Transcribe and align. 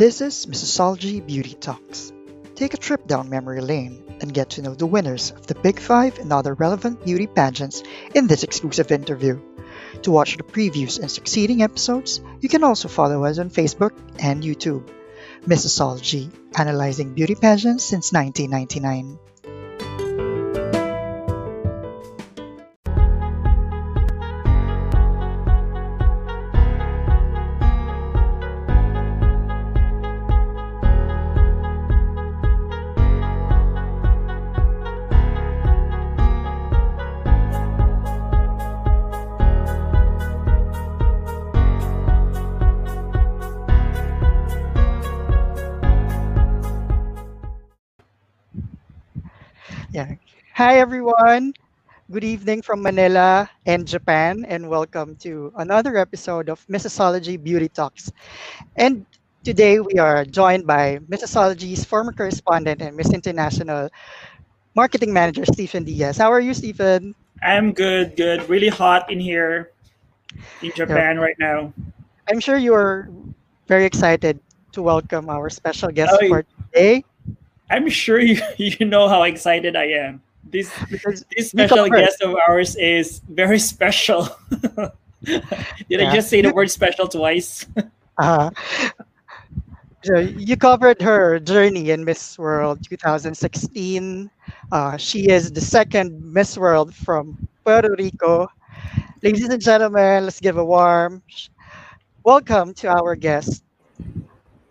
This 0.00 0.22
is 0.22 0.46
Missosology 0.46 1.20
Beauty 1.20 1.52
Talks. 1.52 2.10
Take 2.54 2.72
a 2.72 2.78
trip 2.78 3.06
down 3.06 3.28
memory 3.28 3.60
lane 3.60 4.02
and 4.22 4.32
get 4.32 4.48
to 4.52 4.62
know 4.62 4.74
the 4.74 4.86
winners 4.86 5.30
of 5.32 5.46
the 5.46 5.54
Big 5.54 5.78
Five 5.78 6.18
and 6.18 6.32
other 6.32 6.54
relevant 6.54 7.04
beauty 7.04 7.26
pageants 7.26 7.82
in 8.14 8.26
this 8.26 8.42
exclusive 8.42 8.92
interview. 8.92 9.38
To 10.04 10.10
watch 10.10 10.38
the 10.38 10.42
previews 10.42 10.98
and 10.98 11.10
succeeding 11.10 11.62
episodes, 11.62 12.22
you 12.40 12.48
can 12.48 12.64
also 12.64 12.88
follow 12.88 13.26
us 13.26 13.38
on 13.38 13.50
Facebook 13.50 13.92
and 14.18 14.42
YouTube. 14.42 14.88
Missosology, 15.44 16.32
analyzing 16.56 17.12
beauty 17.12 17.34
pageants 17.34 17.84
since 17.84 18.10
1999. 18.10 19.18
Hi 50.70 50.78
everyone. 50.78 51.52
Good 52.12 52.22
evening 52.22 52.62
from 52.62 52.80
Manila 52.82 53.50
and 53.66 53.82
Japan, 53.88 54.46
and 54.46 54.68
welcome 54.70 55.16
to 55.26 55.50
another 55.58 55.96
episode 55.98 56.48
of 56.48 56.62
Missosology 56.70 57.42
Beauty 57.42 57.68
Talks. 57.68 58.12
And 58.76 59.04
today 59.42 59.80
we 59.80 59.98
are 59.98 60.24
joined 60.24 60.68
by 60.68 60.98
Missosology's 61.10 61.84
former 61.84 62.12
correspondent 62.12 62.82
and 62.82 62.96
Miss 62.96 63.12
International 63.12 63.90
Marketing 64.76 65.12
Manager 65.12 65.44
Stephen 65.44 65.82
Diaz. 65.82 66.18
How 66.18 66.30
are 66.30 66.40
you, 66.40 66.54
Stephen? 66.54 67.16
I'm 67.42 67.72
good, 67.72 68.14
good. 68.16 68.48
Really 68.48 68.68
hot 68.70 69.10
in 69.10 69.18
here 69.18 69.72
in 70.62 70.70
Yeah. 70.86 70.86
Japan 70.86 71.18
right 71.18 71.36
now. 71.40 71.72
I'm 72.30 72.38
sure 72.38 72.56
you're 72.56 73.10
very 73.66 73.86
excited 73.86 74.38
to 74.72 74.82
welcome 74.82 75.30
our 75.30 75.50
special 75.50 75.90
guest 75.90 76.14
Oh, 76.22 76.28
for 76.28 76.44
today 76.70 77.04
I'm 77.70 77.88
sure 77.88 78.20
you, 78.22 78.40
you 78.56 78.86
know 78.86 79.08
how 79.08 79.24
excited 79.24 79.74
I 79.76 79.86
am. 79.98 80.22
This 80.44 80.72
because 80.90 81.24
this 81.36 81.50
special 81.50 81.88
covered. 81.88 82.00
guest 82.00 82.22
of 82.22 82.34
ours 82.48 82.76
is 82.76 83.20
very 83.28 83.58
special. 83.58 84.28
Did 85.22 86.00
I 86.00 86.14
just 86.14 86.28
say 86.30 86.42
the 86.42 86.52
word 86.52 86.70
special 86.70 87.06
twice? 87.06 87.66
uh, 88.18 88.50
so 90.02 90.18
you 90.18 90.56
covered 90.56 91.00
her 91.02 91.38
journey 91.38 91.90
in 91.90 92.04
Miss 92.04 92.38
World 92.38 92.82
2016. 92.88 94.30
Uh, 94.72 94.96
she 94.96 95.28
is 95.28 95.52
the 95.52 95.60
second 95.60 96.18
Miss 96.24 96.56
World 96.56 96.94
from 96.94 97.36
Puerto 97.64 97.94
Rico. 97.98 98.48
Ladies 99.22 99.48
and 99.48 99.60
gentlemen, 99.60 100.24
let's 100.24 100.40
give 100.40 100.56
a 100.56 100.64
warm 100.64 101.22
welcome 102.24 102.74
to 102.74 102.88
our 102.88 103.14
guest, 103.16 103.64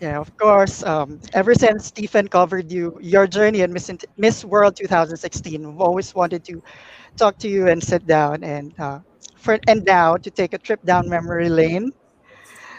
Yeah, 0.00 0.18
of 0.18 0.36
course. 0.36 0.82
Um, 0.82 1.20
ever 1.32 1.54
since 1.54 1.86
Stephen 1.86 2.26
covered 2.26 2.72
you, 2.72 2.98
your 3.00 3.26
journey 3.26 3.60
in 3.60 3.72
Miss, 3.72 3.90
Miss 4.16 4.44
World 4.44 4.74
2016, 4.76 5.68
we've 5.68 5.80
always 5.80 6.14
wanted 6.14 6.44
to 6.46 6.62
talk 7.16 7.38
to 7.38 7.48
you 7.48 7.68
and 7.68 7.82
sit 7.82 8.06
down 8.06 8.42
and 8.42 8.74
uh, 8.80 8.98
for 9.36 9.58
and 9.68 9.84
now 9.84 10.16
to 10.16 10.30
take 10.30 10.54
a 10.54 10.58
trip 10.58 10.82
down 10.84 11.08
memory 11.08 11.48
lane, 11.48 11.92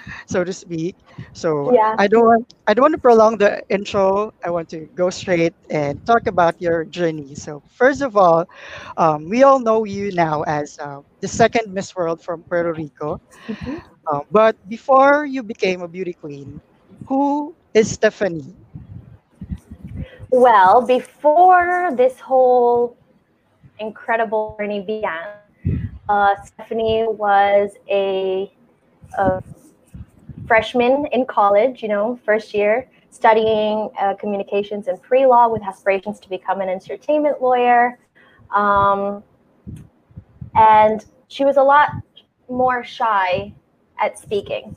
so 0.27 0.43
to 0.43 0.53
speak. 0.53 0.95
So 1.33 1.73
Yeah. 1.73 1.97
I 1.97 2.07
don't 2.07 2.25
want 2.25 2.45
I 2.67 2.73
don't 2.73 2.83
want 2.83 2.93
to 2.95 3.01
prolong 3.01 3.37
the 3.37 3.61
intro. 3.69 4.31
I 4.43 4.49
want 4.51 4.69
to 4.69 4.87
go 4.95 5.09
straight 5.09 5.53
and 5.69 5.99
talk 6.05 6.27
about 6.27 6.55
your 6.61 6.85
journey. 6.85 7.35
So 7.35 7.61
first 7.77 8.01
of 8.01 8.15
all, 8.17 8.45
um, 8.97 9.29
we 9.29 9.43
all 9.43 9.59
know 9.59 9.83
you 9.85 10.11
now 10.13 10.41
as 10.43 10.77
uh, 10.81 11.01
the 11.21 11.27
second 11.27 11.73
Miss 11.73 11.95
World 11.95 12.21
from 12.21 12.43
Puerto 12.49 12.73
Rico. 12.73 13.19
Mhm. 13.47 13.81
Uh, 14.11 14.21
but 14.31 14.55
before 14.67 15.25
you 15.25 15.43
became 15.43 15.81
a 15.81 15.87
beauty 15.87 16.13
queen, 16.13 16.61
who 17.07 17.55
is 17.73 17.91
Stephanie? 17.91 18.55
Well, 20.31 20.81
before 20.85 21.91
this 21.95 22.19
whole 22.21 22.97
incredible 23.79 24.47
journey 24.47 24.81
began, 24.81 25.29
uh, 26.07 26.35
Stephanie 26.43 27.05
was 27.07 27.71
a, 27.89 28.51
a 29.17 29.41
freshman 30.47 31.07
in 31.11 31.25
college, 31.25 31.81
you 31.81 31.87
know, 31.87 32.19
first 32.25 32.53
year, 32.53 32.89
studying 33.09 33.89
uh, 33.99 34.15
communications 34.15 34.87
and 34.87 35.01
pre 35.01 35.25
law 35.25 35.47
with 35.47 35.61
aspirations 35.63 36.19
to 36.21 36.29
become 36.29 36.61
an 36.61 36.69
entertainment 36.69 37.41
lawyer. 37.41 37.99
Um, 38.53 39.23
and 40.55 41.05
she 41.27 41.45
was 41.45 41.57
a 41.57 41.63
lot 41.63 41.89
more 42.49 42.83
shy 42.83 43.53
at 43.99 44.19
speaking. 44.19 44.75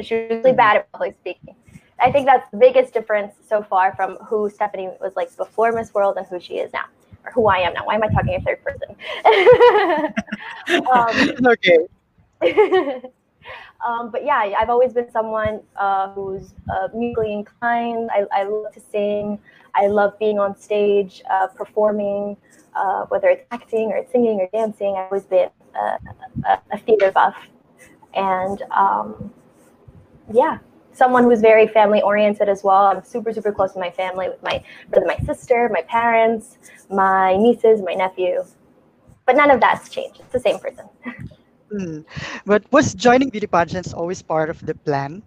She 0.00 0.14
was 0.14 0.30
really 0.30 0.52
bad 0.52 0.76
at 0.78 0.92
public 0.92 1.16
speaking. 1.20 1.54
I 1.98 2.12
think 2.12 2.26
that's 2.26 2.50
the 2.50 2.58
biggest 2.58 2.92
difference 2.92 3.34
so 3.48 3.62
far 3.62 3.94
from 3.96 4.16
who 4.16 4.50
Stephanie 4.50 4.90
was 5.00 5.16
like 5.16 5.34
before 5.36 5.72
Miss 5.72 5.94
World 5.94 6.16
and 6.18 6.26
who 6.26 6.38
she 6.38 6.54
is 6.54 6.72
now, 6.72 6.84
or 7.24 7.30
who 7.32 7.46
I 7.46 7.58
am 7.58 7.72
now. 7.72 7.86
Why 7.86 7.94
am 7.94 8.02
I 8.02 8.08
talking 8.08 8.34
in 8.34 8.42
third 8.42 8.62
person? 8.62 8.96
um, 10.92 11.46
okay. 11.52 13.08
um, 13.84 14.10
but 14.10 14.24
yeah, 14.24 14.52
I've 14.58 14.70
always 14.70 14.92
been 14.92 15.10
someone 15.10 15.60
uh, 15.76 16.10
who's 16.10 16.54
uh, 16.68 16.88
musically 16.94 17.32
inclined. 17.32 18.10
I, 18.12 18.26
I 18.32 18.44
love 18.44 18.72
to 18.72 18.80
sing. 18.80 19.38
I 19.74 19.88
love 19.88 20.18
being 20.18 20.38
on 20.38 20.56
stage, 20.56 21.22
uh, 21.30 21.48
performing, 21.48 22.36
uh, 22.74 23.04
whether 23.06 23.28
it's 23.28 23.44
acting 23.50 23.92
or 23.92 24.04
singing 24.10 24.40
or 24.40 24.48
dancing. 24.52 24.96
I've 24.96 25.06
always 25.10 25.24
been 25.24 25.50
uh, 25.74 25.98
a, 26.46 26.58
a 26.72 26.78
theater 26.78 27.12
buff. 27.12 27.36
And 28.14 28.62
um, 28.70 29.32
yeah, 30.32 30.58
someone 30.92 31.24
who's 31.24 31.40
very 31.40 31.68
family 31.68 32.00
oriented 32.00 32.48
as 32.48 32.64
well. 32.64 32.86
I'm 32.86 33.04
super, 33.04 33.32
super 33.32 33.52
close 33.52 33.72
to 33.74 33.78
my 33.78 33.90
family 33.90 34.28
with 34.28 34.42
my 34.42 34.64
brother, 34.88 35.06
my 35.06 35.18
sister, 35.26 35.68
my 35.72 35.82
parents, 35.82 36.56
my 36.90 37.36
nieces, 37.36 37.82
my 37.82 37.94
nephew. 37.94 38.44
But 39.26 39.36
none 39.36 39.50
of 39.50 39.60
that's 39.60 39.90
changed. 39.90 40.20
It's 40.20 40.32
the 40.32 40.40
same 40.40 40.58
person. 40.58 40.86
Hmm. 41.70 42.00
But 42.46 42.64
was 42.72 42.94
joining 42.94 43.30
beauty 43.30 43.46
pageants 43.46 43.92
always 43.92 44.22
part 44.22 44.50
of 44.50 44.60
the 44.64 44.74
plan? 44.74 45.22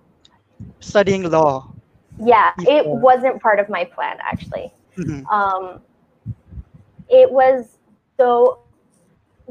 studying 0.79 1.29
law. 1.29 1.73
Yeah, 2.19 2.51
it 2.65 2.87
wasn't 2.91 3.41
part 3.41 3.59
of 3.59 3.69
my 3.69 3.85
plan 3.85 4.17
actually. 4.21 4.73
Mhm. 4.97 5.27
Um, 5.31 5.81
it 7.09 7.31
was 7.31 7.79
so 8.17 8.59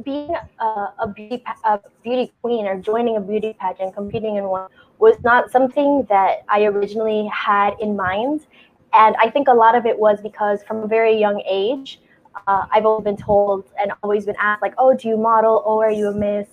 being 0.05 0.35
a, 0.61 0.65
a 0.99 1.09
beauty 1.09 1.43
a 1.65 1.81
beauty 2.03 2.33
queen 2.43 2.67
or 2.67 2.77
joining 2.79 3.17
a 3.17 3.21
beauty 3.21 3.55
pageant, 3.59 3.95
competing 3.95 4.37
in 4.37 4.45
one 4.45 4.69
was 4.99 5.17
not 5.23 5.51
something 5.51 6.07
that 6.09 6.43
I 6.49 6.65
originally 6.65 7.29
had 7.33 7.75
in 7.81 7.97
mind, 7.97 8.47
and 8.93 9.17
I 9.21 9.31
think 9.31 9.49
a 9.49 9.55
lot 9.55 9.75
of 9.77 9.87
it 9.87 9.99
was 9.99 10.21
because 10.21 10.63
from 10.65 10.83
a 10.83 10.87
very 10.87 11.17
young 11.19 11.43
age, 11.49 12.01
uh, 12.47 12.67
I've 12.71 12.87
always 12.87 13.05
been 13.05 13.17
told 13.17 13.65
and 13.81 13.93
always 14.03 14.25
been 14.27 14.37
asked 14.39 14.63
like, 14.63 14.75
"Oh, 14.79 14.95
do 14.95 15.09
you 15.09 15.17
model? 15.17 15.63
Oh, 15.65 15.81
are 15.81 15.91
you 15.91 16.09
a 16.09 16.13
miss? 16.15 16.49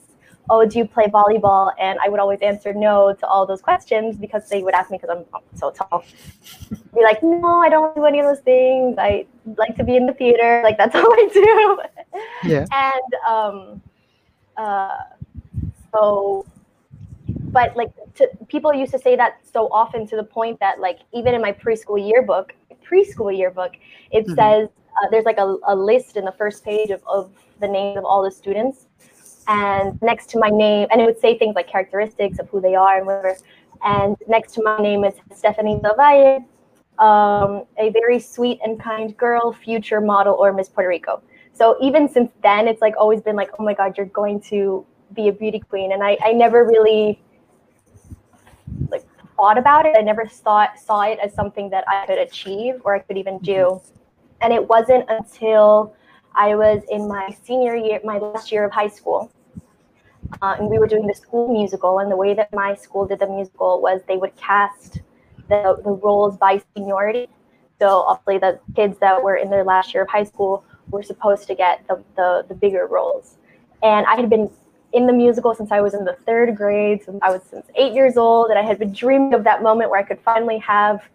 Oh, 0.49 0.65
do 0.65 0.77
you 0.79 0.85
play 0.85 1.05
volleyball?" 1.05 1.71
And 1.79 1.99
I 2.03 2.09
would 2.09 2.19
always 2.19 2.39
answer 2.41 2.73
no 2.73 3.13
to 3.13 3.25
all 3.27 3.45
those 3.45 3.61
questions 3.61 4.17
because 4.17 4.47
they 4.49 4.63
would 4.63 4.73
ask 4.73 4.91
me 4.91 4.97
because 5.01 5.15
I'm 5.17 5.41
so 5.55 5.71
tall. 5.71 6.03
Be 6.95 7.03
like, 7.03 7.21
"No, 7.23 7.61
I 7.61 7.69
don't 7.69 7.95
do 7.95 8.05
any 8.05 8.19
of 8.19 8.25
those 8.25 8.39
things. 8.41 8.95
I 8.97 9.25
like 9.57 9.75
to 9.77 9.83
be 9.83 9.95
in 9.95 10.05
the 10.05 10.13
theater. 10.13 10.61
Like 10.63 10.77
that's 10.77 10.95
all 10.99 11.11
I 11.13 11.29
do." 11.33 11.79
Yeah. 12.43 12.65
and 12.71 13.11
um, 13.27 13.81
uh, 14.57 14.97
so 15.93 16.45
but 17.51 17.75
like 17.75 17.91
to, 18.15 18.29
people 18.47 18.73
used 18.73 18.91
to 18.93 18.99
say 18.99 19.15
that 19.15 19.39
so 19.51 19.67
often 19.71 20.07
to 20.07 20.15
the 20.15 20.23
point 20.23 20.59
that 20.59 20.79
like 20.79 20.99
even 21.13 21.33
in 21.33 21.41
my 21.41 21.51
preschool 21.51 21.99
yearbook, 21.99 22.53
preschool 22.89 23.35
yearbook, 23.35 23.73
it 24.11 24.25
Mhm. 24.27 24.35
says 24.35 24.69
uh, 24.97 25.07
there's 25.09 25.25
like 25.25 25.37
a, 25.37 25.55
a 25.67 25.75
list 25.75 26.17
in 26.17 26.25
the 26.25 26.31
first 26.33 26.63
page 26.63 26.89
of, 26.89 27.01
of 27.07 27.31
the 27.59 27.67
names 27.67 27.97
of 27.97 28.05
all 28.05 28.23
the 28.23 28.31
students, 28.31 28.87
and 29.47 30.01
next 30.01 30.29
to 30.31 30.39
my 30.39 30.49
name, 30.49 30.87
and 30.91 31.01
it 31.01 31.05
would 31.05 31.19
say 31.19 31.37
things 31.37 31.55
like 31.55 31.67
characteristics 31.67 32.39
of 32.39 32.49
who 32.49 32.61
they 32.61 32.75
are 32.75 32.97
and 32.97 33.05
whatever. 33.05 33.37
And 33.83 34.15
next 34.27 34.53
to 34.55 34.63
my 34.63 34.77
name 34.77 35.03
is 35.03 35.15
Stephanie 35.33 35.79
Zavalle, 35.83 36.45
um, 36.99 37.65
a 37.77 37.89
very 37.89 38.19
sweet 38.19 38.59
and 38.63 38.79
kind 38.79 39.17
girl, 39.17 39.51
future 39.51 39.99
model, 39.99 40.35
or 40.35 40.53
Miss 40.53 40.69
Puerto 40.69 40.89
Rico. 40.89 41.23
So 41.53 41.77
even 41.81 42.07
since 42.07 42.31
then, 42.43 42.67
it's 42.67 42.81
like 42.81 42.93
always 42.97 43.21
been 43.21 43.35
like, 43.35 43.49
oh 43.59 43.63
my 43.63 43.73
God, 43.73 43.97
you're 43.97 44.05
going 44.07 44.39
to 44.41 44.85
be 45.13 45.27
a 45.27 45.33
beauty 45.33 45.59
queen. 45.59 45.91
And 45.91 46.03
I, 46.03 46.17
I 46.23 46.31
never 46.31 46.63
really 46.63 47.21
like 48.89 49.05
thought 49.35 49.57
about 49.57 49.85
it. 49.85 49.95
I 49.97 50.01
never 50.01 50.25
thought 50.25 50.79
saw 50.79 51.01
it 51.01 51.19
as 51.23 51.33
something 51.33 51.69
that 51.71 51.83
I 51.87 52.05
could 52.05 52.19
achieve 52.19 52.75
or 52.83 52.95
I 52.95 52.99
could 52.99 53.17
even 53.17 53.39
do. 53.39 53.81
And 54.41 54.51
it 54.51 54.67
wasn't 54.67 55.05
until 55.09 55.95
I 56.33 56.55
was 56.55 56.81
in 56.89 57.07
my 57.07 57.35
senior 57.43 57.75
year, 57.75 57.99
my 58.03 58.17
last 58.17 58.51
year 58.51 58.65
of 58.65 58.71
high 58.71 58.87
school, 58.87 59.31
uh, 60.41 60.55
and 60.57 60.67
we 60.69 60.79
were 60.79 60.87
doing 60.87 61.05
the 61.05 61.13
school 61.13 61.47
musical. 61.51 61.99
And 61.99 62.11
the 62.11 62.15
way 62.15 62.33
that 62.33 62.51
my 62.53 62.73
school 62.75 63.05
did 63.05 63.19
the 63.19 63.27
musical 63.27 63.81
was 63.81 64.01
they 64.07 64.17
would 64.17 64.35
cast 64.35 65.01
the, 65.49 65.79
the 65.83 65.91
roles 65.91 66.37
by 66.37 66.61
seniority. 66.75 67.27
So 67.79 67.87
obviously 67.87 68.37
the 68.37 68.59
kids 68.75 68.97
that 68.99 69.21
were 69.21 69.35
in 69.35 69.49
their 69.49 69.63
last 69.63 69.93
year 69.93 70.03
of 70.03 70.09
high 70.09 70.23
school 70.23 70.63
were 70.89 71.03
supposed 71.03 71.47
to 71.47 71.55
get 71.55 71.85
the, 71.87 72.03
the, 72.15 72.45
the 72.47 72.55
bigger 72.55 72.87
roles. 72.87 73.37
And 73.83 74.05
I 74.05 74.15
had 74.15 74.29
been 74.29 74.49
in 74.93 75.07
the 75.07 75.13
musical 75.13 75.55
since 75.55 75.71
I 75.71 75.81
was 75.81 75.93
in 75.93 76.05
the 76.05 76.17
third 76.25 76.55
grade, 76.55 77.03
since 77.03 77.19
I 77.21 77.31
was 77.31 77.41
since 77.49 77.65
eight 77.75 77.93
years 77.93 78.17
old, 78.17 78.49
and 78.49 78.59
I 78.59 78.61
had 78.61 78.77
been 78.77 78.93
dreaming 78.93 79.33
of 79.33 79.43
that 79.45 79.63
moment 79.63 79.89
where 79.89 79.99
I 79.99 80.03
could 80.03 80.19
finally 80.19 80.59
have, 80.59 81.07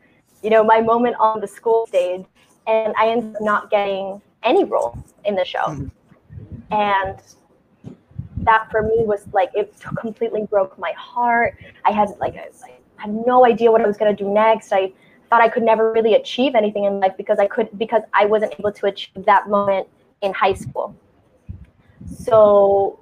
you 0.43 0.51
know, 0.51 0.65
my 0.65 0.81
moment 0.81 1.17
on 1.21 1.41
the 1.41 1.47
school 1.47 1.87
stage. 1.87 2.25
And 2.67 2.95
I 2.99 3.09
ended 3.09 3.37
up 3.37 3.43
not 3.43 3.71
getting 3.71 4.21
any 4.43 4.65
role 4.65 4.99
in 5.25 5.35
the 5.35 5.45
show. 5.45 5.67
Mhm. 5.69 5.91
And 6.71 7.19
that 8.39 8.71
for 8.71 8.83
me 8.83 9.05
was 9.05 9.27
like 9.33 9.51
it 9.55 9.75
completely 9.97 10.45
broke 10.45 10.79
my 10.79 10.93
heart. 10.93 11.57
I 11.85 11.91
had 11.93 12.09
like 12.21 12.35
I, 12.37 12.49
I 12.99 13.03
had 13.03 13.27
no 13.27 13.45
idea 13.45 13.71
what 13.73 13.81
I 13.81 13.87
was 13.87 13.97
gonna 13.97 14.15
do 14.15 14.29
next. 14.29 14.73
I 14.73 14.93
thought 15.29 15.41
I 15.41 15.49
could 15.49 15.63
never 15.63 15.93
really 15.93 16.15
achieve 16.15 16.55
anything 16.55 16.85
in 16.85 17.01
life 17.01 17.17
because 17.17 17.39
I 17.39 17.47
could 17.47 17.69
because 17.79 18.03
I 18.13 18.27
wasn't 18.27 18.55
able 18.59 18.73
to 18.73 18.87
achieve 18.87 19.25
that 19.25 19.49
moment 19.49 19.89
in 20.23 20.33
high 20.33 20.55
school. 20.55 20.95
So 22.07 22.99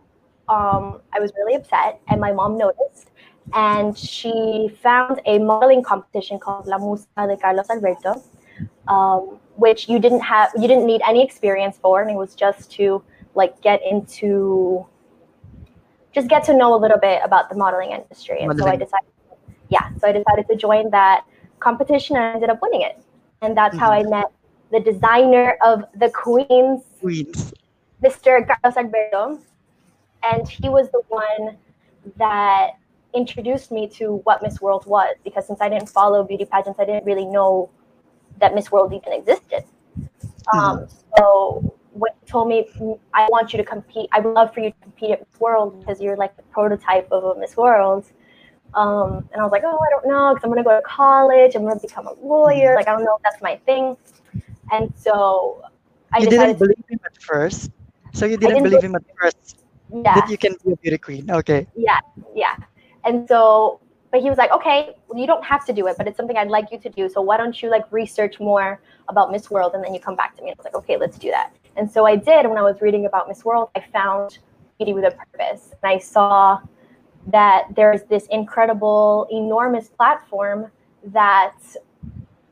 um, 0.48 1.00
I 1.12 1.20
was 1.20 1.32
really 1.36 1.54
upset, 1.54 2.00
and 2.08 2.20
my 2.20 2.32
mom 2.32 2.56
noticed, 2.56 3.10
and 3.52 3.96
she 3.96 4.68
found 4.82 5.20
a 5.26 5.38
modeling 5.38 5.82
competition 5.82 6.38
called 6.38 6.66
La 6.66 6.78
Musa 6.78 7.06
de 7.16 7.36
Carlos 7.36 7.68
Alberto, 7.70 8.22
um, 8.88 9.38
which 9.56 9.88
you 9.88 9.98
didn't 9.98 10.20
have, 10.20 10.50
you 10.56 10.68
didn't 10.68 10.86
need 10.86 11.00
any 11.06 11.22
experience 11.22 11.78
for, 11.80 12.00
and 12.00 12.10
it 12.10 12.16
was 12.16 12.34
just 12.34 12.70
to 12.72 13.02
like 13.34 13.60
get 13.62 13.80
into, 13.88 14.86
just 16.12 16.28
get 16.28 16.44
to 16.44 16.56
know 16.56 16.74
a 16.74 16.78
little 16.78 16.98
bit 16.98 17.20
about 17.24 17.48
the 17.48 17.56
modeling 17.56 17.92
industry. 17.92 18.40
And 18.40 18.58
so 18.58 18.66
I 18.66 18.76
decided, 18.76 19.08
yeah, 19.68 19.90
so 19.98 20.08
I 20.08 20.12
decided 20.12 20.46
to 20.48 20.56
join 20.56 20.90
that 20.90 21.24
competition, 21.60 22.16
and 22.16 22.24
I 22.24 22.32
ended 22.34 22.50
up 22.50 22.60
winning 22.62 22.82
it, 22.82 23.02
and 23.42 23.56
that's 23.56 23.76
how 23.76 23.90
I 23.90 24.02
mm-hmm. 24.02 24.10
met 24.10 24.26
the 24.70 24.80
designer 24.80 25.56
of 25.62 25.84
the 25.96 26.10
Queen's 26.10 26.82
Queens. 27.00 27.52
Mr. 28.02 28.46
Carlos 28.46 28.76
Alberto, 28.76 29.40
and 30.22 30.48
he 30.48 30.68
was 30.68 30.90
the 30.90 31.02
one 31.08 31.56
that 32.16 32.72
introduced 33.14 33.70
me 33.70 33.86
to 33.86 34.16
what 34.24 34.42
Miss 34.42 34.60
World 34.60 34.84
was 34.86 35.14
because 35.24 35.46
since 35.46 35.60
I 35.60 35.68
didn't 35.68 35.88
follow 35.88 36.24
beauty 36.24 36.44
pageants, 36.44 36.78
I 36.80 36.84
didn't 36.84 37.04
really 37.04 37.24
know 37.24 37.70
that 38.38 38.54
Miss 38.54 38.70
World 38.72 38.92
even 38.92 39.12
existed. 39.12 39.64
Um, 40.52 40.86
so 41.16 41.74
when 41.92 42.12
he 42.20 42.26
told 42.26 42.48
me, 42.48 42.68
"Mm, 42.78 42.98
I 43.12 43.26
want 43.30 43.52
you 43.52 43.56
to 43.58 43.64
compete, 43.64 44.08
I 44.12 44.20
would 44.20 44.34
love 44.34 44.52
for 44.52 44.60
you 44.60 44.70
to 44.70 44.76
compete 44.82 45.10
at 45.12 45.20
Miss 45.20 45.40
World 45.40 45.80
because 45.80 46.00
you're 46.00 46.16
like 46.16 46.36
the 46.36 46.42
prototype 46.44 47.08
of 47.10 47.24
a 47.24 47.38
Miss 47.38 47.56
World. 47.56 48.04
Um, 48.74 49.28
and 49.32 49.40
I 49.40 49.44
was 49.44 49.52
like, 49.52 49.62
oh, 49.64 49.78
I 49.78 49.90
don't 49.90 50.06
know, 50.08 50.34
because 50.34 50.44
I'm 50.44 50.50
gonna 50.50 50.64
go 50.64 50.76
to 50.76 50.82
college, 50.82 51.54
I'm 51.54 51.62
gonna 51.62 51.80
become 51.80 52.06
a 52.08 52.14
lawyer. 52.14 52.74
Like, 52.74 52.88
I 52.88 52.92
don't 52.92 53.04
know 53.04 53.16
if 53.16 53.22
that's 53.22 53.40
my 53.40 53.56
thing. 53.64 53.96
And 54.72 54.92
so 54.96 55.62
I 56.12 56.18
you 56.18 56.28
didn't 56.28 56.58
believe 56.58 56.84
him 56.88 57.00
at 57.04 57.16
first. 57.22 57.70
So 58.12 58.26
you 58.26 58.36
didn't 58.36 58.54
didn't 58.54 58.64
believe 58.64 58.82
him 58.82 58.94
at 58.96 59.04
first 59.20 59.64
yeah. 59.92 60.14
that 60.14 60.30
you 60.30 60.38
can 60.38 60.56
be 60.64 60.72
a 60.72 60.76
beauty 60.76 60.98
queen. 60.98 61.30
Okay. 61.30 61.66
Yeah, 61.76 62.00
yeah. 62.34 62.56
And 63.04 63.28
so, 63.28 63.80
but 64.14 64.22
he 64.22 64.28
was 64.28 64.38
like, 64.38 64.52
okay, 64.52 64.94
well, 65.08 65.20
you 65.20 65.26
don't 65.26 65.44
have 65.44 65.66
to 65.66 65.72
do 65.72 65.88
it, 65.88 65.96
but 65.98 66.06
it's 66.06 66.16
something 66.16 66.36
I'd 66.36 66.46
like 66.46 66.70
you 66.70 66.78
to 66.78 66.88
do. 66.88 67.08
So 67.08 67.20
why 67.20 67.36
don't 67.36 67.60
you 67.60 67.68
like 67.68 67.82
research 67.90 68.38
more 68.38 68.80
about 69.08 69.32
Miss 69.32 69.50
World 69.50 69.74
and 69.74 69.82
then 69.82 69.92
you 69.92 69.98
come 69.98 70.14
back 70.14 70.36
to 70.36 70.42
me? 70.42 70.50
And 70.50 70.56
I 70.56 70.58
was 70.60 70.64
like, 70.64 70.76
okay, 70.76 70.96
let's 70.96 71.18
do 71.18 71.32
that. 71.32 71.52
And 71.74 71.90
so 71.90 72.06
I 72.06 72.14
did. 72.14 72.46
When 72.46 72.56
I 72.56 72.62
was 72.62 72.80
reading 72.80 73.06
about 73.06 73.26
Miss 73.26 73.44
World, 73.44 73.70
I 73.74 73.80
found 73.80 74.38
Beauty 74.78 74.92
with 74.92 75.02
a 75.02 75.10
Purpose. 75.10 75.74
And 75.82 75.92
I 75.92 75.98
saw 75.98 76.60
that 77.26 77.64
there's 77.74 78.04
this 78.04 78.28
incredible, 78.28 79.26
enormous 79.32 79.88
platform 79.88 80.70
that 81.06 81.56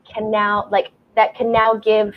can 0.03 0.29
now 0.29 0.67
like 0.69 0.91
that 1.15 1.33
can 1.33 1.49
now 1.49 1.75
give 1.75 2.13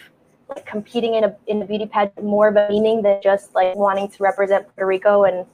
like 0.49 0.67
competing 0.67 1.15
in 1.15 1.23
a 1.23 1.37
in 1.47 1.63
a 1.63 1.65
beauty 1.65 1.87
pageant 1.87 2.25
more 2.25 2.49
of 2.49 2.57
a 2.57 2.69
meaning 2.69 3.01
than 3.01 3.21
just 3.23 3.55
like 3.55 3.77
wanting 3.77 4.09
to 4.09 4.25
represent 4.25 4.67
Puerto 4.75 4.89
Rico 4.89 5.23
and 5.23 5.47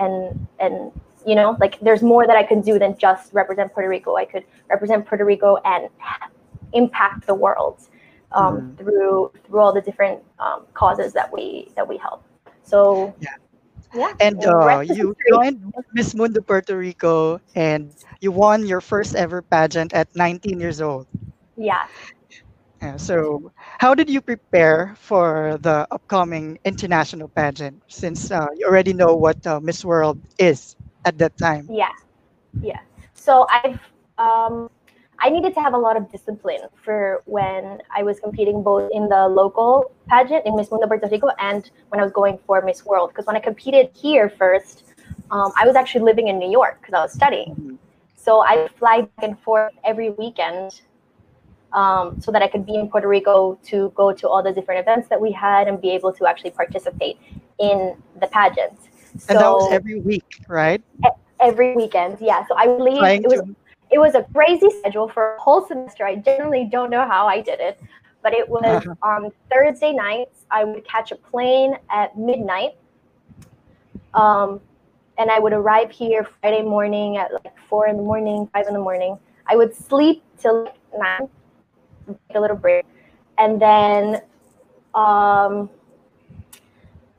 and 0.00 0.48
and 0.58 0.90
you 1.26 1.34
know 1.34 1.56
like 1.60 1.78
there's 1.80 2.02
more 2.02 2.26
that 2.26 2.36
I 2.36 2.44
could 2.44 2.62
do 2.62 2.78
than 2.78 2.96
just 2.98 3.32
represent 3.34 3.72
Puerto 3.72 3.88
Rico. 3.88 4.16
I 4.16 4.24
could 4.26 4.44
represent 4.70 5.06
Puerto 5.06 5.24
Rico 5.24 5.56
and 5.64 5.88
impact 6.72 7.26
the 7.26 7.34
world 7.34 7.80
um, 8.32 8.62
Mhm. 8.62 8.76
through 8.78 9.32
through 9.46 9.60
all 9.60 9.72
the 9.72 9.82
different 9.82 10.22
um, 10.38 10.66
causes 10.74 11.12
that 11.14 11.32
we 11.32 11.70
that 11.76 11.88
we 11.88 11.98
help. 11.98 12.22
So 12.62 13.14
Yeah. 13.20 13.36
yeah. 13.94 14.12
And 14.20 14.44
uh, 14.44 14.80
you 14.84 15.14
joined 15.28 15.72
Miss 15.92 16.14
Mundo 16.14 16.40
Puerto 16.40 16.76
Rico 16.76 17.40
and 17.54 17.94
you 18.20 18.32
won 18.32 18.66
your 18.66 18.80
first 18.80 19.14
ever 19.14 19.42
pageant 19.42 19.92
at 19.92 20.08
19 20.14 20.60
years 20.60 20.80
old. 20.80 21.06
Yeah. 21.56 21.86
Yeah, 22.82 22.96
so, 22.96 23.52
how 23.78 23.94
did 23.94 24.08
you 24.10 24.20
prepare 24.20 24.94
for 24.98 25.58
the 25.60 25.86
upcoming 25.90 26.58
international 26.64 27.28
pageant 27.28 27.82
since 27.88 28.30
uh, 28.30 28.46
you 28.56 28.66
already 28.66 28.92
know 28.92 29.14
what 29.16 29.46
uh, 29.46 29.60
Miss 29.60 29.84
World 29.84 30.18
is 30.38 30.76
at 31.06 31.16
that 31.18 31.38
time? 31.38 31.66
Yeah, 31.70 31.94
yeah. 32.60 32.80
So 33.14 33.46
I've 33.48 33.80
um, 34.18 34.68
I 35.18 35.30
needed 35.30 35.54
to 35.54 35.60
have 35.60 35.72
a 35.72 35.78
lot 35.78 35.96
of 35.96 36.10
discipline 36.12 36.60
for 36.84 37.22
when 37.24 37.78
I 37.94 38.02
was 38.02 38.20
competing 38.20 38.62
both 38.62 38.90
in 38.92 39.08
the 39.08 39.26
local 39.28 39.90
pageant 40.08 40.44
in 40.44 40.56
Miss 40.56 40.70
Mundo 40.70 40.86
Puerto 40.86 41.08
Rico 41.10 41.28
and 41.38 41.70
when 41.88 42.00
I 42.00 42.02
was 42.02 42.12
going 42.12 42.38
for 42.46 42.60
Miss 42.60 42.84
World. 42.84 43.10
Because 43.10 43.26
when 43.26 43.36
I 43.36 43.40
competed 43.40 43.90
here 43.94 44.28
first, 44.28 44.84
um, 45.30 45.52
I 45.56 45.66
was 45.66 45.76
actually 45.76 46.04
living 46.04 46.28
in 46.28 46.38
New 46.38 46.50
York 46.50 46.80
because 46.80 46.94
I 46.94 47.00
was 47.00 47.12
studying. 47.12 47.54
Mhm. 47.54 47.78
So 48.16 48.40
I 48.40 48.68
fly 48.78 49.02
back 49.02 49.22
and 49.22 49.38
forth 49.38 49.72
every 49.84 50.10
weekend 50.10 50.82
um, 51.72 52.20
so 52.20 52.32
that 52.32 52.42
I 52.42 52.48
could 52.48 52.66
be 52.66 52.74
in 52.74 52.88
Puerto 52.88 53.08
Rico 53.08 53.58
to 53.64 53.92
go 53.94 54.12
to 54.12 54.28
all 54.28 54.42
the 54.42 54.52
different 54.52 54.80
events 54.80 55.08
that 55.08 55.20
we 55.20 55.30
had 55.32 55.68
and 55.68 55.80
be 55.80 55.90
able 55.90 56.12
to 56.14 56.26
actually 56.26 56.50
participate 56.50 57.18
in 57.58 57.96
the 58.20 58.26
pageant. 58.26 58.78
So 59.18 59.32
And 59.32 59.40
that 59.40 59.50
was 59.52 59.68
every 59.70 60.00
week, 60.00 60.24
right? 60.48 60.82
every 61.40 61.74
weekend. 61.76 62.18
Yeah. 62.20 62.44
So 62.46 62.54
I 62.56 62.66
would 62.66 62.80
leave. 62.82 62.96
Trying 62.98 63.22
It 63.22 63.28
was 63.28 63.40
to, 63.40 63.56
it 63.90 63.98
was 63.98 64.14
a 64.14 64.22
crazy 64.34 64.70
schedule 64.70 65.08
for 65.08 65.36
a 65.36 65.40
whole 65.40 65.64
semester. 65.66 66.04
I 66.04 66.16
generally 66.16 66.64
don't 66.64 66.90
know 66.90 67.06
how 67.06 67.26
I 67.26 67.40
did 67.40 67.60
it, 67.60 67.78
but 68.22 68.32
it 68.32 68.48
was 68.48 68.82
Uh-huh. 68.86 68.94
on 69.02 69.30
Thursday 69.50 69.92
nights. 69.92 70.46
I 70.50 70.64
would 70.64 70.84
catch 70.84 71.12
a 71.12 71.16
plane 71.16 71.76
at 71.90 72.16
midnight, 72.18 72.72
um, 74.14 74.60
and 75.18 75.30
I 75.30 75.38
would 75.38 75.52
arrive 75.52 75.90
here 75.90 76.24
Friday 76.40 76.62
morning 76.62 77.16
at 77.16 77.32
like 77.32 77.58
four 77.68 77.86
in 77.86 77.96
the 77.96 78.02
morning, 78.02 78.48
five 78.52 78.66
in 78.66 78.74
the 78.74 78.80
morning. 78.80 79.18
I 79.46 79.56
would 79.56 79.74
sleep 79.74 80.22
till 80.38 80.68
nine, 80.98 81.28
take 82.28 82.36
a 82.36 82.40
little 82.40 82.56
break, 82.56 82.84
and 83.38 83.60
then, 83.60 84.22
um, 84.94 85.68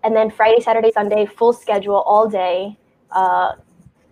and 0.04 0.16
then 0.16 0.30
Friday, 0.30 0.62
Saturday, 0.62 0.92
Sunday, 0.92 1.25
full 1.25 1.54
schedule 1.54 2.01
all 2.01 2.30
day. 2.30 2.77
Uh, 3.12 3.54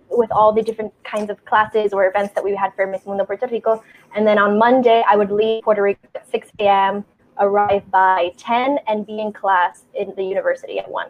with 0.09 0.31
all 0.31 0.51
the 0.53 0.61
different 0.61 0.93
kinds 1.03 1.29
of 1.29 1.43
classes 1.45 1.93
or 1.93 2.07
events 2.07 2.33
that 2.35 2.43
we 2.43 2.55
had 2.55 2.73
for 2.75 2.85
Miss 2.87 3.05
Mundo 3.05 3.25
Puerto 3.25 3.47
Rico. 3.47 3.83
And 4.15 4.25
then 4.25 4.37
on 4.37 4.57
Monday, 4.57 5.03
I 5.09 5.15
would 5.15 5.31
leave 5.31 5.63
Puerto 5.63 5.81
Rico 5.81 5.99
at 6.13 6.29
6 6.29 6.49
a.m., 6.59 7.05
arrive 7.39 7.89
by 7.91 8.31
10, 8.37 8.79
and 8.87 9.05
be 9.05 9.19
in 9.19 9.33
class 9.33 9.83
in 9.93 10.13
the 10.15 10.23
university 10.23 10.79
at 10.79 10.89
1. 10.89 11.07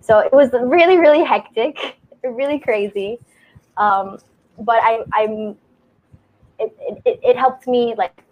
So 0.00 0.18
it 0.20 0.32
was 0.32 0.50
really, 0.52 0.98
really 0.98 1.24
hectic, 1.24 1.98
really 2.24 2.58
crazy. 2.58 3.18
Um, 3.76 4.18
but 4.58 4.78
I, 4.82 5.00
I'm, 5.12 5.56
it, 6.58 6.74
it, 7.04 7.20
it 7.22 7.36
helped 7.36 7.66
me 7.66 7.94
like 7.98 8.22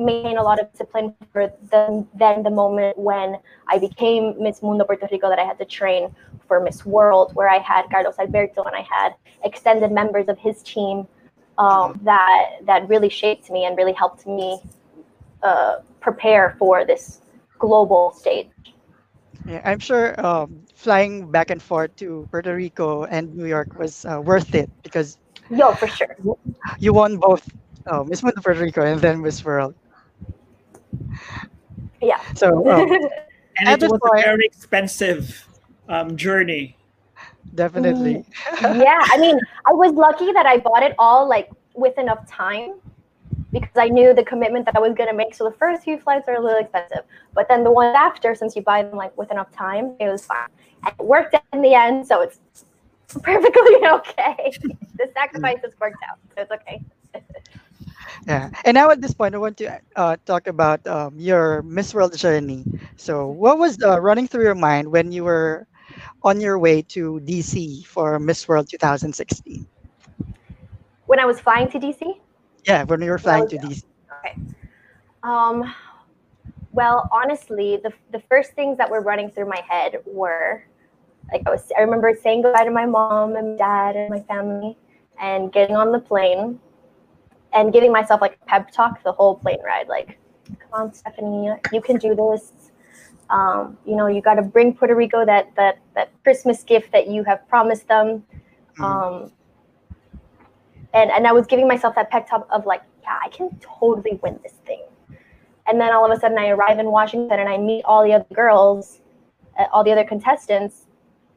maintain 0.00 0.38
a 0.38 0.42
lot 0.42 0.60
of 0.60 0.70
discipline 0.72 1.14
for 1.32 1.52
the, 1.70 2.06
then 2.14 2.42
the 2.42 2.50
moment 2.50 2.98
when 2.98 3.36
I 3.68 3.78
became 3.78 4.34
Miss 4.42 4.62
Mundo 4.62 4.84
Puerto 4.84 5.08
Rico 5.10 5.28
that 5.28 5.38
I 5.38 5.44
had 5.44 5.58
to 5.58 5.64
train 5.64 6.14
for 6.48 6.60
Miss 6.60 6.84
World, 6.84 7.34
where 7.34 7.48
I 7.48 7.58
had 7.58 7.88
Carlos 7.90 8.18
Alberto 8.18 8.62
and 8.64 8.74
I 8.74 8.86
had 8.90 9.14
extended 9.44 9.92
members 9.92 10.28
of 10.28 10.38
his 10.38 10.62
team 10.62 11.06
um, 11.58 12.00
that 12.04 12.64
that 12.64 12.88
really 12.88 13.08
shaped 13.08 13.50
me 13.50 13.66
and 13.66 13.76
really 13.76 13.92
helped 13.92 14.26
me 14.26 14.60
uh, 15.42 15.76
prepare 16.00 16.56
for 16.58 16.84
this 16.84 17.20
global 17.58 18.12
stage. 18.12 18.48
Yeah, 19.46 19.60
I'm 19.64 19.78
sure 19.78 20.18
um, 20.24 20.60
flying 20.74 21.30
back 21.30 21.50
and 21.50 21.62
forth 21.62 21.94
to 21.96 22.26
Puerto 22.30 22.54
Rico 22.54 23.04
and 23.04 23.34
New 23.36 23.46
York 23.46 23.78
was 23.78 24.04
uh, 24.04 24.20
worth 24.22 24.54
it 24.54 24.70
because 24.82 25.18
Yo, 25.50 25.72
for 25.72 25.88
sure. 25.88 26.16
you 26.78 26.92
won 26.92 27.16
both 27.16 27.48
uh, 27.86 28.04
Miss 28.04 28.22
Mundo 28.22 28.40
Puerto 28.40 28.60
Rico 28.60 28.82
and 28.82 29.00
then 29.00 29.20
Miss 29.20 29.44
World. 29.44 29.74
Yeah. 32.00 32.20
So 32.34 32.70
um, 32.70 33.08
And 33.60 33.82
it 33.82 33.88
was 33.88 34.00
a 34.02 34.22
very 34.22 34.46
expensive 34.46 35.46
um, 35.88 36.16
journey. 36.16 36.76
definitely. 37.54 38.24
yeah, 38.62 39.00
I 39.12 39.18
mean, 39.18 39.38
I 39.66 39.72
was 39.72 39.92
lucky 39.92 40.32
that 40.32 40.46
I 40.46 40.58
bought 40.58 40.82
it 40.82 40.94
all 40.98 41.28
like 41.28 41.50
with 41.74 41.98
enough 41.98 42.26
time 42.26 42.74
because 43.52 43.76
I 43.76 43.88
knew 43.88 44.14
the 44.14 44.24
commitment 44.24 44.64
that 44.66 44.76
I 44.76 44.80
was 44.80 44.94
gonna 44.94 45.12
make. 45.12 45.34
So 45.34 45.44
the 45.44 45.56
first 45.56 45.82
few 45.82 45.98
flights 45.98 46.28
are 46.28 46.36
a 46.36 46.40
little 46.40 46.60
expensive, 46.60 47.04
but 47.34 47.48
then 47.48 47.64
the 47.64 47.70
ones 47.70 47.94
after, 47.98 48.34
since 48.34 48.54
you 48.56 48.62
buy 48.62 48.82
them 48.82 48.96
like 48.96 49.16
with 49.16 49.30
enough 49.30 49.52
time, 49.52 49.94
it 50.00 50.08
was 50.08 50.24
fine. 50.24 50.48
And 50.84 50.94
it 50.98 51.04
worked 51.04 51.34
out 51.34 51.42
in 51.52 51.60
the 51.60 51.74
end, 51.74 52.06
so 52.06 52.22
it's 52.22 52.38
perfectly 53.22 53.76
okay. 53.84 54.52
the 54.96 55.10
sacrifices 55.12 55.74
worked 55.80 56.02
out, 56.08 56.18
so 56.34 56.42
it's 56.42 56.52
okay. 56.52 56.80
Yeah. 58.26 58.50
And 58.64 58.74
now 58.74 58.90
at 58.90 59.00
this 59.00 59.12
point, 59.14 59.34
I 59.34 59.38
want 59.38 59.56
to 59.58 59.80
uh, 59.96 60.16
talk 60.26 60.46
about 60.46 60.86
um, 60.86 61.18
your 61.18 61.62
Miss 61.62 61.94
World 61.94 62.16
journey. 62.16 62.64
So, 62.96 63.28
what 63.28 63.58
was 63.58 63.78
uh, 63.82 64.00
running 64.00 64.26
through 64.28 64.44
your 64.44 64.54
mind 64.54 64.90
when 64.90 65.12
you 65.12 65.24
were 65.24 65.66
on 66.22 66.40
your 66.40 66.58
way 66.58 66.82
to 66.94 67.20
DC 67.24 67.84
for 67.86 68.18
Miss 68.18 68.48
World 68.48 68.68
2016? 68.68 69.66
When 71.06 71.18
I 71.18 71.24
was 71.24 71.40
flying 71.40 71.68
to 71.70 71.78
DC, 71.78 72.20
Yeah, 72.66 72.84
when 72.84 73.00
you 73.02 73.10
were 73.10 73.18
flying 73.18 73.46
to. 73.48 73.58
DC. 73.58 73.82
Okay. 74.18 74.36
Um, 75.22 75.72
well, 76.72 77.08
honestly, 77.12 77.78
the, 77.82 77.92
the 78.12 78.20
first 78.28 78.52
things 78.52 78.76
that 78.78 78.90
were 78.90 79.00
running 79.00 79.30
through 79.30 79.48
my 79.48 79.62
head 79.68 79.96
were 80.06 80.64
like 81.32 81.42
I 81.46 81.50
was 81.50 81.70
I 81.76 81.82
remember 81.82 82.12
saying 82.20 82.42
goodbye 82.42 82.64
to 82.64 82.70
my 82.70 82.86
mom 82.86 83.36
and 83.36 83.58
dad 83.58 83.96
and 83.96 84.10
my 84.10 84.20
family 84.20 84.76
and 85.20 85.52
getting 85.52 85.76
on 85.76 85.92
the 85.92 85.98
plane 86.00 86.58
and 87.52 87.72
giving 87.72 87.92
myself 87.92 88.20
like 88.20 88.38
a 88.42 88.46
pep 88.46 88.70
talk 88.70 89.02
the 89.02 89.12
whole 89.12 89.36
plane 89.36 89.58
ride 89.64 89.88
like 89.88 90.18
come 90.58 90.72
on 90.72 90.94
Stephanie 90.94 91.50
you 91.72 91.80
can 91.80 91.96
do 91.96 92.14
this 92.14 92.70
um, 93.30 93.76
you 93.86 93.96
know 93.96 94.06
you 94.06 94.20
got 94.20 94.34
to 94.34 94.42
bring 94.42 94.74
Puerto 94.74 94.94
Rico 94.94 95.24
that 95.24 95.54
that 95.56 95.78
that 95.94 96.10
Christmas 96.24 96.62
gift 96.64 96.92
that 96.92 97.08
you 97.08 97.24
have 97.24 97.46
promised 97.48 97.86
them 97.88 98.24
Mhm. 98.78 98.84
um, 98.84 99.32
and 100.92 101.10
and 101.10 101.26
I 101.26 101.32
was 101.32 101.46
giving 101.46 101.68
myself 101.68 101.94
that 101.94 102.10
pep 102.10 102.28
talk 102.28 102.46
of 102.50 102.66
like, 102.66 102.82
yeah, 103.02 103.18
I 103.24 103.28
can 103.28 103.50
totally 103.60 104.18
win 104.22 104.38
this 104.42 104.54
thing. 104.66 104.82
And 105.66 105.80
then 105.80 105.92
all 105.92 106.04
of 106.04 106.16
a 106.16 106.20
sudden, 106.20 106.38
I 106.38 106.48
arrive 106.48 106.78
in 106.78 106.86
Washington 106.86 107.38
and 107.38 107.48
I 107.48 107.56
meet 107.58 107.84
all 107.84 108.02
the 108.02 108.12
other 108.12 108.26
girls, 108.32 109.00
uh, 109.58 109.66
all 109.72 109.84
the 109.84 109.92
other 109.92 110.04
contestants, 110.04 110.86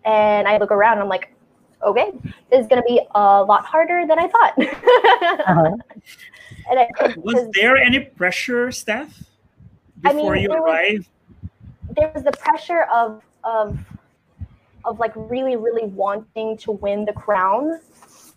and 0.06 0.48
I 0.48 0.58
look 0.58 0.72
around. 0.72 0.94
And 0.94 1.02
I'm 1.04 1.10
like, 1.10 1.33
okay, 1.86 2.12
this 2.50 2.62
is 2.62 2.68
gonna 2.68 2.82
be 2.88 3.02
a 3.16 3.44
lot 3.44 3.66
harder 3.66 4.06
than 4.08 4.20
I 4.20 4.28
thought. 4.28 4.54
Uh-huh. 4.58 5.76
and 6.70 6.80
I, 6.80 6.88
Was 7.18 7.36
'cause 7.36 7.50
there 7.60 7.78
any 7.78 8.00
pressure, 8.00 8.72
Steph, 8.72 9.24
I 10.06 10.14
before 10.14 10.34
mean, 10.34 10.44
you 10.44 10.50
there 10.50 10.62
was- 10.62 10.70
arrived? 10.72 11.08
there 11.96 12.12
was 12.16 12.24
the 12.24 12.32
pressure 12.32 12.84
of 12.94 13.22
of 13.44 13.78
of 14.86 15.00
like 15.00 15.12
really 15.16 15.56
really 15.56 15.86
wanting 15.88 16.58
to 16.58 16.72
win 16.72 17.06
the 17.06 17.14
crown 17.14 17.80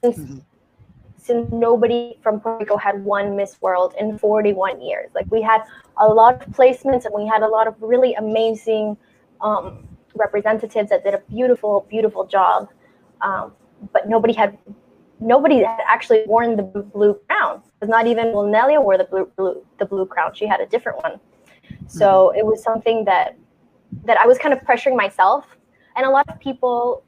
since 0.01 0.19
Mhm. 0.19 0.43
since 1.17 1.51
nobody 1.53 2.19
from 2.23 2.41
Puerto 2.41 2.59
Rico 2.59 2.77
had 2.77 3.05
won 3.05 3.35
Miss 3.37 3.61
World 3.63 3.95
in 3.99 4.19
41 4.19 4.81
years. 4.81 5.11
Like 5.15 5.27
we 5.31 5.43
had 5.43 5.63
a 5.99 6.07
lot 6.09 6.35
of 6.47 6.53
placements 6.55 7.05
and 7.07 7.15
we 7.15 7.27
had 7.27 7.43
a 7.43 7.49
lot 7.49 7.67
of 7.67 7.75
really 7.81 8.15
amazing 8.15 8.97
um, 9.41 9.89
representatives 10.15 10.89
that 10.91 11.03
did 11.05 11.15
a 11.15 11.19
beautiful, 11.29 11.85
beautiful 11.91 12.25
job. 12.27 12.69
Um, 13.21 13.53
but 13.93 14.09
nobody 14.09 14.33
had 14.33 14.59
nobody 15.21 15.63
had 15.63 15.81
actually 15.87 16.25
worn 16.27 16.57
the 16.57 16.63
blue, 16.63 17.19
crown. 17.29 17.63
Because 17.75 17.91
not 17.91 18.07
even 18.07 18.27
Nelia 18.27 18.83
wore 18.83 18.99
the 18.99 19.05
blue, 19.05 19.31
blue 19.37 19.65
the 19.79 19.87
blue 19.87 20.07
crown. 20.07 20.33
She 20.35 20.47
had 20.47 20.61
a 20.61 20.67
different 20.67 21.03
one. 21.03 21.21
So 21.87 22.31
it 22.37 22.45
was 22.45 22.63
something 22.63 23.05
that 23.05 23.37
that 24.05 24.19
I 24.19 24.27
was 24.27 24.39
kind 24.39 24.53
of 24.53 24.61
pressuring 24.61 24.97
myself, 24.97 25.45
and 25.97 26.07
a 26.07 26.11
lot 26.11 26.29
of 26.29 26.39
people. 26.41 27.03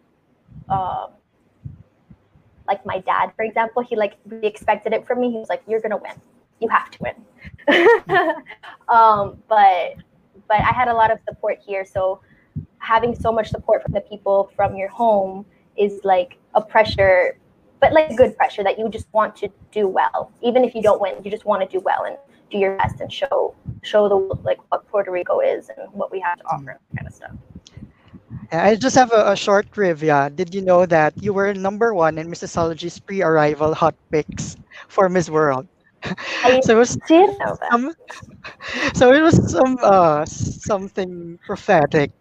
Uh, 0.68 1.08
like 2.66 2.84
my 2.84 2.98
dad, 2.98 3.32
for 3.34 3.44
example, 3.44 3.82
he 3.82 3.96
like 3.96 4.18
really 4.26 4.46
expected 4.46 4.92
it 4.92 5.06
from 5.06 5.20
me. 5.20 5.30
He 5.30 5.38
was 5.38 5.48
like, 5.48 5.62
"You're 5.66 5.80
gonna 5.80 5.96
win. 5.96 6.12
You 6.60 6.68
have 6.68 6.90
to 6.90 6.98
win." 7.00 7.14
um, 8.88 9.42
but 9.48 9.94
but 10.48 10.60
I 10.60 10.72
had 10.72 10.88
a 10.88 10.94
lot 10.94 11.10
of 11.10 11.18
support 11.26 11.58
here, 11.64 11.86
so 11.86 12.20
having 12.78 13.14
so 13.14 13.32
much 13.32 13.48
support 13.48 13.82
from 13.82 13.92
the 13.92 14.02
people 14.02 14.50
from 14.54 14.76
your 14.76 14.88
home 14.88 15.46
is 15.78 16.00
like 16.04 16.38
a 16.54 16.60
pressure, 16.60 17.38
but 17.80 17.92
like 17.92 18.16
good 18.16 18.36
pressure 18.36 18.64
that 18.64 18.78
you 18.78 18.88
just 18.88 19.06
want 19.12 19.36
to 19.36 19.48
do 19.72 19.86
well, 19.86 20.32
even 20.42 20.64
if 20.64 20.74
you 20.74 20.82
don't 20.82 21.00
win. 21.00 21.14
You 21.24 21.30
just 21.30 21.44
want 21.44 21.62
to 21.62 21.68
do 21.68 21.80
well 21.80 22.04
and 22.04 22.16
do 22.50 22.58
your 22.58 22.76
best 22.78 23.00
and 23.00 23.12
show 23.12 23.54
show 23.82 24.08
the 24.08 24.16
like 24.42 24.58
what 24.70 24.86
Puerto 24.88 25.10
Rico 25.10 25.40
is 25.40 25.68
and 25.68 25.92
what 25.92 26.10
we 26.10 26.20
have 26.20 26.38
to 26.38 26.44
offer, 26.44 26.78
kind 26.96 27.06
of 27.06 27.14
stuff. 27.14 27.32
I 28.50 28.76
just 28.76 28.96
have 28.96 29.12
a, 29.12 29.32
a 29.32 29.36
short 29.36 29.70
trivia. 29.72 30.30
Did 30.34 30.54
you 30.54 30.62
know 30.62 30.86
that 30.86 31.12
you 31.22 31.32
were 31.32 31.52
number 31.52 31.92
one 31.92 32.18
in 32.18 32.28
Missosology's 32.28 32.98
pre-arrival 32.98 33.74
hot 33.74 33.94
picks 34.10 34.56
for 34.88 35.08
Miss 35.08 35.28
World? 35.28 35.68
I 36.02 36.60
so 36.64 36.76
it 36.76 36.78
was 36.78 36.96
did 37.08 37.30
know 37.38 37.58
that. 37.60 37.70
some, 37.70 37.94
so 38.94 39.12
it 39.12 39.20
was 39.20 39.50
some 39.50 39.78
uh 39.82 40.24
something 40.24 41.38
prophetic. 41.44 42.12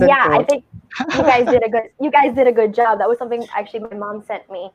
Yeah, 0.00 0.28
I 0.30 0.44
think 0.44 0.64
you 1.00 1.22
guys 1.22 1.46
did 1.46 1.62
a 1.64 1.68
good 1.68 1.90
you 2.00 2.10
guys 2.10 2.34
did 2.34 2.46
a 2.46 2.52
good 2.52 2.74
job. 2.74 2.98
That 2.98 3.08
was 3.08 3.18
something 3.18 3.46
actually 3.54 3.80
my 3.80 3.94
mom 3.94 4.22
sent 4.22 4.50
me 4.50 4.70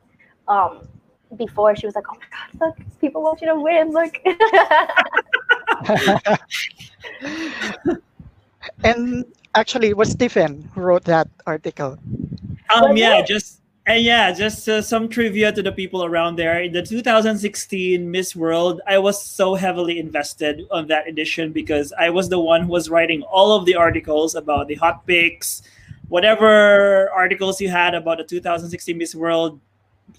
um 0.46 0.86
before 1.36 1.76
she 1.76 1.86
was 1.86 1.94
like, 1.94 2.04
"Oh 2.10 2.16
my 2.16 2.24
god, 2.30 2.48
look, 2.60 3.00
people 3.00 3.22
want 3.22 3.40
you 3.40 3.48
to 3.48 3.60
win, 3.60 3.90
look." 3.92 4.18
and 8.84 9.24
actually, 9.54 9.88
it 9.88 9.96
was 9.96 10.10
Stephen 10.10 10.70
who 10.74 10.80
wrote 10.80 11.04
that 11.04 11.28
article. 11.46 11.98
Um, 12.74 12.90
Was 12.90 12.98
yeah, 12.98 13.18
it? 13.18 13.26
just 13.26 13.60
and 13.88 14.04
yeah, 14.04 14.32
just 14.32 14.68
uh, 14.68 14.82
some 14.82 15.08
trivia 15.08 15.50
to 15.50 15.62
the 15.62 15.72
people 15.72 16.04
around 16.04 16.36
there. 16.36 16.62
In 16.62 16.72
the 16.72 16.82
2016 16.82 18.10
Miss 18.10 18.36
World, 18.36 18.82
I 18.86 18.98
was 18.98 19.24
so 19.24 19.54
heavily 19.54 19.98
invested 19.98 20.66
on 20.70 20.88
that 20.88 21.08
edition 21.08 21.52
because 21.52 21.92
I 21.98 22.10
was 22.10 22.28
the 22.28 22.38
one 22.38 22.64
who 22.64 22.68
was 22.68 22.90
writing 22.90 23.22
all 23.22 23.52
of 23.52 23.64
the 23.64 23.76
articles 23.76 24.34
about 24.34 24.68
the 24.68 24.74
hot 24.74 25.06
picks, 25.06 25.62
whatever 26.08 27.10
articles 27.10 27.60
you 27.60 27.68
had 27.68 27.94
about 27.94 28.18
the 28.18 28.24
2016 28.24 28.96
Miss 28.96 29.14
World. 29.14 29.60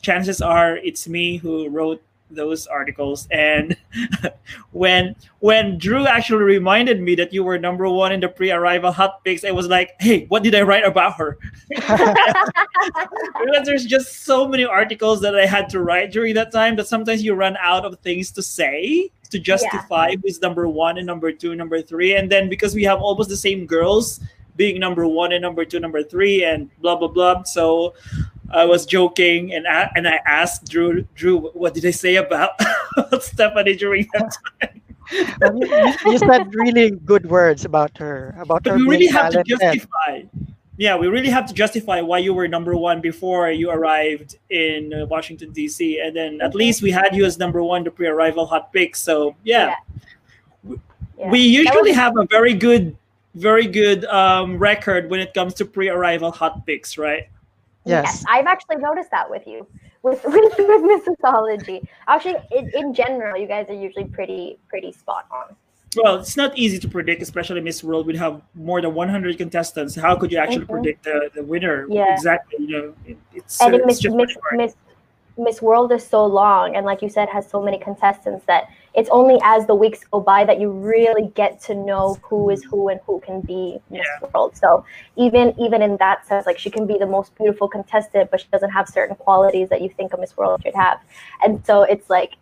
Chances 0.02 0.42
are 0.42 0.78
it's 0.78 1.08
me 1.08 1.38
who 1.38 1.68
wrote 1.70 2.02
those 2.32 2.68
articles 2.68 3.28
and 3.32 3.76
when 4.72 5.16
when 5.40 5.80
drew 5.80 6.06
actually 6.06 6.44
reminded 6.44 7.02
me 7.02 7.16
that 7.16 7.34
you 7.34 7.44
were 7.44 7.58
number 7.58 7.90
one 7.90 8.12
in 8.12 8.20
the 8.20 8.30
pre-arrival 8.30 8.92
hot 8.92 9.24
picks 9.24 9.44
i 9.44 9.50
was 9.50 9.66
like 9.66 9.96
hey 10.00 10.28
what 10.28 10.44
did 10.44 10.54
i 10.54 10.62
write 10.62 10.86
about 10.86 11.16
her 11.16 11.40
because 11.70 13.66
there's 13.66 13.86
just 13.86 14.24
so 14.24 14.48
many 14.48 14.66
articles 14.66 15.22
that 15.22 15.36
I 15.36 15.46
had 15.46 15.70
to 15.70 15.82
write 15.82 16.12
during 16.12 16.34
that 16.36 16.52
time 16.52 16.76
that 16.78 16.88
sometimes 16.88 17.24
you 17.24 17.34
run 17.34 17.58
out 17.62 17.86
of 17.86 18.00
things 18.00 18.32
to 18.32 18.42
say 18.42 19.12
to 19.30 19.40
justify 19.40 20.16
who's 20.16 20.42
number 20.42 20.68
one 20.68 20.98
and 20.98 21.06
number 21.06 21.32
two, 21.32 21.56
number 21.56 21.82
three. 21.82 22.16
And 22.16 22.32
then 22.32 22.50
because 22.50 22.74
we 22.74 22.84
have 22.84 23.02
almost 23.02 23.30
the 23.30 23.38
same 23.38 23.66
girls 23.66 24.20
being 24.60 24.78
number 24.80 25.08
one 25.08 25.32
and 25.32 25.42
number 25.42 25.64
two, 25.64 25.80
number 25.80 26.04
three, 26.04 26.44
and 26.44 26.70
blah 26.84 26.96
blah 27.00 27.08
blah. 27.08 27.44
So 27.44 27.96
I 28.52 28.66
was 28.66 28.86
joking 28.86 29.54
and 29.56 29.66
I, 29.68 29.90
and 29.96 30.08
I 30.08 30.20
asked 30.26 30.68
Drew, 30.70 31.04
Drew, 31.16 31.50
what 31.62 31.74
did 31.74 31.86
I 31.86 31.92
say 31.92 32.16
about 32.18 32.52
Stephanie 33.22 33.76
during 33.76 34.08
that 34.14 34.30
time? 34.62 34.82
You, 35.56 36.12
you- 36.12 36.18
said 36.20 36.54
really 36.54 36.92
good 36.92 37.26
words 37.30 37.64
about 37.66 37.98
her, 37.98 38.36
about 38.38 38.64
But 38.64 38.72
her 38.74 38.78
we 38.78 38.86
really 38.88 39.08
have 39.08 39.32
to 39.34 39.44
justify. 39.44 40.24
Yeah, 40.78 40.96
we 40.96 41.08
really 41.08 41.30
have 41.30 41.46
to 41.48 41.54
justify 41.54 42.00
why 42.02 42.20
you 42.20 42.34
were 42.34 42.48
number 42.48 42.74
one 42.76 43.02
before 43.02 43.52
you 43.52 43.70
arrived 43.70 44.38
in 44.50 44.94
uh, 44.94 45.06
Washington 45.08 45.52
D.C. 45.52 46.00
And 46.00 46.16
then 46.16 46.40
at 46.42 46.52
Mhm. 46.52 46.56
least 46.62 46.82
we 46.82 46.90
had 46.92 47.14
you 47.16 47.26
as 47.26 47.38
number 47.38 47.62
one, 47.62 47.84
the 47.84 47.92
pre-arrival 47.92 48.46
hot 48.48 48.72
pick. 48.74 48.96
So 48.96 49.36
yeah, 49.44 49.76
Yeah. 50.64 50.76
we 51.30 51.40
usually 51.42 51.92
was- 51.92 52.00
have 52.04 52.14
a 52.18 52.26
very 52.32 52.54
good, 52.54 52.96
very 53.40 53.68
good 53.68 54.06
um, 54.06 54.58
record 54.58 55.10
when 55.10 55.20
it 55.20 55.34
comes 55.34 55.54
to 55.56 55.66
pre-arrival 55.66 56.32
hot 56.32 56.66
picks, 56.66 56.98
right? 56.98 57.28
Yes. 57.86 58.24
I've 58.30 58.46
actually 58.46 58.78
noticed 58.78 59.10
that 59.12 59.30
with 59.30 59.48
you, 59.48 59.66
with 60.04 60.24
with, 60.26 60.54
with 60.58 60.82
Missosology. 60.84 61.88
Actually, 62.08 62.38
in, 62.52 62.70
in 62.76 62.94
general, 62.94 63.40
you 63.40 63.48
guys 63.48 63.70
are 63.70 63.74
usually 63.74 64.06
pretty 64.06 64.60
pretty 64.68 64.92
spot 64.92 65.26
on. 65.32 65.56
Well, 65.96 66.18
it's 66.20 66.38
not 66.38 66.56
easy 66.56 66.78
to 66.78 66.88
predict, 66.88 67.24
especially 67.24 67.62
Miss 67.62 67.84
World 67.84 68.06
would 68.06 68.16
have 68.16 68.44
more 68.54 68.80
than 68.80 68.94
100 68.94 69.40
contestants. 69.40 69.96
How 69.96 70.16
could 70.16 70.32
you 70.32 70.38
actually 70.38 70.66
Mhm. 70.66 70.70
predict 70.70 71.04
the, 71.04 71.32
the 71.34 71.44
winner 71.44 71.88
Yeah. 71.90 72.14
exactly? 72.14 72.64
You 72.64 72.68
know, 72.68 72.94
it, 73.08 73.18
it's, 73.34 73.60
and 73.60 73.74
uh, 73.74 73.78
in 73.78 73.82
it's 73.82 73.88
Miss, 73.88 74.00
just 74.00 74.16
Miss. 74.16 74.38
Miss 74.52 74.76
Miss 75.40 75.62
World 75.62 75.92
is 75.92 76.06
so 76.06 76.26
long, 76.26 76.76
and 76.76 76.86
like 76.86 77.02
you 77.02 77.10
said, 77.10 77.30
has 77.30 77.50
so 77.50 77.62
many 77.64 77.78
contestants 77.80 78.46
that 78.46 78.70
it's 78.94 79.10
only 79.10 79.40
as 79.44 79.66
the 79.68 79.76
weeks 79.76 80.04
go 80.04 80.20
by 80.20 80.44
that 80.44 80.60
you 80.60 80.70
really 80.72 81.28
get 81.36 81.62
to 81.62 81.76
know 81.76 82.18
who 82.22 82.50
is 82.50 82.64
who 82.64 82.90
and 82.90 83.00
who 83.06 83.20
can 83.22 83.40
be 83.42 83.80
Miss 83.90 84.06
World. 84.22 84.58
So 84.58 84.84
even 85.16 85.54
even 85.58 85.82
in 85.82 85.96
that 85.98 86.28
sense, 86.28 86.46
like 86.46 86.60
she 86.60 86.70
can 86.70 86.86
be 86.86 86.98
the 86.98 87.06
most 87.06 87.34
beautiful 87.36 87.68
contestant, 87.68 88.30
but 88.32 88.42
she 88.42 88.48
doesn't 88.52 88.72
have 88.72 88.88
certain 88.90 89.16
qualities 89.16 89.70
that 89.70 89.82
you 89.82 89.90
think 89.90 90.14
a 90.14 90.18
Miss 90.18 90.36
World 90.36 90.62
should 90.64 90.76
have, 90.76 91.00
and 91.44 91.66
so 91.66 91.84
it's 91.84 92.10
like 92.10 92.36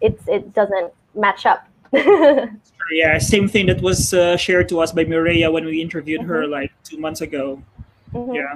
it's 0.00 0.22
it 0.28 0.54
doesn't 0.54 0.92
match 1.14 1.46
up. 1.46 1.66
Yeah, 2.92 3.16
same 3.16 3.48
thing 3.48 3.64
that 3.66 3.80
was 3.80 4.12
uh, 4.12 4.36
shared 4.36 4.68
to 4.68 4.78
us 4.78 4.92
by 4.92 5.06
Mireia 5.06 5.50
when 5.50 5.64
we 5.64 5.80
interviewed 5.80 6.20
her 6.22 6.44
Mhm. 6.44 6.50
like 6.50 6.70
two 6.84 6.98
months 6.98 7.22
ago. 7.22 7.62
Mhm. 8.12 8.34
Yeah. 8.34 8.54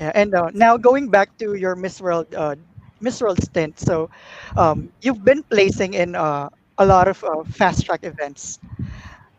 Yeah, 0.00 0.12
and 0.14 0.34
uh, 0.34 0.50
now 0.52 0.76
going 0.76 1.08
back 1.08 1.32
to 1.38 1.54
your 1.54 1.74
Miss 1.76 1.98
World, 2.00 2.26
uh, 2.34 2.56
Miss 3.00 3.22
stint. 3.42 3.78
So, 3.78 4.08
um, 4.56 4.90
you've 5.02 5.24
been 5.24 5.42
placing 5.50 5.94
in 5.94 6.14
uh, 6.14 6.48
a 6.78 6.86
lot 6.86 7.08
of 7.08 7.22
uh, 7.24 7.44
fast 7.44 7.84
track 7.86 8.00
events, 8.04 8.58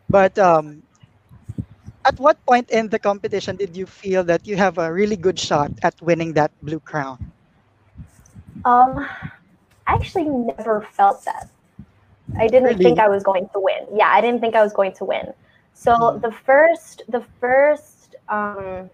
but 0.10 0.38
um, 0.40 0.84
at 2.06 2.20
what 2.20 2.38
point 2.46 2.70
in 2.72 2.90
the 2.90 3.00
competition 3.00 3.56
did 3.56 3.76
you 3.76 3.86
feel 3.86 4.24
that 4.24 4.48
you 4.48 4.56
have 4.58 4.78
a 4.78 4.92
really 4.92 5.16
good 5.18 5.40
shot 5.40 5.72
at 5.84 5.94
winning 6.02 6.34
that 6.34 6.52
blue 6.62 6.80
crown? 6.80 7.34
Um, 8.66 9.08
I 9.88 9.94
actually 9.96 10.26
never 10.26 10.82
felt 10.82 11.26
that. 11.26 11.50
I 12.40 12.48
didn't 12.48 12.80
Really? 12.80 12.84
think 12.84 13.00
I 13.00 13.08
was 13.10 13.24
going 13.24 13.48
to 13.54 13.60
win. 13.60 13.88
Yeah, 13.96 14.10
I 14.12 14.22
didn't 14.22 14.42
think 14.42 14.56
I 14.56 14.64
was 14.64 14.74
going 14.74 14.94
to 14.94 15.06
win. 15.06 15.34
So 15.74 15.96
Mhm. 15.98 16.22
the 16.22 16.32
first, 16.32 17.04
the 17.08 17.22
first 17.40 18.16
um, 18.30 18.90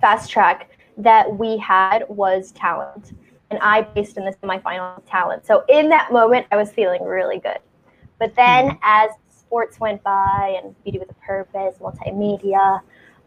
fast 0.00 0.30
track 0.30 0.70
that 0.96 1.38
we 1.38 1.58
had 1.58 2.04
was 2.08 2.52
talent, 2.52 3.12
and 3.50 3.58
I 3.62 3.82
placed 3.82 4.16
in 4.16 4.24
the 4.24 4.32
semifinal 4.42 5.02
talent. 5.06 5.46
So 5.46 5.64
in 5.68 5.88
that 5.88 6.12
moment, 6.12 6.46
I 6.52 6.56
was 6.56 6.70
feeling 6.70 7.02
really 7.04 7.38
good. 7.38 7.58
But 8.18 8.34
then, 8.34 8.78
as 8.82 9.10
sports 9.30 9.80
went 9.80 10.02
by 10.02 10.60
and 10.62 10.74
Beauty 10.82 10.98
with 10.98 11.10
a 11.10 11.14
Purpose, 11.14 11.76
multimedia, 11.80 12.80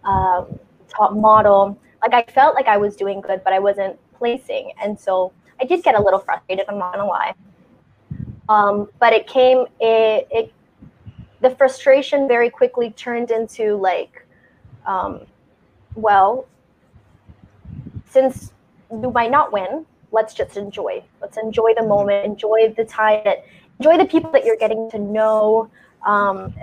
um, 0.04 0.60
top 0.88 1.14
model, 1.14 1.80
like 2.02 2.14
I 2.14 2.32
felt 2.32 2.56
like 2.56 2.68
I 2.68 2.78
was 2.78 2.96
doing 2.96 3.22
good, 3.22 3.42
but 3.44 3.54
I 3.54 3.60
wasn't 3.60 3.98
placing, 4.18 4.74
and 4.82 5.00
so 5.00 5.32
I 5.60 5.66
did 5.66 5.84
get 5.84 5.96
a 5.96 6.02
little 6.02 6.20
frustrated. 6.20 6.66
I'm 6.68 6.78
not 6.78 6.94
gonna 6.94 7.08
lie. 7.08 7.34
Um, 8.50 8.90
but 9.00 9.14
it 9.14 9.28
came, 9.28 9.66
it, 9.80 10.28
it, 10.30 10.54
the 11.40 11.52
frustration 11.52 12.28
very 12.28 12.50
quickly 12.50 12.92
turned 12.92 13.32
into 13.32 13.78
like, 13.78 14.26
um, 14.86 15.22
well, 15.96 16.48
since 18.10 18.52
you 18.92 19.10
might 19.12 19.32
not 19.32 19.54
win, 19.54 19.86
let's 20.12 20.34
just 20.34 20.58
enjoy. 20.58 21.04
Let's 21.22 21.38
enjoy 21.38 21.74
the 21.76 21.86
moment, 21.86 22.26
enjoy 22.26 22.74
the 22.76 22.86
time 22.86 23.22
that, 23.26 23.46
enjoy 23.80 23.98
the 23.98 24.06
people 24.06 24.32
that 24.32 24.46
you're 24.46 24.58
getting 24.58 24.90
to 24.92 25.00
know. 25.00 25.70
Um, 26.06 26.54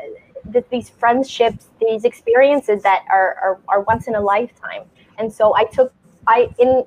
th- 0.53 0.65
these 0.71 0.89
friendships, 0.91 1.67
these 1.81 2.05
experiences 2.05 2.83
that 2.83 3.05
are, 3.11 3.35
are, 3.43 3.61
are 3.69 3.81
once 3.83 4.09
in 4.09 4.15
a 4.15 4.21
lifetime. 4.21 4.83
And 5.19 5.33
so 5.33 5.55
I 5.55 5.65
took, 5.65 5.93
I, 6.27 6.49
in, 6.59 6.85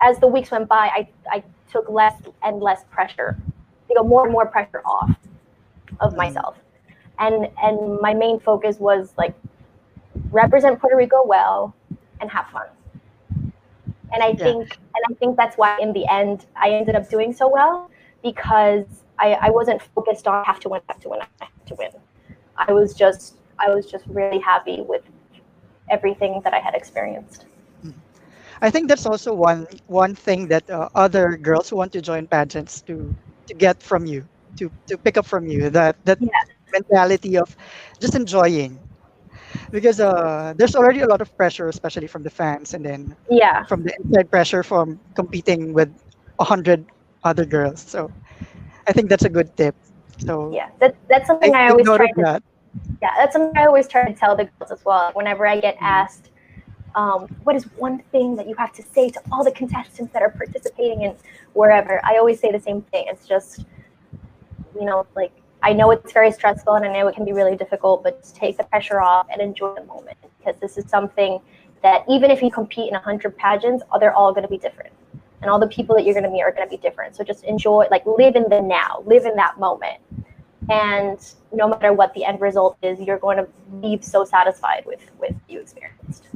as 0.00 0.18
the 0.18 0.26
weeks 0.26 0.50
went 0.50 0.68
by, 0.68 0.88
I, 0.88 1.08
I 1.30 1.42
took 1.70 1.88
less 1.88 2.14
and 2.42 2.60
less 2.60 2.84
pressure, 2.90 3.36
you 3.88 3.94
know, 3.94 4.04
more 4.04 4.24
and 4.24 4.32
more 4.32 4.46
pressure 4.46 4.82
off 4.84 5.10
of 6.00 6.12
Mhm. 6.12 6.16
myself. 6.16 6.56
And, 7.18 7.48
and 7.62 8.00
my 8.00 8.12
main 8.14 8.38
focus 8.40 8.78
was 8.78 9.12
like 9.16 9.34
represent 10.30 10.78
Puerto 10.80 10.96
Rico 10.96 11.24
well 11.24 11.74
and 12.20 12.30
have 12.30 12.46
fun. 12.48 12.66
And 14.12 14.22
I 14.22 14.34
Yeah. 14.36 14.54
think, 14.54 14.68
and 14.94 15.04
I 15.10 15.14
think 15.18 15.36
that's 15.36 15.56
why 15.56 15.78
in 15.80 15.92
the 15.92 16.06
end 16.06 16.46
I 16.56 16.70
ended 16.70 16.94
up 16.96 17.08
doing 17.10 17.32
so 17.32 17.48
well 17.48 17.84
because 18.22 19.04
I, 19.18 19.32
I 19.34 19.50
wasn't 19.50 19.82
focused 19.82 20.26
on 20.26 20.42
have 20.44 20.60
to 20.60 20.68
win, 20.68 20.80
have 20.88 21.00
to 21.00 21.08
win, 21.10 21.20
have 21.40 21.66
to 21.66 21.74
win. 21.74 21.90
I 22.56 22.72
was 22.72 22.94
just, 22.94 23.36
I 23.58 23.70
was 23.70 23.86
just 23.90 24.04
really 24.08 24.38
happy 24.40 24.80
with 24.80 25.02
everything 25.90 26.40
that 26.44 26.52
I 26.54 26.58
had 26.60 26.74
experienced. 26.74 27.46
I 28.60 28.70
think 28.70 28.88
that's 28.88 29.06
also 29.06 29.34
one 29.34 29.66
one 29.86 30.14
thing 30.14 30.48
that 30.48 30.68
uh, 30.70 30.88
other 30.94 31.36
girls 31.36 31.68
who 31.70 31.76
want 31.76 31.92
to 31.92 32.02
join 32.02 32.26
pageants 32.26 32.82
to 32.82 33.14
to 33.48 33.54
get 33.54 33.82
from 33.82 34.06
you, 34.06 34.28
to 34.58 34.70
to 34.88 34.98
pick 34.98 35.16
up 35.18 35.26
from 35.26 35.46
you 35.46 35.70
that 35.70 35.96
that 36.04 36.20
Yeah. 36.20 36.28
mentality 36.72 37.36
of 37.38 37.56
just 38.00 38.14
enjoying, 38.14 38.85
because 39.70 40.00
uh, 40.00 40.54
there's 40.56 40.74
already 40.74 41.00
a 41.00 41.06
lot 41.06 41.20
of 41.20 41.34
pressure, 41.36 41.68
especially 41.68 42.06
from 42.06 42.22
the 42.22 42.30
fans, 42.30 42.74
and 42.74 42.84
then 42.84 43.16
Yeah. 43.30 43.64
from 43.66 43.82
the 43.82 43.92
inside 44.04 44.30
pressure 44.30 44.62
from 44.62 45.00
competing 45.14 45.72
with 45.72 45.88
a 46.38 46.44
hundred 46.44 46.86
other 47.24 47.44
girls. 47.44 47.80
So 47.80 48.10
I 48.86 48.92
think 48.92 49.08
that's 49.08 49.24
a 49.24 49.30
good 49.30 49.54
tip. 49.56 49.74
So 50.18 50.52
Yeah. 50.52 50.68
That, 50.80 50.96
that's 51.08 51.26
something 51.26 51.54
I, 51.54 51.66
I, 51.66 51.70
always 51.70 51.86
try 51.86 52.06
to 52.06 52.22
that. 52.22 52.42
Yeah, 53.02 53.10
that's 53.18 53.32
something 53.32 53.56
I 53.56 53.66
always 53.66 53.88
try 53.88 54.06
to 54.06 54.14
tell 54.14 54.36
the 54.36 54.48
girls 54.58 54.70
as 54.72 54.84
well. 54.84 55.10
Whenever 55.14 55.46
I 55.46 55.60
get 55.60 55.76
Mhm. 55.76 55.82
asked, 55.82 56.30
um, 56.94 57.28
what 57.44 57.54
is 57.54 57.64
one 57.76 57.98
thing 58.10 58.36
that 58.36 58.48
you 58.48 58.54
have 58.56 58.72
to 58.72 58.82
say 58.82 59.10
to 59.10 59.20
all 59.30 59.44
the 59.44 59.50
contestants 59.50 60.12
that 60.12 60.22
are 60.22 60.30
participating 60.30 61.02
in 61.02 61.14
wherever, 61.52 62.00
I 62.04 62.16
always 62.16 62.40
say 62.40 62.50
the 62.50 62.60
same 62.60 62.82
thing. 62.82 63.04
It's 63.08 63.26
just, 63.28 63.66
you 64.78 64.86
know, 64.86 65.06
like 65.14 65.32
I 65.66 65.72
know 65.72 65.90
it's 65.90 66.12
very 66.12 66.30
stressful 66.30 66.74
and 66.74 66.84
I 66.84 66.92
know 66.92 67.08
it 67.08 67.16
can 67.16 67.24
be 67.24 67.32
really 67.32 67.56
difficult, 67.56 68.04
but 68.04 68.20
just 68.20 68.36
take 68.36 68.56
the 68.56 68.62
pressure 68.62 69.00
off 69.00 69.26
and 69.32 69.42
enjoy 69.42 69.74
the 69.74 69.84
moment 69.84 70.16
because 70.38 70.60
this 70.60 70.78
is 70.78 70.88
something 70.88 71.40
that 71.82 72.04
even 72.08 72.30
if 72.30 72.40
you 72.40 72.52
compete 72.52 72.86
in 72.86 72.94
100 72.94 73.36
pageants, 73.36 73.82
they're 73.98 74.14
all 74.14 74.32
going 74.32 74.44
to 74.44 74.48
be 74.48 74.58
different. 74.58 74.92
And 75.42 75.50
all 75.50 75.58
the 75.58 75.66
people 75.66 75.96
that 75.96 76.04
you're 76.04 76.14
going 76.14 76.24
to 76.24 76.30
meet 76.30 76.42
are 76.42 76.52
going 76.52 76.68
to 76.68 76.70
be 76.70 76.80
different. 76.80 77.16
So 77.16 77.24
just 77.24 77.42
enjoy, 77.42 77.86
like 77.90 78.06
live 78.06 78.36
in 78.36 78.48
the 78.48 78.62
now, 78.62 79.02
live 79.06 79.26
in 79.26 79.34
that 79.36 79.58
moment 79.58 80.00
and 80.70 81.34
no 81.52 81.68
matter 81.68 81.92
what 81.92 82.12
the 82.14 82.24
end 82.24 82.40
result 82.40 82.76
is 82.82 83.00
you're 83.00 83.18
going 83.18 83.36
to 83.36 83.46
leave 83.82 84.04
so 84.04 84.24
satisfied 84.24 84.84
with 84.86 85.00
with 85.18 85.34
you 85.48 85.60
experienced 85.60 86.28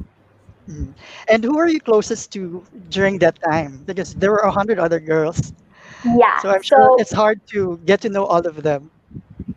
Mhm. 0.69 0.93
And 1.27 1.43
who 1.43 1.57
are 1.57 1.67
you 1.67 1.79
closest 1.79 2.31
to 2.33 2.63
during 2.89 3.17
that 3.19 3.35
time? 3.41 3.81
Because 3.85 4.13
there 4.13 4.31
were 4.31 4.45
a 4.45 4.51
hundred 4.51 4.77
other 4.79 4.99
girls, 4.99 5.53
yeah 6.05 6.37
so 6.41 6.49
I'm 6.49 6.61
sure 6.61 6.95
it's 7.01 7.11
hard 7.11 7.41
to 7.47 7.79
get 7.85 7.99
to 8.01 8.09
know 8.09 8.25
all 8.25 8.45
of 8.45 8.61
them. 8.61 8.91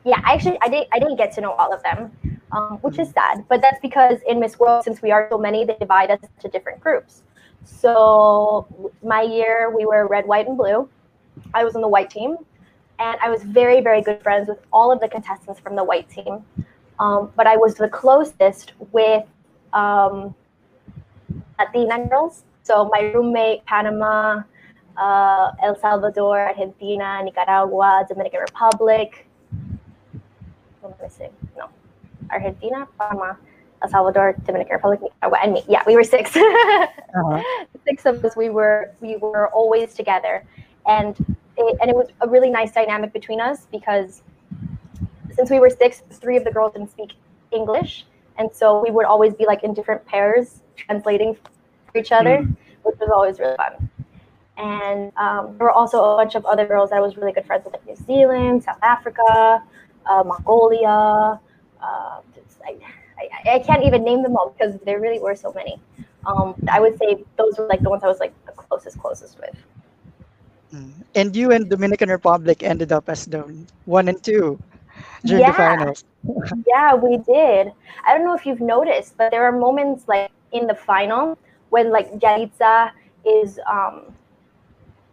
Yeah 0.05 0.21
I 0.25 0.35
actually 0.35 0.59
i 0.63 0.69
didn't 0.69 0.89
i 0.93 0.99
didn't 0.99 1.17
get 1.17 1.33
to 1.33 1.41
know 1.41 1.53
all 1.53 1.73
of 1.73 1.83
them 1.83 2.11
um, 2.53 2.79
which 2.83 2.99
is 2.99 3.11
sad 3.11 3.45
but 3.49 3.61
that's 3.61 3.81
because 3.81 4.19
in 4.29 4.41
miss 4.41 4.59
world 4.59 4.85
since 4.85 5.03
we 5.03 5.11
are 5.11 5.27
so 5.31 5.39
many 5.39 5.65
they 5.65 5.77
divide 5.79 6.11
us 6.11 6.21
into 6.23 6.49
different 6.49 6.81
groups. 6.81 7.23
So 7.65 8.67
my 9.03 9.23
year 9.23 9.73
we 9.77 9.87
were 9.87 10.07
red 10.07 10.27
white 10.27 10.47
and 10.47 10.57
blue. 10.57 10.89
I 11.55 11.65
was 11.65 11.75
on 11.75 11.83
the 11.83 11.89
white 11.89 12.11
team 12.11 12.37
and 13.01 13.19
i 13.21 13.29
was 13.29 13.43
very 13.43 13.81
very 13.81 14.01
good 14.03 14.23
friends 14.23 14.49
with 14.49 14.59
all 14.73 14.93
of 14.93 15.01
the 15.01 15.09
contestants 15.09 15.61
from 15.61 15.75
the 15.75 15.83
white 15.83 16.09
team. 16.09 16.45
Um, 17.01 17.33
but 17.37 17.47
i 17.47 17.57
was 17.57 17.75
the 17.75 17.89
closest 17.89 18.73
with 18.93 19.25
um, 19.73 20.35
latina 21.59 22.07
girls. 22.09 22.45
So 22.63 22.89
my 22.93 23.13
roommate 23.13 23.65
panama 23.67 24.43
uh, 24.97 25.51
el 25.63 25.75
salvador 25.77 26.39
argentina 26.39 27.21
nicaragua 27.25 28.07
dominican 28.09 28.41
republic 28.41 29.27
what 30.85 30.95
am 30.95 31.01
I 31.01 31.05
missing? 31.05 31.31
No. 31.57 31.69
Argentina, 32.31 32.87
Panama, 32.99 33.35
El 33.83 33.89
Salvador, 33.89 34.35
Dominican 34.45 34.75
Republic, 34.77 35.01
Nicaragua, 35.03 35.39
and 35.43 35.53
me. 35.53 35.63
Yeah, 35.69 35.83
we 35.87 35.97
were 35.97 36.05
six. 36.05 36.37
Uh-huh. 37.17 37.41
six 37.87 38.07
of 38.07 38.25
us. 38.25 38.35
We 38.35 38.49
were 38.49 38.91
we 39.01 39.15
were 39.17 39.47
always 39.51 39.95
together, 39.95 40.45
and 40.85 41.15
it, 41.57 41.79
and 41.81 41.89
it 41.89 41.95
was 41.95 42.09
a 42.23 42.29
really 42.29 42.51
nice 42.51 42.73
dynamic 42.73 43.13
between 43.13 43.41
us 43.41 43.67
because 43.71 44.23
since 45.33 45.49
we 45.49 45.61
were 45.61 45.71
six, 45.71 46.03
three 46.11 46.37
of 46.37 46.43
the 46.43 46.51
girls 46.51 46.73
didn't 46.73 46.91
speak 46.91 47.13
English, 47.53 48.05
and 48.37 48.53
so 48.53 48.83
we 48.83 48.91
would 48.91 49.05
always 49.07 49.33
be 49.33 49.47
like 49.47 49.63
in 49.63 49.75
different 49.75 50.05
pairs 50.07 50.61
translating 50.77 51.35
for 51.37 51.99
each 51.99 52.11
other, 52.11 52.39
Mm. 52.39 52.57
which 52.83 52.97
was 52.99 53.11
always 53.15 53.39
really 53.39 53.57
fun. 53.57 53.89
And 54.57 55.13
um, 55.17 55.55
there 55.57 55.67
were 55.67 55.71
also 55.71 56.03
a 56.03 56.17
bunch 56.17 56.35
of 56.35 56.45
other 56.47 56.67
girls 56.67 56.91
that 56.91 56.97
I 56.97 57.01
was 57.01 57.17
really 57.17 57.33
good 57.33 57.47
friends 57.47 57.65
with, 57.65 57.75
like 57.75 57.87
New 57.87 57.95
Zealand, 58.07 58.65
South 58.65 58.83
Africa, 58.83 59.63
uh, 60.07 60.23
Mongolia. 60.25 61.41
Uh, 61.81 62.21
I, 62.65 62.79
I, 63.19 63.55
I 63.55 63.59
can't 63.59 63.85
even 63.85 64.05
name 64.05 64.23
them 64.23 64.37
all 64.37 64.51
because 64.57 64.79
there 64.81 65.01
really 65.01 65.19
were 65.19 65.35
so 65.35 65.53
many. 65.53 65.79
Um, 66.27 66.55
I 66.71 66.81
would 66.81 66.99
say 66.99 67.23
those 67.37 67.59
were 67.59 67.67
like 67.67 67.83
the 67.83 67.91
ones 67.91 68.03
I 68.03 68.09
was 68.09 68.21
like 68.21 68.33
the 68.47 68.53
closest, 68.53 68.99
closest 68.99 69.39
with. 69.39 69.57
Mm. 70.73 70.93
And 71.15 71.37
you 71.37 71.53
and 71.53 71.69
Dominican 71.69 72.09
Republic 72.09 72.63
ended 72.63 72.93
up 72.93 73.09
as 73.09 73.27
the 73.27 73.41
one 73.85 74.09
and 74.09 74.23
two 74.23 74.59
during 75.25 75.47
the 75.47 75.53
finals. 75.53 76.05
Yeah, 76.67 76.95
we 76.95 77.19
did. 77.19 77.73
I 78.07 78.17
don't 78.17 78.25
know 78.25 78.35
if 78.35 78.47
you've 78.47 78.61
noticed, 78.61 79.17
but 79.19 79.31
there 79.31 79.45
are 79.45 79.53
moments 79.53 80.09
like 80.09 80.31
in 80.53 80.67
the 80.67 80.75
final 80.75 81.39
when 81.69 81.91
like 81.91 82.11
Yaritza 82.15 82.93
is 83.27 83.61
um 83.71 84.15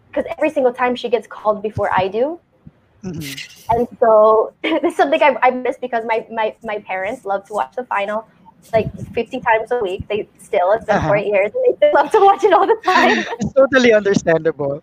because 0.07 0.25
every 0.37 0.49
single 0.49 0.73
time 0.73 0.95
she 0.95 1.09
gets 1.09 1.27
called 1.27 1.61
before 1.61 1.89
I 1.91 2.07
do. 2.07 2.39
Mhm. 3.03 3.39
And 3.69 3.87
so 3.99 4.53
this 4.63 4.83
is 4.93 4.95
something 4.97 5.21
I, 5.21 5.37
I 5.41 5.51
miss 5.51 5.77
because 5.77 6.03
my, 6.05 6.25
my 6.31 6.55
my 6.63 6.79
parents 6.79 7.25
love 7.25 7.45
to 7.47 7.53
watch 7.53 7.73
the 7.75 7.85
final 7.85 8.27
like 8.73 8.89
50 9.13 9.39
times 9.39 9.71
a 9.71 9.79
week. 9.79 10.07
They 10.07 10.27
still, 10.37 10.71
it's 10.73 10.85
been 10.85 10.97
Uh-huh. 10.97 11.07
four 11.07 11.17
years, 11.17 11.51
and 11.53 11.77
they 11.79 11.91
love 11.95 12.11
to 12.11 12.19
watch 12.19 12.43
it 12.43 12.53
all 12.53 12.67
the 12.67 12.77
time. 12.85 13.25
It's 13.39 13.53
totally 13.53 13.93
understandable. 13.93 14.79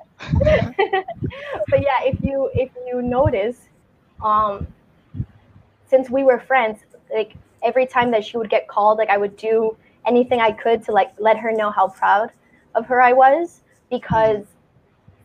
but 1.70 1.80
yeah, 1.82 2.00
if 2.04 2.16
you 2.22 2.50
if 2.54 2.70
you 2.86 3.02
notice, 3.02 3.68
um, 4.22 4.66
since 5.86 6.10
we 6.10 6.22
were 6.22 6.38
friends, 6.38 6.80
like 7.14 7.34
every 7.62 7.86
time 7.86 8.10
that 8.12 8.24
she 8.24 8.36
would 8.36 8.50
get 8.50 8.68
called, 8.68 8.98
like 8.98 9.08
I 9.08 9.16
would 9.16 9.36
do 9.36 9.76
anything 10.06 10.40
I 10.40 10.52
could 10.52 10.82
to 10.84 10.92
like 10.92 11.12
let 11.18 11.36
her 11.38 11.52
know 11.52 11.70
how 11.70 11.88
proud 11.88 12.30
of 12.74 12.86
her 12.86 13.00
I 13.00 13.12
was 13.12 13.62
because 13.90 14.44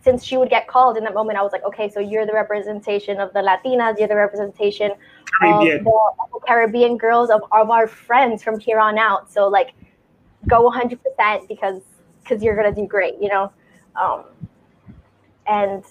since 0.03 0.23
she 0.23 0.35
would 0.37 0.49
get 0.49 0.67
called 0.67 0.97
in 0.97 1.03
that 1.05 1.13
moment, 1.13 1.37
I 1.39 1.41
was 1.41 1.53
like, 1.53 1.63
okay, 1.63 1.89
so 1.89 1.99
you're 1.99 2.25
the 2.25 2.33
representation 2.33 3.19
of 3.19 3.31
the 3.33 3.39
Latinas, 3.39 3.97
you're 3.97 4.09
the 4.09 4.15
representation 4.15 4.91
Caribbean. 5.39 5.79
of 5.79 5.83
the, 5.85 6.39
Caribbean 6.45 6.97
girls 6.97 7.29
of, 7.29 7.41
of 7.53 7.69
our 7.69 7.87
friends 7.87 8.43
from 8.43 8.59
here 8.59 8.79
on 8.79 8.97
out. 8.97 9.31
So 9.31 9.47
like, 9.47 9.73
go 10.47 10.69
100% 10.69 11.47
because 11.47 11.81
because 12.21 12.41
you're 12.41 12.55
gonna 12.55 12.73
do 12.73 12.85
great, 12.85 13.15
you 13.21 13.29
know. 13.29 13.51
Um, 14.01 14.23
and 15.47 15.83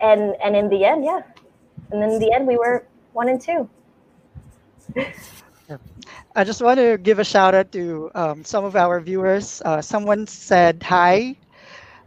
and 0.00 0.36
and 0.42 0.54
in 0.56 0.68
the 0.68 0.84
end, 0.84 1.04
yeah, 1.04 1.22
and 1.90 2.02
in 2.02 2.18
the 2.18 2.32
end, 2.32 2.46
we 2.46 2.56
were 2.56 2.86
one 3.12 3.28
and 3.28 3.40
two. 3.40 3.68
I 6.36 6.44
just 6.44 6.62
want 6.62 6.78
to 6.78 6.98
give 6.98 7.18
a 7.18 7.24
shout 7.24 7.54
out 7.54 7.72
to 7.72 8.10
um, 8.14 8.44
some 8.44 8.64
of 8.64 8.76
our 8.76 9.00
viewers. 9.00 9.62
Uh, 9.64 9.80
someone 9.80 10.26
said 10.26 10.82
hi. 10.82 11.36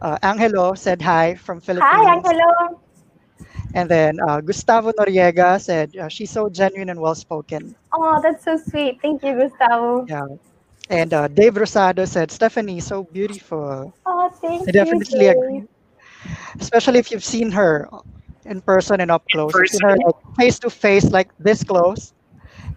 Uh, 0.00 0.18
Angelo 0.22 0.74
said 0.74 1.02
hi 1.02 1.34
from 1.34 1.60
Philippines. 1.60 1.92
Hi, 1.92 2.14
Angelo. 2.14 2.80
And 3.74 3.88
then 3.88 4.18
uh, 4.20 4.40
Gustavo 4.40 4.92
Noriega 4.92 5.60
said 5.60 5.96
uh, 5.96 6.08
she's 6.08 6.30
so 6.30 6.48
genuine 6.48 6.88
and 6.90 7.00
well 7.00 7.14
spoken. 7.14 7.76
Oh, 7.92 8.20
that's 8.22 8.44
so 8.44 8.56
sweet. 8.56 9.00
Thank 9.00 9.22
you, 9.22 9.34
Gustavo. 9.34 10.06
Yeah. 10.08 10.26
And 10.88 11.14
uh, 11.14 11.28
Dave 11.28 11.54
Rosado 11.54 12.06
said 12.06 12.32
Stephanie 12.32 12.80
so 12.80 13.04
beautiful. 13.04 13.94
Oh, 14.06 14.28
thank 14.40 14.68
I 14.68 14.72
definitely 14.72 15.20
Dave. 15.20 15.36
agree. 15.36 15.62
Especially 16.58 16.98
if 16.98 17.12
you've 17.12 17.24
seen 17.24 17.50
her 17.52 17.88
in 18.44 18.60
person 18.60 19.00
and 19.00 19.10
up 19.10 19.24
close. 19.30 19.52
You've 19.54 19.82
her 19.82 19.96
like 19.96 20.36
face 20.36 20.58
to 20.60 20.70
face, 20.70 21.04
like 21.10 21.30
this 21.38 21.62
close. 21.62 22.12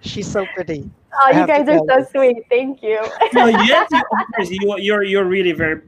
She's 0.01 0.29
so 0.29 0.45
pretty. 0.53 0.89
Oh, 1.13 1.31
I 1.33 1.41
you 1.41 1.47
guys 1.47 1.67
are 1.67 1.79
tell 1.87 2.05
so 2.05 2.07
sweet. 2.11 2.43
Thank 2.49 2.83
you. 2.83 3.01
no, 3.33 3.47
yes, 3.47 3.87
you, 3.91 3.97
of 3.99 4.35
course, 4.35 4.49
you, 4.51 4.75
you're 4.77 5.03
you're 5.03 5.25
really 5.25 5.51
very 5.51 5.81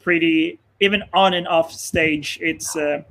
pretty. 0.00 0.58
Even 0.80 1.02
on 1.12 1.34
and 1.34 1.46
off 1.48 1.72
stage, 1.72 2.38
it's 2.42 2.74
uh, 2.76 3.02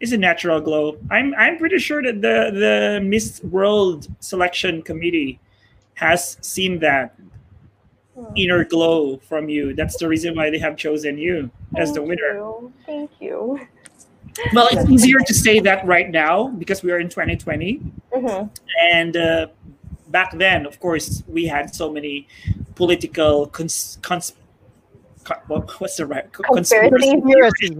it's 0.00 0.12
a 0.12 0.16
natural 0.18 0.60
glow. 0.60 0.96
I'm 1.10 1.34
I'm 1.36 1.56
pretty 1.58 1.78
sure 1.78 2.02
that 2.02 2.20
the 2.20 2.50
the 2.52 3.00
Miss 3.02 3.42
World 3.44 4.08
selection 4.20 4.82
committee 4.82 5.40
has 5.94 6.36
seen 6.42 6.78
that 6.80 7.14
inner 8.34 8.64
glow 8.64 9.16
from 9.18 9.48
you. 9.48 9.74
That's 9.74 9.96
the 9.98 10.08
reason 10.08 10.34
why 10.34 10.50
they 10.50 10.58
have 10.58 10.76
chosen 10.76 11.18
you 11.18 11.50
as 11.76 11.92
the 11.92 12.02
winner. 12.02 12.34
you. 12.34 12.72
Thank 12.84 13.10
you. 13.20 13.60
Well, 14.52 14.68
it's 14.70 14.88
easier 14.90 15.18
to 15.26 15.34
say 15.34 15.60
that 15.60 15.86
right 15.86 16.10
now 16.10 16.48
because 16.48 16.82
we 16.82 16.92
are 16.92 16.98
in 16.98 17.08
2020, 17.08 17.80
Mhm. 18.14 18.50
and 18.92 19.16
uh, 19.16 19.46
back 20.08 20.32
then, 20.36 20.66
of 20.66 20.78
course, 20.80 21.22
we 21.26 21.46
had 21.46 21.74
so 21.74 21.90
many 21.90 22.26
political 22.74 23.46
cons- 23.46 23.98
cons- 24.02 24.32
con- 24.32 24.45
what- 25.46 25.70
what's 25.80 25.96
the 25.96 26.06
right 26.06 26.32
Conspiracy. 26.32 27.76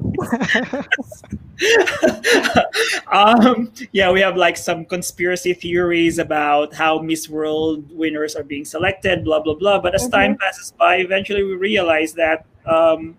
Um, 3.13 3.73
yeah, 3.93 4.11
we 4.11 4.21
have 4.21 4.37
like 4.37 4.57
some 4.57 4.85
conspiracy 4.85 5.55
theories 5.55 6.19
about 6.19 6.75
how 6.75 6.99
Miss 6.99 7.29
World 7.29 7.91
winners 7.93 8.35
are 8.35 8.43
being 8.43 8.65
selected, 8.65 9.25
blah 9.25 9.41
blah 9.41 9.55
blah. 9.55 9.81
But 9.81 9.95
as 9.95 10.09
time 10.09 10.37
passes 10.37 10.73
by, 10.73 10.97
eventually 10.97 11.43
we 11.45 11.55
realize 11.55 12.13
that 12.15 12.45
um, 12.67 13.17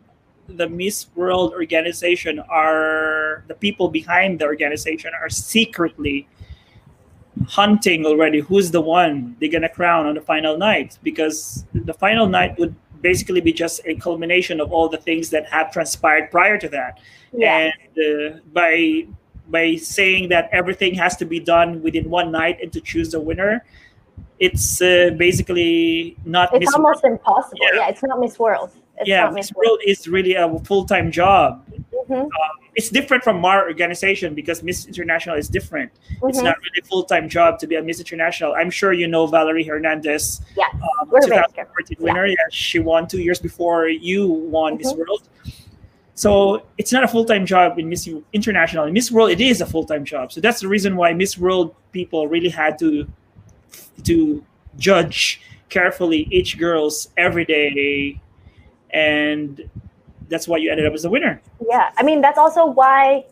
the 0.49 0.67
Miss 0.67 1.07
World 1.15 1.53
organization 1.53 2.39
are 2.39 3.43
the 3.47 3.55
people 3.55 3.89
behind 3.89 4.39
the 4.39 4.45
organization 4.45 5.11
are 5.19 5.29
secretly 5.29 6.27
hunting 7.47 8.03
already 8.05 8.39
who's 8.39 8.71
the 8.71 8.81
one 8.81 9.35
they're 9.39 9.51
gonna 9.51 9.69
crown 9.69 10.07
on 10.07 10.15
the 10.15 10.21
final 10.21 10.57
night 10.57 10.97
because 11.03 11.65
the 11.73 11.93
final 11.93 12.27
night 12.27 12.57
would 12.57 12.73
basically 13.01 13.41
be 13.41 13.53
just 13.53 13.81
a 13.85 13.95
culmination 13.95 14.59
of 14.59 14.71
all 14.71 14.89
the 14.89 14.97
things 14.97 15.29
that 15.29 15.45
have 15.47 15.71
transpired 15.71 16.29
prior 16.31 16.57
to 16.57 16.69
that 16.69 16.99
Yeah. 17.33 17.69
and 17.71 17.73
uh, 18.07 18.39
by 18.53 19.07
by 19.49 19.75
saying 19.75 20.29
that 20.29 20.49
everything 20.51 20.93
has 20.95 21.15
to 21.17 21.25
be 21.25 21.39
done 21.39 21.81
within 21.81 22.09
one 22.09 22.31
night 22.31 22.57
and 22.61 22.71
to 22.73 22.81
choose 22.81 23.11
the 23.11 23.19
winner 23.19 23.63
it's 24.39 24.81
uh, 24.81 25.11
basically 25.17 26.15
not 26.25 26.53
It's 26.53 26.65
Miss 26.65 26.73
almost 26.75 27.03
impossible. 27.03 27.57
Yeah. 27.61 27.79
Yeah. 27.79 27.89
it's 27.89 28.03
not 28.03 28.19
Miss 28.19 28.37
World. 28.37 28.71
It's 28.99 29.07
yeah 29.09 29.29
Miss 29.29 29.51
World 29.53 29.79
is 29.85 30.07
really 30.07 30.33
a 30.35 30.47
full-time 30.59 31.11
job 31.11 31.63
Mhm. 32.09 32.29
it's 32.75 32.89
different 32.89 33.23
from 33.23 33.43
our 33.43 33.67
organization 33.67 34.33
because 34.33 34.63
Miss 34.63 34.85
International 34.85 35.35
is 35.35 35.49
different. 35.49 35.91
It's 36.23 36.39
Mhm. 36.39 36.43
not 36.45 36.55
really 36.63 36.79
a 36.81 36.85
full 36.85 37.03
time 37.03 37.27
job 37.27 37.59
to 37.59 37.67
be 37.67 37.75
a 37.75 37.81
Miss 37.83 37.99
International. 37.99 38.53
I'm 38.53 38.69
sure 38.69 38.93
you 38.93 39.07
know 39.07 39.25
Valerie 39.27 39.63
Hernandez, 39.63 40.41
Yeah. 40.55 40.65
um, 40.73 41.09
We're 41.09 41.21
2014 41.21 41.97
winner. 41.99 42.25
Yeah. 42.27 42.35
she 42.51 42.79
won 42.79 43.07
two 43.07 43.19
years 43.21 43.39
before 43.39 43.89
you 43.89 44.27
won 44.27 44.77
Miss 44.77 44.93
Mhm. 44.93 44.97
World. 44.99 45.23
So 46.15 46.63
it's 46.77 46.91
not 46.91 47.03
a 47.03 47.07
full 47.07 47.25
time 47.25 47.45
job 47.45 47.77
in 47.77 47.89
Miss 47.89 48.07
International. 48.33 48.85
In 48.85 48.93
Miss 48.93 49.11
World, 49.11 49.31
it 49.31 49.41
is 49.41 49.59
a 49.61 49.65
full 49.65 49.83
time 49.85 50.05
job. 50.05 50.31
So 50.31 50.39
that's 50.41 50.59
the 50.61 50.67
reason 50.67 50.95
why 50.95 51.13
Miss 51.13 51.37
World 51.37 51.75
people 51.91 52.27
really 52.27 52.49
had 52.49 52.79
to 52.79 53.07
to 54.05 54.43
judge 54.77 55.41
carefully 55.69 56.27
each 56.31 56.57
girls 56.57 57.09
every 57.17 57.43
day, 57.45 58.19
and 58.91 59.69
that's 60.29 60.47
why 60.47 60.57
you 60.57 60.69
ended 60.71 60.85
up 60.85 60.93
as 60.93 61.03
the 61.03 61.09
winner. 61.09 61.41
Yeah, 61.69 61.91
I 61.97 62.03
mean 62.03 62.21
that's 62.21 62.37
also 62.37 62.65
why, 62.65 63.25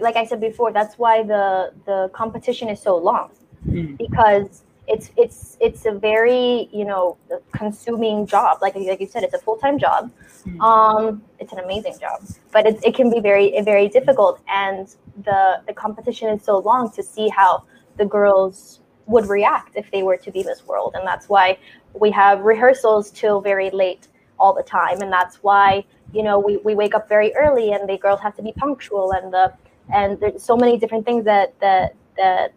like- 0.00 0.16
I 0.16 0.24
said 0.26 0.40
before, 0.40 0.72
that's 0.72 0.96
why 0.98 1.22
the 1.22 1.72
the 1.84 2.10
competition 2.12 2.68
is 2.68 2.80
so 2.80 2.96
long 2.96 3.30
Mm. 3.66 3.98
because 3.98 4.62
it's 4.86 5.10
it's 5.16 5.56
it's 5.60 5.86
a 5.86 5.92
very 5.92 6.68
you 6.72 6.84
know 6.84 7.16
consuming 7.52 8.26
job. 8.26 8.58
Like 8.62 8.76
like 8.76 9.00
you 9.00 9.08
said, 9.08 9.24
it's 9.24 9.34
a 9.34 9.38
full 9.38 9.56
time 9.56 9.76
job. 9.78 10.10
Mm. 10.46 10.60
Um, 10.60 11.22
it's 11.40 11.52
an 11.52 11.58
amazing 11.58 11.96
job, 11.98 12.22
but 12.52 12.66
it, 12.66 12.78
it 12.84 12.94
can 12.94 13.10
be 13.10 13.18
very 13.20 13.60
very 13.62 13.88
difficult, 13.88 14.40
and 14.48 14.94
the 15.24 15.60
the 15.66 15.72
competition 15.72 16.28
is 16.28 16.44
so 16.44 16.58
long 16.58 16.92
to 16.92 17.02
see 17.02 17.28
how 17.28 17.64
the 17.96 18.04
girls 18.04 18.80
would 19.06 19.26
react 19.26 19.72
if 19.76 19.90
they 19.90 20.02
were 20.04 20.16
to 20.18 20.30
be 20.30 20.44
Miss 20.44 20.64
World, 20.66 20.94
and 20.96 21.04
that's 21.06 21.28
why 21.28 21.58
we 21.94 22.10
have 22.12 22.40
rehearsals 22.42 23.10
till 23.10 23.40
very 23.40 23.70
late 23.70 24.06
all 24.38 24.54
the 24.54 24.62
time, 24.62 25.00
and 25.00 25.12
that's 25.12 25.36
why 25.42 25.84
you 26.12 26.22
know 26.22 26.38
we, 26.38 26.56
we 26.58 26.74
wake 26.74 26.94
up 26.94 27.08
very 27.08 27.34
early 27.34 27.72
and 27.72 27.88
the 27.88 27.98
girls 27.98 28.20
have 28.20 28.36
to 28.36 28.42
be 28.42 28.52
punctual 28.52 29.12
and 29.12 29.32
the 29.32 29.52
and 29.92 30.18
there's 30.20 30.42
so 30.42 30.56
many 30.56 30.78
different 30.78 31.04
things 31.04 31.24
that 31.24 31.58
that 31.60 31.94
that 32.16 32.52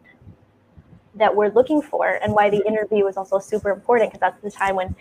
that 1.16 1.36
we're 1.36 1.50
looking 1.50 1.82
for 1.82 2.20
and 2.24 2.34
why 2.34 2.50
the 2.50 2.58
mm-hmm. 2.58 2.68
interview 2.68 3.08
is 3.08 3.18
also 3.18 3.40
super 3.40 3.70
important 3.72 4.12
because 4.12 4.20
that's 4.20 4.42
the 4.42 4.52
time 4.52 4.76
when 4.76 4.96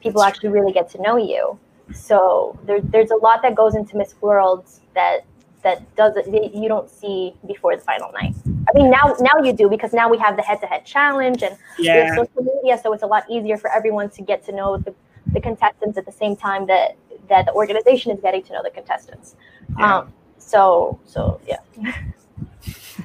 people 0.00 0.22
actually 0.22 0.50
really 0.50 0.72
get 0.72 0.90
to 0.90 1.00
know 1.00 1.16
you. 1.16 1.58
So 1.92 2.58
there, 2.64 2.80
there's 2.80 3.10
a 3.10 3.16
lot 3.16 3.42
that 3.42 3.54
goes 3.54 3.74
into 3.74 3.96
miss 3.96 4.14
world 4.20 4.66
that 4.94 5.24
that 5.62 5.96
doesn't 5.96 6.30
that 6.30 6.54
you 6.54 6.68
don't 6.68 6.90
see 6.90 7.32
before 7.46 7.74
the 7.74 7.82
final 7.82 8.12
night. 8.12 8.34
I 8.46 8.78
mean 8.78 8.90
now 8.90 9.16
now 9.20 9.42
you 9.42 9.52
do 9.52 9.68
because 9.68 9.92
now 9.92 10.08
we 10.08 10.18
have 10.18 10.36
the 10.36 10.42
head-to-head 10.42 10.84
challenge 10.84 11.42
and 11.42 11.56
we 11.78 11.86
have 11.86 11.96
Yeah, 11.96 12.16
social 12.16 12.42
media 12.42 12.78
so 12.82 12.92
it's 12.92 13.02
a 13.02 13.06
lot 13.06 13.24
easier 13.30 13.56
for 13.56 13.70
everyone 13.70 14.10
to 14.10 14.22
get 14.22 14.44
to 14.46 14.52
know 14.52 14.76
the, 14.76 14.94
the 15.34 15.40
contestants 15.40 15.98
at 15.98 16.06
the 16.06 16.12
same 16.12 16.36
time 16.36 16.66
that 16.66 16.96
that 17.28 17.46
the 17.46 17.52
organization 17.52 18.12
is 18.12 18.20
getting 18.20 18.42
to 18.42 18.52
know 18.54 18.62
the 18.62 18.70
contestants 18.70 19.36
Yeah. 19.78 20.00
um 20.00 20.12
so 20.38 20.98
so 21.04 21.40
yeah 21.46 21.58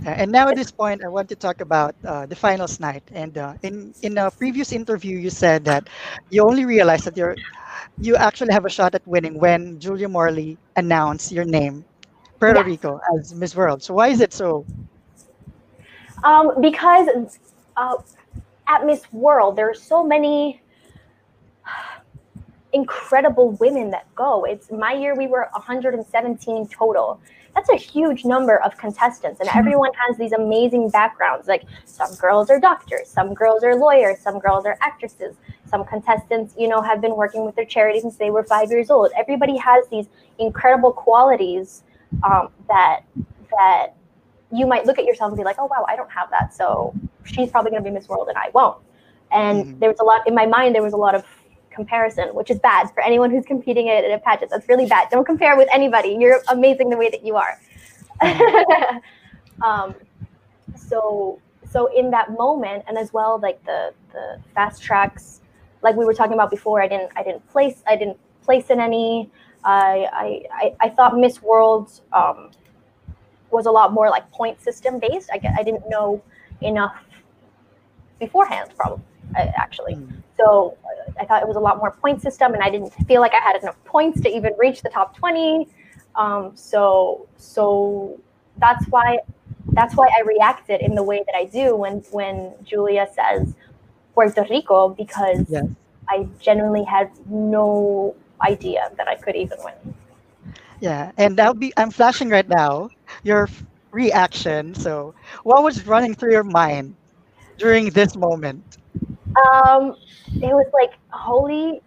Uh, 0.05 0.09
and 0.11 0.31
now 0.31 0.47
at 0.49 0.55
this 0.55 0.71
point, 0.71 1.03
I 1.03 1.07
want 1.09 1.29
to 1.29 1.35
talk 1.35 1.61
about 1.61 1.95
uh, 2.05 2.25
the 2.25 2.35
finals 2.35 2.79
night. 2.79 3.03
And 3.11 3.37
uh, 3.37 3.53
in 3.63 3.93
in 4.01 4.17
a 4.17 4.31
previous 4.31 4.71
interview, 4.71 5.17
you 5.17 5.29
said 5.29 5.65
that 5.65 5.89
you 6.29 6.43
only 6.43 6.65
realized 6.65 7.05
that 7.05 7.17
you're 7.17 7.35
you 7.97 8.15
actually 8.15 8.53
have 8.53 8.65
a 8.65 8.69
shot 8.69 8.95
at 8.95 9.05
winning 9.07 9.39
when 9.39 9.79
Julia 9.79 10.07
Morley 10.09 10.59
announced 10.75 11.31
your 11.31 11.45
name, 11.45 11.85
Puerto 12.39 12.61
Yes. 12.61 12.63
Rico, 12.63 12.99
as 13.15 13.33
Miss 13.35 13.55
World. 13.55 13.83
So 13.83 13.93
why 13.95 14.09
is 14.09 14.21
it 14.21 14.33
so? 14.33 14.65
Um, 16.23 16.61
because 16.61 17.07
uh, 17.77 17.95
at 18.67 18.85
Miss 18.85 19.11
World, 19.11 19.55
there 19.55 19.69
are 19.69 19.73
so 19.75 20.03
many 20.03 20.61
incredible 22.73 23.51
women 23.53 23.89
that 23.91 24.13
go. 24.15 24.43
It's 24.43 24.71
my 24.71 24.93
year, 24.93 25.15
we 25.15 25.27
were 25.27 25.49
117 25.53 26.67
total. 26.67 27.19
That's 27.55 27.69
a 27.69 27.75
huge 27.75 28.25
number 28.25 28.61
of 28.63 28.77
contestants, 28.77 29.39
and 29.39 29.49
everyone 29.55 29.91
has 30.07 30.17
these 30.17 30.31
amazing 30.33 30.89
backgrounds. 30.89 31.47
Like 31.47 31.63
some 31.85 32.13
girls 32.15 32.49
are 32.49 32.59
doctors, 32.59 33.09
some 33.09 33.33
girls 33.33 33.63
are 33.63 33.75
lawyers, 33.75 34.19
some 34.19 34.39
girls 34.39 34.65
are 34.65 34.77
actresses, 34.81 35.35
some 35.65 35.83
contestants, 35.83 36.53
you 36.57 36.67
know, 36.67 36.81
have 36.81 37.01
been 37.01 37.15
working 37.15 37.45
with 37.45 37.55
their 37.55 37.65
charity 37.65 37.99
since 37.99 38.17
they 38.17 38.29
were 38.29 38.43
five 38.43 38.69
years 38.69 38.89
old. 38.89 39.11
Everybody 39.17 39.57
has 39.57 39.87
these 39.89 40.05
incredible 40.37 40.93
qualities 40.93 41.83
um, 42.23 42.49
that 42.67 43.01
that 43.57 43.95
you 44.51 44.67
might 44.67 44.85
look 44.85 44.99
at 44.99 45.05
yourself 45.05 45.29
and 45.29 45.37
be 45.37 45.43
like, 45.43 45.57
oh 45.59 45.65
wow, 45.65 45.85
I 45.87 45.95
don't 45.95 46.11
have 46.11 46.29
that, 46.29 46.53
so 46.53 46.93
she's 47.23 47.49
probably 47.49 47.71
going 47.71 47.83
to 47.83 47.89
be 47.89 47.93
Miss 47.93 48.07
World 48.07 48.27
and 48.29 48.37
I 48.37 48.49
won't. 48.53 48.77
And 49.31 49.65
mm-hmm. 49.65 49.79
there 49.79 49.89
was 49.89 49.99
a 49.99 50.03
lot 50.03 50.27
in 50.27 50.35
my 50.35 50.45
mind. 50.45 50.75
There 50.75 50.83
was 50.83 50.93
a 50.93 50.97
lot 50.97 51.15
of 51.15 51.25
comparison, 51.79 52.27
which 52.39 52.49
is 52.51 52.59
bad 52.59 52.91
for 52.93 53.01
anyone 53.09 53.29
who's 53.31 53.45
competing 53.45 53.87
in 53.87 54.11
a 54.11 54.19
pageant. 54.19 54.51
That's 54.51 54.67
really 54.67 54.85
bad. 54.85 55.07
Don't 55.09 55.25
compare 55.33 55.55
with 55.55 55.69
anybody. 55.79 56.11
You're 56.19 56.41
amazing 56.49 56.89
the 56.89 56.97
way 56.97 57.09
that 57.09 57.23
you 57.27 57.37
are. 57.43 57.53
um, 59.67 59.95
so 60.75 61.39
so 61.71 61.79
in 61.99 62.11
that 62.11 62.27
moment, 62.43 62.83
and 62.87 62.97
as 62.97 63.13
well, 63.13 63.39
like 63.47 63.63
the 63.65 63.93
the 64.11 64.25
fast 64.53 64.83
tracks, 64.83 65.41
like 65.81 65.95
we 65.95 66.05
were 66.05 66.13
talking 66.13 66.33
about 66.33 66.51
before, 66.51 66.81
I 66.81 66.87
didn't 66.87 67.11
I 67.15 67.23
didn't 67.23 67.47
place 67.49 67.77
I 67.87 67.95
didn't 67.95 68.19
place 68.43 68.69
in 68.69 68.79
any. 68.79 69.29
I 69.63 70.07
I 70.51 70.75
I 70.85 70.89
thought 70.89 71.17
Miss 71.17 71.41
World 71.41 72.01
um, 72.11 72.51
was 73.51 73.65
a 73.67 73.71
lot 73.71 73.93
more 73.93 74.09
like 74.09 74.29
point 74.31 74.61
system 74.61 74.99
based. 74.99 75.29
I 75.31 75.39
I 75.57 75.63
didn't 75.63 75.87
know 75.89 76.21
enough 76.61 76.97
beforehand, 78.19 78.71
probably 78.75 79.03
actually. 79.35 79.95
Mm. 79.95 80.13
So 80.37 80.77
I 81.19 81.25
thought 81.25 81.41
it 81.41 81.47
was 81.47 81.57
a 81.57 81.59
lot 81.59 81.77
more 81.77 81.91
point 81.91 82.21
system, 82.21 82.53
and 82.53 82.63
I 82.63 82.69
didn't 82.69 82.91
feel 83.07 83.21
like 83.21 83.33
I 83.33 83.39
had 83.39 83.61
enough 83.61 83.81
points 83.85 84.21
to 84.21 84.29
even 84.29 84.53
reach 84.57 84.81
the 84.81 84.89
top 84.89 85.15
twenty. 85.15 85.67
Um, 86.15 86.51
so 86.55 87.27
so 87.37 88.19
that's 88.57 88.85
why 88.87 89.19
that's 89.71 89.95
why 89.95 90.07
I 90.17 90.21
reacted 90.23 90.81
in 90.81 90.95
the 90.95 91.03
way 91.03 91.23
that 91.25 91.35
I 91.35 91.45
do 91.45 91.75
when 91.75 91.99
when 92.11 92.53
Julia 92.63 93.07
says 93.13 93.53
Puerto 94.13 94.45
Rico 94.49 94.89
because 94.89 95.45
yes. 95.49 95.65
I 96.07 96.27
genuinely 96.39 96.83
had 96.83 97.11
no 97.27 98.15
idea 98.41 98.91
that 98.97 99.07
I 99.07 99.15
could 99.15 99.35
even 99.35 99.57
win. 99.63 99.95
Yeah, 100.79 101.11
and 101.17 101.39
I'll 101.39 101.53
be 101.53 101.73
I'm 101.77 101.91
flashing 101.91 102.29
right 102.29 102.47
now 102.47 102.89
your 103.23 103.49
reaction. 103.91 104.73
So, 104.75 105.13
what 105.43 105.63
was 105.63 105.85
running 105.85 106.15
through 106.15 106.31
your 106.31 106.43
mind 106.43 106.95
during 107.57 107.89
this 107.91 108.15
moment? 108.15 108.78
Um, 109.39 109.95
it 110.35 110.53
was 110.53 110.67
like 110.73 110.93
holy, 111.09 111.81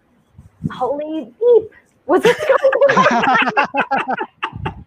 holy 0.71 1.33
beep. 1.39 1.71
Was 2.05 2.21
this 2.23 2.37
going 2.37 2.97
on? 2.97 4.85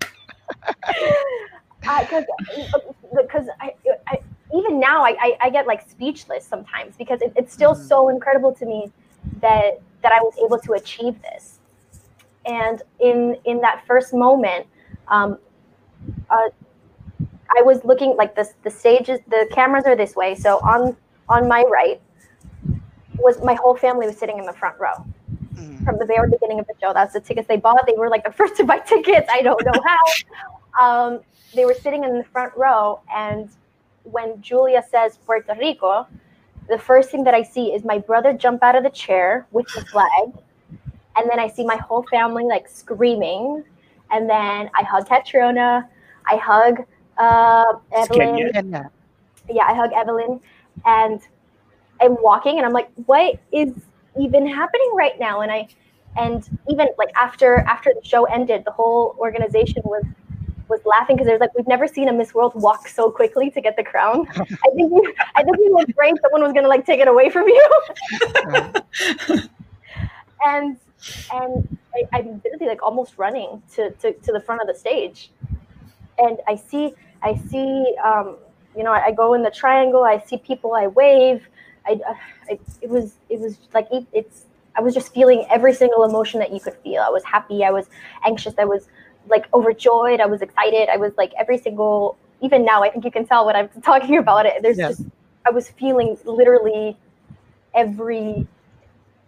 Because 1.80 2.24
because 3.16 3.46
I, 3.60 3.74
I, 4.08 4.18
even 4.54 4.80
now 4.80 5.04
I, 5.04 5.16
I, 5.20 5.38
I, 5.44 5.50
get 5.50 5.66
like 5.66 5.88
speechless 5.88 6.44
sometimes 6.44 6.96
because 6.96 7.22
it, 7.22 7.32
it's 7.36 7.52
still 7.52 7.74
mm-hmm. 7.74 7.86
so 7.86 8.08
incredible 8.08 8.52
to 8.54 8.66
me 8.66 8.90
that 9.40 9.80
that 10.02 10.12
I 10.12 10.20
was 10.20 10.34
able 10.44 10.58
to 10.58 10.72
achieve 10.72 11.20
this. 11.22 11.60
And 12.44 12.82
in 13.00 13.36
in 13.44 13.60
that 13.60 13.84
first 13.86 14.12
moment, 14.14 14.66
um, 15.08 15.38
uh, 16.30 16.48
I 17.56 17.62
was 17.62 17.84
looking 17.84 18.16
like 18.16 18.34
the 18.34 18.48
the 18.62 18.70
stages, 18.70 19.20
the 19.28 19.48
cameras 19.52 19.84
are 19.86 19.96
this 19.96 20.14
way. 20.14 20.34
So 20.34 20.58
on 20.58 20.96
on 21.28 21.48
my 21.48 21.64
right 21.64 22.00
was 23.18 23.42
my 23.42 23.54
whole 23.54 23.76
family 23.76 24.06
was 24.06 24.16
sitting 24.16 24.38
in 24.38 24.44
the 24.44 24.52
front 24.52 24.78
row 24.78 25.04
mm. 25.54 25.84
from 25.84 25.98
the 25.98 26.06
very 26.06 26.30
beginning 26.30 26.58
of 26.60 26.66
the 26.66 26.74
show. 26.80 26.92
That's 26.92 27.12
the 27.12 27.20
tickets 27.20 27.48
they 27.48 27.56
bought. 27.56 27.86
They 27.86 27.94
were 27.94 28.08
like 28.08 28.24
the 28.24 28.32
first 28.32 28.56
to 28.56 28.64
buy 28.64 28.78
tickets. 28.86 29.28
I 29.30 29.42
don't 29.42 29.62
know 29.64 29.80
how. 29.84 29.98
Um, 30.78 31.20
they 31.54 31.64
were 31.64 31.72
sitting 31.72 32.04
in 32.04 32.18
the 32.18 32.24
front 32.24 32.52
row, 32.54 33.00
and 33.10 33.48
when 34.02 34.42
Julia 34.42 34.84
says 34.90 35.18
Puerto 35.24 35.56
Rico, 35.58 36.06
the 36.68 36.76
first 36.76 37.10
thing 37.10 37.24
that 37.24 37.32
I 37.32 37.42
see 37.42 37.72
is 37.72 37.82
my 37.82 37.98
brother 37.98 38.34
jump 38.34 38.62
out 38.62 38.76
of 38.76 38.82
the 38.82 38.90
chair 38.90 39.46
with 39.52 39.66
the 39.74 39.80
flag, 39.86 40.34
and 41.16 41.30
then 41.30 41.40
I 41.40 41.48
see 41.48 41.64
my 41.64 41.76
whole 41.76 42.04
family 42.10 42.44
like 42.44 42.68
screaming, 42.68 43.64
and 44.10 44.28
then 44.28 44.68
I 44.74 44.82
hug 44.82 45.08
Catriona, 45.08 45.88
I 46.26 46.36
hug 46.36 46.84
uh, 47.16 47.72
Evelyn. 47.96 48.90
Yeah, 49.48 49.64
I 49.66 49.74
hug 49.74 49.92
Evelyn, 49.94 50.40
and 50.84 51.22
I'm 52.00 52.16
walking, 52.22 52.58
and 52.58 52.66
I'm 52.66 52.72
like, 52.72 52.90
what 53.06 53.38
is 53.52 53.70
even 54.20 54.46
happening 54.46 54.90
right 54.94 55.18
now? 55.18 55.40
And 55.40 55.50
I, 55.50 55.68
and 56.16 56.48
even 56.68 56.88
like 56.98 57.10
after 57.14 57.58
after 57.60 57.92
the 57.94 58.06
show 58.06 58.24
ended, 58.24 58.64
the 58.64 58.72
whole 58.72 59.16
organization 59.18 59.82
was 59.84 60.04
was 60.68 60.80
laughing 60.84 61.16
because 61.16 61.26
there's 61.26 61.40
like 61.40 61.54
we've 61.54 61.66
never 61.68 61.86
seen 61.86 62.08
a 62.08 62.12
Miss 62.12 62.34
World 62.34 62.52
walk 62.54 62.88
so 62.88 63.10
quickly 63.10 63.50
to 63.50 63.60
get 63.60 63.76
the 63.76 63.84
crown. 63.84 64.26
I 64.36 64.70
think 64.74 64.90
we, 64.92 65.14
I 65.34 65.42
think 65.42 65.58
we 65.58 65.70
were 65.70 65.84
afraid 65.88 66.14
someone 66.22 66.42
was 66.42 66.52
gonna 66.52 66.68
like 66.68 66.86
take 66.86 67.00
it 67.00 67.08
away 67.08 67.30
from 67.30 67.46
you. 67.48 67.68
and 70.44 70.76
and 71.32 71.78
I, 71.94 72.04
I'm 72.12 72.40
literally 72.44 72.66
like 72.66 72.82
almost 72.82 73.14
running 73.16 73.62
to, 73.74 73.90
to 73.90 74.12
to 74.12 74.32
the 74.32 74.40
front 74.40 74.60
of 74.60 74.66
the 74.66 74.74
stage, 74.74 75.30
and 76.18 76.38
I 76.48 76.56
see 76.56 76.94
I 77.22 77.36
see 77.48 77.94
um, 78.04 78.36
you 78.76 78.82
know 78.82 78.92
I, 78.92 79.06
I 79.06 79.12
go 79.12 79.34
in 79.34 79.42
the 79.42 79.50
triangle. 79.50 80.04
I 80.04 80.18
see 80.18 80.38
people. 80.38 80.74
I 80.74 80.86
wave. 80.88 81.46
I, 81.86 82.00
I 82.50 82.58
it 82.82 82.88
was 82.88 83.14
it 83.28 83.40
was 83.40 83.58
like 83.72 83.88
it, 83.92 84.06
it's 84.12 84.46
I 84.76 84.80
was 84.80 84.94
just 84.94 85.12
feeling 85.14 85.46
every 85.50 85.72
single 85.72 86.04
emotion 86.04 86.38
that 86.40 86.52
you 86.52 86.60
could 86.60 86.74
feel. 86.84 87.02
I 87.02 87.08
was 87.08 87.24
happy. 87.24 87.64
I 87.64 87.70
was 87.70 87.88
anxious. 88.24 88.54
I 88.58 88.64
was 88.64 88.88
like 89.28 89.46
overjoyed. 89.54 90.20
I 90.20 90.26
was 90.26 90.42
excited. 90.42 90.88
I 90.88 90.96
was 90.96 91.12
like 91.16 91.32
every 91.38 91.58
single, 91.58 92.16
even 92.42 92.64
now, 92.64 92.82
I 92.82 92.90
think 92.90 93.04
you 93.04 93.10
can 93.10 93.26
tell 93.26 93.44
what 93.46 93.56
I'm 93.56 93.68
talking 93.82 94.18
about 94.18 94.46
it. 94.46 94.62
There's 94.62 94.78
yes. 94.78 94.98
just, 94.98 95.08
I 95.46 95.50
was 95.50 95.70
feeling 95.70 96.18
literally 96.24 96.96
every, 97.74 98.46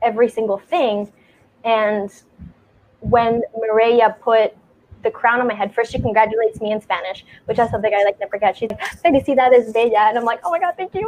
every 0.03 0.29
single 0.29 0.59
thing. 0.59 1.11
And 1.65 2.11
when 3.01 3.43
Mireia 3.57 4.19
put 4.21 4.55
the 5.03 5.11
crown 5.11 5.41
on 5.41 5.47
my 5.47 5.55
head, 5.55 5.75
first 5.75 5.93
she 5.93 5.99
congratulates 5.99 6.61
me 6.61 6.73
in 6.73 6.81
Spanish, 6.81 7.25
which 7.45 7.59
is 7.59 7.71
something 7.71 7.93
I 7.95 8.05
like 8.05 8.19
never 8.19 8.31
forget. 8.31 8.57
She's 8.57 8.71
like, 8.71 8.81
"See 9.25 9.35
Felicidades 9.35 9.73
Bella. 9.73 10.09
And 10.09 10.19
I'm 10.19 10.25
like, 10.25 10.41
oh 10.45 10.51
my 10.51 10.59
God, 10.59 10.75
thank 10.77 10.95
you. 10.95 11.07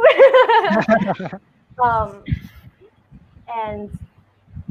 um, 1.83 2.23
and 3.53 3.97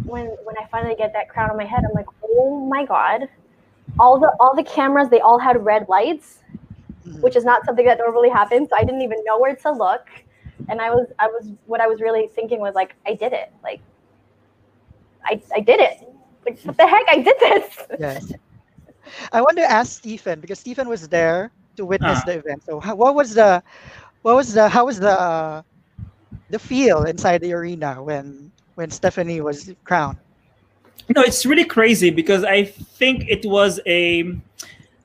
when 0.05 0.27
when 0.45 0.57
I 0.59 0.67
finally 0.71 0.95
get 0.95 1.13
that 1.13 1.29
crown 1.29 1.51
on 1.51 1.57
my 1.57 1.65
head, 1.65 1.85
I'm 1.85 1.95
like, 1.95 2.07
oh 2.23 2.67
my 2.67 2.85
God, 2.85 3.29
all 3.99 4.19
the 4.19 4.35
all 4.39 4.55
the 4.55 4.63
cameras 4.63 5.09
they 5.09 5.21
all 5.21 5.39
had 5.39 5.65
red 5.65 5.89
lights 5.89 6.39
mm-hmm. 7.07 7.21
which 7.21 7.37
is 7.37 7.45
not 7.45 7.65
something 7.65 7.87
that 7.87 7.99
normally 7.99 8.29
happens 8.29 8.69
so 8.69 8.77
i 8.77 8.85
didn't 8.85 9.03
even 9.03 9.19
know 9.25 9.39
where 9.39 9.57
to 9.57 9.73
look 9.73 10.07
and 10.69 10.81
i 10.81 10.91
was 10.91 11.07
i 11.19 11.27
was 11.27 11.51
what 11.67 11.81
i 11.81 11.87
was 11.87 12.01
really 12.01 12.29
thinking 12.29 12.61
was 12.61 12.75
like 12.75 12.95
i 13.07 13.15
did 13.15 13.33
it 13.33 13.53
like 13.63 13.81
i 15.25 15.41
i 15.55 15.61
did 15.61 15.81
it 15.81 16.09
like 16.45 16.61
what 16.63 16.77
the 16.77 16.87
heck 16.87 17.05
i 17.09 17.21
did 17.21 17.37
this 17.41 17.79
yes 17.99 18.33
i 19.33 19.41
want 19.41 19.57
to 19.57 19.63
ask 19.63 19.99
stephen 19.99 20.41
because 20.41 20.59
stephen 20.59 20.89
was 20.89 21.09
there 21.09 21.51
to 21.77 21.85
witness 21.85 22.19
uh. 22.19 22.25
the 22.27 22.33
event 22.39 22.63
so 22.65 22.81
how, 22.81 22.95
what 22.95 23.15
was 23.15 23.35
the 23.35 23.63
what 24.23 24.37
was 24.37 24.53
the 24.53 24.69
how 24.69 24.87
was 24.87 24.99
the 24.99 25.11
uh, 25.11 25.63
the 26.51 26.59
feel 26.59 27.05
inside 27.05 27.41
the 27.41 27.53
arena 27.53 28.03
when 28.03 28.51
when 28.75 28.91
stephanie 28.91 29.41
was 29.41 29.73
crowned 29.85 30.19
no, 31.15 31.23
it's 31.23 31.45
really 31.45 31.65
crazy 31.65 32.11
because 32.11 32.45
I 32.45 32.65
think 32.65 33.29
it 33.29 33.45
was 33.45 33.81
a 33.87 34.33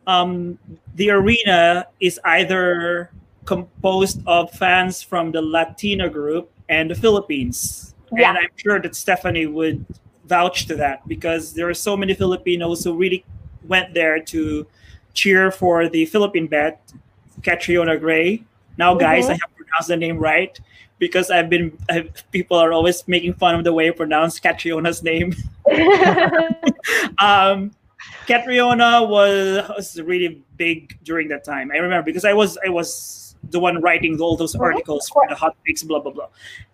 um, 0.06 0.60
the 0.94 1.10
arena 1.10 1.88
is 2.00 2.20
either 2.24 3.10
composed 3.46 4.22
of 4.28 4.52
fans 4.52 5.02
from 5.02 5.32
the 5.32 5.41
Latina 5.41 6.08
group 6.10 6.52
and 6.70 6.91
the 6.91 6.96
Philippines. 6.96 7.96
Yeah. 8.12 8.30
And 8.30 8.38
I'm 8.38 8.52
sure 8.56 8.80
that 8.80 8.96
Stephanie 8.96 9.48
would 9.48 9.84
vouch 10.26 10.68
to 10.68 10.76
that 10.76 11.08
because 11.08 11.54
there 11.54 11.68
are 11.68 11.74
so 11.74 11.98
many 11.98 12.13
Filipinos 12.13 12.84
who 12.84 12.96
really 12.96 13.26
went 13.67 13.93
there 13.93 14.19
to 14.19 14.67
cheer 15.13 15.51
for 15.51 15.89
the 15.89 16.06
Philippine 16.06 16.47
bet, 16.47 16.82
Catriona 17.43 17.97
Gray. 17.97 18.43
Now, 18.78 18.95
guys, 18.95 19.23
mm-hmm. 19.23 19.32
I 19.32 19.39
have 19.41 19.56
pronounced 19.56 19.88
the 19.88 19.97
name 19.97 20.17
right 20.17 20.60
because 20.99 21.32
I've 21.32 21.49
been 21.49 21.78
I've, 21.89 22.23
people 22.32 22.58
are 22.58 22.71
always 22.73 23.08
making 23.08 23.34
fun 23.36 23.56
of 23.56 23.63
the 23.63 23.73
way 23.73 23.88
I 23.88 23.91
pronounce 23.91 24.39
Catriona's 24.39 25.04
name. 25.04 25.34
um, 27.19 27.71
Catriona 28.28 29.04
was, 29.04 29.67
was 29.69 30.01
really 30.01 30.43
big 30.58 30.97
during 31.04 31.28
that 31.30 31.43
time. 31.43 31.71
I 31.71 31.78
remember 31.78 32.06
because 32.06 32.25
I 32.25 32.34
was 32.34 32.58
I 32.65 32.69
was 32.69 33.36
the 33.51 33.60
one 33.60 33.82
writing 33.82 34.19
all 34.19 34.36
those 34.36 34.56
articles 34.56 35.08
for 35.10 35.23
the 35.30 35.36
hot 35.36 35.56
takes, 35.65 35.84
blah 35.84 35.99
blah 35.99 36.12
blah. 36.12 36.28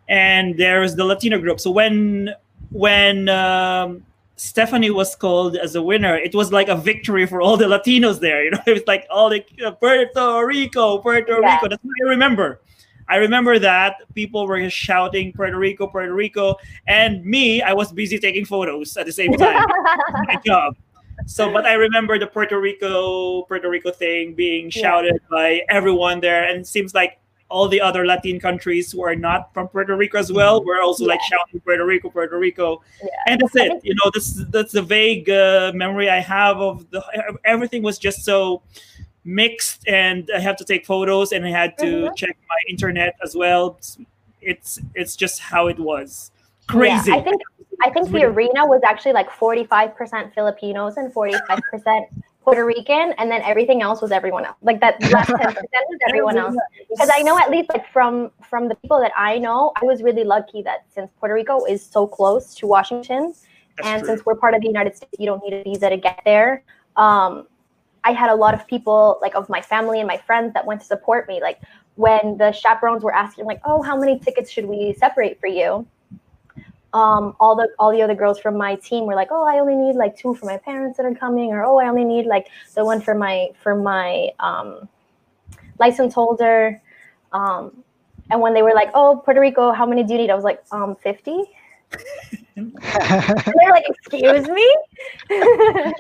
And 0.08 0.58
there's 0.58 0.95
the 0.95 1.06
Latino 1.06 1.39
group. 1.39 1.60
So 1.60 1.71
when 1.71 2.34
when 2.69 3.30
um, 3.30 4.06
Stephanie 4.36 4.89
was 4.89 5.15
called 5.15 5.56
as 5.56 5.76
a 5.76 5.82
winner, 5.82 6.15
it 6.15 6.34
was 6.34 6.52
like 6.52 6.67
a 6.67 6.76
victory 6.76 7.26
for 7.28 7.41
all 7.41 7.58
the 7.58 7.65
Latinos 7.65 8.20
there. 8.20 8.44
You 8.44 8.52
know, 8.52 8.60
it 8.67 8.74
was 8.74 8.88
like 8.88 9.06
all 9.10 9.30
the 9.30 9.44
uh, 9.63 9.72
Puerto 9.72 10.46
Rico, 10.46 10.98
Puerto 11.00 11.39
yeah. 11.41 11.56
Rico. 11.56 11.70
That's 11.70 11.84
what 11.84 11.94
I 12.06 12.10
remember. 12.10 12.62
I 13.08 13.17
remember 13.17 13.60
that 13.60 13.96
people 14.13 14.48
were 14.48 14.70
shouting 14.70 15.34
Puerto 15.34 15.58
Rico, 15.58 15.86
Puerto 15.88 16.13
Rico, 16.13 16.56
and 16.88 17.26
me, 17.26 17.62
I 17.62 17.74
was 17.74 17.91
busy 17.91 18.17
taking 18.17 18.46
photos 18.46 18.96
at 18.96 19.06
the 19.06 19.12
same 19.12 19.34
time. 19.34 19.67
my 20.28 20.39
job. 20.46 20.76
So, 21.28 21.52
but 21.52 21.65
I 21.65 21.74
remember 21.74 22.17
the 22.17 22.28
Puerto 22.28 22.60
Rico, 22.60 23.44
Puerto 23.44 23.70
Rico 23.70 23.91
thing 23.91 24.34
being 24.34 24.70
shouted 24.70 25.20
yeah. 25.22 25.28
by 25.30 25.62
everyone 25.70 26.22
there, 26.22 26.48
and 26.48 26.62
it 26.62 26.67
seems 26.67 26.94
like 26.94 27.20
all 27.52 27.68
the 27.68 27.82
other 27.82 28.06
Latin 28.06 28.40
countries 28.40 28.92
who 28.92 29.04
are 29.04 29.16
not 29.16 29.54
from 29.54 29.68
Puerto 29.68 29.96
Rico 29.96 30.18
as 30.18 30.32
well. 30.32 30.64
We're 30.64 30.82
also 30.82 31.06
like 31.06 31.22
shouting 31.22 31.60
Puerto 31.62 31.86
Rico, 31.86 32.10
Puerto 32.10 32.38
Rico, 32.40 32.82
Yeah. 33.04 33.10
and 33.28 33.42
that's 33.42 33.56
it. 33.56 33.84
You 33.84 33.94
know, 33.96 34.10
this 34.14 34.44
that's 34.50 34.72
the 34.72 34.82
vague 34.82 35.30
uh, 35.30 35.72
memory 35.76 36.10
I 36.10 36.20
have 36.20 36.58
of 36.58 36.90
the 36.92 37.02
everything 37.46 37.84
was 37.84 38.00
just 38.00 38.24
so 38.24 38.62
mixed, 39.24 39.88
and 39.88 40.30
I 40.36 40.40
have 40.40 40.56
to 40.58 40.66
take 40.66 40.86
photos, 40.86 41.32
and 41.32 41.46
I 41.46 41.52
had 41.52 41.78
to 41.80 41.86
Mhm. 41.86 42.16
check 42.16 42.36
my 42.50 42.62
internet 42.70 43.16
as 43.24 43.36
well. 43.36 43.78
It's 44.42 44.80
it's, 44.96 45.16
just 45.16 45.40
how 45.40 45.68
it 45.68 45.80
was. 45.80 46.32
Crazy. 46.68 47.12
Yeah, 47.12 47.18
I 47.18 47.22
think 47.22 47.42
I 47.84 47.90
think 47.90 48.10
the 48.12 48.24
arena 48.24 48.66
was 48.66 48.82
actually 48.84 49.14
like 49.14 49.30
45% 49.32 50.34
Filipinos 50.34 50.98
and 50.98 51.12
45% 51.14 52.06
Puerto 52.43 52.65
Rican, 52.65 53.13
and 53.17 53.30
then 53.30 53.41
everything 53.43 53.82
else 53.82 54.01
was 54.01 54.12
everyone 54.12 54.45
else. 54.45 54.58
Like 54.62 54.80
that 54.82 55.01
last 55.12 55.30
10% 55.30 55.56
was 55.56 55.99
everyone 56.08 56.38
else. 56.38 56.56
Because 56.89 57.10
I 57.13 57.21
know 57.21 57.38
at 57.38 57.51
least 57.51 57.69
like 57.69 57.88
from 57.91 58.32
from 58.41 58.67
the 58.67 58.75
people 58.75 58.99
that 58.99 59.12
I 59.15 59.38
know, 59.38 59.71
I 59.82 59.86
was 59.86 60.01
really 60.01 60.23
lucky 60.23 60.62
that 60.63 60.86
since 60.89 61.12
Puerto 61.19 61.36
Rico 61.36 61.65
is 61.65 61.86
so 61.86 62.08
close 62.08 62.56
to 62.56 62.67
Washington, 62.67 63.34
That's 63.77 63.88
and 63.88 63.99
true. 63.99 64.08
since 64.08 64.25
we're 64.25 64.36
part 64.36 64.56
of 64.56 64.62
the 64.62 64.67
United 64.67 64.95
States, 64.95 65.13
you 65.19 65.27
don't 65.27 65.43
need 65.43 65.54
a 65.54 65.63
visa 65.63 65.89
to 65.89 65.97
get 65.97 66.21
there. 66.25 66.63
Um, 66.95 67.47
I 68.04 68.13
had 68.13 68.32
a 68.32 68.36
lot 68.36 68.56
of 68.56 68.65
people 68.65 69.19
like 69.21 69.36
of 69.36 69.47
my 69.47 69.62
family 69.62 69.99
and 69.99 70.08
my 70.08 70.17
friends 70.17 70.54
that 70.56 70.65
went 70.65 70.82
to 70.82 70.88
support 70.88 71.27
me. 71.27 71.41
Like 71.41 71.62
when 71.95 72.38
the 72.38 72.51
chaperones 72.51 73.04
were 73.04 73.13
asking, 73.13 73.45
like, 73.45 73.62
"Oh, 73.63 73.84
how 73.84 73.95
many 73.95 74.17
tickets 74.17 74.49
should 74.49 74.65
we 74.65 74.93
separate 74.93 75.39
for 75.39 75.47
you?" 75.47 75.86
Um, 76.93 77.36
all 77.39 77.56
the 77.56 77.69
all 77.80 77.91
the 77.91 78.01
other 78.01 78.15
girls 78.15 78.39
from 78.39 78.58
my 78.58 78.75
team 78.75 79.06
were 79.06 79.15
like, 79.15 79.30
"Oh, 79.32 79.47
I 79.47 79.60
only 79.60 79.75
need 79.75 79.95
like 79.95 80.17
two 80.17 80.36
for 80.36 80.45
my 80.45 80.58
parents 80.58 80.97
that 80.97 81.06
are 81.06 81.15
coming," 81.15 81.54
or 81.54 81.63
"Oh, 81.63 81.80
I 81.80 81.88
only 81.88 82.04
need 82.04 82.25
like 82.25 82.47
the 82.75 82.84
one 82.84 83.01
for 83.01 83.15
my 83.15 83.49
for 83.63 83.75
my 83.75 84.30
um, 84.39 84.89
license 85.80 86.13
holder." 86.13 86.82
Um, 87.32 87.84
and 88.30 88.41
when 88.41 88.54
they 88.54 88.62
were 88.62 88.73
like, 88.73 88.89
"Oh, 88.93 89.21
Puerto 89.23 89.39
Rico, 89.39 89.71
how 89.71 89.86
many 89.86 90.04
do 90.04 90.13
you 90.13 90.19
need?" 90.19 90.30
I 90.30 90.36
was 90.36 90.43
like, 90.43 90.62
"Um, 90.71 90.95
50." 90.95 91.32
And 91.32 91.45
they're 93.60 93.71
like, 93.71 93.86
"Excuse 93.88 94.47
me." 94.47 94.75
I 95.32 95.93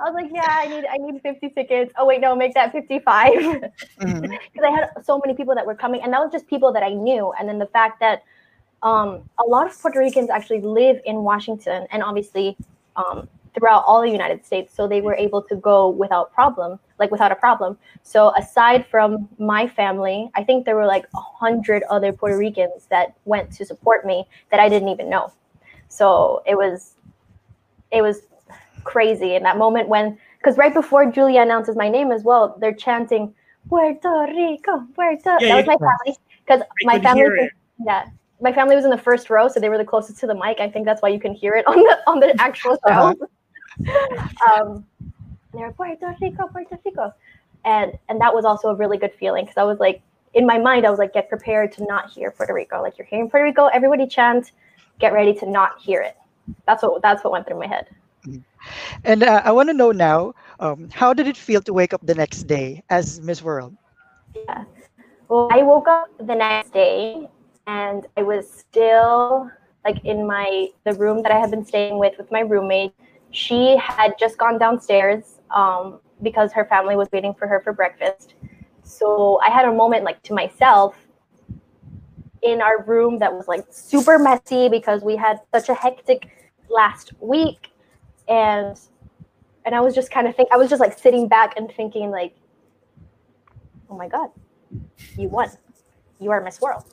was 0.00 0.14
like, 0.14 0.30
"Yeah, 0.32 0.48
I 0.50 0.68
need 0.68 0.84
I 0.90 0.96
need 0.98 1.20
50 1.22 1.48
tickets." 1.50 1.92
Oh 1.98 2.06
wait, 2.06 2.20
no, 2.20 2.34
make 2.36 2.54
that 2.54 2.72
55 2.72 3.32
because 3.32 3.70
Mhm. 4.00 4.38
I 4.64 4.70
had 4.70 5.04
so 5.04 5.20
many 5.24 5.34
people 5.34 5.54
that 5.54 5.66
were 5.66 5.74
coming, 5.74 6.02
and 6.02 6.12
that 6.12 6.20
was 6.20 6.32
just 6.32 6.46
people 6.48 6.72
that 6.72 6.82
I 6.82 6.92
knew. 6.92 7.32
And 7.38 7.48
then 7.48 7.58
the 7.58 7.66
fact 7.66 8.00
that 8.00 8.22
um, 8.82 9.28
a 9.38 9.48
lot 9.48 9.66
of 9.66 9.80
Puerto 9.80 9.98
Ricans 9.98 10.30
actually 10.30 10.60
live 10.60 11.00
in 11.04 11.16
Washington, 11.22 11.86
and 11.90 12.02
obviously 12.02 12.56
um, 12.96 13.28
throughout 13.54 13.82
all 13.86 14.00
the 14.02 14.10
United 14.10 14.44
States, 14.44 14.72
so 14.74 14.86
they 14.86 15.00
were 15.00 15.14
able 15.14 15.42
to 15.42 15.56
go 15.56 15.88
without 15.88 16.32
problem, 16.32 16.78
like 16.98 17.10
without 17.10 17.32
a 17.32 17.34
problem. 17.34 17.76
So 18.02 18.32
aside 18.36 18.86
from 18.86 19.28
my 19.38 19.66
family, 19.66 20.30
I 20.34 20.44
think 20.44 20.64
there 20.64 20.76
were 20.76 20.86
like 20.86 21.06
a 21.14 21.20
hundred 21.20 21.82
other 21.90 22.12
Puerto 22.12 22.38
Ricans 22.38 22.86
that 22.90 23.14
went 23.24 23.50
to 23.52 23.64
support 23.64 24.06
me 24.06 24.26
that 24.50 24.60
I 24.60 24.68
didn't 24.68 24.88
even 24.88 25.10
know. 25.10 25.32
So 25.88 26.42
it 26.46 26.54
was, 26.54 26.94
it 27.90 28.02
was 28.02 28.22
crazy 28.84 29.34
in 29.34 29.42
that 29.42 29.58
moment 29.58 29.88
when, 29.88 30.18
because 30.38 30.56
right 30.56 30.72
before 30.72 31.10
Julia 31.10 31.42
announces 31.42 31.74
my 31.76 31.88
name 31.88 32.12
as 32.12 32.22
well, 32.22 32.56
they're 32.60 32.74
chanting 32.74 33.34
Puerto 33.68 34.26
Rico, 34.28 34.86
Puerto. 34.94 35.36
Yeah, 35.40 35.48
that 35.48 35.56
was 35.56 35.66
my 35.66 35.76
family 35.76 36.18
because 36.46 36.62
my 36.82 37.00
family, 37.00 37.20
hear 37.20 37.30
was- 37.30 37.46
it. 37.46 37.52
yeah, 37.84 38.04
my 38.40 38.52
family 38.52 38.76
was 38.76 38.84
in 38.84 38.90
the 38.90 38.98
first 38.98 39.30
row, 39.30 39.48
so 39.48 39.60
they 39.60 39.68
were 39.68 39.78
the 39.78 39.84
closest 39.84 40.20
to 40.20 40.26
the 40.26 40.34
mic. 40.34 40.60
I 40.60 40.68
think 40.68 40.84
that's 40.84 41.02
why 41.02 41.08
you 41.08 41.20
can 41.20 41.34
hear 41.34 41.54
it 41.54 41.66
on 41.66 41.76
the 41.76 41.98
on 42.06 42.20
the 42.20 42.34
actual 42.40 42.78
show. 42.86 43.14
um, 44.52 44.84
and 44.98 45.12
they 45.52 45.60
were 45.60 45.72
Puerto 45.72 46.16
Rico, 46.20 46.46
Puerto 46.48 46.78
Rico, 46.84 47.12
and 47.64 47.92
and 48.08 48.20
that 48.20 48.34
was 48.34 48.44
also 48.44 48.68
a 48.68 48.74
really 48.74 48.98
good 48.98 49.12
feeling 49.14 49.44
because 49.44 49.56
I 49.56 49.64
was 49.64 49.78
like, 49.78 50.02
in 50.34 50.46
my 50.46 50.58
mind, 50.58 50.86
I 50.86 50.90
was 50.90 50.98
like, 50.98 51.12
get 51.12 51.28
prepared 51.28 51.72
to 51.72 51.84
not 51.84 52.10
hear 52.10 52.30
Puerto 52.30 52.54
Rico. 52.54 52.80
Like 52.82 52.98
you're 52.98 53.06
hearing 53.06 53.30
Puerto 53.30 53.44
Rico, 53.44 53.66
everybody 53.66 54.06
chant, 54.06 54.52
get 54.98 55.12
ready 55.12 55.34
to 55.34 55.50
not 55.50 55.80
hear 55.80 56.00
it. 56.00 56.16
That's 56.66 56.82
what 56.82 57.02
that's 57.02 57.24
what 57.24 57.32
went 57.32 57.46
through 57.46 57.60
my 57.60 57.66
head. 57.66 57.88
And 59.04 59.22
uh, 59.22 59.42
I 59.44 59.52
want 59.52 59.68
to 59.68 59.72
know 59.72 59.92
now, 59.92 60.34
um, 60.60 60.90
how 60.92 61.14
did 61.14 61.26
it 61.26 61.36
feel 61.36 61.62
to 61.62 61.72
wake 61.72 61.94
up 61.94 62.04
the 62.04 62.14
next 62.14 62.44
day 62.44 62.82
as 62.90 63.20
Miss 63.20 63.42
World? 63.42 63.76
Yeah. 64.34 64.64
Well, 65.28 65.48
I 65.52 65.62
woke 65.62 65.88
up 65.88 66.08
the 66.18 66.34
next 66.34 66.72
day 66.72 67.28
and 67.68 68.06
I 68.16 68.22
was 68.22 68.50
still 68.50 69.50
like 69.84 70.02
in 70.04 70.26
my 70.26 70.68
the 70.84 70.94
room 70.94 71.22
that 71.22 71.30
I 71.30 71.38
had 71.38 71.50
been 71.50 71.64
staying 71.64 71.98
with 71.98 72.16
with 72.18 72.32
my 72.32 72.40
roommate. 72.40 72.94
She 73.30 73.76
had 73.76 74.14
just 74.18 74.38
gone 74.38 74.58
downstairs 74.58 75.40
um, 75.54 76.00
because 76.22 76.50
her 76.54 76.64
family 76.64 76.96
was 76.96 77.08
waiting 77.12 77.34
for 77.34 77.46
her 77.46 77.60
for 77.60 77.74
breakfast. 77.74 78.34
So 78.82 79.38
I 79.46 79.50
had 79.50 79.66
a 79.66 79.72
moment 79.72 80.02
like 80.02 80.22
to 80.24 80.34
myself 80.34 80.96
in 82.42 82.62
our 82.62 82.82
room 82.84 83.18
that 83.18 83.32
was 83.32 83.46
like 83.48 83.66
super 83.70 84.18
messy 84.18 84.70
because 84.70 85.02
we 85.02 85.14
had 85.14 85.38
such 85.52 85.68
a 85.68 85.74
hectic 85.74 86.30
last 86.70 87.12
week 87.20 87.70
and 88.28 88.78
and 89.66 89.74
I 89.74 89.80
was 89.80 89.94
just 89.94 90.10
kind 90.10 90.26
of 90.26 90.34
think 90.34 90.48
I 90.52 90.56
was 90.56 90.70
just 90.70 90.80
like 90.80 90.98
sitting 90.98 91.28
back 91.28 91.54
and 91.58 91.70
thinking 91.70 92.10
like 92.10 92.34
oh 93.90 93.96
my 93.96 94.08
god 94.08 94.30
you 95.16 95.28
won. 95.28 95.50
You 96.20 96.30
are 96.30 96.40
Miss 96.40 96.60
World. 96.60 96.84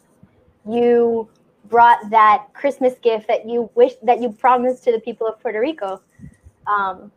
You 0.70 1.30
brought 1.70 2.10
that 2.12 2.48
Christmas 2.54 2.94
gift 3.02 3.28
that 3.28 3.48
you 3.48 3.70
wish 3.76 3.94
that 4.04 4.22
you 4.22 4.32
promised 4.32 4.84
to 4.86 4.92
the 4.92 5.00
people 5.00 5.28
of 5.28 5.40
Puerto 5.42 5.60
Rico. 5.60 6.02
Um, 6.68 7.12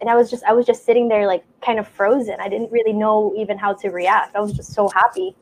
and 0.00 0.08
I 0.08 0.14
was 0.14 0.30
just 0.30 0.44
I 0.44 0.52
was 0.52 0.66
just 0.66 0.84
sitting 0.84 1.08
there 1.08 1.26
like 1.26 1.44
kind 1.60 1.78
of 1.78 1.88
frozen. 1.88 2.36
I 2.40 2.48
didn't 2.48 2.70
really 2.70 2.92
know 2.92 3.34
even 3.36 3.58
how 3.58 3.74
to 3.74 3.88
react. 3.88 4.36
I 4.36 4.40
was 4.40 4.52
just 4.52 4.72
so 4.72 4.88
happy 4.88 5.34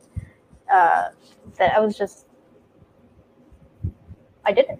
uh, 0.71 1.09
that 1.57 1.75
I 1.75 1.79
was 1.79 1.97
just 1.97 2.25
I 4.45 4.51
did 4.51 4.65
it. 4.69 4.79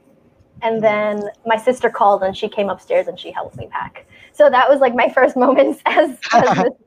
And 0.64 0.84
then 0.84 1.30
my 1.46 1.58
sister 1.58 1.90
called 1.90 2.24
and 2.24 2.36
she 2.36 2.50
came 2.50 2.70
upstairs 2.70 3.08
and 3.08 3.20
she 3.20 3.32
helped 3.32 3.58
me 3.58 3.68
pack. 3.68 4.08
So 4.32 4.50
that 4.50 4.68
was 4.70 4.80
like 4.80 4.96
my 4.96 5.10
first 5.10 5.36
moments 5.46 5.82
as, 5.86 6.18
as. 6.34 6.58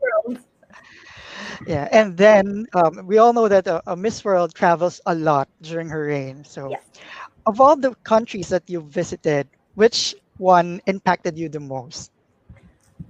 Yeah, 1.66 1.88
and 1.90 2.16
then 2.16 2.66
um, 2.74 3.06
we 3.06 3.18
all 3.18 3.32
know 3.32 3.48
that 3.48 3.66
uh, 3.66 3.80
uh, 3.86 3.96
Miss 3.96 4.24
World 4.24 4.54
travels 4.54 5.00
a 5.06 5.14
lot 5.14 5.48
during 5.60 5.88
her 5.88 6.04
reign. 6.06 6.44
So, 6.44 6.76
Yes. 6.76 7.02
of 7.46 7.60
all 7.60 7.76
the 7.76 7.94
countries 8.04 8.48
that 8.48 8.64
you 8.68 8.80
visited, 8.80 9.48
which 9.74 10.14
one 10.36 10.80
impacted 10.86 11.38
you 11.38 11.48
the 11.48 11.60
most? 11.60 12.10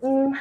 Mm, 0.03 0.33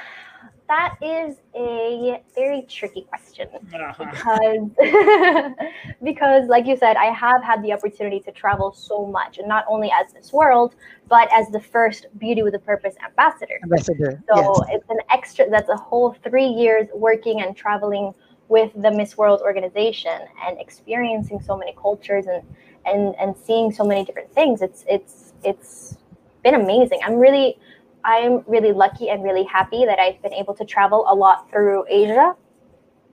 that 0.69 0.95
is 1.01 1.38
a 1.55 2.21
very 2.36 2.62
tricky 2.69 3.01
question 3.01 3.47
Uh-huh. 3.73 4.05
because 4.13 5.55
because 6.10 6.47
like 6.47 6.65
you 6.65 6.77
said 6.77 6.95
i 6.95 7.10
have 7.25 7.41
had 7.43 7.62
the 7.63 7.73
opportunity 7.73 8.19
to 8.21 8.32
travel 8.32 8.71
so 8.71 9.05
much 9.05 9.39
and 9.39 9.47
not 9.47 9.65
only 9.67 9.91
as 9.99 10.13
miss 10.13 10.32
world 10.32 10.75
but 11.08 11.27
as 11.34 11.45
the 11.49 11.60
first 11.60 12.05
beauty 12.19 12.41
with 12.43 12.53
a 12.55 12.60
purpose 12.60 12.95
ambassador 13.03 13.58
Ambassador. 13.63 14.12
so 14.32 14.36
yes. 14.38 14.75
it's 14.75 14.89
an 14.89 14.99
extra 15.12 15.49
that's 15.49 15.69
a 15.69 15.75
whole 15.75 16.10
three 16.23 16.45
years 16.63 16.88
working 16.93 17.41
and 17.41 17.55
traveling 17.58 18.13
with 18.47 18.71
the 18.84 18.91
miss 18.91 19.17
world 19.17 19.41
organization 19.41 20.19
and 20.45 20.60
experiencing 20.60 21.39
so 21.41 21.58
many 21.58 21.73
cultures 21.86 22.25
and 22.27 22.43
and 22.86 23.15
and 23.21 23.36
seeing 23.45 23.71
so 23.71 23.84
many 23.84 24.05
different 24.05 24.32
things 24.34 24.62
it's 24.62 24.86
it's 24.88 25.34
it's 25.43 25.97
been 26.43 26.55
amazing 26.55 26.99
i'm 27.05 27.17
really 27.27 27.58
i'm 28.04 28.44
really 28.48 28.72
lucky 28.72 29.10
and 29.10 29.24
really 29.24 29.44
happy 29.44 29.86
that 29.86 30.00
i've 30.00 30.22
been 30.22 30.34
able 30.34 30.54
to 30.54 30.66
travel 30.66 31.06
a 31.10 31.16
lot 31.16 31.50
through 31.50 31.84
asia 31.90 32.36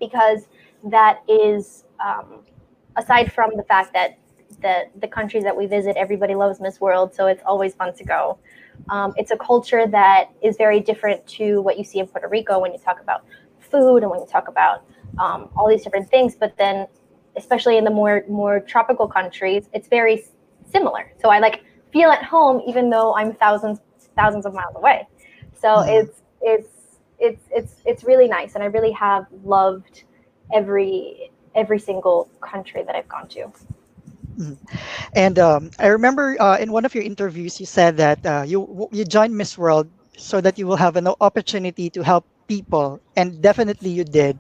because 0.01 0.49
that 0.85 1.21
is 1.29 1.85
um, 2.05 2.41
aside 2.97 3.33
from 3.33 3.51
the 3.57 3.63
fact 3.65 3.93
that 3.93 4.19
the 4.61 4.85
the 5.01 5.09
countries 5.09 5.43
that 5.43 5.57
we 5.57 5.67
visit 5.67 5.97
everybody 5.97 6.35
loves 6.35 6.61
miss 6.61 6.81
world 6.81 7.15
so 7.15 7.27
it's 7.27 7.43
always 7.45 7.75
fun 7.75 7.95
to 7.95 8.05
go 8.05 8.39
um, 8.89 9.13
it's 9.17 9.31
a 9.31 9.37
culture 9.37 9.87
that 9.87 10.31
is 10.43 10.57
very 10.57 10.81
different 10.81 11.27
to 11.27 11.61
what 11.61 11.79
you 11.79 11.85
see 11.85 11.99
in 11.99 12.07
Puerto 12.07 12.29
Rico 12.29 12.59
when 12.59 12.73
you 12.73 12.79
talk 12.79 13.01
about 13.01 13.25
food 13.59 13.99
and 13.99 14.11
when 14.11 14.21
you 14.21 14.27
talk 14.27 14.49
about 14.49 14.85
um, 15.19 15.49
all 15.57 15.69
these 15.69 15.83
different 15.83 16.09
things. 16.09 16.37
But 16.39 16.57
then, 16.57 16.87
especially 17.37 17.79
in 17.79 17.85
the 17.85 17.91
more 17.91 18.25
more 18.29 18.61
tropical 18.61 19.09
countries, 19.09 19.69
it's 19.73 19.89
very 19.89 20.25
similar. 20.71 21.13
So 21.23 21.31
I 21.31 21.39
like 21.39 21.65
feel 21.93 22.11
at 22.11 22.23
home 22.23 22.61
even 22.67 22.91
though 22.91 23.15
I'm 23.15 23.33
thousands 23.35 23.81
thousands 24.17 24.47
of 24.47 24.55
miles 24.55 24.75
away. 24.77 25.07
So 25.61 25.81
Mhm. 25.81 25.87
it's 25.87 26.23
it's 26.43 26.69
it's 27.19 27.43
it's 27.51 27.83
it's 27.85 28.05
really 28.05 28.29
nice, 28.29 28.55
and 28.55 28.63
I 28.65 28.67
really 28.69 28.93
have 28.93 29.27
loved 29.45 30.05
every 30.53 31.31
every 31.55 31.79
single 31.79 32.29
country 32.41 32.83
that 32.85 32.95
I've 32.97 33.09
gone 33.09 33.29
to. 33.29 33.53
And 35.15 35.39
um, 35.39 35.71
I 35.79 35.89
remember 35.89 36.37
uh, 36.41 36.59
in 36.59 36.73
one 36.73 36.85
of 36.85 36.95
your 36.95 37.05
interviews, 37.05 37.61
you 37.61 37.67
said 37.67 37.97
that 37.99 38.25
uh, 38.27 38.45
you 38.47 38.89
you 38.93 39.05
joined 39.05 39.37
Miss 39.37 39.59
World 39.59 39.91
so 40.17 40.41
that 40.41 40.59
you 40.59 40.67
will 40.67 40.77
have 40.77 40.97
an 40.97 41.09
opportunity 41.21 41.91
to 41.91 42.03
help 42.03 42.27
people, 42.49 43.01
and 43.17 43.43
definitely 43.43 43.91
you 43.91 44.05
did. 44.05 44.39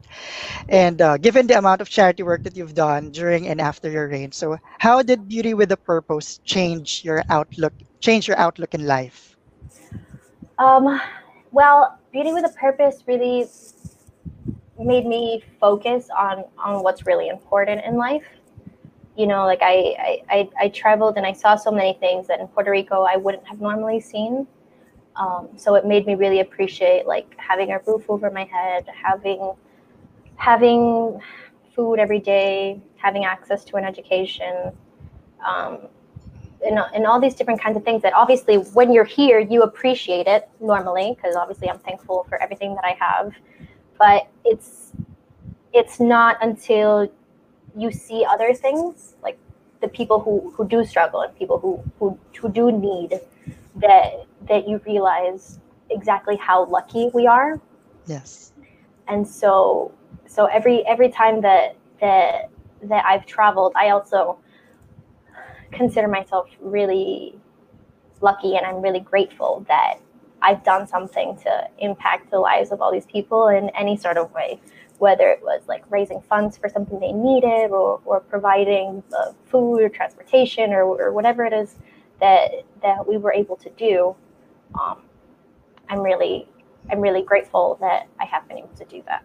And 0.68 1.00
uh, 1.03 1.18
given 1.18 1.46
the 1.46 1.59
amount 1.59 1.80
of 1.82 1.88
charity 1.90 2.22
work 2.22 2.44
that 2.44 2.57
you've 2.57 2.74
done 2.74 3.11
during 3.11 3.48
and 3.48 3.61
after 3.61 3.90
your 3.90 4.09
reign, 4.09 4.32
so 4.32 4.57
how 4.78 5.03
did 5.03 5.28
Beauty 5.28 5.55
with 5.55 5.72
a 5.72 5.76
Purpose 5.78 6.38
change 6.44 7.03
your 7.05 7.22
outlook? 7.30 7.74
Change 8.00 8.28
your 8.28 8.38
outlook 8.38 8.74
in 8.74 8.86
life? 8.86 9.36
Um, 10.59 11.00
well, 11.52 11.98
Beauty 12.12 12.32
with 12.32 12.44
a 12.44 12.54
Purpose 12.59 13.04
really 13.07 13.46
made 14.78 15.07
me 15.07 15.42
focus 15.61 16.09
on 16.16 16.44
on 16.59 16.82
what's 16.82 17.07
really 17.07 17.28
important 17.28 17.84
in 17.84 17.96
life. 17.96 18.24
You 19.16 19.26
know, 19.26 19.44
like 19.44 19.61
I 19.62 20.22
I, 20.30 20.48
I, 20.61 20.68
traveled 20.68 21.16
and 21.16 21.26
I 21.26 21.32
saw 21.32 21.57
so 21.57 21.70
many 21.70 21.94
things 21.94 22.26
that 22.28 22.40
in 22.40 22.48
Puerto 22.48 22.70
Rico 22.70 23.02
I 23.02 23.16
wouldn't 23.16 23.46
have 23.46 23.61
normally 23.61 24.00
seen. 24.00 24.46
Um, 25.16 25.48
so 25.57 25.74
it 25.74 25.86
made 25.86 26.07
me 26.07 26.14
really 26.14 26.40
appreciate 26.40 27.07
like 27.07 27.34
having 27.38 27.72
a 27.72 27.80
roof 27.86 28.04
over 28.09 28.30
my 28.30 28.44
head, 28.44 28.86
having 28.94 29.52
having 30.36 31.20
food 31.74 31.98
every 31.98 32.20
day, 32.20 32.80
having 32.96 33.24
access 33.24 33.64
to 33.64 33.76
an 33.76 33.84
education, 33.84 34.72
um, 35.46 35.88
and, 36.66 36.78
and 36.94 37.06
all 37.06 37.20
these 37.20 37.34
different 37.34 37.60
kinds 37.60 37.76
of 37.76 37.84
things 37.84 38.02
that 38.02 38.12
obviously 38.12 38.56
when 38.56 38.92
you're 38.92 39.04
here 39.04 39.38
you 39.38 39.62
appreciate 39.62 40.26
it 40.26 40.48
normally 40.60 41.16
because 41.16 41.36
obviously 41.36 41.70
i'm 41.70 41.78
thankful 41.78 42.26
for 42.28 42.40
everything 42.42 42.74
that 42.74 42.84
i 42.84 42.96
have. 42.98 43.32
But 43.98 44.28
it's 44.44 44.92
it's 45.72 46.00
not 46.00 46.36
until 46.42 47.10
you 47.76 47.90
see 47.90 48.24
other 48.28 48.52
things 48.54 49.14
like 49.22 49.38
the 49.80 49.88
people 49.88 50.20
who 50.20 50.52
who 50.56 50.66
do 50.66 50.84
struggle 50.84 51.20
and 51.20 51.34
people 51.36 51.58
who 51.58 51.82
who, 51.98 52.18
who 52.38 52.48
do 52.50 52.72
need 52.72 53.20
that 53.76 54.26
that 54.48 54.68
you 54.68 54.80
realize 54.86 55.58
exactly 55.90 56.36
how 56.36 56.64
lucky 56.66 57.10
we 57.14 57.26
are. 57.26 57.60
Yes. 58.06 58.52
And 59.08 59.26
so 59.26 59.92
so 60.26 60.46
every 60.46 60.86
every 60.86 61.08
time 61.08 61.40
that 61.40 61.76
that 62.00 62.50
that 62.82 63.04
i've 63.06 63.24
traveled 63.24 63.72
i 63.74 63.88
also 63.88 64.38
consider 65.76 66.08
myself 66.08 66.48
really 66.60 67.38
lucky 68.20 68.56
and 68.56 68.66
i'm 68.66 68.80
really 68.80 69.00
grateful 69.00 69.64
that 69.68 69.98
I've 70.42 70.62
done 70.64 70.86
something 70.86 71.36
to 71.38 71.68
impact 71.78 72.30
the 72.30 72.38
lives 72.38 72.72
of 72.72 72.80
all 72.80 72.92
these 72.92 73.06
people 73.06 73.48
in 73.48 73.70
any 73.70 73.96
sort 73.96 74.16
of 74.16 74.32
way, 74.32 74.60
whether 74.98 75.28
it 75.28 75.40
was 75.42 75.62
like 75.66 75.84
raising 75.90 76.20
funds 76.22 76.56
for 76.56 76.68
something 76.68 77.00
they 77.00 77.12
needed 77.12 77.70
or, 77.70 78.00
or 78.04 78.20
providing 78.20 79.02
the 79.10 79.34
food 79.46 79.82
or 79.82 79.88
transportation 79.88 80.72
or, 80.72 80.84
or 80.84 81.12
whatever 81.12 81.44
it 81.44 81.52
is 81.52 81.76
that 82.20 82.50
that 82.82 83.06
we 83.06 83.16
were 83.16 83.32
able 83.32 83.56
to 83.56 83.70
do. 83.70 84.14
Um, 84.80 85.02
I'm 85.88 86.00
really 86.00 86.48
I'm 86.90 87.00
really 87.00 87.22
grateful 87.22 87.78
that 87.80 88.06
I 88.20 88.24
have 88.26 88.46
been 88.48 88.58
able 88.58 88.76
to 88.76 88.84
do 88.84 89.02
that. 89.06 89.24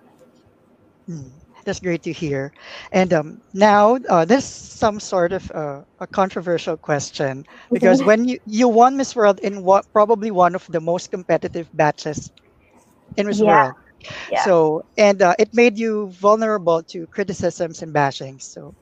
Mm. 1.10 1.30
That's 1.66 1.80
great 1.80 2.04
to 2.04 2.12
hear. 2.14 2.52
And 2.92 3.14
um, 3.14 3.42
now, 3.54 3.98
uh, 4.10 4.26
this 4.26 4.46
some 4.46 5.00
sort 5.00 5.32
of 5.34 5.50
uh, 5.52 5.84
a 6.00 6.08
controversial 6.08 6.78
question 6.78 7.46
because 7.72 8.04
when 8.04 8.26
you, 8.28 8.40
you 8.46 8.68
won 8.68 8.98
Miss 8.98 9.16
World 9.16 9.40
in 9.42 9.64
what 9.64 9.86
probably 9.94 10.32
one 10.32 10.56
of 10.56 10.66
the 10.70 10.80
most 10.82 11.12
competitive 11.12 11.70
batches 11.74 12.32
in 13.18 13.28
Miss 13.28 13.42
Yeah. 13.42 13.44
World, 13.44 13.76
Yeah. 14.30 14.46
so 14.46 14.84
and 14.98 15.22
uh, 15.22 15.34
it 15.40 15.50
made 15.54 15.78
you 15.78 16.10
vulnerable 16.12 16.82
to 16.92 17.08
criticisms 17.08 17.82
and 17.82 17.94
bashings. 17.94 18.44
So 18.44 18.76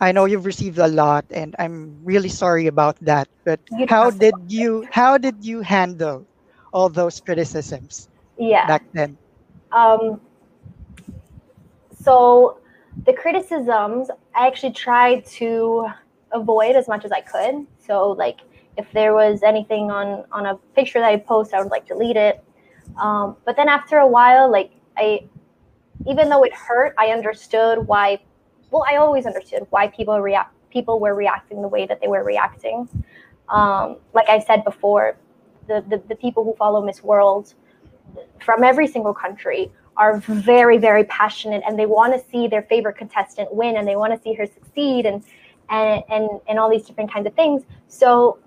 I 0.00 0.12
know 0.12 0.24
you've 0.26 0.46
received 0.46 0.78
a 0.78 0.88
lot, 0.88 1.24
and 1.30 1.54
I'm 1.58 2.00
really 2.04 2.28
sorry 2.28 2.66
about 2.66 2.96
that. 3.02 3.28
But 3.44 3.60
You 3.70 3.86
how 3.86 4.10
did 4.10 4.36
you 4.50 4.86
how 4.90 5.18
did 5.18 5.44
you 5.44 5.60
handle 5.62 6.26
all 6.72 6.88
those 6.90 7.20
criticisms 7.20 8.08
yeah. 8.38 8.66
back 8.66 8.82
then? 8.92 9.18
Um, 9.72 10.20
so 12.02 12.58
the 13.06 13.12
criticisms 13.12 14.10
I 14.34 14.46
actually 14.46 14.72
tried 14.72 15.24
to 15.26 15.86
avoid 16.32 16.76
as 16.76 16.88
much 16.88 17.04
as 17.04 17.12
I 17.12 17.20
could. 17.20 17.66
So 17.78 18.12
like 18.12 18.40
if 18.76 18.90
there 18.92 19.14
was 19.14 19.42
anything 19.42 19.90
on 19.90 20.24
on 20.32 20.46
a 20.46 20.56
picture 20.74 21.00
that 21.00 21.08
I 21.08 21.16
post, 21.16 21.54
I 21.54 21.60
would 21.60 21.70
like 21.70 21.86
delete 21.86 22.16
it. 22.16 22.42
Um, 23.00 23.36
but 23.44 23.56
then 23.56 23.68
after 23.68 23.98
a 23.98 24.06
while, 24.06 24.50
like 24.50 24.72
I, 24.96 25.20
even 26.06 26.28
though 26.28 26.42
it 26.42 26.52
hurt, 26.52 26.94
I 26.98 27.08
understood 27.08 27.86
why. 27.86 28.20
Well, 28.70 28.84
I 28.88 28.96
always 28.96 29.26
understood 29.26 29.66
why 29.70 29.88
people 29.88 30.20
react. 30.20 30.54
People 30.70 31.00
were 31.00 31.14
reacting 31.14 31.62
the 31.62 31.68
way 31.68 31.86
that 31.86 32.00
they 32.00 32.06
were 32.06 32.22
reacting. 32.22 32.88
Um, 33.48 33.96
like 34.14 34.28
I 34.28 34.38
said 34.38 34.64
before, 34.64 35.16
the, 35.66 35.84
the 35.88 36.02
the 36.08 36.14
people 36.14 36.44
who 36.44 36.54
follow 36.54 36.84
Miss 36.84 37.02
World 37.02 37.54
from 38.40 38.64
every 38.64 38.86
single 38.86 39.14
country 39.14 39.70
are 40.00 40.16
very 40.16 40.78
very 40.78 41.04
passionate 41.04 41.62
and 41.66 41.78
they 41.78 41.84
want 41.84 42.10
to 42.14 42.30
see 42.30 42.48
their 42.48 42.62
favorite 42.62 42.96
contestant 42.96 43.52
win 43.54 43.76
and 43.76 43.86
they 43.86 43.96
want 43.96 44.12
to 44.14 44.20
see 44.22 44.32
her 44.32 44.46
succeed 44.46 45.04
and 45.04 45.22
and 45.68 46.02
and, 46.08 46.40
and 46.48 46.58
all 46.58 46.70
these 46.70 46.84
different 46.86 47.12
kinds 47.12 47.26
of 47.26 47.34
things. 47.34 47.62
So 47.88 48.38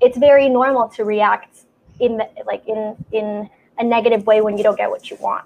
it's 0.00 0.16
very 0.16 0.48
normal 0.48 0.88
to 0.90 1.04
react 1.04 1.64
in 1.98 2.18
the, 2.18 2.28
like 2.46 2.62
in 2.68 2.96
in 3.10 3.50
a 3.78 3.84
negative 3.84 4.24
way 4.26 4.40
when 4.40 4.56
you 4.56 4.62
don't 4.62 4.78
get 4.78 4.88
what 4.88 5.10
you 5.10 5.16
want. 5.16 5.44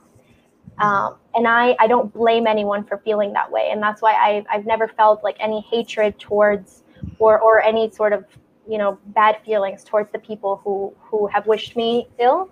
Um, 0.78 1.16
and 1.34 1.48
I, 1.48 1.74
I 1.80 1.86
don't 1.88 2.12
blame 2.12 2.46
anyone 2.46 2.84
for 2.84 2.98
feeling 2.98 3.32
that 3.32 3.50
way 3.50 3.70
and 3.72 3.82
that's 3.82 4.00
why 4.00 4.12
I've, 4.14 4.44
i've 4.48 4.64
never 4.64 4.86
felt 4.86 5.24
like 5.24 5.36
any 5.40 5.60
hatred 5.62 6.16
towards 6.20 6.84
or 7.18 7.40
or 7.40 7.60
any 7.60 7.90
sort 7.90 8.12
of 8.12 8.24
you 8.68 8.78
know 8.78 8.96
bad 9.06 9.38
feelings 9.44 9.82
towards 9.82 10.12
the 10.12 10.20
people 10.20 10.60
who 10.62 10.94
who 11.00 11.26
have 11.26 11.48
wished 11.48 11.74
me 11.74 12.06
ill 12.20 12.48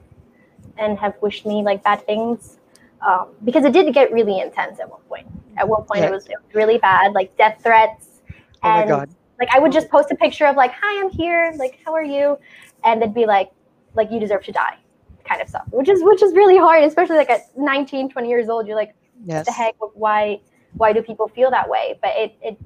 and 0.79 0.99
have 0.99 1.15
wished 1.21 1.47
me 1.47 1.63
like 1.63 1.83
bad 1.83 2.05
things 2.07 2.59
um, 3.07 3.29
because 3.45 3.65
it 3.65 3.73
did 3.73 3.93
get 3.95 4.13
really 4.13 4.41
intense 4.41 4.81
at 4.81 4.91
one 4.91 5.01
point. 5.09 5.27
At 5.57 5.69
one 5.69 5.85
point, 5.85 6.01
Yeah. 6.01 6.09
it, 6.09 6.13
was, 6.13 6.27
it 6.27 6.37
was 6.45 6.55
really 6.55 6.79
bad, 6.79 7.13
like 7.13 7.37
death 7.37 7.61
threats. 7.63 8.21
Oh 8.63 8.69
and 8.69 8.91
like 9.39 9.49
I 9.55 9.59
would 9.59 9.73
just 9.73 9.89
post 9.91 10.11
a 10.11 10.15
picture 10.17 10.47
of 10.47 10.57
like, 10.57 10.73
"Hi, 10.81 11.01
I'm 11.01 11.11
here. 11.11 11.53
Like, 11.57 11.79
how 11.85 11.93
are 11.95 12.03
you?" 12.03 12.39
And 12.85 13.01
they'd 13.03 13.15
be 13.15 13.27
like, 13.27 13.51
"Like 13.95 14.11
you 14.11 14.19
deserve 14.19 14.45
to 14.45 14.53
die," 14.53 14.77
kind 15.25 15.43
of 15.43 15.49
stuff. 15.49 15.67
Which 15.71 15.89
is 15.89 16.03
which 16.03 16.23
is 16.23 16.33
really 16.35 16.57
hard, 16.57 16.85
especially 16.85 17.17
like 17.17 17.31
at 17.31 17.57
19, 17.57 18.09
20 18.11 18.29
years 18.29 18.49
old. 18.49 18.67
You're 18.67 18.77
like, 18.77 18.95
Yes. 19.25 19.45
"The 19.47 19.53
heck? 19.53 19.75
Why? 19.95 20.41
Why 20.75 20.93
do 20.93 21.03
people 21.03 21.29
feel 21.29 21.51
that 21.51 21.69
way?" 21.69 21.99
But 22.01 22.13
it 22.17 22.35
it 22.43 22.59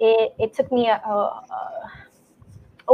it, 0.00 0.34
it 0.38 0.54
took 0.54 0.72
me 0.72 0.88
a, 0.88 0.96
a 1.06 1.10
a 1.10 1.92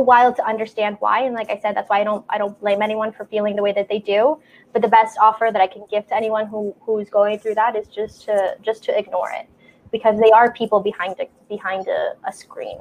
while 0.00 0.32
to 0.32 0.44
understand 0.46 0.96
why 1.00 1.22
and 1.22 1.34
like 1.34 1.50
i 1.50 1.58
said 1.58 1.74
that's 1.74 1.88
why 1.88 2.00
i 2.00 2.04
don't 2.04 2.24
i 2.30 2.38
don't 2.38 2.58
blame 2.60 2.82
anyone 2.82 3.12
for 3.12 3.24
feeling 3.26 3.56
the 3.56 3.62
way 3.62 3.72
that 3.72 3.88
they 3.88 3.98
do 3.98 4.38
but 4.72 4.82
the 4.82 4.88
best 4.88 5.18
offer 5.20 5.50
that 5.52 5.60
i 5.60 5.66
can 5.66 5.84
give 5.90 6.06
to 6.06 6.14
anyone 6.14 6.46
who 6.46 6.74
who's 6.80 7.08
going 7.08 7.38
through 7.38 7.54
that 7.54 7.76
is 7.76 7.88
just 7.88 8.22
to 8.24 8.56
just 8.62 8.84
to 8.84 8.96
ignore 8.98 9.30
it 9.30 9.46
because 9.92 10.18
they 10.20 10.30
are 10.30 10.52
people 10.52 10.80
behind 10.80 11.14
a 11.20 11.26
behind 11.48 11.86
a, 11.88 12.12
a 12.28 12.32
screen 12.32 12.78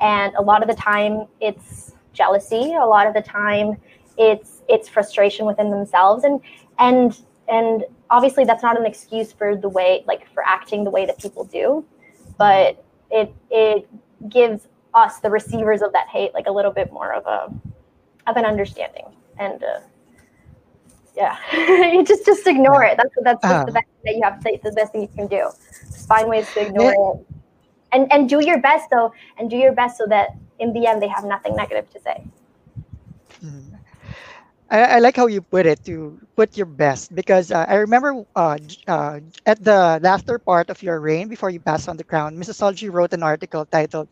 and 0.00 0.34
a 0.36 0.42
lot 0.42 0.62
of 0.62 0.68
the 0.68 0.74
time 0.74 1.26
it's 1.40 1.92
jealousy 2.12 2.74
a 2.74 2.84
lot 2.84 3.06
of 3.06 3.14
the 3.14 3.22
time 3.22 3.76
it's 4.16 4.62
it's 4.68 4.88
frustration 4.88 5.46
within 5.46 5.70
themselves 5.70 6.24
and 6.24 6.40
and 6.78 7.20
and 7.48 7.84
obviously 8.10 8.44
that's 8.44 8.62
not 8.62 8.78
an 8.78 8.86
excuse 8.86 9.32
for 9.32 9.56
the 9.56 9.68
way 9.68 10.02
like 10.06 10.28
for 10.32 10.42
acting 10.46 10.84
the 10.84 10.90
way 10.90 11.06
that 11.06 11.18
people 11.18 11.44
do 11.44 11.84
but 12.36 12.84
it 13.10 13.32
it 13.50 13.88
gives 14.28 14.68
us 14.98 15.20
the 15.20 15.30
receivers 15.30 15.82
of 15.82 15.92
that 15.92 16.08
hate 16.08 16.34
like 16.34 16.46
a 16.46 16.52
little 16.58 16.72
bit 16.72 16.92
more 16.92 17.12
of 17.12 17.26
a 17.26 17.40
of 18.30 18.36
an 18.36 18.44
understanding 18.44 19.06
and 19.38 19.62
uh, 19.64 19.80
yeah 21.16 21.36
you 21.92 22.04
just 22.04 22.24
just 22.26 22.46
ignore 22.46 22.82
it 22.82 22.96
that's 22.96 23.14
that's, 23.22 23.44
that's 23.46 23.62
Uh-huh. 23.62 23.66
the 23.66 23.72
best 23.72 23.86
thing 24.02 24.04
that 24.06 24.16
you 24.16 24.22
have 24.24 24.40
to 24.42 24.58
the 24.64 24.72
best 24.72 24.92
thing 24.92 25.02
you 25.02 25.08
can 25.16 25.26
do 25.26 25.50
just 25.92 26.08
find 26.08 26.28
ways 26.28 26.50
to 26.50 26.60
ignore 26.60 26.92
Yeah. 26.92 26.92
it 26.92 27.26
and 27.92 28.12
and 28.12 28.28
do 28.28 28.40
your 28.44 28.60
best 28.60 28.88
though 28.90 29.12
and 29.38 29.50
do 29.50 29.56
your 29.56 29.72
best 29.72 29.98
so 29.98 30.06
that 30.06 30.28
in 30.58 30.72
the 30.72 30.86
end 30.86 31.02
they 31.02 31.08
have 31.08 31.24
nothing 31.24 31.54
negative 31.56 31.88
to 31.90 32.00
say 32.00 32.24
Mm. 33.44 33.74
I, 34.70 34.96
I 34.96 34.98
like 35.00 35.16
how 35.16 35.26
you 35.26 35.42
put 35.42 35.66
it 35.66 35.84
to 35.84 36.18
put 36.36 36.56
your 36.56 36.66
best 36.66 37.14
because 37.14 37.50
uh, 37.52 37.64
I 37.68 37.76
remember 37.86 38.24
uh, 38.34 38.58
uh, 38.86 39.20
at 39.46 39.62
the 39.62 39.98
latter 40.02 40.38
part 40.38 40.70
of 40.70 40.82
your 40.82 41.00
reign 41.00 41.28
before 41.28 41.50
you 41.50 41.60
passed 41.60 41.88
on 41.88 41.96
the 41.96 42.04
crown, 42.04 42.36
Missosology 42.36 42.90
wrote 42.92 43.12
an 43.12 43.22
article 43.22 43.64
titled 43.66 44.08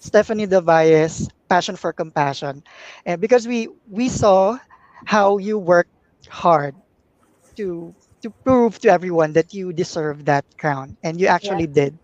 "Stephanie 0.00 0.46
Del 0.46 0.62
Valle's: 0.62 1.28
Passion 1.48 1.76
for 1.76 1.92
Compassion," 1.92 2.62
and 3.06 3.20
because 3.20 3.46
we 3.48 3.68
we 3.88 4.08
saw 4.08 4.58
how 5.06 5.38
you 5.38 5.58
worked 5.58 5.92
hard 6.28 6.74
to 7.56 7.94
to 8.22 8.30
prove 8.44 8.78
to 8.80 8.88
everyone 8.90 9.32
that 9.34 9.52
you 9.54 9.72
deserve 9.72 10.24
that 10.26 10.44
crown, 10.58 10.96
and 11.02 11.20
you 11.20 11.26
actually 11.28 11.66
did, 11.66 11.98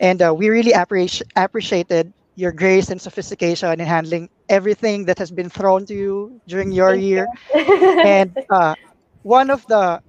and 0.00 0.22
uh, 0.22 0.32
we 0.34 0.48
really 0.48 0.72
appreciate 0.72 1.26
appreciated 1.36 2.12
your 2.36 2.52
grace 2.52 2.90
and 2.90 3.00
sophistication 3.00 3.80
in 3.80 3.86
handling 3.86 4.28
everything 4.48 5.06
that 5.06 5.18
has 5.18 5.30
been 5.30 5.50
thrown 5.50 5.84
to 5.86 5.94
you 5.94 6.40
during 6.46 6.72
your 6.72 6.94
Thank 6.94 6.96
year. 6.96 7.28
you. 7.54 7.54
And 8.02 8.36
uh, 8.52 8.74
one 9.22 9.50
of 9.50 9.66
the 9.66 10.00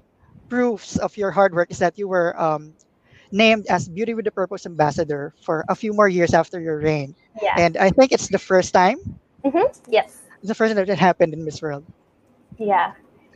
proofs 0.49 0.97
of 0.97 1.17
your 1.17 1.31
hard 1.31 1.53
work 1.53 1.71
is 1.71 1.79
that 1.79 1.97
you 1.97 2.07
were 2.07 2.35
um, 2.39 2.74
named 3.35 3.67
as 3.69 3.89
Beauty 3.89 4.15
with 4.15 4.27
a 4.27 4.31
Purpose 4.31 4.65
ambassador 4.65 5.35
for 5.43 5.65
a 5.69 5.75
few 5.75 5.93
more 5.93 6.09
years 6.09 6.33
after 6.33 6.59
your 6.61 6.79
reign. 6.79 7.15
yeah. 7.41 7.59
And 7.59 7.77
I 7.77 7.91
think 7.91 8.13
it's 8.13 8.29
the 8.29 8.39
first 8.39 8.73
time, 8.73 8.97
hmm 9.43 9.69
yes. 9.87 10.21
It's 10.39 10.49
the 10.49 10.55
first 10.55 10.69
time 10.73 10.77
that 10.77 10.89
it 10.89 10.99
happened 10.99 11.33
in 11.33 11.45
Miss 11.45 11.61
World. 11.61 11.85
yeah. 12.57 12.93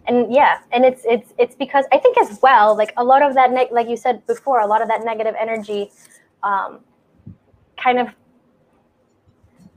And 0.07 0.33
yeah. 0.33 0.59
And 0.71 0.85
it's 0.85 1.03
it's 1.05 1.33
it's 1.37 1.55
because 1.55 1.85
i 1.93 1.97
think 1.99 2.17
as 2.19 2.39
well 2.41 2.75
like 2.77 2.93
a 2.97 3.03
lot 3.03 3.21
of 3.21 3.35
that 3.35 3.51
neg- 3.51 3.71
like 3.71 3.87
you 3.89 3.97
said 3.97 4.25
before 4.27 4.61
a 4.61 4.67
lot 4.67 4.81
of 4.81 4.87
that 4.87 5.03
negative 5.05 5.35
energy 5.39 5.91
um 6.43 6.79
kind 7.77 7.99
of 7.99 8.07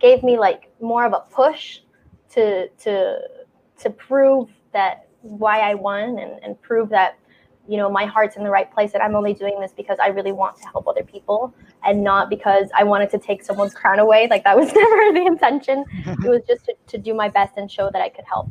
gave 0.00 0.22
me 0.22 0.38
like 0.38 0.70
more 0.80 1.04
of 1.04 1.12
a 1.12 1.20
push 1.34 1.80
to 2.30 2.68
to 2.84 3.18
to 3.80 3.90
prove 3.90 4.48
that 4.72 5.08
why 5.22 5.60
i 5.60 5.74
won 5.74 6.18
and, 6.18 6.42
and 6.44 6.60
prove 6.62 6.88
that 6.90 7.18
you 7.68 7.76
know 7.76 7.88
my 7.88 8.04
heart's 8.04 8.36
in 8.36 8.42
the 8.42 8.50
right 8.50 8.72
place 8.72 8.92
and 8.94 9.02
i'm 9.02 9.14
only 9.14 9.32
doing 9.32 9.60
this 9.60 9.72
because 9.72 9.96
i 10.02 10.08
really 10.08 10.32
want 10.32 10.56
to 10.56 10.64
help 10.64 10.86
other 10.88 11.04
people 11.04 11.54
and 11.84 12.02
not 12.02 12.28
because 12.28 12.68
i 12.76 12.82
wanted 12.82 13.08
to 13.08 13.18
take 13.18 13.42
someone's 13.44 13.72
crown 13.72 13.98
away. 14.00 14.26
Like 14.28 14.42
that 14.44 14.56
was 14.56 14.72
never 14.82 15.12
the 15.12 15.24
intention. 15.26 15.84
It 16.24 16.28
was 16.28 16.42
just 16.46 16.64
to, 16.66 16.74
to 16.88 16.98
do 16.98 17.14
my 17.14 17.28
best 17.28 17.56
and 17.56 17.70
show 17.70 17.88
that 17.92 18.02
i 18.02 18.08
could 18.08 18.24
help 18.24 18.48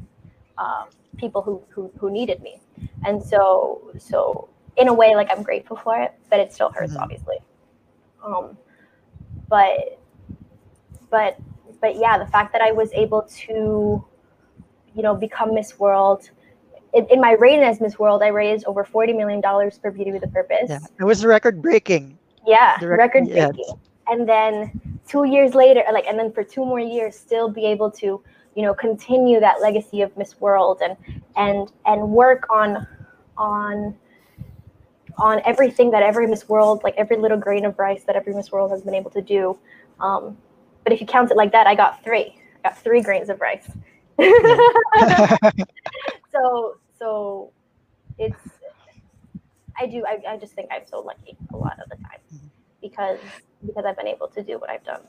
um, 0.58 0.88
people 1.18 1.42
who, 1.42 1.62
who 1.70 1.92
who 2.00 2.10
needed 2.10 2.42
me. 2.42 2.62
And 3.06 3.22
so 3.22 3.92
so 4.00 4.48
in 4.78 4.88
a 4.88 4.94
way 4.94 5.14
like 5.16 5.30
i'm 5.30 5.44
grateful 5.44 5.76
for 5.76 6.00
it 6.02 6.14
but 6.30 6.40
it 6.40 6.54
still 6.54 6.72
hurts 6.72 6.94
Mhm. 6.94 7.02
obviously. 7.02 7.38
Um 8.26 8.58
but 9.50 10.00
but 11.10 11.38
but 11.82 11.98
yeah 11.98 12.18
the 12.18 12.28
fact 12.28 12.54
that 12.54 12.62
i 12.62 12.72
was 12.72 12.92
able 12.94 13.24
to 13.24 14.04
you 14.96 15.02
know 15.04 15.16
become 15.16 15.54
miss 15.54 15.78
world 15.80 16.30
in, 16.94 17.06
in 17.10 17.22
my 17.22 17.34
reign 17.34 17.62
as 17.62 17.80
miss 17.80 17.98
world 17.98 18.22
i 18.22 18.28
raised 18.28 18.66
over 18.66 18.84
40 18.84 19.14
million 19.14 19.42
dollars 19.42 19.78
for 19.82 19.92
beauty 19.92 20.12
with 20.12 20.24
a 20.24 20.28
purpose. 20.28 20.70
Yeah, 20.70 20.80
it 21.00 21.04
was 21.04 21.26
record 21.26 21.62
breaking. 21.62 22.18
yeah 22.46 22.78
rec- 22.84 23.00
record 23.00 23.28
yes. 23.28 23.52
breaking. 23.52 23.80
And 24.08 24.28
then 24.28 25.00
two 25.08 25.24
years 25.24 25.54
later 25.56 25.84
like 25.94 26.06
and 26.06 26.18
then 26.20 26.32
for 26.32 26.44
two 26.44 26.66
more 26.66 26.80
years 26.80 27.16
still 27.16 27.50
be 27.50 27.66
able 27.66 27.90
to 27.92 28.22
you 28.56 28.64
know 28.64 28.74
continue 28.74 29.40
that 29.40 29.62
legacy 29.62 30.02
of 30.02 30.16
miss 30.18 30.40
world 30.42 30.82
and 30.84 30.98
and 31.38 31.72
and 31.86 32.10
work 32.10 32.46
on 32.50 32.86
on 33.38 33.96
on 35.18 35.42
everything 35.46 35.92
that 35.92 36.04
every 36.04 36.28
miss 36.28 36.50
world 36.50 36.82
like 36.84 36.96
every 36.98 37.18
little 37.18 37.38
grain 37.38 37.66
of 37.66 37.78
rice 37.80 38.04
that 38.04 38.16
every 38.16 38.34
miss 38.34 38.52
world 38.52 38.72
has 38.72 38.82
been 38.82 38.96
able 38.96 39.12
to 39.12 39.22
do. 39.22 39.58
Um, 40.00 40.38
but 40.84 40.92
if 40.92 41.00
you 41.00 41.06
count 41.06 41.30
it 41.32 41.38
like 41.38 41.52
that 41.52 41.68
i 41.68 41.76
got 41.76 42.04
three. 42.04 42.36
I 42.64 42.70
got 42.70 42.78
three 42.78 43.02
grains 43.02 43.30
of 43.30 43.40
rice 43.40 43.70
so 46.32 46.76
so 46.98 47.52
it's 48.18 48.60
i 49.80 49.86
do 49.86 50.04
I, 50.06 50.20
I 50.34 50.38
just 50.38 50.54
think 50.54 50.70
i'm 50.72 50.86
so 50.86 51.00
lucky 51.02 51.38
a 51.54 51.58
lot 51.58 51.78
of 51.82 51.90
the 51.90 51.96
time 51.96 52.22
Mhm. 52.32 52.52
because 52.82 53.20
because 53.66 53.86
i've 53.86 53.98
been 53.98 54.08
able 54.08 54.28
to 54.30 54.44
do 54.44 54.58
what 54.60 54.70
i've 54.70 54.84
done 54.84 55.02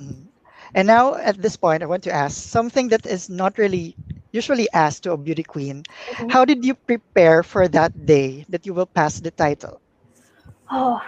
Mhm. 0.00 0.28
And 0.74 0.86
now 0.88 1.14
at 1.14 1.40
this 1.40 1.56
point, 1.56 1.82
I 1.82 1.86
want 1.86 2.02
to 2.04 2.12
ask 2.12 2.36
something 2.36 2.88
that 2.88 3.06
is 3.06 3.28
not 3.30 3.58
really 3.58 3.96
usually 4.32 4.68
asked 4.72 5.04
to 5.04 5.12
a 5.12 5.16
beauty 5.18 5.42
queen. 5.44 5.84
Mhm. 6.10 6.34
How 6.34 6.44
did 6.44 6.64
you 6.64 6.74
prepare 6.74 7.42
for 7.42 7.68
that 7.68 7.92
day 8.06 8.44
that 8.48 8.66
you 8.66 8.74
will 8.74 8.86
pass 8.86 9.20
the 9.20 9.30
title? 9.30 9.80
oh 10.70 11.00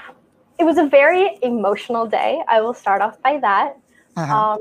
it 0.58 0.64
was 0.64 0.78
a 0.78 0.86
very 0.86 1.38
emotional 1.42 2.06
day 2.06 2.42
i 2.48 2.60
will 2.60 2.74
start 2.74 3.00
off 3.02 3.20
by 3.22 3.38
that 3.38 3.76
Uh-huh. 4.16 4.42
um 4.42 4.58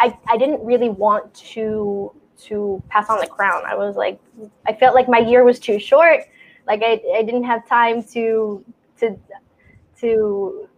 I, 0.00 0.16
I 0.28 0.36
didn't 0.36 0.64
really 0.64 0.88
want 0.88 1.34
to 1.54 2.12
to 2.38 2.82
pass 2.88 3.08
on 3.08 3.18
the 3.20 3.26
crown. 3.26 3.62
I 3.66 3.74
was 3.74 3.96
like 3.96 4.20
i 4.66 4.72
felt 4.72 4.94
like 4.94 5.08
my 5.08 5.18
year 5.18 5.44
was 5.44 5.58
too 5.58 5.78
short. 5.78 6.20
Like 6.66 6.82
i, 6.82 7.00
I 7.14 7.22
didn't 7.22 7.44
have 7.44 7.68
time 7.68 8.02
to 8.14 8.64
to 9.00 9.18
to 10.00 10.68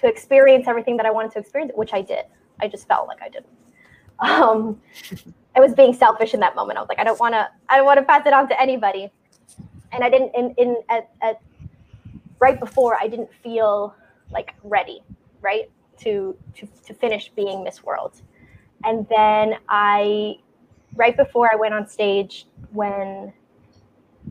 to 0.00 0.06
experience 0.06 0.66
everything 0.68 0.96
that 0.98 1.06
i 1.06 1.10
wanted 1.10 1.32
to 1.32 1.38
experience 1.38 1.72
which 1.74 1.92
i 1.92 2.02
did. 2.02 2.24
I 2.60 2.68
just 2.68 2.88
felt 2.88 3.08
like 3.08 3.22
i 3.22 3.28
didn't. 3.28 3.46
Um 4.20 4.80
i 5.54 5.60
was 5.60 5.74
being 5.74 5.92
selfish 5.92 6.34
in 6.34 6.40
that 6.40 6.56
moment. 6.56 6.78
I 6.78 6.82
was 6.82 6.88
like 6.88 6.98
i 6.98 7.04
don't 7.04 7.20
want 7.20 7.34
to 7.34 7.48
i 7.68 7.76
don't 7.76 7.86
want 7.86 7.98
to 7.98 8.04
pass 8.04 8.26
it 8.26 8.32
on 8.32 8.48
to 8.48 8.60
anybody. 8.60 9.10
And 9.92 10.02
i 10.02 10.10
didn't 10.10 10.34
in 10.34 10.54
in 10.56 10.76
at, 10.88 11.10
at 11.22 11.40
right 12.38 12.58
before 12.58 12.96
i 13.00 13.06
didn't 13.08 13.32
feel 13.32 13.94
like 14.30 14.54
ready 14.62 15.02
right 15.40 15.70
to 15.98 16.36
to 16.54 16.66
to 16.86 16.94
finish 16.94 17.30
being 17.30 17.62
miss 17.64 17.82
world. 17.82 18.22
And 18.84 19.06
then 19.08 19.54
i 19.68 20.36
right 20.96 21.16
before 21.16 21.50
i 21.52 21.56
went 21.56 21.74
on 21.74 21.88
stage 21.88 22.46
when 22.72 23.32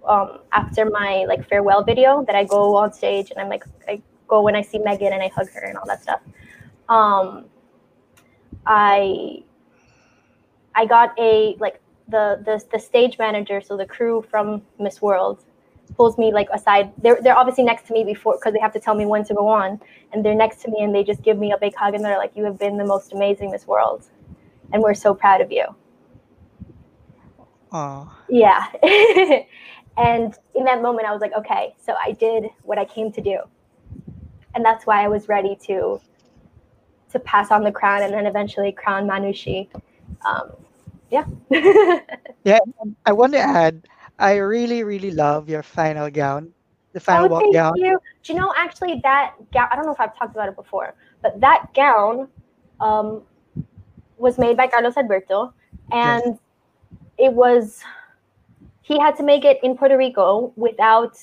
um 0.08 0.40
after 0.52 0.86
my 0.90 1.26
like 1.28 1.48
farewell 1.48 1.84
video 1.84 2.24
that 2.26 2.36
i 2.36 2.44
go 2.44 2.76
on 2.76 2.92
stage 2.92 3.32
and 3.32 3.40
i'm 3.40 3.50
like 3.50 3.64
i 3.88 4.02
go 4.28 4.42
when 4.42 4.56
i 4.56 4.62
see 4.62 4.80
megan 4.80 5.14
and 5.14 5.22
i 5.24 5.28
hug 5.30 5.50
her 5.52 5.62
and 5.62 5.78
all 5.78 5.86
that 5.86 6.02
stuff 6.02 6.22
um 6.90 7.46
i 8.66 9.44
i 10.76 10.86
got 10.86 11.18
a 11.20 11.56
like 11.60 11.80
the 12.10 12.42
the, 12.46 12.64
the 12.72 12.80
stage 12.80 13.18
manager 13.18 13.62
so 13.62 13.78
the 13.78 13.86
crew 13.86 14.24
from 14.30 14.62
miss 14.80 15.02
world 15.02 15.44
pulls 15.96 16.18
me 16.18 16.34
like 16.34 16.48
aside. 16.54 16.92
They're, 17.02 17.22
they're 17.22 17.38
obviously 17.38 17.64
next 17.64 17.88
to 17.88 17.94
me 17.94 18.04
before 18.04 18.38
because 18.38 18.54
they 18.54 18.60
have 18.60 18.74
to 18.74 18.80
tell 18.80 18.96
me 18.96 19.06
when 19.06 19.24
to 19.26 19.34
go 19.34 19.48
on 19.48 19.80
and 20.12 20.24
they're 20.24 20.36
next 20.36 20.62
to 20.64 20.72
me 20.72 20.84
and 20.84 20.94
they 20.94 21.04
just 21.04 21.22
give 21.22 21.38
me 21.38 21.52
a 21.52 21.58
big 21.58 21.76
hug 21.76 21.94
and 21.94 22.04
they're 22.04 22.18
like 22.18 22.36
you 22.36 22.44
have 22.44 22.58
been 22.58 22.78
the 22.78 22.86
most 22.86 23.14
amazing 23.14 23.52
miss 23.52 23.68
world 23.68 24.06
and 24.74 24.82
we're 24.82 24.94
so 24.94 25.14
proud 25.14 25.42
of 25.42 25.52
you 25.52 25.64
Oh, 27.76 28.18
yeah 28.30 28.68
and 29.98 30.34
in 30.56 30.64
that 30.64 30.82
moment 30.82 31.08
i 31.08 31.12
was 31.12 31.20
like 31.20 31.34
okay 31.34 31.76
so 31.78 31.94
i 32.02 32.12
did 32.14 32.46
what 32.64 32.78
i 32.78 32.86
came 32.86 33.12
to 33.12 33.22
do 33.22 33.40
and 34.54 34.64
that's 34.64 34.86
why 34.86 35.04
i 35.04 35.10
was 35.10 35.28
ready 35.28 35.58
to 35.68 36.00
to 37.12 37.20
pass 37.20 37.52
on 37.52 37.64
the 37.64 37.72
crown 37.72 38.02
and 38.02 38.14
then 38.14 38.26
eventually 38.26 38.72
crown 38.72 39.06
manushi 39.06 39.68
um, 40.26 40.52
yeah 41.12 41.26
yeah. 42.44 42.60
I 43.06 43.12
want 43.12 43.34
to 43.34 43.40
add, 43.40 43.88
I 44.20 44.36
really, 44.36 44.84
really 44.84 45.12
love 45.12 45.50
your 45.50 45.64
final 45.64 46.10
gown, 46.10 46.54
the 46.94 47.00
final 47.00 47.26
oh, 47.26 47.30
walk 47.30 47.42
thank 47.42 47.54
gown. 47.54 47.74
you. 47.76 48.00
Do 48.24 48.34
you 48.34 48.40
know 48.40 48.54
actually 48.58 49.02
that 49.04 49.34
gown? 49.52 49.68
I 49.72 49.76
don't 49.76 49.86
know 49.86 49.94
if 49.94 50.00
I've 50.00 50.18
talked 50.18 50.36
about 50.36 50.50
it 50.50 50.56
before, 50.56 50.96
but 51.22 51.40
that 51.42 51.74
gown 51.74 52.28
um, 52.80 53.24
was 54.18 54.38
made 54.38 54.58
by 54.58 54.68
Carlos 54.68 54.98
Alberto, 54.98 55.54
and 55.92 56.40
it 57.18 57.32
was 57.34 57.84
he 58.82 59.00
had 59.00 59.16
to 59.18 59.24
make 59.24 59.46
it 59.46 59.60
in 59.64 59.76
Puerto 59.76 59.98
Rico 59.98 60.54
without 60.56 61.18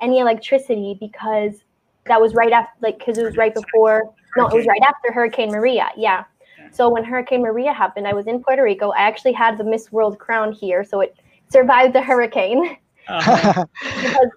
any 0.00 0.18
electricity 0.18 0.96
because 1.00 1.64
that 2.06 2.20
was 2.20 2.34
right 2.34 2.52
after, 2.52 2.72
like, 2.82 2.98
because 2.98 3.16
it 3.16 3.24
was 3.24 3.36
right 3.36 3.54
before. 3.54 4.12
No, 4.36 4.46
it 4.48 4.54
was 4.54 4.66
right 4.66 4.82
after 4.86 5.10
Hurricane 5.12 5.50
Maria. 5.50 5.88
Yeah. 5.96 6.24
So 6.70 6.90
when 6.90 7.04
Hurricane 7.04 7.40
Maria 7.40 7.72
happened, 7.72 8.06
I 8.06 8.12
was 8.12 8.26
in 8.26 8.42
Puerto 8.42 8.62
Rico. 8.62 8.90
I 8.90 9.00
actually 9.00 9.32
had 9.32 9.56
the 9.56 9.64
Miss 9.64 9.90
World 9.90 10.18
crown 10.18 10.52
here, 10.52 10.84
so 10.84 11.00
it 11.00 11.16
survived 11.48 11.94
the 11.94 12.02
hurricane. 12.02 12.76
Uh-huh. 13.08 13.64
because 14.02 14.30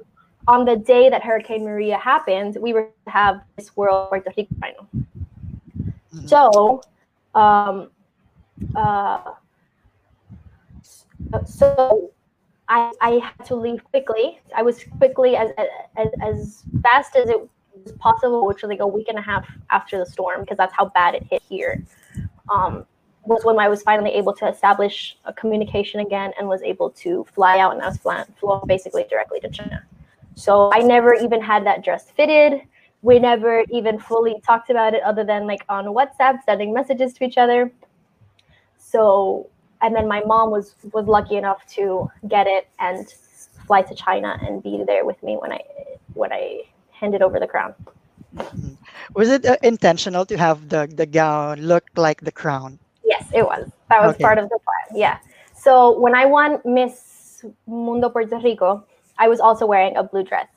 on 0.47 0.63
the 0.63 0.75
day 0.75 1.09
that 1.09 1.23
Hurricane 1.23 1.63
Maria 1.63 1.97
happened, 1.97 2.55
we 2.61 2.71
were 2.71 2.91
to 3.05 3.11
have 3.11 3.41
Miss 3.57 3.75
World 3.75 4.09
Puerto 4.09 4.31
Rico 4.37 4.55
final. 4.61 4.87
Mhm. 6.13 6.29
So, 6.29 6.81
um, 7.33 7.89
uh, 8.75 9.31
so 11.45 12.11
I, 12.67 12.91
I 13.01 13.11
had 13.23 13.45
to 13.47 13.55
leave 13.55 13.83
quickly. 13.85 14.39
I 14.55 14.61
was 14.61 14.83
quickly 14.97 15.35
as, 15.35 15.49
as 15.97 16.07
as 16.21 16.63
fast 16.83 17.15
as 17.15 17.29
it 17.29 17.39
was 17.83 17.93
possible, 17.93 18.45
which 18.45 18.61
was 18.61 18.69
like 18.69 18.79
a 18.79 18.87
week 18.87 19.07
and 19.09 19.17
a 19.17 19.21
half 19.21 19.47
after 19.69 19.97
the 19.97 20.05
storm, 20.05 20.41
because 20.41 20.57
that's 20.57 20.73
how 20.73 20.85
bad 20.89 21.15
it 21.15 21.23
hit 21.29 21.41
here. 21.49 21.83
Um, 22.49 22.85
was 23.25 23.43
when 23.45 23.59
I 23.59 23.67
was 23.69 23.83
finally 23.83 24.11
able 24.11 24.33
to 24.33 24.47
establish 24.47 25.17
a 25.25 25.33
communication 25.33 25.99
again 25.99 26.31
and 26.39 26.47
was 26.47 26.61
able 26.61 26.89
to 26.91 27.25
fly 27.33 27.59
out, 27.59 27.73
and 27.73 27.81
I 27.81 27.87
was 27.87 27.97
flying, 27.97 28.25
basically 28.65 29.05
directly 29.09 29.39
to 29.41 29.49
China. 29.49 29.83
So 30.35 30.71
I 30.73 30.79
never 30.79 31.13
even 31.13 31.41
had 31.41 31.65
that 31.65 31.83
dress 31.83 32.11
fitted. 32.11 32.61
We 33.01 33.19
never 33.19 33.63
even 33.69 33.99
fully 33.99 34.41
talked 34.45 34.69
about 34.69 34.93
it, 34.93 35.03
other 35.03 35.23
than 35.23 35.47
like 35.47 35.63
on 35.69 35.85
WhatsApp, 35.85 36.43
sending 36.45 36.73
messages 36.73 37.13
to 37.13 37.23
each 37.23 37.37
other. 37.37 37.71
So, 38.77 39.49
and 39.81 39.95
then 39.95 40.07
my 40.07 40.21
mom 40.25 40.51
was 40.51 40.75
was 40.93 41.05
lucky 41.07 41.35
enough 41.37 41.65
to 41.75 42.09
get 42.27 42.47
it 42.47 42.67
and 42.79 43.07
fly 43.67 43.81
to 43.81 43.95
China 43.95 44.37
and 44.41 44.61
be 44.63 44.83
there 44.85 45.05
with 45.05 45.21
me 45.23 45.37
when 45.37 45.51
I 45.51 45.61
when 46.13 46.31
I 46.33 46.63
handed 46.91 47.21
over 47.21 47.39
the 47.39 47.47
crown. 47.47 47.73
Was 49.15 49.29
it 49.29 49.45
uh, 49.45 49.57
intentional 49.63 50.25
to 50.25 50.37
have 50.37 50.69
the, 50.69 50.87
the 50.93 51.05
gown 51.05 51.61
look 51.61 51.85
like 51.95 52.21
the 52.21 52.31
crown? 52.31 52.77
Yes, 53.03 53.25
it 53.33 53.43
was. 53.43 53.69
That 53.89 54.01
was 54.01 54.15
Okay. 54.15 54.23
part 54.23 54.37
of 54.37 54.49
the 54.49 54.59
plan. 54.59 54.99
Yeah. 54.99 55.17
So 55.55 55.99
when 55.99 56.13
I 56.15 56.25
won 56.25 56.61
Miss 56.63 57.43
Mundo 57.65 58.09
Puerto 58.09 58.37
Rico, 58.37 58.85
I 59.17 59.27
was 59.27 59.39
also 59.39 59.65
wearing 59.65 59.97
a 59.97 60.03
blue 60.03 60.23
dress, 60.23 60.47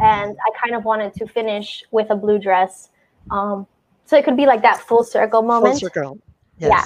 and 0.00 0.36
I 0.46 0.50
kind 0.62 0.74
of 0.74 0.84
wanted 0.84 1.12
to 1.14 1.26
finish 1.26 1.82
with 1.90 2.08
a 2.10 2.16
blue 2.16 2.38
dress, 2.38 2.88
um, 3.30 3.66
so 4.06 4.16
it 4.16 4.24
could 4.24 4.36
be 4.36 4.46
like 4.46 4.62
that 4.62 4.80
full 4.80 5.04
circle 5.04 5.42
moment. 5.42 5.74
Full 5.74 5.88
circle. 5.88 6.18
Yeah. 6.58 6.84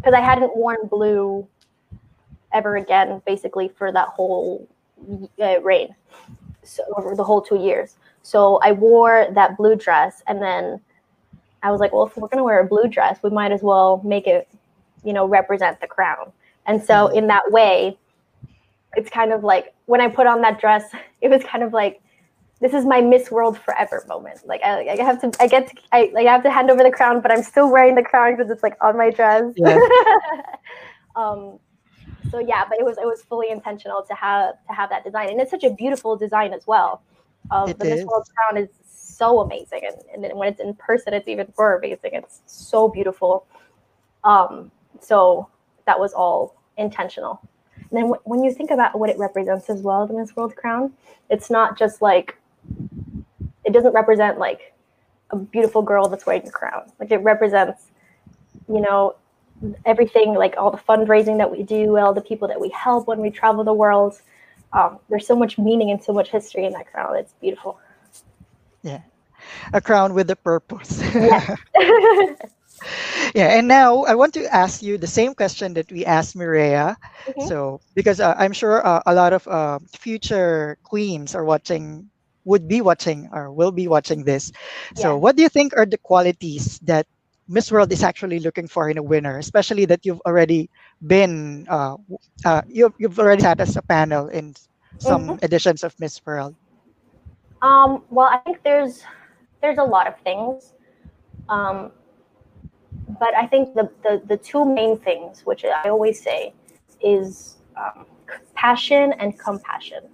Because 0.00 0.14
I 0.14 0.20
hadn't 0.20 0.56
worn 0.56 0.86
blue 0.88 1.46
ever 2.52 2.76
again, 2.76 3.20
basically 3.26 3.68
for 3.68 3.92
that 3.92 4.08
whole 4.08 4.66
uh, 5.40 5.60
reign, 5.60 5.94
so 6.62 6.82
over 6.96 7.14
the 7.14 7.22
whole 7.24 7.42
two 7.42 7.58
years. 7.58 7.96
So 8.22 8.58
I 8.62 8.72
wore 8.72 9.28
that 9.32 9.56
blue 9.56 9.76
dress, 9.76 10.22
and 10.26 10.40
then 10.40 10.80
I 11.62 11.70
was 11.70 11.80
like, 11.80 11.92
well, 11.92 12.06
if 12.06 12.16
we're 12.16 12.28
gonna 12.28 12.44
wear 12.44 12.60
a 12.60 12.64
blue 12.66 12.88
dress, 12.88 13.18
we 13.22 13.30
might 13.30 13.52
as 13.52 13.62
well 13.62 14.00
make 14.04 14.26
it, 14.26 14.48
you 15.04 15.12
know, 15.12 15.26
represent 15.26 15.80
the 15.80 15.86
crown. 15.86 16.32
And 16.66 16.82
so 16.82 17.08
Mhm. 17.08 17.14
in 17.14 17.26
that 17.28 17.50
way, 17.50 17.98
it's 18.96 19.10
kind 19.10 19.32
of 19.32 19.44
like 19.44 19.74
when 19.86 20.00
I 20.00 20.08
put 20.08 20.26
on 20.26 20.40
that 20.40 20.58
dress, 20.58 20.90
it 21.20 21.28
was 21.28 21.42
kind 21.44 21.62
of 21.62 21.72
like 21.72 22.00
this 22.60 22.74
is 22.74 22.84
my 22.84 23.00
Miss 23.00 23.30
World 23.30 23.58
forever 23.58 24.04
moment. 24.06 24.46
Like 24.46 24.62
I, 24.62 24.88
I 24.90 25.02
have 25.02 25.20
to, 25.22 25.32
I 25.40 25.46
get 25.46 25.68
to, 25.68 25.82
I 25.92 26.10
like 26.12 26.26
I 26.26 26.32
have 26.32 26.42
to 26.42 26.50
hand 26.50 26.70
over 26.70 26.82
the 26.82 26.90
crown, 26.90 27.20
but 27.20 27.32
I'm 27.32 27.42
still 27.42 27.70
wearing 27.70 27.94
the 27.94 28.02
crown 28.02 28.36
because 28.36 28.50
it's 28.50 28.62
like 28.62 28.76
on 28.82 28.96
my 28.96 29.10
dress. 29.10 29.52
Yes. 29.56 29.80
um, 31.16 31.58
so 32.30 32.38
yeah, 32.38 32.64
but 32.68 32.78
it 32.78 32.84
was 32.84 32.98
it 32.98 33.06
was 33.06 33.22
fully 33.22 33.50
intentional 33.50 34.02
to 34.02 34.14
have 34.14 34.54
to 34.66 34.74
have 34.74 34.90
that 34.90 35.04
design, 35.04 35.30
and 35.30 35.40
it's 35.40 35.50
such 35.50 35.64
a 35.64 35.70
beautiful 35.70 36.16
design 36.16 36.52
as 36.52 36.66
well. 36.66 37.02
Um, 37.50 37.72
the 37.78 37.84
Miss. 37.84 38.04
World 38.04 38.28
crown 38.36 38.62
is 38.62 38.68
so 38.86 39.40
amazing, 39.40 39.82
and, 40.14 40.24
and 40.24 40.38
when 40.38 40.48
it's 40.48 40.60
in 40.60 40.74
person, 40.74 41.14
it's 41.14 41.28
even 41.28 41.50
more 41.56 41.76
amazing. 41.78 42.10
It's 42.12 42.40
so 42.46 42.88
beautiful. 42.88 43.46
Um, 44.22 44.70
so 45.00 45.48
that 45.86 45.98
was 45.98 46.12
all 46.12 46.56
intentional. 46.76 47.40
And 47.90 47.98
then 47.98 48.10
wh- 48.10 48.26
when 48.26 48.44
you 48.44 48.52
think 48.52 48.70
about 48.70 48.98
what 48.98 49.08
it 49.08 49.18
represents 49.18 49.70
as 49.70 49.80
well, 49.80 50.06
the 50.06 50.12
Miss 50.12 50.36
World 50.36 50.54
crown, 50.54 50.92
it's 51.30 51.50
not 51.50 51.78
just 51.78 52.02
like 52.02 52.36
it 53.70 53.72
doesn't 53.72 53.92
represent 53.92 54.38
like 54.38 54.74
a 55.30 55.36
beautiful 55.36 55.82
girl 55.82 56.08
that's 56.08 56.26
wearing 56.26 56.46
a 56.46 56.50
crown. 56.50 56.90
Like 56.98 57.10
it 57.12 57.18
represents, 57.18 57.86
you 58.68 58.80
know, 58.80 59.16
everything 59.84 60.34
like 60.34 60.56
all 60.56 60.70
the 60.70 60.78
fundraising 60.78 61.38
that 61.38 61.50
we 61.50 61.62
do, 61.62 61.96
all 61.98 62.14
the 62.14 62.20
people 62.20 62.48
that 62.48 62.60
we 62.60 62.70
help 62.70 63.06
when 63.06 63.20
we 63.20 63.30
travel 63.30 63.64
the 63.64 63.74
world. 63.74 64.20
Um, 64.72 64.98
there's 65.08 65.26
so 65.26 65.36
much 65.36 65.58
meaning 65.58 65.90
and 65.90 66.02
so 66.02 66.12
much 66.12 66.30
history 66.30 66.64
in 66.66 66.72
that 66.72 66.90
crown. 66.92 67.16
It's 67.16 67.34
beautiful. 67.40 67.78
Yeah, 68.82 69.02
a 69.72 69.80
crown 69.80 70.14
with 70.14 70.30
a 70.30 70.36
purpose. 70.36 71.02
Yeah. 71.18 71.56
yeah, 73.34 73.58
and 73.58 73.68
now 73.68 74.04
I 74.04 74.14
want 74.14 74.34
to 74.34 74.46
ask 74.54 74.82
you 74.82 74.98
the 74.98 75.06
same 75.06 75.34
question 75.34 75.74
that 75.74 75.90
we 75.92 76.04
asked 76.04 76.36
Mireia. 76.36 76.96
Mhm. 77.36 77.48
So, 77.48 77.80
because 77.94 78.20
uh, 78.20 78.34
I'm 78.38 78.52
sure 78.52 78.84
uh, 78.86 79.02
a 79.06 79.14
lot 79.14 79.32
of 79.32 79.46
uh, 79.48 79.78
future 79.98 80.78
queens 80.84 81.34
are 81.34 81.44
watching, 81.44 82.10
would 82.44 82.68
be 82.68 82.80
watching, 82.80 83.28
or 83.32 83.52
will 83.52 83.72
be 83.72 83.88
watching 83.88 84.24
this. 84.24 84.52
So, 84.94 85.14
Yeah. 85.14 85.20
what 85.20 85.36
do 85.36 85.42
you 85.42 85.48
think 85.48 85.76
are 85.76 85.86
the 85.86 85.98
qualities 85.98 86.78
that 86.84 87.06
Miss 87.48 87.70
World 87.70 87.92
is 87.92 88.02
actually 88.02 88.38
looking 88.40 88.68
for 88.68 88.88
in 88.88 88.98
a 88.98 89.02
winner, 89.02 89.38
especially 89.38 89.84
that 89.86 90.04
you've 90.04 90.20
already 90.26 90.70
been, 91.06 91.66
uh, 91.68 91.96
uh, 92.44 92.62
you've, 92.68 92.94
you've 92.98 93.18
already 93.18 93.42
had 93.42 93.60
as 93.60 93.76
a 93.76 93.82
panel 93.82 94.28
in 94.28 94.54
some 94.98 95.38
editions 95.42 95.82
of 95.82 95.94
Miss 95.98 96.20
World? 96.24 96.54
Um, 97.62 98.04
well, 98.10 98.28
I 98.28 98.38
think 98.38 98.62
there's 98.62 99.02
there's 99.60 99.78
a 99.78 99.84
lot 99.84 100.06
of 100.06 100.18
things, 100.20 100.72
um, 101.48 101.92
but 103.18 103.34
I 103.36 103.46
think 103.46 103.74
the, 103.74 103.90
the 104.02 104.22
the 104.26 104.36
two 104.36 104.64
main 104.64 104.98
things, 104.98 105.44
which 105.44 105.64
I 105.64 105.88
always 105.88 106.22
say, 106.22 106.54
is 107.02 107.58
um, 107.76 108.06
passion 108.54 109.12
and 109.18 109.38
compassion. 109.38 110.04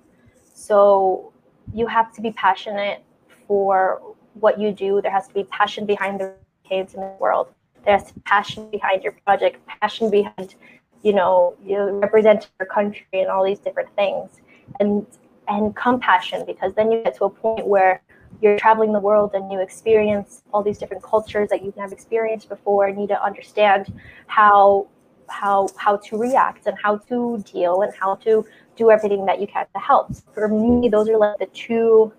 So 0.54 1.32
you 1.74 1.86
have 1.86 2.12
to 2.14 2.20
be 2.20 2.32
passionate 2.32 3.02
for 3.46 4.00
what 4.34 4.60
you 4.60 4.72
do. 4.72 5.00
There 5.00 5.10
has 5.10 5.28
to 5.28 5.34
be 5.34 5.44
passion 5.44 5.86
behind 5.86 6.20
the 6.20 6.34
kids 6.68 6.94
in 6.94 7.00
the 7.00 7.16
world. 7.18 7.48
There's 7.84 8.12
passion 8.24 8.68
behind 8.70 9.02
your 9.02 9.12
project, 9.24 9.64
passion 9.66 10.10
behind, 10.10 10.56
you 11.02 11.12
know, 11.12 11.54
you 11.64 11.78
represent 11.78 12.50
your 12.58 12.66
country 12.66 13.06
and 13.12 13.28
all 13.28 13.44
these 13.44 13.60
different 13.60 13.94
things, 13.94 14.40
and 14.80 15.06
and 15.48 15.76
compassion 15.76 16.44
because 16.44 16.74
then 16.74 16.90
you 16.90 17.04
get 17.04 17.16
to 17.16 17.24
a 17.24 17.30
point 17.30 17.66
where 17.66 18.02
you're 18.42 18.58
traveling 18.58 18.92
the 18.92 19.00
world 19.00 19.30
and 19.34 19.50
you 19.52 19.60
experience 19.60 20.42
all 20.52 20.62
these 20.62 20.78
different 20.78 21.02
cultures 21.02 21.48
that 21.48 21.64
you've 21.64 21.76
never 21.76 21.94
experienced 21.94 22.48
before 22.48 22.86
and 22.86 22.98
need 22.98 23.08
to 23.08 23.22
understand 23.22 23.92
how 24.26 24.86
how 25.28 25.68
how 25.76 25.96
to 25.96 26.16
react 26.16 26.66
and 26.66 26.76
how 26.82 26.96
to 26.96 27.42
deal 27.52 27.82
and 27.82 27.92
how 27.94 28.14
to 28.16 28.44
do 28.76 28.90
everything 28.90 29.24
that 29.26 29.40
you 29.40 29.46
can 29.46 29.66
to 29.74 29.80
help 29.80 30.14
for 30.34 30.48
me 30.48 30.88
those 30.88 31.08
are 31.08 31.16
like 31.16 31.38
the 31.38 31.46
two 31.46 32.12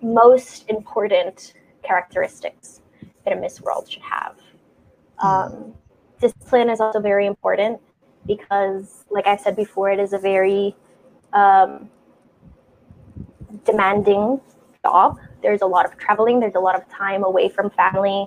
most 0.00 0.68
important 0.68 1.54
characteristics 1.82 2.80
that 3.24 3.32
a 3.32 3.36
miss 3.36 3.60
world 3.60 3.90
should 3.90 4.02
have 4.02 4.36
um, 5.20 5.74
discipline 6.20 6.70
is 6.70 6.80
also 6.80 7.00
very 7.00 7.26
important 7.26 7.80
because 8.26 9.04
like 9.10 9.26
i 9.26 9.36
said 9.36 9.56
before 9.56 9.90
it 9.90 9.98
is 9.98 10.12
a 10.12 10.18
very 10.18 10.74
um, 11.32 11.90
demanding 13.64 14.40
job. 14.84 15.18
There's 15.42 15.62
a 15.62 15.66
lot 15.66 15.84
of 15.84 15.96
traveling. 15.98 16.40
There's 16.40 16.54
a 16.54 16.60
lot 16.60 16.74
of 16.74 16.88
time 16.88 17.24
away 17.24 17.48
from 17.48 17.70
family. 17.70 18.26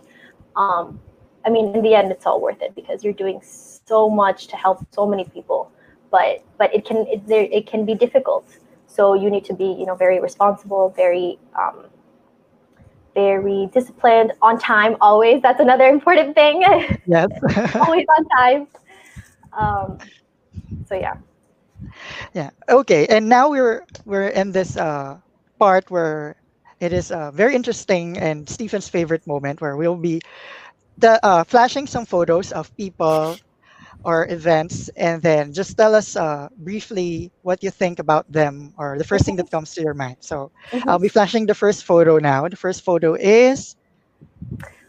Um, 0.55 0.99
I 1.45 1.49
mean, 1.49 1.75
in 1.75 1.81
the 1.81 1.93
end, 1.95 2.11
it's 2.11 2.25
all 2.25 2.39
worth 2.41 2.61
it 2.61 2.75
because 2.75 3.03
you're 3.03 3.13
doing 3.13 3.41
so 3.43 4.09
much 4.09 4.47
to 4.47 4.55
help 4.55 4.85
so 4.91 5.07
many 5.07 5.25
people. 5.25 5.71
But 6.11 6.43
but 6.57 6.73
it 6.75 6.85
can 6.85 7.07
it, 7.07 7.25
there, 7.27 7.47
it 7.51 7.65
can 7.65 7.85
be 7.85 7.95
difficult. 7.95 8.45
So 8.87 9.13
you 9.13 9.29
need 9.29 9.45
to 9.45 9.53
be 9.53 9.65
you 9.65 9.85
know 9.85 9.95
very 9.95 10.19
responsible, 10.19 10.93
very 10.95 11.39
um, 11.57 11.85
very 13.15 13.69
disciplined, 13.73 14.33
on 14.41 14.59
time 14.59 14.95
always. 15.01 15.41
That's 15.41 15.59
another 15.59 15.87
important 15.97 16.35
thing. 16.35 16.61
Yes. 17.05 17.29
always 17.75 18.05
on 18.17 18.25
time. 18.37 18.67
Um, 19.53 19.97
so 20.87 20.95
yeah. 20.95 21.15
Yeah. 22.33 22.51
Okay. 22.69 23.07
And 23.07 23.29
now 23.29 23.49
we're 23.49 23.85
we're 24.05 24.27
in 24.27 24.51
this 24.51 24.77
uh, 24.77 25.17
part 25.59 25.89
where 25.89 26.35
it 26.79 26.93
is 26.93 27.11
uh, 27.11 27.31
very 27.31 27.55
interesting 27.55 28.17
and 28.17 28.49
Stephen's 28.49 28.89
favorite 28.89 29.25
moment 29.27 29.61
where 29.61 29.77
we'll 29.77 29.95
be 29.95 30.21
the 30.97 31.23
uh, 31.25 31.43
flashing 31.43 31.87
some 31.87 32.05
photos 32.05 32.51
of 32.51 32.75
people 32.77 33.37
or 34.03 34.27
events 34.29 34.89
and 34.95 35.21
then 35.21 35.53
just 35.53 35.77
tell 35.77 35.93
us 35.95 36.15
uh, 36.15 36.47
briefly 36.57 37.31
what 37.41 37.63
you 37.63 37.69
think 37.71 37.99
about 37.99 38.29
them 38.31 38.73
or 38.77 38.97
the 38.97 39.03
first 39.03 39.25
thing 39.25 39.35
that 39.37 39.49
comes 39.51 39.73
to 39.73 39.81
your 39.81 39.93
mind. 39.93 40.17
So 40.21 40.51
Mhm. 40.73 40.83
I'll 40.87 40.99
be 40.99 41.09
flashing 41.09 41.45
the 41.45 41.55
first 41.55 41.83
photo 41.85 42.17
now. 42.19 42.47
The 42.47 42.55
first 42.57 42.83
photo 42.83 43.15
is 43.15 43.75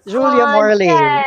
Julia 0.06 0.46
Morley. 0.46 1.24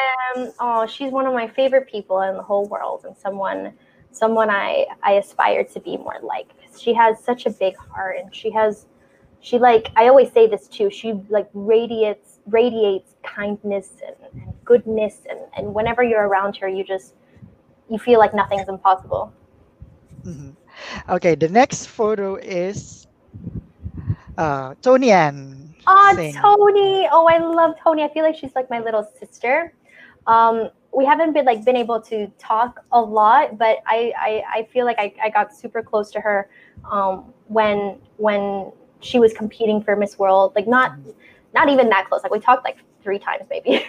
Oh, 0.59 0.85
she's 0.87 1.11
one 1.11 1.25
of 1.25 1.33
my 1.33 1.47
favorite 1.47 1.87
people 1.89 2.21
in 2.21 2.35
the 2.35 2.43
whole 2.43 2.67
world, 2.67 3.05
and 3.05 3.15
someone, 3.17 3.73
someone 4.11 4.49
I 4.49 4.85
I 5.03 5.13
aspire 5.13 5.63
to 5.65 5.79
be 5.79 5.97
more 5.97 6.19
like. 6.21 6.49
She 6.77 6.93
has 6.93 7.19
such 7.19 7.45
a 7.45 7.49
big 7.51 7.75
heart, 7.77 8.17
and 8.19 8.33
she 8.33 8.51
has, 8.51 8.85
she 9.39 9.57
like 9.59 9.89
I 9.95 10.07
always 10.07 10.31
say 10.31 10.47
this 10.47 10.67
too. 10.67 10.89
She 10.89 11.13
like 11.29 11.49
radiates 11.53 12.39
radiates 12.47 13.15
kindness 13.23 13.93
and, 14.05 14.15
and 14.43 14.53
goodness, 14.65 15.21
and 15.29 15.39
and 15.57 15.73
whenever 15.73 16.03
you're 16.03 16.27
around 16.27 16.57
her, 16.57 16.67
you 16.67 16.83
just 16.83 17.15
you 17.89 17.99
feel 17.99 18.19
like 18.19 18.33
nothing's 18.33 18.67
impossible. 18.67 19.33
Mhm. 20.23 20.55
Okay, 21.09 21.35
the 21.35 21.49
next 21.49 21.87
photo 21.87 22.35
is 22.35 23.07
uh, 24.37 24.75
Toni-Ann. 24.81 25.75
Oh. 25.87 26.31
Toni! 26.41 27.07
Oh, 27.11 27.27
I 27.27 27.37
love 27.37 27.75
Toni. 27.81 28.03
I 28.03 28.11
feel 28.11 28.23
like 28.23 28.35
she's 28.35 28.55
like 28.55 28.69
my 28.69 28.79
little 28.79 29.07
sister. 29.19 29.73
Um, 30.27 30.69
we 30.91 31.05
haven't 31.05 31.33
been 31.33 31.45
like 31.45 31.63
been 31.63 31.75
able 31.75 32.01
to 32.01 32.27
talk 32.39 32.83
a 32.91 32.99
lot, 32.99 33.57
but 33.57 33.79
I 33.85 34.13
I, 34.17 34.43
I 34.59 34.63
feel 34.71 34.85
like 34.85 34.97
I, 34.97 35.13
I 35.21 35.29
got 35.29 35.53
super 35.53 35.83
close 35.83 36.09
to 36.11 36.21
her 36.21 36.49
um, 36.89 37.33
when 37.47 37.99
when 38.17 38.71
she 39.01 39.19
was 39.19 39.33
competing 39.33 39.83
for 39.83 39.95
Miss 39.95 40.17
World. 40.17 40.53
Like 40.55 40.67
not 40.67 40.93
not 41.53 41.69
even 41.69 41.89
that 41.89 42.07
close. 42.07 42.23
Like 42.23 42.31
we 42.31 42.39
talked 42.39 42.63
like 42.63 42.77
three 43.03 43.19
times 43.19 43.43
maybe, 43.49 43.85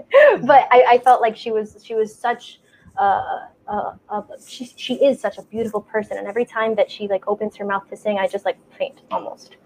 but 0.42 0.66
I, 0.72 0.84
I 0.88 0.98
felt 1.04 1.20
like 1.20 1.36
she 1.36 1.52
was 1.52 1.76
she 1.84 1.94
was 1.94 2.14
such. 2.14 2.60
Uh, 2.98 3.48
uh, 3.68 3.92
uh, 4.08 4.22
she 4.46 4.70
she 4.76 4.94
is 4.94 5.20
such 5.20 5.38
a 5.38 5.42
beautiful 5.42 5.80
person, 5.80 6.18
and 6.18 6.26
every 6.26 6.44
time 6.44 6.74
that 6.76 6.90
she 6.90 7.08
like 7.08 7.26
opens 7.26 7.56
her 7.56 7.64
mouth 7.64 7.88
to 7.90 7.96
sing, 7.96 8.18
I 8.18 8.26
just 8.26 8.44
like 8.44 8.58
faint 8.78 9.00
almost. 9.10 9.56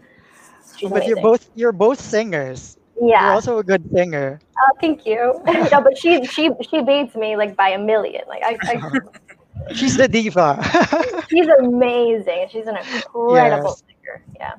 She's 0.76 0.90
but 0.90 1.06
you're 1.06 1.20
both 1.20 1.48
you're 1.54 1.72
both 1.72 2.00
singers. 2.00 2.76
Yeah. 3.00 3.24
You're 3.24 3.34
also 3.34 3.58
a 3.58 3.64
good 3.64 3.88
singer. 3.92 4.40
Oh, 4.58 4.76
thank 4.80 5.06
you. 5.06 5.40
no, 5.46 5.80
but 5.80 5.96
she 5.96 6.24
she 6.26 6.50
she 6.68 6.82
beats 6.82 7.14
me 7.14 7.36
like 7.36 7.56
by 7.56 7.70
a 7.70 7.78
million. 7.78 8.22
Like 8.28 8.42
I, 8.44 8.58
I 8.66 8.82
She's 9.74 9.96
the 9.96 10.08
diva. 10.08 10.58
she's 11.30 11.46
amazing. 11.58 12.48
She's 12.50 12.66
an 12.66 12.76
incredible 12.76 13.34
Yes. 13.34 13.82
singer. 13.86 14.24
Yeah. 14.36 14.54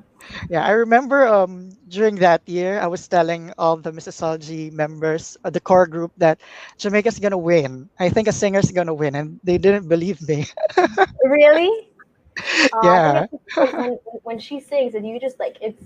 Yeah, 0.48 0.64
I 0.64 0.70
remember 0.70 1.26
um 1.26 1.70
during 1.88 2.16
that 2.16 2.42
year 2.46 2.80
I 2.80 2.86
was 2.86 3.06
telling 3.08 3.52
all 3.58 3.76
the 3.76 3.92
Missosology 3.92 4.72
members 4.72 5.36
of 5.44 5.52
the 5.52 5.60
core 5.60 5.86
group 5.86 6.12
that 6.18 6.40
Jamaica's 6.78 7.18
gonna 7.18 7.38
win. 7.38 7.88
I 7.98 8.08
think 8.08 8.28
a 8.28 8.32
singer's 8.32 8.70
gonna 8.70 8.94
win, 8.94 9.14
and 9.14 9.40
they 9.42 9.58
didn't 9.58 9.88
believe 9.88 10.20
me. 10.28 10.46
Really? 11.24 11.88
Uh, 12.72 12.82
Yeah. 12.82 13.26
when, 13.56 13.98
when 14.22 14.38
she 14.38 14.58
sings 14.58 14.94
and 14.94 15.06
you 15.06 15.20
just 15.20 15.38
like 15.38 15.56
it's 15.60 15.84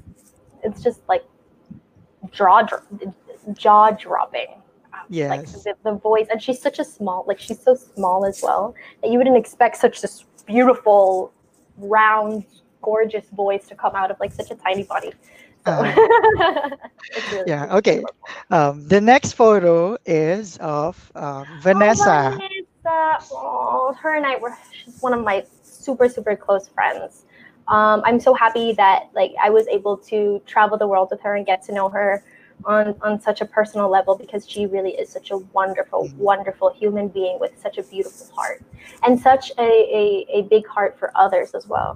it's 0.62 0.82
just 0.82 1.00
like 1.08 1.24
jaw 2.32 2.62
jaw 3.52 3.90
dropping. 3.90 4.62
Like 5.28 5.44
the, 5.44 5.74
the 5.84 5.92
voice, 5.92 6.26
and 6.30 6.42
she's 6.42 6.60
such 6.60 6.78
a 6.78 6.84
small, 6.84 7.24
like 7.26 7.38
she's 7.38 7.60
so 7.60 7.74
small 7.74 8.24
as 8.24 8.42
well 8.42 8.74
that 9.02 9.10
you 9.10 9.18
wouldn't 9.18 9.36
expect 9.36 9.76
such 9.76 10.00
this 10.00 10.24
beautiful, 10.46 11.32
round, 11.78 12.44
gorgeous 12.90 13.26
voice 13.42 13.64
to 13.70 13.74
come 13.82 13.94
out 14.00 14.10
of 14.12 14.16
like 14.22 14.32
such 14.40 14.50
a 14.50 14.56
tiny 14.66 14.84
body. 14.94 15.12
So, 15.66 15.72
it's 17.16 17.32
really- 17.32 17.50
Yeah, 17.52 17.64
it's 17.64 17.74
okay. 17.78 17.98
Um, 18.56 18.74
the 18.94 19.00
next 19.12 19.32
photo 19.42 19.74
is 20.06 20.56
of 20.58 20.94
um, 21.24 21.44
Vanessa. 21.66 22.16
Oh, 22.32 22.38
Vanessa. 22.38 23.26
Oh, 23.32 23.94
her 24.00 24.12
and 24.18 24.24
I 24.32 24.34
were. 24.42 24.54
She's 24.78 24.96
one 25.06 25.12
of 25.18 25.22
my 25.30 25.36
super 25.62 26.08
super 26.16 26.34
close 26.44 26.68
friends. 26.76 27.24
Um, 27.74 27.98
I'm 28.08 28.20
so 28.20 28.32
happy 28.44 28.68
that 28.82 28.98
like 29.20 29.32
I 29.46 29.50
was 29.50 29.66
able 29.78 29.96
to 30.10 30.18
travel 30.52 30.76
the 30.78 30.86
world 30.92 31.08
with 31.10 31.20
her 31.26 31.34
and 31.38 31.44
get 31.52 31.60
to 31.66 31.72
know 31.78 31.88
her 31.98 32.22
on 32.64 32.94
on 33.06 33.20
such 33.28 33.40
a 33.40 33.46
personal 33.58 33.88
level 33.98 34.12
because 34.16 34.42
she 34.52 34.66
really 34.74 34.94
is 35.02 35.08
such 35.16 35.28
a 35.36 35.38
wonderful, 35.58 36.00
Mhm. 36.04 36.16
wonderful 36.30 36.68
human 36.82 37.06
being 37.18 37.36
with 37.42 37.52
such 37.66 37.76
a 37.82 37.82
beautiful 37.92 38.26
heart 38.38 38.58
and 39.04 39.12
such 39.30 39.44
a, 39.58 39.68
a, 40.00 40.04
a 40.38 40.40
big 40.54 40.64
heart 40.74 40.92
for 41.00 41.08
others 41.24 41.48
as 41.58 41.64
well. 41.74 41.90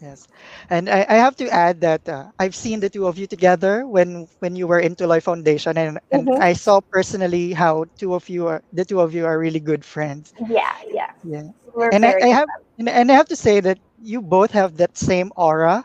Yes, 0.00 0.26
and 0.70 0.88
I, 0.88 1.06
I 1.08 1.14
have 1.16 1.36
to 1.36 1.48
add 1.48 1.80
that 1.80 2.08
uh, 2.08 2.30
I've 2.38 2.54
seen 2.54 2.80
the 2.80 2.90
two 2.90 3.06
of 3.06 3.18
you 3.18 3.26
together 3.26 3.86
when 3.86 4.26
when 4.40 4.56
you 4.56 4.66
were 4.66 4.80
in 4.80 4.94
Tuloy 4.96 5.22
Foundation, 5.22 5.76
and 5.78 5.98
and 6.10 6.28
Mhm. 6.28 6.40
I 6.40 6.52
saw 6.54 6.80
personally 6.90 7.52
how 7.52 7.86
two 7.98 8.14
of 8.14 8.28
you 8.28 8.46
are 8.48 8.62
the 8.72 8.84
two 8.84 9.00
of 9.00 9.14
you 9.14 9.26
are 9.26 9.38
really 9.38 9.60
good 9.60 9.84
friends. 9.84 10.32
Yeah, 10.48 10.72
yeah. 10.90 11.10
Yeah, 11.22 11.42
We're 11.74 11.92
and 11.92 12.04
I, 12.04 12.14
I 12.22 12.28
have 12.28 12.48
and, 12.78 12.88
and 12.88 13.10
I 13.10 13.14
have 13.14 13.28
to 13.28 13.36
say 13.36 13.60
that 13.60 13.78
you 13.98 14.20
both 14.22 14.50
have 14.52 14.76
that 14.78 14.96
same 14.96 15.32
aura, 15.36 15.84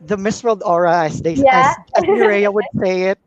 the 0.00 0.16
Miss 0.16 0.42
World 0.42 0.62
aura, 0.64 1.04
as 1.04 1.20
they 1.22 1.36
Yeah. 1.36 1.50
as, 1.50 1.78
as 1.96 2.04
Mireia 2.04 2.52
would 2.52 2.66
say 2.82 3.02
it, 3.10 3.18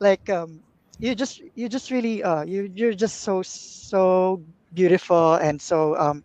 like 0.00 0.28
um, 0.30 0.62
you 0.98 1.14
just 1.14 1.40
you 1.54 1.68
just 1.68 1.90
really 1.90 2.22
uh 2.22 2.42
you 2.44 2.70
you're 2.74 2.94
just 2.94 3.20
so 3.22 3.42
so 3.44 4.42
beautiful 4.72 5.34
and 5.34 5.60
so 5.60 5.96
um 5.96 6.24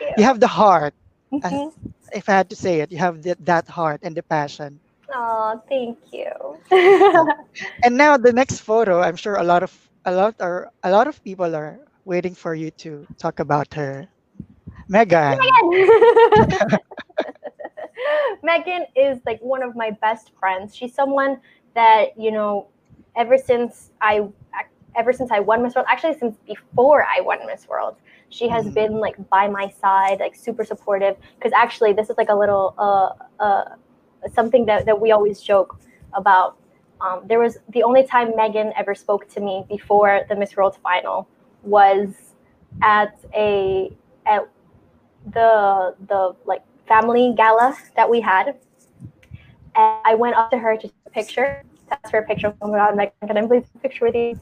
friends. 0.00 0.16
you 0.16 0.24
have 0.24 0.40
the 0.40 0.48
heart. 0.48 0.94
Mhm. 1.32 1.70
If 2.14 2.28
I 2.28 2.32
had 2.32 2.50
to 2.50 2.56
say 2.56 2.80
it, 2.80 2.92
you 2.92 2.98
have 2.98 3.22
that 3.22 3.44
that 3.44 3.68
heart 3.68 4.00
and 4.02 4.16
the 4.16 4.22
passion. 4.22 4.80
Oh, 5.14 5.60
thank 5.68 5.98
you. 6.12 6.58
And 7.82 7.96
now 7.96 8.16
the 8.16 8.32
next 8.32 8.60
photo, 8.60 9.00
I'm 9.00 9.16
sure 9.16 9.36
a 9.36 9.44
lot 9.44 9.62
of 9.62 9.72
a 10.04 10.12
lot 10.12 10.34
or 10.40 10.70
a 10.82 10.90
lot 10.90 11.06
of 11.08 11.22
people 11.24 11.54
are 11.54 11.78
waiting 12.04 12.34
for 12.34 12.54
you 12.54 12.70
to 12.84 13.06
talk 13.18 13.40
about 13.40 13.74
her. 13.74 14.08
Megan. 14.88 15.38
Megan. 15.38 16.78
Megan 18.42 18.86
is 18.96 19.20
like 19.26 19.40
one 19.40 19.62
of 19.62 19.76
my 19.76 19.90
best 19.90 20.32
friends. 20.38 20.74
She's 20.76 20.94
someone 20.94 21.40
that 21.74 22.18
you 22.18 22.30
know, 22.32 22.68
ever 23.16 23.38
since 23.38 23.90
I, 24.00 24.28
ever 24.96 25.12
since 25.12 25.30
I 25.30 25.40
won 25.40 25.62
Miss 25.62 25.74
World, 25.74 25.86
actually 25.90 26.18
since 26.18 26.36
before 26.46 27.04
I 27.04 27.20
won 27.20 27.46
Miss 27.46 27.68
World, 27.68 27.96
she 28.32 28.48
has 28.48 28.64
Mhm. 28.66 28.74
been 28.74 28.94
like 29.00 29.16
by 29.30 29.48
my 29.48 29.68
side, 29.68 30.20
like 30.20 30.34
super 30.34 30.64
supportive. 30.64 31.16
Because 31.38 31.52
actually, 31.52 31.92
this 31.92 32.10
is 32.10 32.18
like 32.18 32.30
a 32.30 32.36
little 32.36 32.74
uh 32.78 33.10
uh 33.42 33.64
something 34.34 34.66
that 34.66 34.86
that 34.86 35.00
we 35.00 35.12
always 35.12 35.40
joke 35.42 35.78
about. 36.14 36.56
Um, 37.00 37.22
there 37.28 37.40
was 37.40 37.58
the 37.70 37.82
only 37.82 38.04
time 38.04 38.34
Megan 38.36 38.72
ever 38.76 38.94
spoke 38.94 39.28
to 39.34 39.40
me 39.40 39.64
before 39.68 40.22
the 40.28 40.36
Miss 40.36 40.56
World 40.56 40.76
final 40.82 41.28
was 41.62 42.34
at 42.82 43.14
a 43.34 43.92
at 44.26 44.48
the 45.34 45.94
the 46.08 46.34
like 46.46 46.62
family 46.88 47.34
gala 47.36 47.76
that 47.96 48.08
we 48.10 48.20
had. 48.20 48.56
And 49.76 50.00
I 50.04 50.14
went 50.14 50.36
up 50.36 50.50
to 50.50 50.58
her 50.58 50.76
to 50.76 50.88
take 50.88 51.06
a 51.06 51.10
picture, 51.10 51.64
ask 51.90 52.10
for 52.10 52.18
a 52.20 52.24
picture. 52.26 52.54
Oh 52.62 52.68
my 52.70 52.78
god, 52.78 52.96
Megan, 52.96 53.28
can 53.28 53.36
I 53.38 53.46
please 53.46 53.64
take 53.64 53.76
a 53.76 53.78
picture 53.88 54.04
with 54.06 54.14
you? 54.14 54.38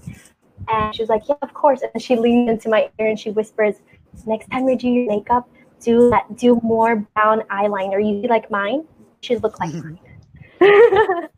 And 0.68 0.94
she 0.94 1.02
was 1.02 1.08
like, 1.08 1.22
Yeah, 1.28 1.36
of 1.42 1.54
course. 1.54 1.82
And 1.82 2.02
she 2.02 2.16
leaned 2.16 2.48
into 2.50 2.68
my 2.68 2.90
ear 2.98 3.08
and 3.08 3.18
she 3.18 3.30
whispers, 3.30 3.76
Next 4.26 4.50
time 4.50 4.68
you 4.68 4.76
do 4.76 4.88
your 4.88 5.06
makeup, 5.06 5.48
do 5.80 6.10
that 6.10 6.36
do 6.36 6.60
more 6.62 6.96
brown 7.14 7.42
eyeliner. 7.50 8.00
You 8.00 8.28
like 8.28 8.50
mine? 8.50 8.84
She 9.20 9.36
look 9.36 9.58
like 9.60 9.72
mine. 9.84 9.98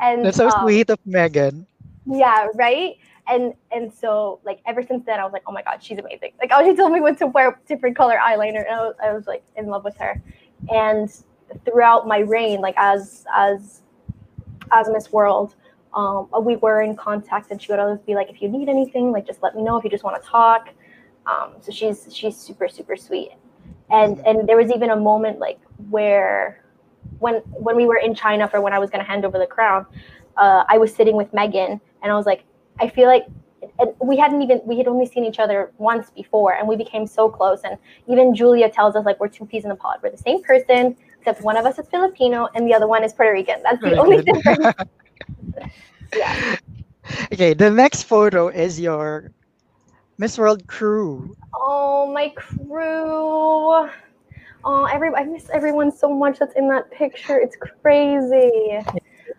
and 0.00 0.24
That's 0.24 0.36
so 0.36 0.48
um, 0.48 0.62
sweet 0.62 0.90
of 0.90 0.98
Megan. 1.06 1.66
yeah, 2.06 2.48
right. 2.54 2.96
And 3.28 3.54
and 3.72 3.92
so 3.92 4.40
like 4.44 4.60
ever 4.66 4.82
since 4.82 5.04
then, 5.04 5.18
I 5.18 5.24
was 5.24 5.32
like, 5.32 5.42
oh 5.46 5.52
my 5.52 5.62
god, 5.62 5.82
she's 5.82 5.98
amazing. 5.98 6.32
Like, 6.38 6.50
oh, 6.52 6.64
she 6.64 6.76
told 6.76 6.92
me 6.92 7.00
what 7.00 7.18
to 7.18 7.26
wear, 7.26 7.58
different 7.66 7.96
color 7.96 8.16
eyeliner, 8.22 8.64
and 8.64 8.68
I 8.68 8.78
was, 8.86 8.94
I 9.02 9.12
was 9.12 9.26
like 9.26 9.42
in 9.56 9.66
love 9.66 9.84
with 9.84 9.96
her. 9.96 10.22
And 10.70 11.12
throughout 11.64 12.06
my 12.06 12.18
reign, 12.18 12.60
like 12.60 12.74
as 12.76 13.24
as 13.34 13.82
as 14.72 14.88
Miss 14.88 15.12
World, 15.12 15.54
um, 15.94 16.28
we 16.42 16.56
were 16.56 16.82
in 16.82 16.96
contact, 16.96 17.50
and 17.50 17.60
she 17.60 17.72
would 17.72 17.78
always 17.78 18.00
be 18.00 18.14
like, 18.14 18.30
if 18.30 18.42
you 18.42 18.48
need 18.48 18.68
anything, 18.68 19.12
like 19.12 19.26
just 19.26 19.42
let 19.42 19.54
me 19.54 19.62
know. 19.62 19.76
If 19.76 19.84
you 19.84 19.90
just 19.90 20.04
want 20.04 20.22
to 20.22 20.28
talk, 20.28 20.68
um, 21.26 21.54
so 21.60 21.72
she's 21.72 22.08
she's 22.14 22.36
super 22.36 22.68
super 22.68 22.96
sweet. 22.96 23.32
And 23.90 24.18
and 24.26 24.48
there 24.48 24.56
was 24.56 24.70
even 24.70 24.90
a 24.90 24.96
moment 24.96 25.38
like 25.38 25.58
where 25.90 26.64
when 27.18 27.36
when 27.52 27.76
we 27.76 27.86
were 27.86 27.98
in 27.98 28.14
China 28.14 28.48
for 28.48 28.60
when 28.60 28.72
I 28.72 28.78
was 28.78 28.90
going 28.90 29.04
to 29.04 29.10
hand 29.10 29.24
over 29.24 29.38
the 29.38 29.46
crown, 29.46 29.86
uh, 30.36 30.64
I 30.68 30.78
was 30.78 30.94
sitting 30.94 31.16
with 31.16 31.32
Megan, 31.32 31.80
and 32.02 32.12
I 32.12 32.14
was 32.14 32.26
like, 32.26 32.44
I 32.80 32.88
feel 32.88 33.06
like 33.06 33.26
and 33.78 33.92
we 34.00 34.16
hadn't 34.16 34.42
even 34.42 34.60
we 34.64 34.78
had 34.78 34.88
only 34.88 35.06
seen 35.06 35.24
each 35.24 35.38
other 35.38 35.72
once 35.78 36.10
before, 36.10 36.54
and 36.54 36.66
we 36.68 36.76
became 36.76 37.06
so 37.06 37.28
close. 37.28 37.60
And 37.64 37.76
even 38.06 38.34
Julia 38.34 38.68
tells 38.70 38.96
us 38.96 39.04
like 39.04 39.18
we're 39.20 39.28
two 39.28 39.46
peas 39.46 39.64
in 39.64 39.70
a 39.70 39.76
pod. 39.76 39.98
We're 40.02 40.10
the 40.10 40.18
same 40.18 40.42
person, 40.42 40.96
except 41.18 41.42
one 41.42 41.56
of 41.56 41.66
us 41.66 41.78
is 41.78 41.88
Filipino 41.88 42.48
and 42.54 42.66
the 42.66 42.74
other 42.74 42.86
one 42.86 43.04
is 43.04 43.12
Puerto 43.12 43.32
Rican. 43.32 43.62
That's 43.62 43.80
the 43.80 43.90
Very 43.90 43.98
only 43.98 44.16
good. 44.22 44.34
difference. 44.44 44.76
Yeah. 46.14 46.56
okay, 47.32 47.54
the 47.54 47.70
next 47.70 48.04
photo 48.04 48.48
is 48.48 48.80
your 48.80 49.32
Miss 50.18 50.38
World 50.38 50.66
crew. 50.66 51.36
Oh, 51.54 52.10
my 52.12 52.28
crew. 52.30 53.88
Oh, 54.64 54.84
every 54.90 55.14
I 55.14 55.24
miss 55.24 55.48
everyone 55.52 55.90
so 55.90 56.08
much 56.12 56.38
that's 56.38 56.54
in 56.54 56.68
that 56.68 56.90
picture. 56.90 57.38
It's 57.38 57.56
crazy. 57.56 58.78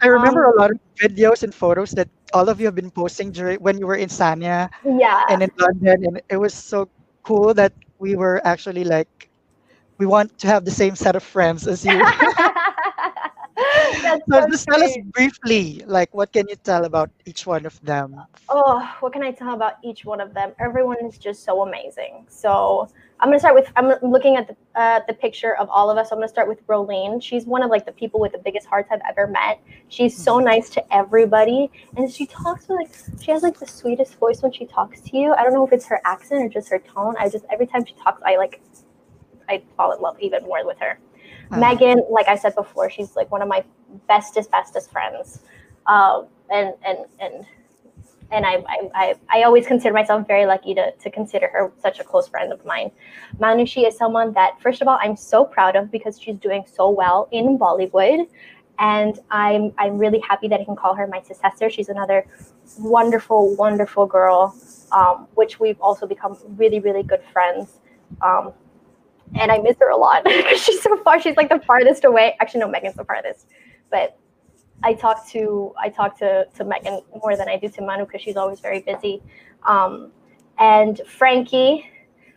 I 0.01 0.07
remember 0.07 0.43
Um, 0.43 0.45
a 0.45 0.55
lot 0.59 0.71
of 0.71 0.77
videos 0.99 1.43
and 1.43 1.53
photos 1.53 1.91
that 1.91 2.07
all 2.33 2.49
of 2.49 2.59
you 2.59 2.65
have 2.65 2.75
been 2.75 2.91
posting 2.91 3.31
during 3.31 3.59
when 3.59 3.77
you 3.79 3.87
were 3.87 3.95
in 3.95 4.09
Sanya 4.09 4.69
Yeah. 4.83 5.23
and 5.27 5.41
in 5.43 5.49
London, 5.57 6.05
and 6.05 6.21
it 6.29 6.37
was 6.37 6.53
so 6.53 6.89
cool 7.23 7.53
that 7.53 7.73
we 7.99 8.15
were 8.15 8.41
actually 8.45 8.83
like, 8.83 9.29
we 9.97 10.05
want 10.05 10.37
to 10.39 10.47
have 10.47 10.65
the 10.65 10.71
same 10.71 10.95
set 10.95 11.15
of 11.15 11.23
friends 11.23 11.67
as 11.67 11.85
you. 11.85 12.03
So 14.01 14.19
so 14.29 14.47
just 14.47 14.67
tell 14.67 14.83
us 14.83 14.95
briefly, 15.13 15.83
like, 15.87 16.13
what 16.13 16.31
can 16.31 16.47
you 16.47 16.55
tell 16.55 16.85
about 16.85 17.09
each 17.25 17.45
one 17.45 17.65
of 17.65 17.79
them? 17.81 18.21
Oh, 18.49 18.79
what 18.99 19.13
can 19.13 19.23
I 19.23 19.31
tell 19.31 19.53
about 19.53 19.75
each 19.83 20.05
one 20.05 20.21
of 20.21 20.33
them? 20.33 20.53
Everyone 20.59 20.97
is 21.05 21.17
just 21.17 21.43
so 21.43 21.63
amazing. 21.63 22.25
So 22.29 22.87
I'm 23.19 23.29
gonna 23.29 23.39
start 23.39 23.55
with 23.55 23.71
I'm 23.75 23.93
looking 24.03 24.35
at 24.35 24.47
the 24.47 24.55
uh, 24.79 25.01
the 25.07 25.13
picture 25.13 25.55
of 25.57 25.69
all 25.69 25.89
of 25.89 25.97
us. 25.97 26.11
I'm 26.11 26.19
gonna 26.19 26.27
start 26.27 26.47
with 26.47 26.65
Rolene. 26.67 27.21
She's 27.21 27.45
one 27.45 27.63
of 27.63 27.71
like 27.71 27.85
the 27.85 27.91
people 27.91 28.19
with 28.19 28.31
the 28.31 28.37
biggest 28.37 28.67
hearts 28.67 28.89
I've 28.91 29.01
ever 29.09 29.25
met. 29.27 29.59
She's 29.89 30.15
so 30.15 30.37
nice 30.37 30.69
to 30.71 30.93
everybody, 30.93 31.71
and 31.95 32.11
she 32.11 32.27
talks 32.27 32.67
with 32.67 32.77
like 32.77 32.95
she 33.21 33.31
has 33.31 33.41
like 33.41 33.57
the 33.59 33.67
sweetest 33.67 34.19
voice 34.19 34.43
when 34.43 34.51
she 34.51 34.65
talks 34.65 35.01
to 35.01 35.17
you. 35.17 35.33
I 35.33 35.43
don't 35.43 35.53
know 35.53 35.65
if 35.65 35.73
it's 35.73 35.87
her 35.87 35.99
accent 36.05 36.43
or 36.43 36.49
just 36.49 36.69
her 36.69 36.79
tone. 36.79 37.15
I 37.17 37.27
just 37.29 37.45
every 37.51 37.65
time 37.65 37.85
she 37.85 37.95
talks, 37.95 38.21
I 38.23 38.37
like 38.37 38.61
I 39.49 39.63
fall 39.75 39.93
in 39.93 40.01
love 40.01 40.17
even 40.19 40.43
more 40.43 40.65
with 40.65 40.77
her. 40.79 40.99
Uh, 41.51 41.57
Megan, 41.57 42.03
like 42.09 42.27
I 42.27 42.35
said 42.35 42.55
before, 42.55 42.89
she's 42.89 43.15
like 43.15 43.31
one 43.31 43.41
of 43.41 43.47
my 43.47 43.63
bestest, 44.07 44.51
bestest 44.51 44.91
friends. 44.91 45.39
Um, 45.85 46.27
and 46.49 46.73
and 46.85 46.97
and 47.19 47.45
and 48.31 48.45
I, 48.45 48.63
I, 48.93 49.15
I, 49.29 49.43
always 49.43 49.65
consider 49.65 49.93
myself 49.93 50.27
very 50.27 50.45
lucky 50.45 50.73
to, 50.75 50.91
to 50.91 51.09
consider 51.09 51.47
her 51.47 51.71
such 51.81 51.99
a 51.99 52.03
close 52.03 52.27
friend 52.27 52.51
of 52.51 52.63
mine. 52.65 52.91
Manushi 53.39 53.87
is 53.87 53.97
someone 53.97 54.33
that, 54.33 54.61
first 54.61 54.81
of 54.81 54.87
all, 54.87 54.99
I'm 55.01 55.15
so 55.15 55.45
proud 55.45 55.75
of 55.75 55.89
because 55.91 56.19
she's 56.19 56.37
doing 56.37 56.65
so 56.71 56.89
well 56.89 57.29
in 57.31 57.57
Bollywood. 57.57 58.27
And 58.79 59.19
I'm, 59.31 59.73
I'm 59.77 59.97
really 59.97 60.19
happy 60.19 60.47
that 60.49 60.59
I 60.59 60.65
can 60.65 60.75
call 60.75 60.93
her 60.95 61.07
my 61.07 61.21
successor. 61.21 61.69
She's 61.69 61.89
another 61.89 62.27
wonderful, 62.79 63.55
wonderful 63.55 64.05
girl, 64.05 64.55
um, 64.91 65.27
which 65.35 65.59
we've 65.59 65.79
also 65.79 66.05
become 66.05 66.37
really, 66.57 66.79
really 66.79 67.03
good 67.03 67.23
friends. 67.31 67.79
Um, 68.21 68.53
and 69.35 69.51
I 69.51 69.59
miss 69.59 69.77
her 69.79 69.89
a 69.89 69.97
lot 69.97 70.23
because 70.23 70.61
she's 70.63 70.81
so 70.81 70.97
far. 71.03 71.21
She's 71.21 71.35
like 71.35 71.49
the 71.49 71.59
farthest 71.59 72.05
away. 72.05 72.35
Actually, 72.39 72.61
no, 72.61 72.69
Megan's 72.69 72.95
the 72.95 73.05
farthest. 73.05 73.47
But 73.91 74.17
I 74.83 74.93
talk 74.93 75.27
to 75.29 75.73
I 75.79 75.89
talk 75.89 76.17
to 76.19 76.45
to 76.55 76.63
Megan 76.63 77.01
more 77.21 77.35
than 77.35 77.49
I 77.49 77.57
do 77.57 77.69
to 77.69 77.81
Manu 77.81 78.05
because 78.05 78.21
she's 78.21 78.37
always 78.37 78.59
very 78.59 78.81
busy. 78.81 79.21
Um, 79.67 80.11
and 80.59 81.01
Frankie, 81.07 81.89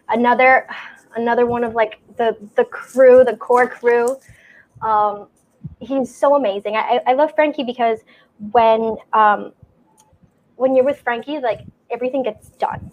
another 0.09 0.69
another 1.17 1.47
one 1.47 1.65
of 1.65 1.75
like 1.75 2.01
the 2.17 2.37
the 2.57 2.65
crew, 2.65 3.25
the 3.25 3.37
core 3.37 3.69
crew. 3.69 4.17
Um, 4.83 5.29
he's 5.81 6.15
so 6.15 6.37
amazing. 6.37 6.77
I, 6.77 7.01
I 7.07 7.13
love 7.13 7.35
Frankie 7.35 7.65
because 7.65 8.01
when 8.53 8.97
um, 9.13 9.53
when 10.57 10.75
you're 10.75 10.85
with 10.85 11.01
Frankie, 11.01 11.39
like 11.39 11.61
everything 11.91 12.23
gets 12.23 12.51
done. 12.51 12.91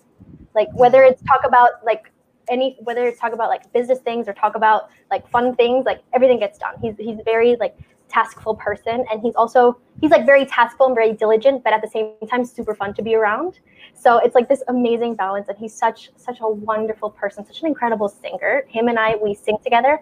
Like 0.53 0.69
whether 0.73 1.03
it's 1.03 1.21
talk 1.23 1.41
about 1.45 1.85
like 1.85 2.11
any 2.49 2.77
whether 2.81 3.05
it's 3.07 3.19
talk 3.19 3.33
about 3.33 3.49
like 3.49 3.71
business 3.73 3.99
things 3.99 4.27
or 4.27 4.33
talk 4.33 4.55
about 4.55 4.89
like 5.11 5.27
fun 5.29 5.55
things, 5.55 5.85
like 5.85 6.01
everything 6.13 6.39
gets 6.39 6.57
done. 6.57 6.75
He's 6.81 6.95
he's 6.97 7.17
very 7.25 7.55
like 7.59 7.77
taskful 8.09 8.57
person 8.57 9.05
and 9.11 9.21
he's 9.21 9.35
also 9.35 9.77
he's 10.01 10.11
like 10.11 10.25
very 10.25 10.45
taskful 10.45 10.87
and 10.87 10.95
very 10.95 11.13
diligent 11.13 11.63
but 11.63 11.73
at 11.73 11.81
the 11.81 11.87
same 11.87 12.13
time 12.29 12.45
super 12.45 12.73
fun 12.73 12.93
to 12.93 13.01
be 13.01 13.15
around 13.15 13.59
so 13.93 14.17
it's 14.19 14.35
like 14.35 14.47
this 14.47 14.63
amazing 14.67 15.13
balance 15.15 15.47
and 15.49 15.57
he's 15.57 15.73
such 15.73 16.09
such 16.15 16.39
a 16.41 16.47
wonderful 16.47 17.09
person 17.09 17.45
such 17.45 17.61
an 17.61 17.67
incredible 17.67 18.07
singer 18.07 18.63
him 18.67 18.87
and 18.87 18.97
i 18.97 19.15
we 19.21 19.33
sing 19.33 19.57
together 19.63 20.01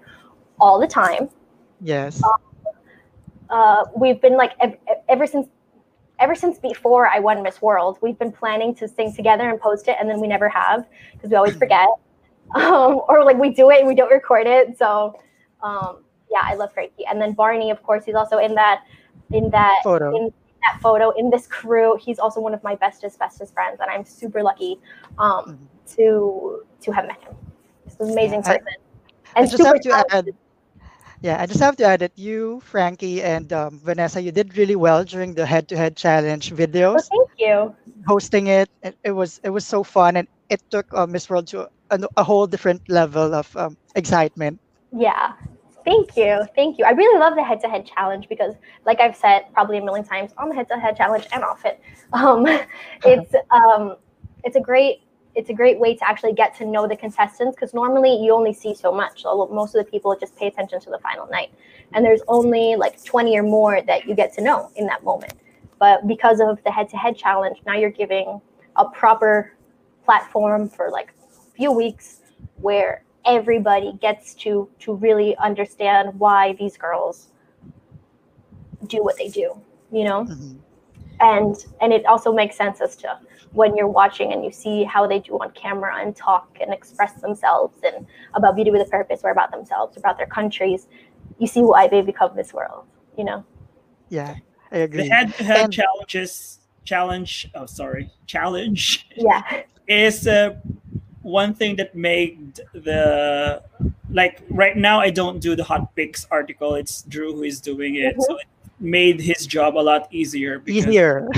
all 0.60 0.80
the 0.80 0.88
time 0.88 1.30
yes. 1.82 2.22
uh, 3.50 3.86
we've 3.96 4.22
been 4.22 4.38
like 4.38 4.54
ev- 4.60 4.78
ever 5.10 5.26
since 5.26 5.48
ever 6.20 6.36
since 6.36 6.60
before 6.60 7.08
i 7.08 7.20
won 7.20 7.42
miss 7.42 7.62
world 7.62 7.98
we've 8.02 8.20
been 8.20 8.32
planning 8.32 8.74
to 8.74 8.88
sing 8.88 9.14
together 9.14 9.50
and 9.50 9.60
post 9.60 9.88
it 9.88 9.98
and 10.00 10.10
then 10.10 10.20
we 10.20 10.28
never 10.28 10.48
have 10.48 10.86
because 11.14 11.30
we 11.30 11.36
always 11.36 11.56
forget 11.56 11.88
um, 12.56 13.02
or 13.08 13.24
like 13.24 13.38
we 13.38 13.50
do 13.54 13.70
it 13.72 13.80
and 13.80 13.88
we 13.88 13.96
don't 13.96 14.12
record 14.12 14.46
it 14.48 14.78
so 14.78 15.18
um, 15.64 16.04
yeah, 16.30 16.42
I 16.44 16.56
love 16.56 16.74
Frankie. 16.74 17.06
And 17.06 17.22
then 17.22 17.34
Barney, 17.34 17.72
of 17.72 17.82
course, 17.84 18.06
he's 18.06 18.16
also 18.16 18.38
in 18.38 18.56
that 18.56 18.84
in 19.32 19.50
that 19.52 19.80
Photo. 19.84 20.16
in 20.16 20.34
that 20.64 20.82
photo 20.82 21.12
in 21.12 21.30
this 21.30 21.48
crew. 21.48 21.98
He's 21.98 22.20
also 22.20 22.40
one 22.42 22.54
of 22.54 22.64
my 22.64 22.76
bestest 22.76 23.20
bestest 23.20 23.54
friends, 23.54 23.80
and 23.80 23.90
I'm 23.90 24.06
super 24.06 24.44
lucky 24.44 24.80
um, 25.18 25.58
Mhm. 25.58 25.96
to 25.96 26.64
to 26.82 26.92
have 26.92 27.08
met 27.08 27.22
him. 27.22 27.36
He's 27.86 28.00
an 28.00 28.12
amazing 28.12 28.40
I- 28.46 28.58
person. 28.58 28.68
And 29.36 29.46
I 29.48 29.50
just 29.50 29.58
super 29.58 29.68
have 29.70 29.82
to 29.82 30.16
add, 30.16 30.30
yeah, 31.22 31.42
I 31.42 31.46
just 31.46 31.60
have 31.60 31.76
to 31.78 31.84
add 31.84 32.00
that 32.00 32.14
you, 32.16 32.62
Frankie, 32.62 33.22
and 33.22 33.52
um, 33.52 33.80
Vanessa, 33.84 34.22
you 34.22 34.32
did 34.32 34.58
really 34.58 34.76
well 34.76 35.04
during 35.04 35.34
the 35.34 35.46
head-to-head 35.46 35.98
challenge 35.98 36.52
Well, 36.52 36.98
thank 36.98 37.30
you. 37.38 37.76
Hosting 38.08 38.48
it, 38.48 38.70
it, 38.84 38.96
it 39.04 39.12
was 39.12 39.40
it 39.44 39.50
was 39.50 39.66
so 39.66 39.84
fun, 39.84 40.16
and 40.18 40.28
it 40.50 40.62
took 40.70 40.86
uh, 40.94 41.06
Miss 41.06 41.30
World 41.30 41.48
to 41.48 41.70
a, 42.04 42.08
a 42.18 42.24
whole 42.24 42.48
different 42.48 42.82
level 42.90 43.34
of 43.34 43.56
um, 43.58 43.78
excitement. 43.96 44.60
Yeah. 44.92 45.34
Thank 45.86 46.18
you. 46.18 46.42
Thank 46.56 46.80
you. 46.80 46.86
I 46.86 46.92
really 46.92 47.20
love 47.20 47.36
the 47.36 47.44
head 47.44 47.62
to 47.62 47.70
head 47.70 47.86
challenge 47.86 48.28
because, 48.28 48.56
like 48.86 49.00
I've 49.00 49.16
said 49.16 49.46
probably 49.54 49.78
a 49.78 49.84
million 49.84 50.04
times 50.04 50.32
on 50.38 50.50
the 50.50 50.56
head 50.56 50.68
to 50.70 50.80
head 50.80 50.98
challenge 50.98 51.28
and 51.32 51.44
off 51.44 51.64
it, 51.64 51.80
um, 52.14 52.48
it's 53.06 53.34
um, 53.52 53.96
it's 54.44 54.56
a 54.56 54.60
great 54.60 55.02
it's 55.36 55.50
a 55.50 55.54
great 55.54 55.78
way 55.80 55.94
to 55.96 56.08
actually 56.08 56.34
get 56.34 56.56
to 56.56 56.66
know 56.66 56.88
the 56.88 56.96
contestants 56.96 57.56
because 57.56 57.74
normally 57.74 58.16
you 58.16 58.34
only 58.34 58.54
see 58.54 58.74
so 58.74 58.92
much. 58.92 59.22
So 59.24 59.48
most 59.52 59.76
of 59.76 59.86
the 59.86 59.92
people 59.92 60.16
just 60.18 60.36
pay 60.38 60.48
attention 60.48 60.80
to 60.82 60.90
the 60.90 61.00
final 61.00 61.28
night, 61.28 61.52
and 61.94 62.04
there's 62.04 62.22
only 62.28 62.76
like 62.76 63.04
20 63.04 63.38
or 63.38 63.44
more 63.44 63.82
that 63.82 64.08
you 64.08 64.16
get 64.16 64.34
to 64.36 64.42
know 64.42 64.72
in 64.76 64.88
that 64.88 65.04
moment. 65.04 65.34
But 65.78 66.08
because 66.08 66.40
of 66.40 66.64
the 66.64 66.72
head 66.72 66.90
to 66.90 66.98
head 66.98 67.16
challenge, 67.16 67.58
now 67.66 67.76
you're 67.76 67.92
giving 67.92 68.42
a 68.78 68.86
proper 68.86 69.52
platform 70.06 70.70
for 70.70 70.90
like 70.90 71.14
few 71.56 71.72
weeks 71.72 72.22
where 72.58 73.04
everybody 73.26 73.94
gets 74.02 74.34
to 74.36 74.70
to 74.80 74.94
really 74.96 75.36
understand 75.38 76.18
why 76.20 76.54
these 76.60 76.78
girls 76.78 77.30
do 78.88 79.04
what 79.04 79.18
they 79.18 79.30
do 79.30 79.54
you 79.92 80.04
know 80.04 80.26
Mhm. 80.26 80.58
and 81.22 81.66
and 81.82 81.92
it 81.94 82.06
also 82.06 82.32
makes 82.34 82.56
sense 82.56 82.82
as 82.82 82.96
to 82.98 83.18
when 83.54 83.76
you're 83.76 83.88
watching 83.88 84.34
and 84.34 84.44
you 84.44 84.52
see 84.52 84.84
how 84.84 85.08
they 85.08 85.20
do 85.20 85.34
on 85.40 85.50
camera 85.52 85.96
and 86.02 86.16
talk 86.16 86.48
and 86.62 86.74
express 86.74 87.14
themselves 87.22 87.78
and 87.84 88.06
about 88.36 88.56
beauty 88.56 88.70
with 88.70 88.82
a 88.82 88.90
purpose 88.92 89.22
or 89.24 89.32
about 89.32 89.50
themselves 89.52 89.98
about 89.98 90.18
their 90.18 90.28
countries 90.28 90.88
you 91.40 91.48
see 91.48 91.62
why 91.62 91.88
they 91.88 92.02
become 92.02 92.36
miss 92.36 92.54
world 92.54 92.86
you 93.18 93.24
know 93.24 93.44
Yeah, 94.10 94.36
I 94.72 94.78
The 94.78 94.84
agree. 94.84 95.10
head-to-head 95.10 95.58
And- 95.66 95.74
challenges 95.74 96.60
challenge. 96.84 97.50
Oh, 97.56 97.66
sorry, 97.66 98.12
challenge 98.28 99.08
yeah 99.18 99.42
is 99.88 100.28
uh, 100.28 100.54
one 101.26 101.54
thing 101.56 101.76
that 101.78 101.96
made 101.96 102.60
the 102.74 103.62
like 104.12 104.42
right 104.50 104.78
now 104.78 105.00
I 105.00 105.10
don't 105.10 105.40
do 105.40 105.56
the 105.56 105.64
hot 105.64 105.96
picks 105.96 106.28
article. 106.30 106.76
It's 106.76 107.02
Drew 107.04 107.34
who 107.34 107.44
is 107.44 107.60
doing 107.60 107.96
it, 107.96 108.16
Mhm. 108.16 108.22
so 108.22 108.38
it 108.38 108.48
made 108.80 109.20
his 109.20 109.48
job 109.48 109.76
a 109.76 109.84
lot 109.92 110.08
easier. 110.12 110.60
because 110.60 110.86
Easier. 110.88 111.28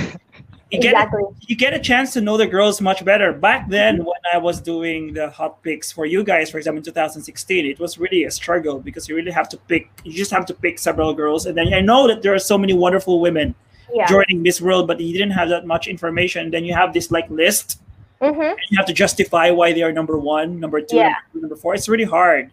You 0.70 0.82
get 0.82 0.96
exactly 0.96 1.24
you 1.48 1.56
get 1.56 1.74
a 1.74 1.80
chance 1.80 2.12
to 2.16 2.20
know 2.20 2.36
the 2.36 2.46
girls 2.46 2.82
much 2.82 3.06
better. 3.06 3.32
Back 3.32 3.70
then, 3.70 4.04
when 4.04 4.22
I 4.34 4.38
was 4.38 4.60
doing 4.60 5.14
the 5.14 5.30
hot 5.30 5.64
picks 5.64 5.94
for 5.94 6.06
you 6.06 6.26
guys, 6.26 6.52
for 6.52 6.58
example, 6.58 6.80
in 6.80 6.84
2016, 6.84 7.66
it 7.66 7.80
was 7.80 7.98
really 7.98 8.26
a 8.26 8.32
struggle 8.32 8.76
because 8.88 9.08
you 9.08 9.16
really 9.16 9.32
have 9.32 9.48
to 9.54 9.58
pick. 9.72 9.88
You 10.04 10.12
just 10.12 10.32
have 10.32 10.46
to 10.48 10.54
pick 10.54 10.78
several 10.78 11.14
girls, 11.14 11.46
and 11.48 11.56
then 11.58 11.74
I 11.74 11.80
know 11.80 12.06
that 12.10 12.20
there 12.22 12.34
are 12.36 12.44
so 12.52 12.58
many 12.58 12.74
wonderful 12.74 13.22
women 13.22 13.56
yeah 13.96 14.08
joining 14.12 14.42
Miss 14.44 14.60
World, 14.60 14.88
but 14.90 15.00
you 15.00 15.14
didn't 15.18 15.36
have 15.40 15.48
that 15.56 15.66
much 15.66 15.88
information. 15.88 16.52
Then 16.52 16.66
you 16.68 16.74
have 16.82 16.92
this 16.92 17.08
like 17.12 17.30
list, 17.30 17.80
hmm 18.22 18.42
you 18.70 18.78
have 18.78 18.86
to 18.88 18.94
justify 18.94 19.50
why 19.52 19.74
they 19.74 19.84
are 19.84 19.92
number 19.92 20.18
one, 20.18 20.60
number 20.60 20.82
two, 20.82 20.98
Yeah. 20.98 21.16
number, 21.34 21.48
number 21.48 21.56
four. 21.56 21.76
It's 21.76 21.88
really 21.90 22.04
hard. 22.06 22.52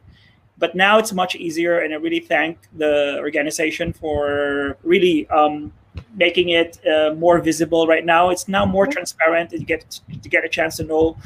But 0.58 0.74
now 0.76 0.98
it's 0.98 1.12
much 1.12 1.34
easier, 1.34 1.80
and 1.80 1.92
I 1.92 1.96
really 1.96 2.20
thank 2.20 2.58
the 2.76 3.16
organization 3.18 3.92
for 3.92 4.76
really 4.84 5.26
um, 5.28 5.72
making 6.14 6.50
it 6.50 6.78
uh, 6.86 7.14
more 7.14 7.38
visible. 7.40 7.86
Right 7.88 8.04
now, 8.04 8.30
it's 8.30 8.46
now 8.46 8.64
more 8.64 8.86
Mhm. 8.86 8.92
transparent, 8.92 9.52
and 9.52 9.60
you 9.60 9.66
get 9.66 10.00
to 10.22 10.28
get 10.28 10.44
a 10.44 10.48
chance 10.48 10.76
to 10.76 10.84
know 10.84 11.16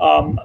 um, 0.00 0.40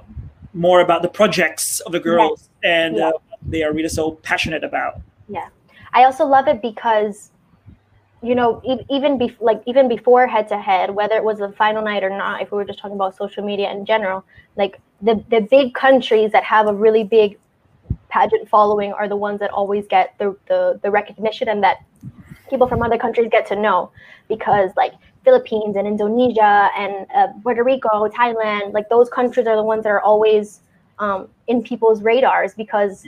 more 0.52 0.80
about 0.80 1.00
the 1.02 1.08
projects 1.08 1.80
of 1.80 1.92
the 1.92 2.00
girls, 2.00 2.50
and 2.62 2.96
Yeah. 2.96 3.08
uh, 3.08 3.12
they 3.46 3.62
are 3.62 3.72
really 3.72 3.88
so 3.88 4.12
passionate 4.22 4.62
about. 4.64 5.00
Yeah, 5.28 5.48
I 5.94 6.04
also 6.04 6.26
love 6.26 6.46
it 6.48 6.60
because, 6.60 7.30
you 8.24 8.34
know, 8.34 8.60
even 8.88 9.18
be- 9.18 9.36
like 9.40 9.62
even 9.66 9.88
before 9.88 10.26
head 10.26 10.48
to 10.48 10.58
head, 10.58 10.94
whether 10.94 11.14
it 11.16 11.24
was 11.24 11.38
the 11.38 11.52
final 11.52 11.82
night 11.82 12.02
or 12.02 12.10
not, 12.10 12.40
if 12.40 12.50
we 12.50 12.56
were 12.56 12.64
just 12.64 12.78
talking 12.78 12.96
about 12.96 13.16
social 13.16 13.44
media 13.44 13.70
in 13.70 13.84
general, 13.84 14.24
like 14.56 14.80
the 15.02 15.22
the 15.30 15.40
big 15.40 15.74
countries 15.74 16.32
that 16.32 16.42
have 16.44 16.66
a 16.66 16.74
really 16.74 17.04
big 17.04 17.38
pageant 18.08 18.48
following 18.48 18.92
are 18.92 19.08
the 19.08 19.16
ones 19.16 19.40
that 19.40 19.50
always 19.50 19.86
get 19.86 20.14
the 20.18 20.36
the, 20.48 20.80
the 20.82 20.90
recognition 20.90 21.48
and 21.48 21.62
that 21.62 21.84
people 22.48 22.66
from 22.66 22.82
other 22.82 22.98
countries 22.98 23.28
get 23.30 23.46
to 23.46 23.56
know 23.56 23.90
because 24.28 24.70
like 24.76 24.94
Philippines 25.24 25.76
and 25.76 25.86
Indonesia 25.86 26.70
and 26.76 27.06
uh, 27.14 27.28
Puerto 27.42 27.64
Rico, 27.64 28.08
Thailand, 28.08 28.72
like 28.72 28.88
those 28.88 29.08
countries 29.08 29.46
are 29.46 29.56
the 29.56 29.62
ones 29.62 29.84
that 29.84 29.90
are 29.90 30.00
always 30.00 30.60
um, 30.98 31.28
in 31.46 31.62
people's 31.62 32.02
radars 32.02 32.54
because 32.54 33.06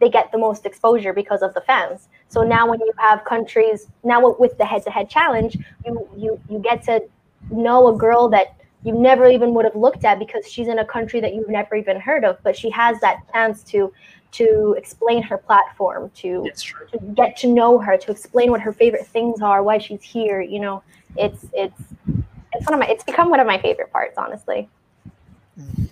they 0.00 0.08
get 0.08 0.30
the 0.32 0.38
most 0.38 0.66
exposure 0.66 1.12
because 1.12 1.42
of 1.42 1.54
the 1.54 1.60
fans. 1.62 2.08
So 2.28 2.42
now 2.42 2.68
when 2.68 2.80
you 2.80 2.92
have 2.98 3.24
countries 3.24 3.88
now 4.04 4.34
with 4.38 4.56
the 4.58 4.64
head-to-head 4.64 5.08
challenge, 5.08 5.56
you 5.84 6.08
you 6.16 6.40
you 6.50 6.58
get 6.58 6.82
to 6.84 7.02
know 7.50 7.88
a 7.88 7.96
girl 7.96 8.28
that 8.28 8.54
you 8.84 8.92
never 8.92 9.28
even 9.28 9.54
would 9.54 9.64
have 9.64 9.74
looked 9.74 10.04
at 10.04 10.18
because 10.18 10.46
she's 10.50 10.68
in 10.68 10.78
a 10.78 10.84
country 10.84 11.20
that 11.20 11.34
you've 11.34 11.48
never 11.48 11.74
even 11.74 11.98
heard 11.98 12.24
of, 12.24 12.38
but 12.42 12.56
she 12.56 12.70
has 12.70 13.00
that 13.00 13.20
chance 13.32 13.62
to 13.64 13.92
to 14.30 14.74
explain 14.76 15.22
her 15.22 15.38
platform, 15.38 16.10
to 16.16 16.50
to 16.92 16.98
get 17.14 17.36
to 17.38 17.46
know 17.46 17.78
her, 17.78 17.96
to 17.96 18.10
explain 18.10 18.50
what 18.50 18.60
her 18.60 18.72
favorite 18.72 19.06
things 19.06 19.40
are, 19.40 19.62
why 19.62 19.78
she's 19.78 20.02
here. 20.02 20.40
You 20.40 20.60
know, 20.60 20.82
it's 21.16 21.46
it's 21.52 21.80
it's 22.52 22.66
one 22.66 22.74
of 22.74 22.80
my 22.80 22.86
it's 22.86 23.04
become 23.04 23.30
one 23.30 23.40
of 23.40 23.46
my 23.46 23.58
favorite 23.58 23.90
parts, 23.90 24.18
honestly. 24.18 24.68
Mm-hmm. 25.58 25.84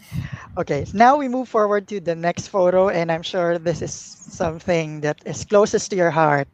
Okay, 0.58 0.86
now 0.94 1.16
we 1.16 1.28
move 1.28 1.48
forward 1.48 1.86
to 1.88 2.00
the 2.00 2.14
next 2.14 2.48
photo, 2.48 2.88
and 2.88 3.12
I'm 3.12 3.22
sure 3.22 3.58
this 3.58 3.82
is 3.82 3.92
something 3.92 5.02
that 5.02 5.20
is 5.26 5.44
closest 5.44 5.90
to 5.90 5.96
your 5.96 6.10
heart. 6.10 6.48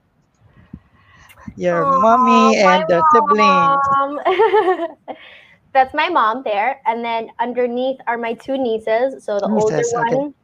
Your 1.56 1.84
Aw, 1.84 2.00
mommy 2.00 2.56
and 2.56 2.84
the 2.88 3.02
siblings. 3.14 5.16
That's 5.72 5.94
my 5.94 6.08
mom 6.08 6.42
there, 6.42 6.80
and 6.86 7.04
then 7.04 7.30
underneath 7.38 8.00
are 8.06 8.18
my 8.18 8.34
two 8.34 8.58
nieces. 8.58 9.24
So 9.24 9.38
the 9.38 9.48
older 9.48 9.76
Nieces, 9.76 9.94
okay. 9.94 10.16
one, 10.16 10.34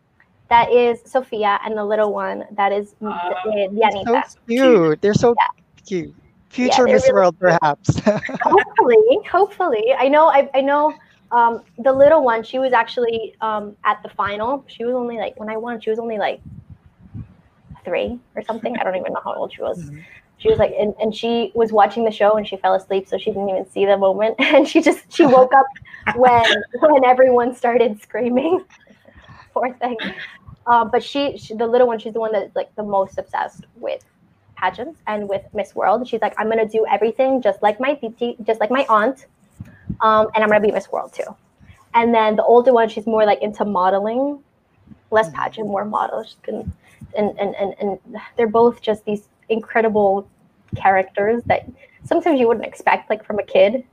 that 0.49 0.73
is 0.73 1.01
Sophia, 1.05 1.59
and 1.65 1.77
the 1.77 1.85
little 1.85 2.13
one, 2.13 2.45
that 2.53 2.73
is 2.73 2.95
uh, 3.05 3.35
So 4.07 4.23
cute. 4.47 5.03
They're 5.03 5.15
so 5.15 5.35
cute. 5.85 6.15
Future 6.49 6.87
they're 6.87 6.95
Miss 6.95 7.03
really 7.05 7.13
World, 7.13 7.37
cute. 7.39 7.59
perhaps. 7.61 7.99
hopefully, 8.43 9.19
hopefully. 9.31 9.95
I 9.99 10.09
know. 10.09 10.29
I, 10.29 10.49
I 10.55 10.61
know. 10.61 10.95
Um, 11.31 11.63
the 11.79 11.93
little 11.93 12.23
one, 12.25 12.43
she 12.43 12.59
was 12.59 12.73
actually 12.73 13.35
um, 13.41 13.77
at 13.85 14.03
the 14.03 14.09
final. 14.09 14.65
She 14.67 14.85
was 14.85 14.95
only 14.95 15.17
like 15.17 15.39
when 15.39 15.49
I 15.51 15.57
won. 15.57 15.81
She 15.81 15.91
was 15.91 15.99
only 15.99 16.19
like 16.19 16.41
three 17.85 18.19
or 18.35 18.43
something. 18.43 18.77
I 18.79 18.85
don't 18.85 18.97
even 18.97 19.13
know 19.13 19.21
how 19.23 19.35
old 19.35 19.53
she 19.53 19.63
was. 19.63 19.91
Mhm. 19.91 20.05
She 20.39 20.49
was 20.49 20.59
like, 20.59 20.73
and, 20.79 20.95
and 21.01 21.15
she 21.15 21.51
was 21.55 21.73
watching 21.73 22.05
the 22.05 22.13
show 22.13 22.37
and 22.37 22.47
she 22.47 22.57
fell 22.57 22.75
asleep, 22.75 23.09
so 23.09 23.19
she 23.19 23.31
didn't 23.31 23.49
even 23.49 23.69
see 23.69 23.85
the 23.85 23.97
moment. 23.97 24.37
And 24.55 24.67
she 24.69 24.81
just 24.81 25.13
she 25.13 25.27
woke 25.27 25.53
up 25.53 25.67
when 26.17 26.45
when 26.81 27.05
everyone 27.05 27.55
started 27.55 28.01
screaming. 28.01 28.65
Poor 29.53 29.75
thing. 29.75 29.97
Um, 30.67 30.91
but 30.91 31.03
she, 31.03 31.37
she, 31.39 31.55
the 31.55 31.67
little 31.67 31.87
one, 31.87 31.99
she's 31.99 32.13
the 32.13 32.21
one 32.21 32.33
that's 32.33 32.55
like 32.55 32.75
the 32.77 32.83
most 32.83 33.19
obsessed 33.19 33.65
with 33.77 34.05
pageants 34.55 35.01
and 35.07 35.29
with 35.29 35.43
Miss 35.55 35.75
World. 35.75 36.07
She's 36.07 36.21
like, 36.21 36.35
I'm 36.39 36.49
gonna 36.49 36.69
do 36.69 36.87
everything 36.91 37.41
just 37.43 37.63
like 37.63 37.81
my 37.81 37.95
titi, 37.95 38.37
just 38.45 38.61
like 38.61 38.71
my 38.71 38.85
aunt, 38.89 39.27
um, 40.01 40.29
and 40.35 40.43
I'm 40.45 40.51
gonna 40.51 40.61
be 40.61 40.73
Miss 40.73 40.91
World 40.91 41.13
too. 41.13 41.35
And 41.95 42.15
then 42.15 42.37
the 42.37 42.45
older 42.45 42.73
one, 42.73 42.89
she's 42.89 43.07
more 43.07 43.25
like 43.25 43.41
into 43.43 43.65
modeling, 43.65 44.43
less 45.11 45.31
pageant, 45.31 45.67
more 45.67 45.85
model. 45.85 46.23
She 46.23 46.37
can, 46.43 46.73
and, 47.17 47.39
and 47.39 47.55
and 47.57 47.75
and 47.81 47.99
they're 48.37 48.47
both 48.49 48.83
just 48.83 49.05
these 49.05 49.29
incredible 49.49 50.29
characters 50.77 51.43
that 51.47 51.69
sometimes 52.05 52.39
you 52.39 52.47
wouldn't 52.47 52.67
expect, 52.67 53.09
like 53.11 53.25
from 53.25 53.39
a 53.39 53.45
kid, 53.45 53.85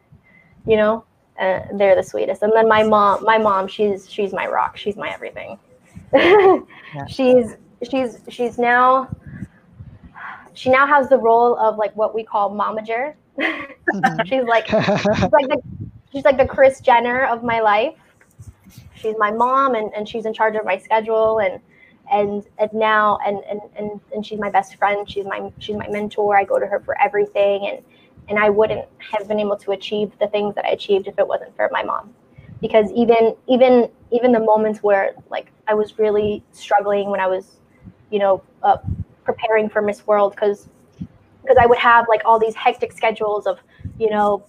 you 0.65 0.77
know. 0.77 1.03
Uh, 1.37 1.59
they're 1.73 1.95
the 1.97 2.03
sweetest. 2.03 2.43
And 2.43 2.53
then 2.55 2.65
my 2.69 2.81
mom, 2.81 3.21
my 3.25 3.37
mom, 3.37 3.67
she's 3.67 4.09
she's 4.09 4.31
my 4.31 4.47
rock. 4.47 4.77
She's 4.77 4.95
my 4.95 5.09
everything. 5.09 5.59
She's 7.09 7.57
she's 7.89 8.19
she's 8.29 8.57
now 8.57 9.09
she 10.53 10.69
now 10.69 10.87
has 10.87 11.09
the 11.09 11.17
role 11.17 11.57
of 11.57 11.77
like 11.77 11.93
what 11.95 12.15
we 12.15 12.23
call 12.23 12.51
momager. 12.51 13.15
Mhm. 13.37 14.25
she's 14.25 14.43
like 14.45 14.65
she's 14.67 15.31
like 15.31 15.47
the 15.49 15.61
she's 16.15 16.23
like 16.23 16.37
the 16.37 16.45
Chris 16.45 16.79
Jenner 16.79 17.25
of 17.25 17.43
my 17.43 17.59
life. 17.59 17.95
She's 18.95 19.15
my 19.17 19.31
mom 19.31 19.75
and, 19.75 19.91
and 19.93 20.07
she's 20.07 20.25
in 20.25 20.33
charge 20.33 20.55
of 20.55 20.63
my 20.63 20.77
schedule 20.77 21.39
and 21.39 21.59
and 22.11 22.45
and 22.59 22.71
now 22.71 23.17
and, 23.25 23.39
and 23.49 23.59
and 23.75 23.99
and 24.13 24.25
she's 24.25 24.39
my 24.39 24.49
best 24.49 24.75
friend. 24.75 25.09
She's 25.09 25.25
my 25.25 25.51
she's 25.59 25.75
my 25.75 25.87
mentor. 25.89 26.37
I 26.37 26.45
go 26.45 26.57
to 26.57 26.65
her 26.65 26.79
for 26.79 26.99
everything 27.01 27.67
and 27.67 27.83
and 28.29 28.39
I 28.39 28.49
wouldn't 28.49 28.87
have 28.99 29.27
been 29.27 29.39
able 29.39 29.57
to 29.57 29.71
achieve 29.71 30.11
the 30.19 30.27
things 30.27 30.55
that 30.55 30.65
I 30.65 30.69
achieved 30.69 31.07
if 31.07 31.19
it 31.19 31.27
wasn't 31.27 31.53
for 31.55 31.69
my 31.73 31.83
mom. 31.83 32.13
Because 32.61 32.89
even 32.91 33.35
even 33.47 33.89
even 34.11 34.31
the 34.31 34.39
moments 34.39 34.81
where 34.81 35.15
like 35.29 35.51
I 35.67 35.73
was 35.73 35.99
really 35.99 36.43
struggling 36.53 37.09
when 37.09 37.19
I 37.19 37.27
was, 37.27 37.59
you 38.09 38.19
know, 38.19 38.41
uh, 38.63 38.77
preparing 39.25 39.67
for 39.67 39.81
Miss 39.81 40.07
World 40.07 40.33
because 40.33 40.69
because 41.45 41.57
I 41.61 41.65
would 41.65 41.77
have 41.77 42.05
like 42.09 42.21
all 42.25 42.39
these 42.39 42.55
hectic 42.55 42.91
schedules 42.91 43.45
of 43.45 43.59
you 43.97 44.09
know, 44.09 44.45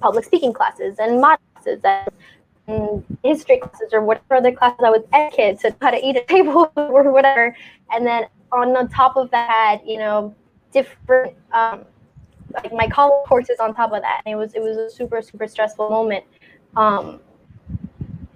public 0.00 0.24
speaking 0.24 0.52
classes 0.52 0.96
and 0.98 1.20
math 1.20 1.40
classes 1.54 1.82
and 2.66 3.04
history 3.22 3.58
classes 3.58 3.92
or 3.92 4.02
whatever 4.02 4.36
other 4.36 4.52
classes 4.52 4.80
I 4.84 4.90
was 4.90 5.02
ed 5.12 5.30
kids 5.30 5.62
to 5.62 5.74
how 5.80 5.90
to 5.90 6.04
eat 6.04 6.16
a 6.16 6.24
table 6.28 6.70
or 6.76 7.10
whatever. 7.10 7.56
And 7.92 8.06
then 8.06 8.24
on 8.52 8.72
the 8.72 8.88
top 8.92 9.16
of 9.16 9.30
that, 9.30 9.80
you 9.86 9.98
know, 9.98 10.34
different 10.72 11.34
um, 11.52 11.84
like 12.54 12.72
my 12.72 12.88
college 12.88 13.26
courses 13.26 13.58
on 13.60 13.74
top 13.74 13.92
of 13.92 14.02
that. 14.02 14.22
And 14.26 14.32
it 14.32 14.36
was 14.36 14.54
it 14.54 14.62
was 14.62 14.76
a 14.76 14.90
super 14.90 15.22
super 15.22 15.46
stressful 15.46 15.88
moment. 15.88 16.24
Um, 16.76 17.20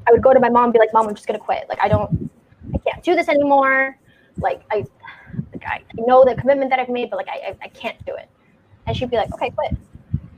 I 0.06 0.12
would 0.12 0.22
go 0.22 0.32
to 0.32 0.40
my 0.40 0.48
mom 0.48 0.64
and 0.64 0.72
be 0.72 0.78
like, 0.78 0.92
"Mom, 0.92 1.08
I'm 1.08 1.14
just 1.14 1.26
gonna 1.26 1.38
quit. 1.38 1.64
Like 1.68 1.78
I 1.80 1.88
don't, 1.88 2.30
I 2.74 2.78
can't 2.78 3.02
do 3.02 3.14
this 3.14 3.28
anymore. 3.28 3.96
Like 4.38 4.62
I, 4.70 4.84
like 5.64 5.84
I 5.98 6.02
know 6.06 6.24
the 6.24 6.34
commitment 6.34 6.70
that 6.70 6.78
I've 6.78 6.88
made, 6.88 7.10
but 7.10 7.16
like 7.16 7.28
I, 7.28 7.50
I, 7.50 7.56
I 7.62 7.68
can't 7.68 8.02
do 8.04 8.14
it." 8.14 8.28
And 8.86 8.96
she'd 8.96 9.10
be 9.10 9.16
like, 9.16 9.32
"Okay, 9.34 9.50
quit." 9.50 9.76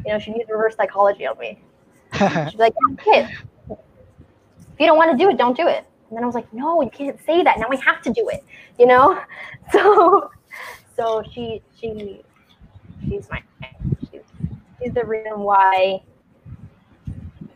You 0.04 0.12
know, 0.12 0.18
she'd 0.18 0.36
use 0.36 0.46
reverse 0.48 0.76
psychology 0.76 1.26
on 1.26 1.38
me. 1.38 1.58
she'd 2.12 2.52
be 2.52 2.58
like, 2.58 2.74
"Quit. 3.02 3.28
If 3.70 4.80
you 4.80 4.86
don't 4.86 4.96
want 4.96 5.12
to 5.12 5.16
do 5.16 5.30
it, 5.30 5.36
don't 5.36 5.56
do 5.56 5.66
it." 5.66 5.84
And 6.08 6.16
then 6.16 6.22
I 6.22 6.26
was 6.26 6.34
like, 6.34 6.52
"No, 6.52 6.82
you 6.82 6.90
can't 6.90 7.18
say 7.24 7.42
that. 7.42 7.58
Now 7.58 7.66
I 7.70 7.76
have 7.76 8.02
to 8.02 8.12
do 8.12 8.28
it." 8.28 8.44
You 8.78 8.86
know, 8.86 9.20
so 9.72 10.30
so 10.96 11.22
she 11.32 11.62
she 11.78 12.22
she's 13.08 13.28
my 13.30 13.42
she's, 14.10 14.20
she's 14.80 14.92
the 14.92 15.04
reason 15.04 15.40
why 15.40 16.02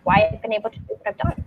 why 0.05 0.31
I've 0.33 0.43
been 0.43 0.53
able 0.53 0.71
to 0.71 0.79
do 0.79 0.85
what 0.89 1.07
I've 1.07 1.19
done. 1.19 1.45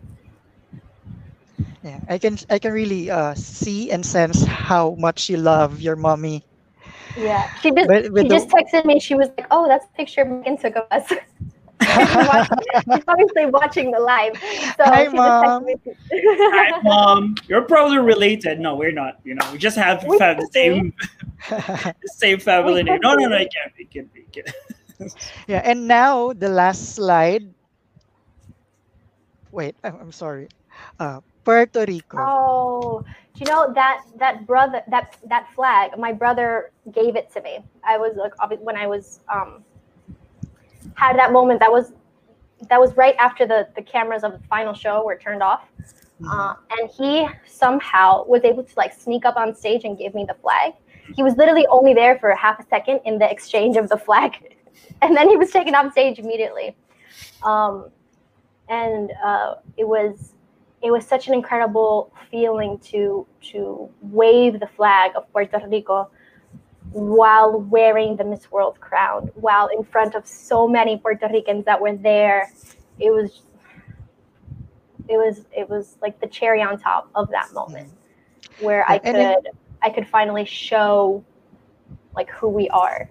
Yeah, 1.84 2.00
I 2.10 2.18
can 2.20 2.38
I 2.50 2.60
can 2.60 2.74
really 2.74 3.10
uh, 3.10 3.34
see 3.34 3.92
and 3.92 4.06
sense 4.06 4.44
how 4.44 4.96
much 5.00 5.30
you 5.30 5.38
love 5.38 5.82
your 5.82 5.96
mommy. 5.96 6.44
Yeah, 7.18 7.50
she 7.62 7.72
just 7.72 7.90
With- 7.90 8.12
with 8.12 8.24
she 8.24 8.28
the- 8.30 8.36
just 8.36 8.50
texted 8.50 8.86
me. 8.86 9.00
She 9.00 9.16
was 9.16 9.30
like, 9.38 9.48
"Oh, 9.52 9.68
that's 9.68 9.86
a 9.86 9.98
picture 9.98 10.24
Megan 10.26 10.58
took 10.58 10.76
of 10.76 10.86
us." 10.92 11.08
She's 11.82 11.98
She's 11.98 13.04
obviously 13.08 13.48
watching 13.48 13.90
the 13.90 14.00
live. 14.00 14.38
So 14.78 14.84
Hi, 14.86 15.08
Mom. 15.08 15.66
Hi, 15.66 16.80
mom. 16.84 17.36
You're 17.48 17.64
probably 17.64 17.98
related. 17.98 18.60
No, 18.60 18.76
we're 18.76 18.92
not. 18.94 19.18
You 19.26 19.34
know, 19.34 19.46
we 19.52 19.58
just 19.58 19.76
have, 19.78 20.04
We 20.06 20.20
have 20.20 20.38
the 20.38 20.44
could 20.44 20.54
be. 20.54 20.94
same 21.50 21.94
same 22.06 22.40
family 22.40 22.84
We 22.86 22.92
name. 22.92 23.00
No, 23.02 23.16
no, 23.16 23.26
no. 23.28 23.36
It 23.38 23.50
can't 23.52 23.76
be. 23.76 23.86
Can't 23.86 24.14
be. 24.14 24.22
Can't. 24.32 24.54
yeah, 25.48 25.62
and 25.66 25.88
now 25.88 26.32
the 26.34 26.50
last 26.50 26.94
slide. 26.94 27.50
Wait, 29.52 29.76
I'm, 29.84 29.96
I'm 30.00 30.12
sorry. 30.12 30.48
Uh, 31.00 31.20
Puerto 31.44 31.86
Rico. 31.88 32.18
Oh, 32.20 33.06
do 33.34 33.40
you 33.40 33.46
know 33.46 33.74
that 33.74 34.04
that 34.18 34.46
brother 34.46 34.82
that 34.88 35.18
that 35.28 35.48
flag? 35.54 35.98
My 35.98 36.12
brother 36.12 36.72
gave 36.92 37.16
it 37.16 37.32
to 37.34 37.42
me. 37.42 37.60
I 37.84 37.98
was 37.98 38.16
like 38.16 38.34
when 38.62 38.78
I 38.78 38.88
was 38.88 39.22
um 39.34 39.64
had 40.96 41.18
that 41.18 41.32
moment. 41.32 41.60
That 41.60 41.72
was 41.72 41.94
that 42.70 42.80
was 42.80 42.96
right 42.96 43.16
after 43.18 43.46
the 43.46 43.68
the 43.76 43.82
cameras 43.82 44.24
of 44.24 44.34
the 44.34 44.48
final 44.48 44.74
show 44.74 45.04
were 45.04 45.18
turned 45.18 45.44
off. 45.44 45.68
Uh, 46.30 46.54
and 46.70 46.88
he 46.90 47.28
somehow 47.48 48.24
was 48.26 48.44
able 48.44 48.64
to 48.64 48.74
like 48.78 48.94
sneak 48.94 49.26
up 49.26 49.38
on 49.38 49.56
stage 49.56 49.86
and 49.86 49.98
give 49.98 50.14
me 50.14 50.24
the 50.24 50.36
flag. 50.36 50.74
He 51.16 51.24
was 51.24 51.36
literally 51.36 51.66
only 51.68 51.96
there 51.96 52.20
for 52.20 52.34
half 52.36 52.60
a 52.60 52.66
second 52.68 53.02
in 53.06 53.18
the 53.18 53.30
exchange 53.30 53.76
of 53.76 53.90
the 53.90 53.98
flag, 53.98 54.56
and 55.02 55.16
then 55.18 55.30
he 55.30 55.36
was 55.36 55.50
taken 55.52 55.74
off 55.74 55.92
stage 55.94 56.20
immediately. 56.20 56.76
Um, 57.44 57.90
and 58.70 59.12
uh, 59.24 59.56
it 59.78 59.88
was 59.88 60.34
it 60.82 60.92
was 60.92 61.06
such 61.06 61.28
an 61.28 61.34
incredible 61.34 62.12
feeling 62.30 62.80
to 62.80 63.28
to 63.42 63.90
wave 64.02 64.60
the 64.60 64.68
flag 64.68 65.12
of 65.16 65.32
Puerto 65.32 65.62
Rico 65.68 66.10
while 66.92 67.62
wearing 67.62 68.18
the 68.18 68.24
Miss 68.24 68.52
World 68.52 68.80
crown, 68.80 69.30
while 69.36 69.68
in 69.68 69.84
front 69.84 70.16
of 70.16 70.28
so 70.28 70.68
many 70.68 70.98
Puerto 70.98 71.30
Ricans 71.32 71.66
that 71.66 71.80
were 71.80 71.96
there. 71.96 72.52
It 73.00 73.12
was 73.12 73.44
it 75.08 75.18
was 75.18 75.46
it 75.56 75.70
was 75.70 75.98
like 76.02 76.20
the 76.20 76.28
cherry 76.28 76.62
on 76.62 76.80
top 76.80 77.10
of 77.16 77.30
that 77.32 77.54
moment 77.54 77.92
where 78.60 78.90
I 78.90 78.98
could 78.98 79.50
I 79.82 79.90
could 79.90 80.08
finally 80.08 80.46
show 80.46 81.24
like 82.16 82.30
who 82.30 82.48
we 82.48 82.70
are. 82.70 83.10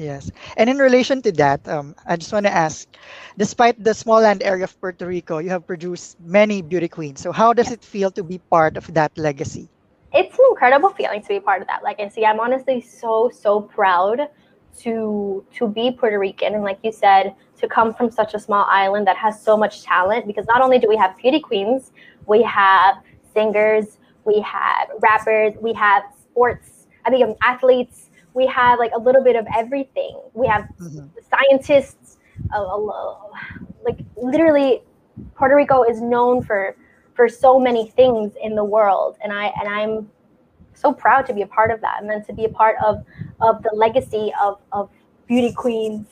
Yes. 0.00 0.30
And 0.56 0.70
in 0.70 0.78
relation 0.78 1.20
to 1.22 1.32
that, 1.32 1.68
um, 1.68 1.94
I 2.06 2.16
just 2.16 2.32
want 2.32 2.46
to 2.46 2.52
ask, 2.52 2.88
despite 3.36 3.76
the 3.84 3.92
small 3.92 4.22
land 4.22 4.42
area 4.42 4.64
of 4.64 4.80
Puerto 4.80 5.06
Rico, 5.06 5.38
you 5.38 5.50
have 5.50 5.66
produced 5.66 6.16
many 6.20 6.62
beauty 6.62 6.88
queens. 6.88 7.20
So 7.20 7.32
how 7.32 7.52
does 7.52 7.70
it 7.70 7.84
feel 7.84 8.10
to 8.12 8.24
be 8.24 8.38
part 8.38 8.78
of 8.78 8.94
that 8.94 9.12
legacy? 9.18 9.68
it's 10.12 10.38
an 10.38 10.44
incredible 10.50 10.90
feeling 10.90 11.22
to 11.22 11.28
be 11.28 11.40
part 11.40 11.62
of 11.62 11.68
that 11.68 11.82
legacy. 11.82 12.26
I'm 12.26 12.40
honestly 12.40 12.80
so 12.80 13.30
so 13.32 13.60
proud 13.60 14.28
to 14.78 15.44
to 15.54 15.68
be 15.68 15.90
Puerto 15.90 16.18
Rican 16.18 16.54
and 16.54 16.64
like 16.64 16.78
you 16.82 16.92
said, 16.92 17.34
to 17.58 17.68
come 17.68 17.94
from 17.94 18.10
such 18.10 18.34
a 18.34 18.38
small 18.38 18.66
island 18.68 19.06
that 19.06 19.16
has 19.16 19.40
so 19.40 19.56
much 19.56 19.82
talent 19.82 20.26
because 20.26 20.46
not 20.46 20.62
only 20.62 20.78
do 20.78 20.88
we 20.88 20.96
have 20.96 21.16
beauty 21.16 21.40
queens, 21.40 21.92
we 22.26 22.42
have 22.42 22.96
singers, 23.32 23.98
we 24.24 24.40
have 24.40 24.88
rappers, 25.00 25.54
we 25.60 25.72
have 25.74 26.02
sports, 26.20 26.86
I 27.04 27.10
mean 27.10 27.36
athletes, 27.42 28.09
we 28.34 28.46
have 28.46 28.78
like 28.78 28.92
a 28.94 28.98
little 28.98 29.22
bit 29.22 29.36
of 29.36 29.46
everything. 29.56 30.20
We 30.34 30.46
have 30.46 30.68
Mhm. 30.80 31.08
scientists, 31.30 32.18
like 33.84 33.98
literally 34.16 34.82
Puerto 35.34 35.56
Rico 35.56 35.82
is 35.82 36.00
known 36.00 36.42
for 36.42 36.76
for 37.14 37.28
so 37.28 37.58
many 37.58 37.88
things 37.90 38.32
in 38.42 38.54
the 38.54 38.64
world 38.64 39.16
and 39.22 39.32
I 39.32 39.52
and 39.60 39.68
I'm 39.68 40.10
so 40.74 40.92
proud 40.92 41.26
to 41.26 41.34
be 41.34 41.42
a 41.42 41.46
part 41.46 41.70
of 41.70 41.80
that 41.82 42.00
and 42.00 42.08
then 42.08 42.24
to 42.24 42.32
be 42.32 42.44
a 42.44 42.48
part 42.48 42.76
of 42.84 43.04
of 43.40 43.62
the 43.62 43.70
legacy 43.74 44.32
of 44.40 44.60
of 44.72 44.90
beauty 45.26 45.52
queens 45.52 46.06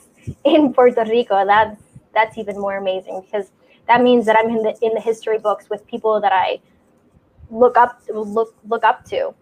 in 0.45 0.73
Puerto 0.75 1.05
Rico 1.05 1.47
that's 1.47 1.83
that's 2.15 2.37
even 2.39 2.59
more 2.59 2.77
amazing 2.77 3.23
because 3.23 3.53
that 3.87 4.03
means 4.03 4.27
that 4.27 4.37
I'm 4.39 4.51
in 4.51 4.63
the 4.63 4.77
in 4.83 4.95
the 4.95 5.01
history 5.01 5.39
books 5.39 5.71
with 5.71 5.87
people 5.87 6.21
that 6.21 6.33
I 6.33 6.61
look 7.51 7.77
up 7.77 8.01
look 8.13 8.55
look 8.69 8.85
up 8.85 9.05
to 9.07 9.35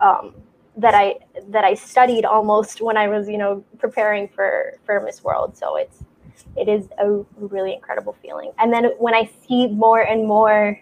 um 0.00 0.34
that 0.76 0.94
I 0.94 1.16
that 1.48 1.64
I 1.64 1.74
studied 1.74 2.24
almost 2.24 2.80
when 2.80 2.96
I 2.96 3.08
was 3.08 3.28
you 3.28 3.38
know 3.38 3.64
preparing 3.78 4.28
for 4.28 4.74
for 4.84 5.00
Miss 5.00 5.22
World 5.22 5.56
so 5.56 5.76
it's 5.76 6.04
it 6.56 6.68
is 6.68 6.88
a 6.98 7.24
really 7.36 7.74
incredible 7.74 8.16
feeling 8.22 8.52
and 8.58 8.72
then 8.72 8.86
when 8.98 9.14
I 9.14 9.30
see 9.46 9.66
more 9.68 10.00
and 10.00 10.26
more 10.26 10.80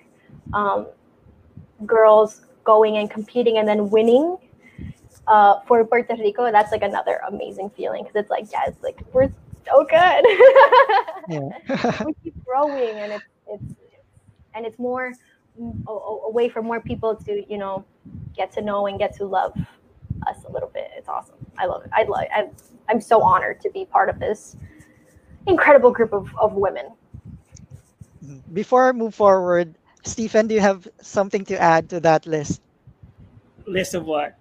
um, 0.52 0.86
girls 1.86 2.42
going 2.64 2.98
and 2.98 3.10
competing 3.10 3.58
and 3.58 3.66
then 3.66 3.90
winning 3.90 4.36
uh, 5.26 5.60
for 5.66 5.84
Puerto 5.84 6.16
Rico, 6.16 6.50
that's 6.50 6.72
like 6.72 6.82
another 6.82 7.20
amazing 7.28 7.70
feeling 7.70 8.02
because 8.02 8.16
it's 8.16 8.30
like, 8.30 8.46
yes, 8.50 8.74
like 8.82 9.00
we're 9.12 9.30
so 9.66 9.84
good. 9.84 10.24
Yeah. 11.28 12.02
we 12.04 12.14
keep 12.24 12.34
growing, 12.44 12.96
and 12.96 13.12
it's 13.12 13.24
it's 13.46 13.74
and 14.54 14.66
it's 14.66 14.78
more 14.78 15.12
mm, 15.60 15.84
a, 15.86 15.90
a 15.92 16.16
a 16.26 16.30
way 16.30 16.48
for 16.48 16.62
more 16.62 16.80
people 16.80 17.14
to 17.14 17.44
you 17.48 17.58
know 17.58 17.84
get 18.34 18.50
to 18.52 18.62
know 18.62 18.88
and 18.88 18.98
get 18.98 19.14
to 19.18 19.24
love 19.24 19.56
us 20.26 20.44
a 20.48 20.52
little 20.52 20.70
bit. 20.72 20.90
It's 20.96 21.08
awesome. 21.08 21.36
I 21.58 21.66
love 21.66 21.84
it. 21.84 21.90
I 21.92 22.04
love. 22.04 22.24
I'm 22.34 22.50
I'm 22.88 23.00
so 23.00 23.22
honored 23.22 23.60
to 23.60 23.70
be 23.70 23.84
part 23.84 24.08
of 24.08 24.18
this 24.18 24.56
incredible 25.46 25.90
group 25.90 26.12
of, 26.12 26.28
of 26.38 26.54
women. 26.54 26.86
Before 28.52 28.88
I 28.88 28.92
move 28.92 29.14
forward, 29.14 29.76
Stephen, 30.04 30.46
do 30.46 30.54
you 30.54 30.60
have 30.60 30.86
something 31.00 31.44
to 31.46 31.60
add 31.60 31.88
to 31.90 32.00
that 32.00 32.26
list 32.26 32.60
List 33.66 33.94
of 33.94 34.04
what? 34.04 34.36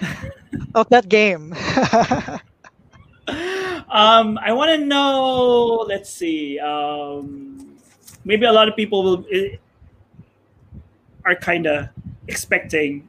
of 0.74 0.88
that 0.90 1.08
game? 1.08 1.52
um, 3.88 4.38
I 4.38 4.52
want 4.52 4.70
to 4.70 4.78
know. 4.78 5.84
Let's 5.88 6.10
see. 6.10 6.58
Um, 6.60 7.76
maybe 8.24 8.46
a 8.46 8.52
lot 8.52 8.68
of 8.68 8.76
people 8.76 9.02
will 9.02 9.26
eh, 9.32 9.56
are 11.24 11.34
kind 11.34 11.66
of 11.66 11.88
expecting 12.28 13.08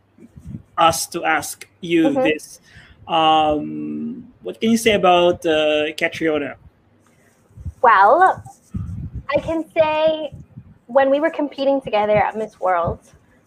us 0.77 1.07
to 1.07 1.23
ask 1.23 1.67
you 1.81 2.09
Mhm. 2.09 2.23
this. 2.23 2.59
Um, 3.07 4.33
what 4.41 4.59
can 4.59 4.71
you 4.71 4.77
say 4.77 4.93
about 4.93 5.45
uh, 5.45 5.93
Catriona? 5.97 6.55
Well, 7.81 8.43
I 9.35 9.39
can 9.39 9.63
say 9.71 10.33
when 10.87 11.09
we 11.09 11.19
were 11.19 11.29
competing 11.29 11.81
together 11.81 12.17
at 12.17 12.35
Miss 12.35 12.59
World, 12.59 12.99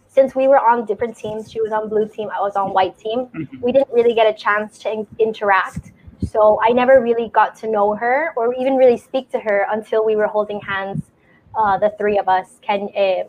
since 0.08 0.34
we 0.34 0.48
were 0.48 0.58
on 0.58 0.84
different 0.84 1.16
teams, 1.16 1.50
she 1.50 1.60
was 1.60 1.72
on 1.72 1.88
blue 1.88 2.08
team, 2.08 2.28
I 2.36 2.40
was 2.40 2.56
on 2.56 2.72
white 2.72 2.96
team, 2.98 3.26
Mhm. 3.34 3.60
we 3.60 3.72
didn't 3.72 3.92
really 3.92 4.14
get 4.14 4.26
a 4.26 4.32
chance 4.32 4.78
to 4.80 4.92
in- 4.92 5.06
interact. 5.18 5.92
So 6.24 6.60
I 6.62 6.70
never 6.70 7.00
really 7.00 7.28
got 7.28 7.54
to 7.56 7.68
know 7.68 7.94
her 7.94 8.32
or 8.36 8.54
even 8.54 8.76
really 8.76 8.96
speak 8.96 9.30
to 9.30 9.38
her 9.38 9.66
until 9.70 10.04
we 10.04 10.16
were 10.16 10.26
holding 10.26 10.60
hands, 10.60 11.10
uh, 11.54 11.78
the 11.78 11.90
three 11.98 12.18
of 12.18 12.28
us, 12.28 12.58
Ken, 12.62 12.88
uh, 12.96 13.24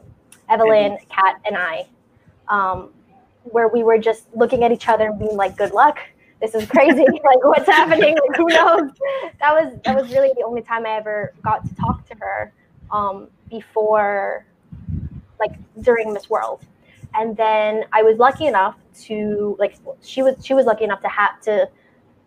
Evelyn, 0.49 0.97
Kat, 1.09 1.39
and 1.45 1.55
I, 1.55 1.87
um, 2.47 2.89
where 3.51 3.67
we 3.67 3.83
were 3.83 3.97
just 3.97 4.25
looking 4.35 4.63
at 4.63 4.71
each 4.71 4.87
other 4.87 5.07
and 5.07 5.19
being 5.19 5.35
like, 5.35 5.57
"Good 5.57 5.71
luck." 5.71 5.99
This 6.41 6.55
is 6.55 6.65
crazy. 6.67 7.01
like, 7.23 7.43
what's 7.43 7.67
happening? 7.67 8.15
Like, 8.15 8.37
who 8.37 8.47
knows? 8.47 8.91
That 9.39 9.53
was 9.53 9.77
that 9.85 9.95
was 9.95 10.11
really 10.11 10.31
the 10.35 10.43
only 10.43 10.61
time 10.61 10.85
I 10.85 10.91
ever 10.91 11.33
got 11.43 11.67
to 11.67 11.75
talk 11.75 12.07
to 12.07 12.15
her 12.19 12.53
um, 12.91 13.27
before, 13.49 14.45
like 15.39 15.51
during 15.81 16.13
Miss 16.13 16.29
World, 16.29 16.65
and 17.13 17.35
then 17.35 17.83
I 17.91 18.03
was 18.03 18.17
lucky 18.17 18.47
enough 18.47 18.75
to 19.01 19.55
like 19.59 19.75
she 20.01 20.21
was 20.21 20.35
she 20.45 20.53
was 20.53 20.65
lucky 20.65 20.83
enough 20.83 21.01
to 21.01 21.09
have 21.09 21.41
to 21.41 21.69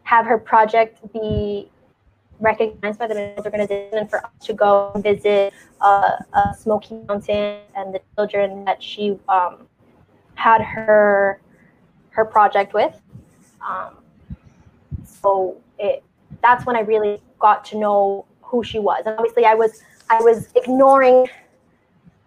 have 0.05 0.27
her 0.27 0.39
project 0.39 1.01
be 1.13 1.71
recognized 2.41 2.99
by 2.99 3.07
the 3.07 3.15
Miss 3.15 3.45
organization 3.45 3.99
and 3.99 4.11
for 4.11 4.25
us 4.25 4.33
to 4.43 4.53
go 4.53 4.91
and 4.95 5.03
visit 5.03 5.55
uh, 5.81 6.17
uh, 6.33 6.53
Smoky 6.53 6.97
Mountain 7.09 7.61
and 7.77 7.95
the 7.95 8.01
children 8.17 8.65
that 8.65 8.83
she 8.83 9.19
um, 9.29 9.69
had 10.35 10.61
her 10.61 11.41
her 12.11 12.25
project 12.25 12.75
with. 12.75 12.95
Um, 13.67 13.97
so 15.05 15.57
it 15.79 16.03
that's 16.43 16.67
when 16.67 16.77
I 16.77 16.81
really 16.81 17.23
got 17.39 17.65
to 17.67 17.79
know 17.79 18.27
who 18.43 18.63
she 18.63 18.79
was. 18.79 19.03
And 19.07 19.17
obviously, 19.19 19.45
I 19.45 19.55
was 19.55 19.83
I 20.11 20.21
was 20.21 20.49
ignoring 20.55 21.29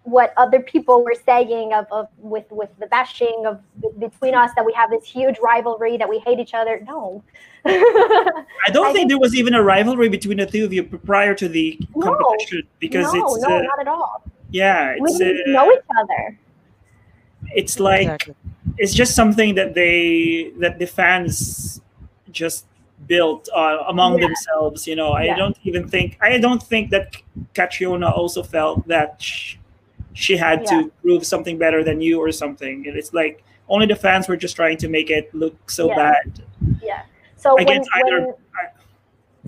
what 0.02 0.32
other 0.36 0.60
people 0.60 1.04
were 1.04 1.16
saying 1.24 1.72
of, 1.72 1.86
of 1.90 2.06
with 2.18 2.44
with 2.50 2.70
the 2.78 2.86
bashing 2.86 3.44
of 3.46 3.60
between 3.98 4.34
us 4.34 4.50
that 4.54 4.64
we 4.64 4.72
have 4.72 4.88
this 4.90 5.04
huge 5.04 5.36
rivalry 5.42 5.96
that 5.96 6.08
we 6.08 6.18
hate 6.20 6.38
each 6.38 6.54
other. 6.54 6.80
No, 6.86 7.22
I 7.64 7.72
don't 8.72 8.86
I 8.86 8.92
think, 8.92 8.96
think, 8.96 9.08
there 9.10 9.18
was 9.18 9.34
even 9.34 9.54
a 9.54 9.62
rivalry 9.62 10.08
between 10.08 10.38
the 10.38 10.46
two 10.46 10.64
of 10.64 10.72
you 10.72 10.84
prior 10.84 11.34
to 11.34 11.48
the 11.48 11.78
competition 12.00 12.62
no, 12.62 12.68
because 12.78 13.12
no, 13.12 13.34
it's 13.34 13.46
no, 13.46 13.56
uh, 13.56 13.62
not 13.62 13.80
at 13.80 13.88
all. 13.88 14.22
Yeah, 14.50 14.94
we 15.00 15.12
didn't 15.18 15.54
uh, 15.54 15.64
know 15.64 15.72
each 15.72 15.80
other. 15.98 16.38
It's 17.54 17.78
like 17.78 18.02
exactly. 18.02 18.34
it's 18.78 18.94
just 18.94 19.14
something 19.14 19.54
that 19.54 19.74
they 19.74 20.52
that 20.58 20.78
the 20.78 20.86
fans 20.86 21.80
just 22.30 22.66
built 23.06 23.48
uh, 23.54 23.84
among 23.88 24.18
yeah. 24.18 24.26
themselves. 24.26 24.86
You 24.86 24.96
know, 24.96 25.12
I 25.12 25.34
don't 25.36 25.56
even 25.64 25.88
think 25.88 26.18
I 26.20 26.38
don't 26.38 26.62
think 26.62 26.90
that 26.90 27.16
Catriona 27.54 28.10
also 28.10 28.42
felt 28.42 28.86
that 28.88 29.20
she, 29.22 29.58
she 30.14 30.36
had 30.36 30.62
yeah. 30.62 30.82
to 30.82 30.92
prove 31.02 31.26
something 31.26 31.58
better 31.58 31.84
than 31.84 32.00
you 32.00 32.20
or 32.20 32.32
something. 32.32 32.84
It's 32.86 33.12
like 33.12 33.44
only 33.68 33.86
the 33.86 33.96
fans 33.96 34.28
were 34.28 34.36
just 34.36 34.56
trying 34.56 34.78
to 34.78 34.88
make 34.88 35.10
it 35.10 35.34
look 35.34 35.70
so 35.70 35.88
bad. 35.88 36.42
Yeah. 36.82 37.02
So 37.36 37.58
Against 37.58 37.90
when, 37.94 38.06
either, 38.06 38.26
when, 38.26 38.34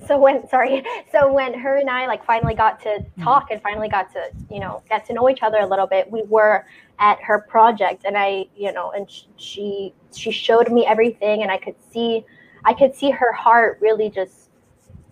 so 0.08 0.18
when 0.18 0.48
sorry, 0.54 0.82
so 1.12 1.32
when 1.32 1.54
her 1.54 1.76
and 1.76 1.88
I 1.88 2.06
like 2.06 2.24
finally 2.24 2.54
got 2.54 2.80
to 2.82 2.88
mm-hmm. 2.88 3.22
talk 3.22 3.50
and 3.50 3.62
finally 3.62 3.88
got 3.88 4.10
to 4.14 4.30
you 4.50 4.58
know 4.58 4.82
get 4.88 5.06
to 5.06 5.12
know 5.12 5.28
each 5.28 5.42
other 5.42 5.58
a 5.58 5.66
little 5.66 5.86
bit, 5.86 6.10
we 6.10 6.22
were 6.22 6.66
at 6.98 7.22
her 7.22 7.38
project 7.38 8.04
and 8.04 8.16
I 8.16 8.46
you 8.56 8.72
know 8.72 8.90
and 8.90 9.08
she 9.36 9.94
she 10.12 10.32
showed 10.32 10.72
me 10.72 10.86
everything 10.86 11.42
and 11.42 11.52
I 11.52 11.58
could 11.58 11.76
see 11.92 12.24
I 12.64 12.72
could 12.74 12.94
see 12.94 13.10
her 13.10 13.32
heart 13.32 13.78
really 13.80 14.10
just 14.10 14.50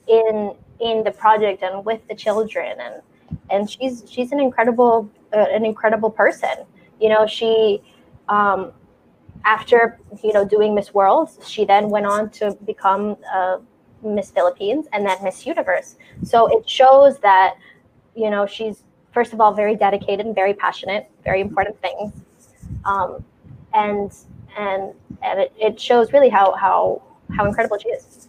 in 0.08 0.54
in 0.80 1.04
the 1.04 1.12
project 1.12 1.62
and 1.62 1.84
with 1.84 2.00
the 2.08 2.14
children 2.14 2.76
and 2.80 3.02
and 3.50 3.70
she's 3.70 4.04
she's 4.08 4.32
an 4.32 4.40
incredible 4.40 5.10
uh, 5.32 5.46
an 5.50 5.64
incredible 5.64 6.10
person 6.10 6.64
you 7.00 7.08
know 7.08 7.26
she 7.26 7.82
um 8.28 8.72
after 9.44 9.98
you 10.22 10.32
know 10.32 10.44
doing 10.44 10.74
miss 10.74 10.92
world 10.92 11.30
she 11.44 11.64
then 11.64 11.88
went 11.88 12.06
on 12.06 12.28
to 12.30 12.56
become 12.66 13.16
uh, 13.32 13.58
miss 14.14 14.30
philippines 14.30 14.86
and 14.92 15.06
then 15.06 15.16
miss 15.22 15.46
universe 15.46 15.96
so 16.22 16.46
it 16.46 16.68
shows 16.68 17.18
that 17.18 17.56
you 18.14 18.30
know 18.30 18.46
she's 18.46 18.82
first 19.12 19.32
of 19.32 19.40
all 19.40 19.52
very 19.52 19.74
dedicated 19.74 20.24
and 20.26 20.34
very 20.34 20.54
passionate 20.54 21.10
very 21.24 21.40
important 21.40 21.78
things 21.80 22.12
um, 22.84 23.24
and 23.74 24.12
and 24.56 24.94
and 25.22 25.40
it, 25.40 25.52
it 25.58 25.80
shows 25.80 26.12
really 26.12 26.28
how 26.28 26.52
how 26.52 27.02
how 27.34 27.46
incredible 27.46 27.78
she 27.78 27.88
is. 27.90 28.28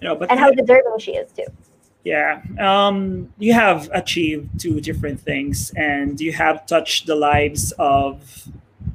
You 0.00 0.08
know, 0.08 0.14
but 0.14 0.30
and 0.30 0.38
how 0.38 0.50
deserving 0.50 0.98
she 0.98 1.12
is 1.12 1.30
too. 1.32 1.46
Yeah, 2.04 2.42
um, 2.58 3.32
you 3.38 3.52
have 3.52 3.90
achieved 3.92 4.60
two 4.60 4.80
different 4.80 5.20
things, 5.20 5.72
and 5.76 6.20
you 6.20 6.32
have 6.32 6.66
touched 6.66 7.06
the 7.06 7.16
lives 7.16 7.72
of 7.78 8.48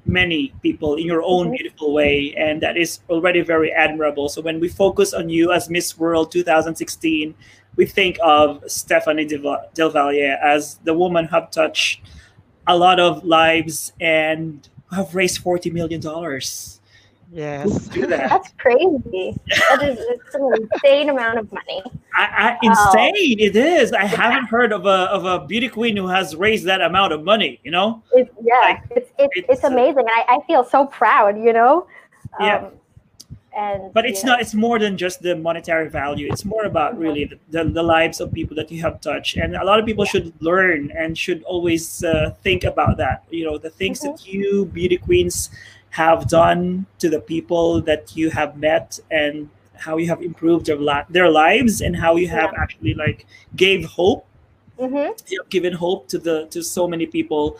many 0.06 0.54
people 0.62 0.96
in 0.96 1.06
your 1.06 1.24
own 1.24 1.48
mm-hmm. 1.48 1.56
beautiful 1.56 1.94
way, 1.94 2.34
and 2.38 2.62
that 2.62 2.78
is 2.78 3.00
already 3.10 3.42
very 3.42 3.72
admirable. 3.72 4.30
So 4.30 4.42
when 4.42 4.60
we 4.60 4.68
focus 4.68 5.14
on 5.14 5.30
you 5.30 5.52
as 5.52 5.70
Miss 5.70 5.98
World 5.98 6.32
2016, 6.32 7.34
we 7.76 7.86
think 7.86 8.18
of 8.22 8.64
Stephanie 8.68 9.26
Del 9.26 9.90
Valle 9.90 10.38
as 10.42 10.76
the 10.84 10.94
woman 10.94 11.26
who 11.26 11.36
have 11.36 11.52
touched 11.52 12.02
a 12.68 12.78
lot 12.78 13.00
of 13.00 13.24
lives 13.24 13.94
and 14.00 14.68
have 14.92 15.16
raised 15.16 15.40
40 15.40 15.72
million 15.72 16.00
dollars 16.00 16.80
Yes. 17.34 17.88
Do 17.88 18.06
that. 18.06 18.30
That's 18.30 18.54
crazy. 18.60 19.36
that 19.70 19.82
is 19.82 19.98
it's 20.00 20.36
an 20.36 20.54
insane 20.54 21.10
amount 21.10 21.40
of 21.40 21.52
money. 21.52 21.82
I, 22.16 22.24
I, 22.24 22.58
insane 22.62 23.40
it 23.40 23.56
is. 23.56 23.92
I 23.92 24.04
yeah. 24.04 24.08
haven't 24.08 24.46
heard 24.46 24.72
of 24.72 24.86
a 24.86 25.10
of 25.10 25.26
a 25.26 25.44
beauty 25.46 25.68
queen 25.68 25.98
who 25.98 26.08
has 26.08 26.36
raised 26.36 26.66
that 26.66 26.82
amount 26.82 27.12
of 27.12 27.24
money, 27.24 27.60
you 27.64 27.72
know? 27.72 28.04
It's, 28.12 28.30
yeah, 28.44 28.54
like, 28.62 28.84
it's, 28.92 29.10
it's, 29.18 29.34
it's, 29.36 29.48
it's, 29.50 29.64
amazing. 29.64 30.06
I, 30.08 30.26
I 30.30 30.40
feel 30.46 30.64
so 30.64 30.86
proud, 30.86 31.40
you 31.40 31.54
know? 31.54 31.88
Yeah. 32.40 32.58
Um, 32.58 32.72
and, 33.56 33.94
but 33.94 34.06
it's 34.06 34.24
yeah. 34.24 34.30
not 34.30 34.42
it's 34.42 34.54
more 34.54 34.80
than 34.80 34.98
just 34.98 35.22
the 35.22 35.36
monetary 35.36 35.88
value 35.88 36.28
it's 36.32 36.44
more 36.44 36.66
about 36.66 36.94
mm-hmm. 36.94 37.04
really 37.04 37.26
the, 37.26 37.38
the, 37.52 37.64
the, 37.70 37.84
lives 37.84 38.20
of 38.20 38.34
people 38.34 38.56
that 38.56 38.72
you 38.72 38.82
have 38.82 39.00
touched 39.00 39.38
and 39.38 39.56
a 39.56 39.64
lot 39.64 39.80
of 39.80 39.86
people 39.86 40.06
should 40.06 40.34
learn 40.42 40.92
and 40.98 41.16
should 41.16 41.44
always 41.44 42.04
uh, 42.04 42.34
think 42.42 42.64
about 42.64 42.98
that 42.98 43.24
you 43.30 43.46
know 43.46 43.60
the 43.60 43.70
things 43.70 44.02
mm-hmm. 44.02 44.12
that 44.12 44.26
you 44.26 44.66
beauty 44.74 44.98
queens 44.98 45.52
have 45.94 46.28
done 46.28 46.88
to 46.98 47.08
the 47.08 47.20
people 47.20 47.80
that 47.80 48.18
you 48.18 48.32
have 48.32 48.58
met 48.58 49.00
and 49.12 49.48
how 49.76 49.98
you 49.98 50.08
have 50.08 50.24
improved 50.24 50.66
their, 50.66 50.76
la- 50.76 51.06
their 51.08 51.30
lives 51.30 51.82
and 51.82 51.96
how 51.96 52.16
you 52.16 52.28
have 52.28 52.50
yeah. 52.52 52.64
actually 52.64 52.96
like 52.96 53.28
gave 53.56 53.86
hope 53.86 54.26
mm-hmm. 54.80 55.14
you 55.28 55.40
have 55.40 55.50
given 55.52 55.72
hope 55.72 56.08
to 56.08 56.18
the 56.18 56.48
to 56.48 56.64
so 56.64 56.88
many 56.88 57.06
people 57.06 57.60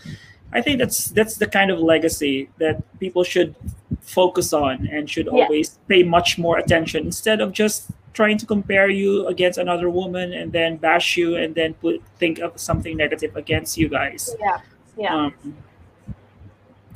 i 0.52 0.60
think 0.60 0.80
that's 0.80 1.10
that's 1.10 1.36
the 1.36 1.46
kind 1.46 1.70
of 1.70 1.78
legacy 1.78 2.50
that 2.58 2.82
people 3.00 3.24
should 3.24 3.54
focus 4.02 4.52
on 4.52 4.88
and 4.88 5.08
should 5.08 5.28
yeah. 5.28 5.44
always 5.44 5.78
pay 5.88 6.02
much 6.02 6.40
more 6.40 6.58
attention 6.58 7.06
instead 7.06 7.40
of 7.40 7.52
just 7.52 7.92
trying 8.14 8.38
to 8.40 8.48
compare 8.48 8.90
you 8.90 9.28
against 9.28 9.60
another 9.60 9.92
woman 9.92 10.34
and 10.34 10.52
then 10.52 10.78
bash 10.78 11.18
you 11.18 11.36
and 11.36 11.54
then 11.54 11.76
put 11.76 12.02
think 12.18 12.40
of 12.40 12.60
something 12.60 12.98
negative 12.98 13.36
against 13.36 13.78
you 13.78 13.88
guys 13.88 14.36
yeah 14.40 14.58
yeah 14.98 15.16
um, 15.16 15.34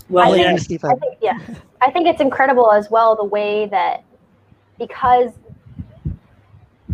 well, 0.10 0.34
I 0.34 0.55
think, 0.55 0.84
I 0.84 0.95
think, 0.95 1.18
yeah, 1.22 1.39
I 1.82 1.91
think 1.91 2.08
it's 2.08 2.22
incredible 2.22 2.72
as 2.72 2.89
well 2.89 3.16
the 3.16 3.26
way 3.26 3.66
that 3.68 4.03
because 4.78 5.32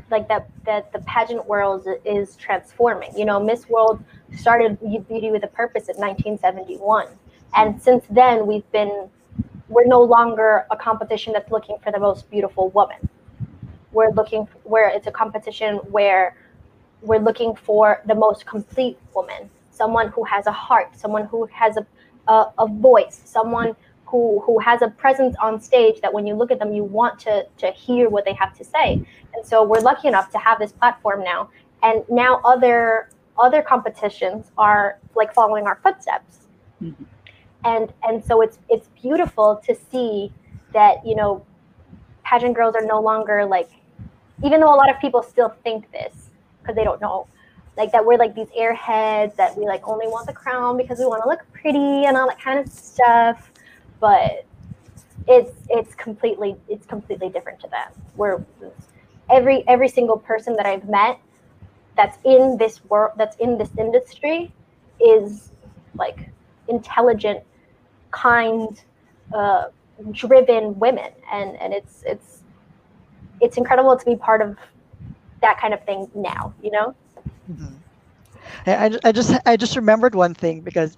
like 0.10 0.28
that 0.28 0.50
that 0.66 0.92
the 0.94 1.00
pageant 1.00 1.46
world 1.46 1.88
is 2.06 2.36
transforming. 2.36 3.18
You 3.18 3.26
know, 3.26 3.40
Miss 3.44 3.68
World 3.68 4.04
started 4.38 4.80
Beauty 4.80 5.32
with 5.32 5.44
a 5.44 5.48
Purpose 5.48 5.90
in 5.90 5.98
1971, 5.98 7.08
and 7.56 7.82
since 7.82 8.06
then 8.10 8.48
we've 8.48 8.70
been 8.72 9.10
we're 9.70 9.86
no 9.86 10.02
longer 10.02 10.66
a 10.72 10.78
competition 10.78 11.34
that's 11.34 11.52
looking 11.52 11.78
for 11.84 11.92
the 11.92 12.00
most 12.00 12.30
beautiful 12.30 12.70
woman. 12.70 13.10
We're 13.92 14.12
looking 14.12 14.48
where 14.64 14.90
it's 14.90 15.08
a 15.08 15.12
competition 15.12 15.78
where 15.98 16.36
we're 17.02 17.20
looking 17.20 17.56
for 17.56 18.02
the 18.06 18.16
most 18.16 18.46
complete 18.46 18.98
woman, 19.14 19.50
someone 19.72 20.08
who 20.10 20.24
has 20.24 20.48
a 20.48 20.52
heart, 20.52 20.98
someone 20.98 21.26
who 21.26 21.46
has 21.48 21.78
a 21.78 21.86
a, 22.28 22.46
a 22.58 22.68
voice, 22.68 23.22
someone 23.26 23.76
who 24.06 24.42
who 24.42 24.60
has 24.60 24.82
a 24.82 24.90
presence 24.90 25.36
on 25.42 25.60
stage 25.60 26.00
that 26.02 26.14
when 26.14 26.28
you 26.28 26.36
look 26.36 26.52
at 26.52 26.60
them, 26.60 26.74
you 26.74 26.84
want 26.84 27.20
to 27.20 27.46
to 27.58 27.72
hear 27.72 28.10
what 28.10 28.26
they 28.26 28.34
have 28.34 28.56
to 28.58 28.64
say. 28.64 29.04
And 29.34 29.46
so 29.46 29.64
we're 29.64 29.82
lucky 29.82 30.08
enough 30.08 30.30
to 30.32 30.38
have 30.38 30.60
this 30.60 30.72
platform 30.72 31.24
now, 31.24 31.50
and 31.82 32.04
now 32.10 32.40
other 32.46 33.10
other 33.38 33.62
competitions 33.62 34.52
are 34.58 35.00
like 35.16 35.34
following 35.34 35.66
our 35.66 35.80
footsteps. 35.82 36.48
Mm-hmm. 36.82 37.04
And 37.66 37.94
and 38.04 38.24
so 38.24 38.42
it's 38.42 38.60
it's 38.70 38.88
beautiful 39.02 39.62
to 39.66 39.76
see 39.92 40.32
that 40.74 41.06
you 41.06 41.16
know 41.16 41.46
pageant 42.24 42.56
girls 42.56 42.76
are 42.76 42.86
no 42.86 43.02
longer 43.02 43.46
like 43.46 43.70
even 44.44 44.60
though 44.60 44.74
a 44.74 44.78
lot 44.78 44.90
of 44.90 45.00
people 45.00 45.24
still 45.24 45.50
think 45.64 45.92
this 45.92 46.30
because 46.62 46.76
they 46.76 46.84
don't 46.84 47.02
know 47.02 47.28
like 47.78 47.92
that 47.92 48.06
we're 48.06 48.18
like 48.18 48.36
these 48.36 48.50
airheads 48.50 49.36
that 49.36 49.58
we 49.58 49.66
like 49.66 49.88
only 49.88 50.08
want 50.08 50.28
the 50.28 50.34
crown 50.34 50.78
because 50.78 51.00
we 51.00 51.06
want 51.06 51.24
to 51.24 51.30
look 51.30 51.42
pretty 51.54 52.06
and 52.06 52.16
all 52.16 52.28
that 52.28 52.40
kind 52.40 52.60
of 52.60 52.72
stuff. 52.72 53.52
But 54.00 54.46
it's 55.28 55.52
it's 55.70 55.96
completely 55.96 56.56
it's 56.68 56.86
completely 56.86 57.30
different 57.30 57.60
to 57.62 57.68
them. 57.68 57.92
We're 58.16 58.44
every 59.30 59.68
every 59.68 59.88
single 59.88 60.18
person 60.18 60.56
that 60.58 60.66
i've 60.66 60.88
met 60.90 61.18
that's 61.96 62.18
in 62.26 62.58
this 62.58 62.84
world 62.86 63.12
that's 63.18 63.38
in 63.38 63.58
this 63.58 63.70
industry 63.78 64.52
is 65.00 65.52
like 65.96 66.30
intelligent 66.68 67.40
kind 68.12 68.82
uh, 69.34 69.66
driven 70.12 70.78
women. 70.78 71.12
And 71.32 71.56
and 71.58 71.74
it's 71.74 72.04
it's 72.06 72.44
it's 73.42 73.58
incredible 73.58 73.98
to 73.98 74.06
be 74.06 74.16
part 74.16 74.42
of 74.42 74.58
that 75.42 75.60
kind 75.60 75.74
of 75.74 75.84
thing 75.84 76.10
now 76.16 76.54
you 76.64 76.72
know 76.72 76.96
Mm-hmm. 77.52 77.76
I, 78.66 78.98
I 79.04 79.12
just 79.12 79.34
I 79.46 79.58
just 79.58 79.76
remembered 79.76 80.16
one 80.16 80.34
thing 80.34 80.62
because 80.62 80.98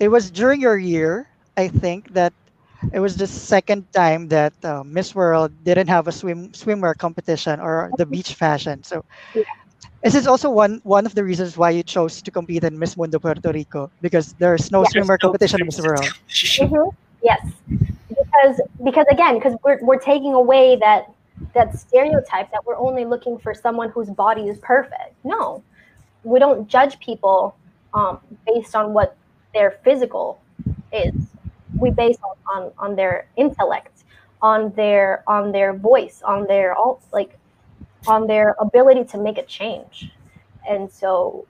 it 0.00 0.08
was 0.08 0.30
during 0.30 0.60
your 0.60 0.78
year 0.78 1.28
I 1.56 1.68
think 1.68 2.12
that 2.12 2.32
it 2.92 3.00
was 3.00 3.16
the 3.16 3.26
second 3.26 3.90
time 3.92 4.28
that 4.28 4.52
uh, 4.64 4.82
Miss 4.84 5.14
World 5.14 5.52
didn't 5.64 5.88
have 5.88 6.08
a 6.08 6.12
swim 6.12 6.50
swimwear 6.52 6.96
competition 6.96 7.60
or 7.60 7.90
the 7.96 8.06
beach 8.06 8.34
fashion. 8.34 8.82
So 8.82 9.04
yeah. 9.34 9.42
this 10.02 10.14
is 10.14 10.26
also 10.26 10.50
one 10.50 10.80
one 10.84 11.06
of 11.06 11.14
the 11.14 11.24
reasons 11.24 11.56
why 11.56 11.70
you 11.70 11.82
chose 11.82 12.20
to 12.22 12.30
compete 12.30 12.64
in 12.64 12.78
Miss 12.78 12.96
Mundo 12.96 13.18
Puerto 13.18 13.52
Rico 13.52 13.90
because 14.02 14.34
there's 14.34 14.70
no 14.70 14.82
yeah, 14.82 15.02
swimwear 15.02 15.18
competition 15.18 15.60
in 15.60 15.66
Miss 15.66 15.80
World. 15.80 16.04
Mm-hmm. 16.28 16.88
Yes, 17.22 17.42
because 18.08 18.60
because 18.84 19.06
again 19.10 19.38
because 19.38 19.54
we're 19.64 19.80
we're 19.82 19.98
taking 19.98 20.34
away 20.34 20.76
that 20.76 21.10
that 21.54 21.78
stereotype 21.78 22.50
that 22.50 22.64
we're 22.64 22.76
only 22.76 23.04
looking 23.04 23.38
for 23.38 23.54
someone 23.54 23.90
whose 23.90 24.10
body 24.10 24.42
is 24.48 24.58
perfect. 24.58 25.14
No, 25.24 25.62
we 26.24 26.38
don't 26.38 26.68
judge 26.68 26.98
people 27.00 27.56
um, 27.94 28.20
based 28.46 28.74
on 28.74 28.92
what 28.92 29.16
their 29.54 29.78
physical 29.84 30.40
is. 30.92 31.14
We 31.78 31.90
base 31.90 32.16
on, 32.22 32.64
on 32.64 32.72
on 32.78 32.96
their 32.96 33.28
intellect, 33.36 34.04
on 34.40 34.72
their 34.72 35.22
on 35.26 35.52
their 35.52 35.74
voice, 35.74 36.22
on 36.22 36.46
their 36.46 36.74
all 36.74 37.00
like 37.12 37.38
on 38.06 38.26
their 38.26 38.56
ability 38.60 39.04
to 39.04 39.18
make 39.18 39.38
a 39.38 39.44
change. 39.44 40.10
And 40.68 40.90
so 40.90 41.46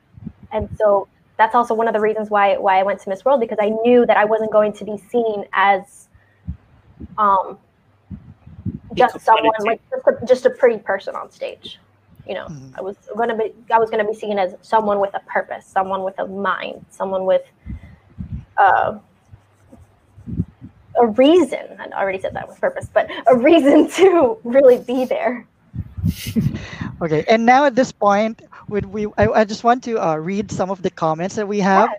and 0.53 0.69
so 0.77 1.09
that's 1.37 1.55
also 1.55 1.75
one 1.75 1.87
of 1.87 1.95
the 1.95 2.01
reasons 2.01 2.31
why 2.31 2.57
why 2.57 2.81
I 2.81 2.83
went 2.83 3.01
to 3.01 3.09
Miss 3.09 3.25
World 3.25 3.41
because 3.41 3.59
I 3.61 3.69
knew 3.69 4.07
that 4.07 4.17
I 4.17 4.25
wasn't 4.25 4.53
going 4.53 4.73
to 4.75 4.85
be 4.85 4.97
seen 4.97 5.45
as 5.53 6.09
um 7.19 7.59
just 8.97 9.21
someone 9.21 9.53
like 9.61 9.81
just 9.91 10.07
a, 10.07 10.27
just 10.27 10.47
a 10.47 10.51
pretty 10.51 10.79
person 10.79 11.15
on 11.15 11.31
stage. 11.31 11.79
You 12.27 12.35
know, 12.35 12.47
mm-hmm. 12.47 12.75
I 12.77 12.81
was 12.81 12.97
gonna 13.17 13.37
be 13.37 13.53
I 13.71 13.79
was 13.79 13.91
gonna 13.91 14.07
be 14.07 14.15
seen 14.15 14.39
as 14.39 14.55
someone 14.63 15.01
with 15.01 15.15
a 15.15 15.21
purpose, 15.21 15.65
someone 15.67 16.03
with 16.03 16.19
a 16.19 16.27
mind, 16.27 16.85
someone 16.91 17.25
with 17.25 17.43
uh, 18.57 18.99
a 20.99 21.07
reason. 21.07 21.77
I 21.79 21.87
already 22.01 22.21
said 22.21 22.35
that 22.35 22.49
with 22.49 22.61
purpose, 22.61 22.89
but 22.93 23.09
a 23.29 23.37
reason 23.37 23.89
to 23.99 24.39
really 24.43 24.79
be 24.79 25.05
there. 25.05 25.47
okay, 27.03 27.25
and 27.29 27.47
now 27.47 27.65
at 27.65 27.75
this 27.75 27.93
point, 27.93 28.43
would 28.69 28.87
we? 28.87 29.07
I, 29.19 29.29
I 29.29 29.45
just 29.45 29.63
want 29.63 29.85
to 29.85 30.05
uh, 30.05 30.17
read 30.17 30.51
some 30.51 30.71
of 30.71 30.83
the 30.83 30.91
comments 30.91 31.37
that 31.37 31.47
we 31.47 31.61
have, 31.61 31.91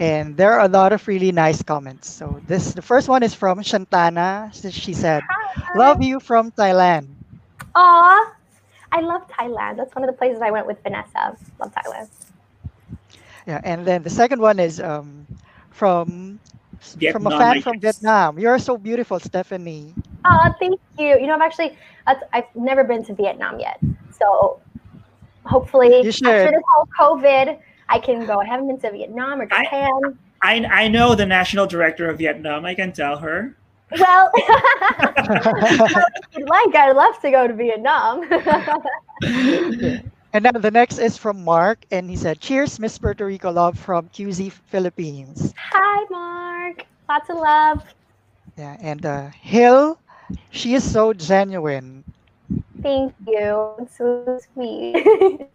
and 0.00 0.36
there 0.36 0.52
are 0.54 0.64
a 0.64 0.68
lot 0.68 0.92
of 0.92 1.06
really 1.06 1.30
nice 1.30 1.62
comments. 1.62 2.08
So 2.08 2.40
this, 2.48 2.72
the 2.72 2.82
first 2.82 3.06
one 3.08 3.22
is 3.22 3.34
from 3.34 3.60
Shantana. 3.60 4.50
She 4.72 4.94
said, 4.94 5.22
Hi. 5.28 5.78
"Love 5.78 6.02
you 6.02 6.18
from 6.18 6.50
Thailand." 6.52 7.06
Aw, 7.76 8.34
I 8.92 9.00
love 9.00 9.28
Thailand. 9.28 9.76
That's 9.76 9.94
one 9.94 10.02
of 10.02 10.10
the 10.10 10.16
places 10.16 10.42
I 10.42 10.50
went 10.50 10.66
with 10.66 10.82
Vanessa. 10.82 11.36
Love 11.60 11.72
Thailand. 11.74 12.08
Yeah, 13.46 13.60
and 13.62 13.86
then 13.86 14.02
the 14.02 14.10
second 14.10 14.40
one 14.40 14.58
is 14.58 14.80
um, 14.80 15.26
from 15.70 16.40
Vietnam, 16.96 17.22
from 17.22 17.32
a 17.32 17.38
fan 17.38 17.62
from 17.62 17.78
Vietnam. 17.78 18.38
You're 18.38 18.58
so 18.58 18.76
beautiful, 18.76 19.20
Stephanie. 19.20 19.94
Oh, 20.24 20.54
thank 20.58 20.80
you. 20.98 21.20
You 21.20 21.26
know, 21.26 21.34
I've 21.34 21.42
actually, 21.42 21.76
I've 22.06 22.48
never 22.54 22.84
been 22.84 23.04
to 23.04 23.14
Vietnam 23.14 23.60
yet. 23.60 23.78
So 24.16 24.60
hopefully, 25.44 25.92
after 25.96 26.02
this 26.02 26.20
whole 26.72 26.88
COVID, 26.98 27.58
I 27.90 27.98
can 27.98 28.26
go. 28.26 28.40
I 28.40 28.46
haven't 28.46 28.68
been 28.68 28.78
to 28.80 28.90
Vietnam 28.92 29.40
or 29.40 29.46
Japan. 29.46 30.18
I, 30.42 30.56
I, 30.56 30.84
I 30.84 30.88
know 30.88 31.14
the 31.14 31.26
national 31.26 31.66
director 31.66 32.08
of 32.08 32.18
Vietnam. 32.18 32.64
I 32.64 32.74
can 32.74 32.92
tell 32.92 33.18
her. 33.18 33.54
Well, 33.98 34.30
like 34.36 34.48
I'd 36.74 36.92
love 36.94 37.20
to 37.22 37.30
go 37.30 37.46
to 37.48 37.54
Vietnam. 37.54 38.28
And 40.32 40.44
now 40.44 40.52
the 40.52 40.70
next 40.70 40.98
is 40.98 41.16
from 41.16 41.42
Mark, 41.44 41.84
and 41.90 42.08
he 42.08 42.14
said, 42.16 42.40
"Cheers, 42.40 42.78
Miss 42.78 42.98
Puerto 42.98 43.26
Rico 43.26 43.50
love 43.50 43.76
from 43.78 44.08
QZ 44.10 44.52
Philippines." 44.70 45.52
Hi, 45.58 46.06
Mark. 46.08 46.86
Lots 47.08 47.28
of 47.30 47.36
love. 47.38 47.82
Yeah, 48.56 48.76
and 48.80 49.04
uh, 49.04 49.30
Hill, 49.42 49.98
she 50.50 50.74
is 50.74 50.88
so 50.88 51.12
genuine. 51.12 52.04
Thank 52.80 53.12
you. 53.26 53.74
It's 53.80 53.98
so 53.98 54.38
sweet. 54.54 55.48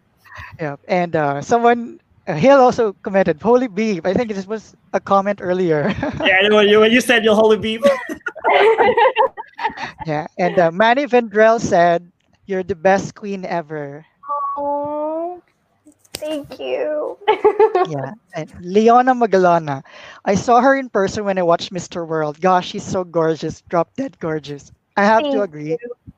yeah, 0.60 0.76
and 0.86 1.16
uh, 1.16 1.40
someone 1.40 1.98
Hill 2.26 2.58
also 2.58 2.92
commented 3.02 3.40
holy 3.40 3.68
beef. 3.68 4.04
I 4.04 4.12
think 4.12 4.34
this 4.34 4.46
was 4.46 4.74
a 4.92 5.00
comment 5.00 5.38
earlier. 5.40 5.94
yeah, 6.24 6.48
when 6.50 6.68
you 6.68 6.80
when 6.80 6.90
you 6.90 7.00
said 7.00 7.24
your 7.24 7.36
holy 7.36 7.56
beef. 7.56 7.82
yeah, 10.06 10.26
and 10.38 10.58
uh, 10.58 10.70
Manny 10.72 11.06
Vendrell 11.06 11.60
said, 11.60 12.10
"You're 12.46 12.64
the 12.64 12.74
best 12.74 13.14
queen 13.14 13.44
ever." 13.44 14.04
Oh, 14.56 15.40
thank 16.14 16.58
you. 16.58 17.16
yeah, 17.86 18.10
and 18.34 18.52
Leona 18.60 19.14
Magalona. 19.14 19.84
I 20.24 20.34
saw 20.34 20.60
her 20.60 20.74
in 20.74 20.90
person 20.90 21.24
when 21.24 21.38
I 21.38 21.42
watched 21.42 21.70
Mr. 21.70 22.04
World. 22.04 22.40
Gosh, 22.40 22.74
she's 22.74 22.84
so 22.84 23.04
gorgeous, 23.04 23.62
drop 23.70 23.94
dead 23.94 24.18
gorgeous. 24.18 24.72
I 24.96 25.04
have 25.04 25.22
thank 25.22 25.34
to 25.34 25.42
agree. 25.42 25.78
You. 25.78 26.12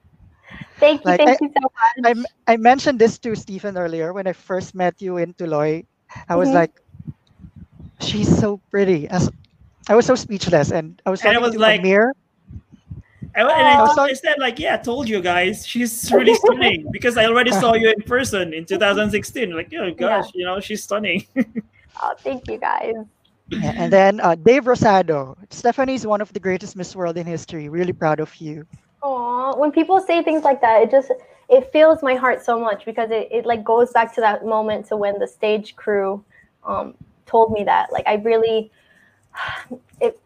Thank 0.79 1.05
you, 1.05 1.11
like, 1.11 1.21
thank 1.21 1.43
I, 1.43 1.45
you 1.45 1.53
so 1.53 1.69
much. 1.69 2.27
I, 2.47 2.55
I 2.55 2.57
mentioned 2.57 2.99
this 2.99 3.19
to 3.21 3.35
Stephen 3.35 3.77
earlier 3.77 4.13
when 4.13 4.27
I 4.27 4.33
first 4.33 4.75
met 4.75 5.03
you 5.03 5.19
in 5.19 5.35
Tuloy. 5.35 5.85
I 6.29 6.37
was 6.37 6.49
mm-hmm. 6.49 6.57
like, 6.57 6.81
she's 8.01 8.29
so 8.39 8.61
pretty. 8.71 9.09
As 9.09 9.31
I 9.89 9.95
was 9.95 10.07
so 10.07 10.15
speechless, 10.15 10.71
and 10.71 11.01
I 11.07 11.11
was 11.11 11.25
and 11.25 11.35
it 11.35 11.41
was 11.41 11.57
like 11.57 11.83
mirror. 11.83 12.15
And, 13.35 13.47
and 13.49 13.69
I, 13.69 13.87
told, 13.87 13.99
I 13.99 14.13
said, 14.15 14.37
like, 14.39 14.59
yeah, 14.59 14.75
I 14.75 14.79
told 14.79 15.09
you 15.09 15.21
guys, 15.21 15.65
she's 15.65 16.11
really 16.11 16.35
stunning 16.35 16.89
because 16.93 17.17
I 17.17 17.27
already 17.27 17.53
saw 17.53 17.75
you 17.75 17.91
in 17.91 18.03
person 18.03 18.53
in 18.53 18.65
2016. 18.67 19.55
Like, 19.55 19.73
oh 19.75 19.93
gosh, 19.95 20.27
yeah. 20.27 20.31
you 20.35 20.45
know, 20.45 20.61
she's 20.61 20.83
stunning. 20.83 21.25
oh, 22.03 22.15
thank 22.19 22.49
you 22.49 22.59
guys. 22.59 22.95
Yeah, 23.51 23.73
and 23.77 23.93
then 23.93 24.21
uh, 24.21 24.35
Dave 24.35 24.65
Rosado. 24.65 25.37
Stephanie 25.51 25.95
is 25.95 26.07
one 26.07 26.21
of 26.21 26.33
the 26.33 26.41
greatest 26.41 26.77
Miss 26.77 26.95
World 26.95 27.17
in 27.17 27.27
history. 27.27 27.69
Really 27.69 27.93
proud 27.93 28.21
of 28.21 28.35
you. 28.37 28.67
Oh, 29.03 29.57
when 29.57 29.73
people 29.73 30.01
say 30.01 30.23
things 30.23 30.43
like 30.43 30.61
that, 30.61 30.83
it 30.83 30.91
just 30.91 31.13
it 31.49 31.73
fills 31.73 32.03
my 32.03 32.15
heart 32.15 32.45
so 32.45 32.59
much 32.59 32.85
because 32.85 33.11
it, 33.11 33.29
it 33.31 33.47
like 33.47 33.65
goes 33.65 33.91
back 33.93 34.15
to 34.15 34.21
that 34.21 34.45
moment 34.45 34.87
to 34.87 34.97
when 34.97 35.19
the 35.19 35.27
stage 35.27 35.77
crew 35.77 36.23
um, 36.65 36.95
told 37.27 37.53
me 37.53 37.65
that. 37.65 37.93
Like 37.93 38.07
I 38.07 38.15
really 38.15 38.71
it 40.01 40.21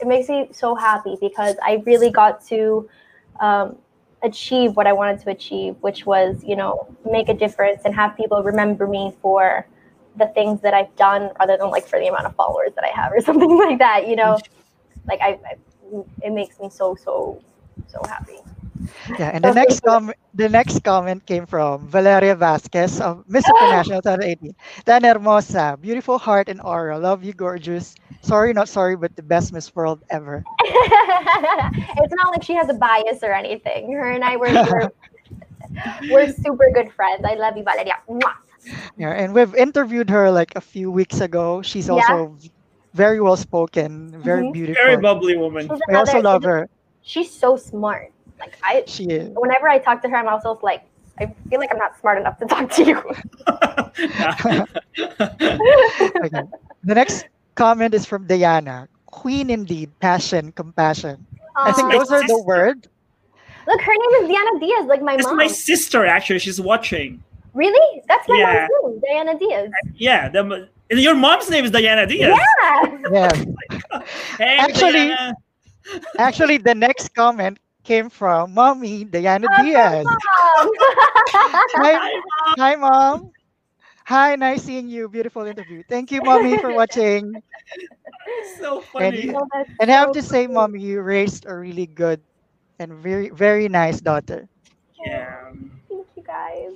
it 0.00 0.06
makes 0.06 0.28
me 0.28 0.48
so 0.52 0.74
happy 0.74 1.16
because 1.20 1.56
I 1.62 1.82
really 1.86 2.10
got 2.10 2.44
to 2.46 2.88
um, 3.40 3.76
achieve 4.22 4.74
what 4.74 4.86
I 4.86 4.92
wanted 4.92 5.20
to 5.20 5.30
achieve, 5.30 5.76
which 5.80 6.06
was, 6.06 6.42
you 6.42 6.56
know, 6.56 6.88
make 7.10 7.28
a 7.28 7.34
difference 7.34 7.82
and 7.84 7.94
have 7.94 8.16
people 8.16 8.42
remember 8.42 8.86
me 8.86 9.14
for 9.20 9.66
the 10.16 10.26
things 10.28 10.60
that 10.62 10.74
I've 10.74 10.94
done 10.96 11.30
rather 11.38 11.56
than 11.56 11.70
like 11.70 11.86
for 11.86 11.98
the 11.98 12.06
amount 12.06 12.26
of 12.26 12.34
followers 12.34 12.72
that 12.74 12.84
I 12.84 12.94
have 13.00 13.12
or 13.12 13.20
something 13.28 13.56
like 13.58 13.78
that, 13.78 14.08
you 14.08 14.16
know. 14.16 14.38
Like 15.06 15.20
I, 15.20 15.38
I 15.46 15.56
it 16.22 16.32
makes 16.32 16.58
me 16.58 16.70
so 16.70 16.94
so 16.94 17.42
so 17.86 18.00
happy. 18.08 18.38
Yeah, 19.18 19.30
and 19.32 19.44
the 19.44 19.52
next 19.52 19.80
com- 19.86 20.12
the 20.34 20.48
next 20.48 20.82
comment 20.82 21.24
came 21.26 21.46
from 21.46 21.88
Valeria 21.88 22.34
Vasquez 22.34 23.00
of 23.00 23.24
Miss 23.28 23.44
International 23.48 24.02
2018. 24.06 24.54
Tan 24.84 25.04
hermosa, 25.04 25.78
beautiful 25.80 26.18
heart 26.18 26.48
and 26.48 26.60
aura. 26.60 26.98
Love 26.98 27.24
you, 27.24 27.32
gorgeous. 27.32 27.94
Sorry, 28.22 28.52
not 28.52 28.68
sorry, 28.68 28.96
but 28.96 29.14
the 29.16 29.22
best 29.22 29.52
Miss 29.52 29.74
World 29.74 30.00
ever. 30.10 30.44
it's 30.64 32.14
not 32.14 32.32
like 32.32 32.42
she 32.42 32.54
has 32.54 32.68
a 32.68 32.74
bias 32.74 33.22
or 33.22 33.32
anything. 33.32 33.92
Her 33.92 34.10
and 34.10 34.24
I 34.24 34.36
were 34.36 34.48
we're, 34.52 34.90
we're 36.10 36.32
super 36.32 36.70
good 36.72 36.92
friends. 36.92 37.24
I 37.24 37.34
love 37.34 37.56
you, 37.56 37.64
Valeria. 37.64 37.94
Mwah. 38.08 38.34
Yeah, 38.96 39.12
and 39.12 39.34
we've 39.34 39.54
interviewed 39.54 40.08
her 40.08 40.30
like 40.30 40.56
a 40.56 40.60
few 40.60 40.90
weeks 40.90 41.20
ago. 41.20 41.60
She's 41.60 41.90
also 41.90 42.34
yeah. 42.40 42.48
very 42.94 43.20
well 43.20 43.36
spoken, 43.36 44.16
very 44.22 44.44
mm-hmm. 44.44 44.52
beautiful, 44.52 44.82
very 44.82 44.96
bubbly 44.96 45.36
woman. 45.36 45.68
I 45.90 45.94
also 45.94 46.20
love 46.20 46.42
her. 46.44 46.68
She's 47.02 47.30
so 47.30 47.56
smart. 47.56 48.13
Like 48.38 48.54
I, 48.62 48.84
she 48.86 49.04
is. 49.04 49.30
Whenever 49.34 49.68
I 49.68 49.78
talk 49.78 50.02
to 50.02 50.08
her, 50.08 50.16
I'm 50.16 50.28
also 50.28 50.58
like, 50.62 50.84
I 51.18 51.26
feel 51.48 51.60
like 51.60 51.70
I'm 51.72 51.78
not 51.78 51.98
smart 52.00 52.18
enough 52.18 52.38
to 52.38 52.46
talk 52.46 52.70
to 52.72 52.84
you. 52.84 52.98
okay. 56.24 56.42
The 56.82 56.94
next 56.94 57.26
comment 57.54 57.94
is 57.94 58.04
from 58.04 58.26
Diana. 58.26 58.88
Queen 59.06 59.48
indeed, 59.50 59.90
passion, 60.00 60.50
compassion. 60.52 61.24
I 61.56 61.72
think 61.72 61.92
those 61.92 62.10
are 62.10 62.26
the 62.26 62.42
words. 62.42 62.88
Look, 63.66 63.80
her 63.80 63.92
name 63.92 64.10
is 64.22 64.28
Diana 64.28 64.60
Diaz, 64.60 64.86
like 64.86 65.02
my 65.02 65.16
That's 65.16 65.28
mom. 65.28 65.36
my 65.36 65.46
sister, 65.46 66.04
actually. 66.04 66.40
She's 66.40 66.60
watching. 66.60 67.22
Really? 67.54 68.02
That's 68.08 68.28
my 68.28 68.36
yeah. 68.36 68.68
mom's 68.82 69.00
name, 69.02 69.24
Diana 69.24 69.38
Diaz. 69.38 69.70
Yeah. 69.94 70.28
The, 70.28 70.68
your 70.90 71.14
mom's 71.14 71.48
name 71.48 71.64
is 71.64 71.70
Diana 71.70 72.06
Diaz. 72.06 72.36
Yeah. 72.36 72.98
yeah. 73.12 73.44
Hey, 74.38 74.56
actually, 74.58 75.08
Diana. 75.08 75.34
actually, 76.18 76.58
the 76.58 76.74
next 76.74 77.14
comment 77.14 77.58
came 77.84 78.10
from 78.10 78.54
mommy 78.54 79.04
Diana 79.04 79.48
Diaz. 79.48 80.08
hi, 81.74 82.00
hi, 82.56 82.76
mom. 82.76 83.32
Hi, 84.06 84.36
nice 84.36 84.62
seeing 84.64 84.88
you. 84.88 85.08
Beautiful 85.08 85.44
interview. 85.46 85.82
Thank 85.88 86.10
you, 86.12 86.22
mommy, 86.22 86.56
for 86.56 86.72
watching. 86.72 87.42
so 88.60 88.80
funny. 88.80 89.28
And, 89.28 89.34
oh, 89.34 89.46
and 89.80 89.90
I 89.90 89.94
have 89.94 90.12
to 90.12 90.22
say, 90.22 90.46
mommy, 90.46 90.80
you 90.80 91.00
raised 91.02 91.46
a 91.46 91.54
really 91.56 91.86
good 91.86 92.22
and 92.78 92.92
very, 92.94 93.30
very 93.30 93.68
nice 93.68 94.00
daughter. 94.00 94.48
Yeah. 95.04 95.50
Thank 95.88 96.06
you, 96.16 96.22
guys. 96.24 96.72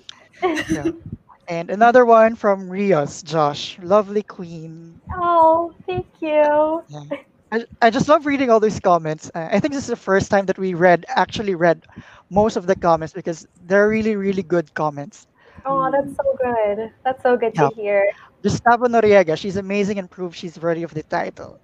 yeah. 0.68 0.90
And 1.48 1.70
another 1.70 2.04
one 2.04 2.34
from 2.36 2.70
Rios, 2.70 3.22
Josh. 3.22 3.78
Lovely 3.80 4.22
queen. 4.22 5.00
Oh, 5.14 5.72
thank 5.86 6.06
you. 6.20 6.82
Yeah. 6.88 7.04
I, 7.50 7.64
I 7.80 7.90
just 7.90 8.08
love 8.08 8.26
reading 8.26 8.50
all 8.50 8.60
these 8.60 8.80
comments. 8.80 9.30
I 9.34 9.58
think 9.60 9.72
this 9.72 9.84
is 9.84 9.88
the 9.88 9.96
first 9.96 10.30
time 10.30 10.46
that 10.46 10.58
we 10.58 10.74
read 10.74 11.06
actually 11.08 11.54
read 11.54 11.86
most 12.30 12.56
of 12.56 12.66
the 12.66 12.76
comments 12.76 13.12
because 13.12 13.46
they're 13.66 13.88
really 13.88 14.16
really 14.16 14.42
good 14.42 14.72
comments. 14.74 15.26
Oh, 15.64 15.90
that's 15.90 16.14
so 16.14 16.36
good. 16.42 16.92
That's 17.04 17.22
so 17.22 17.36
good 17.36 17.52
yeah. 17.54 17.68
to 17.68 17.74
hear. 17.74 18.10
Gustavo 18.42 18.86
Noriega, 18.86 19.36
she's 19.36 19.56
amazing 19.56 19.98
and 19.98 20.10
proves 20.10 20.36
she's 20.36 20.58
worthy 20.60 20.82
of 20.82 20.94
the 20.94 21.02
title. 21.02 21.58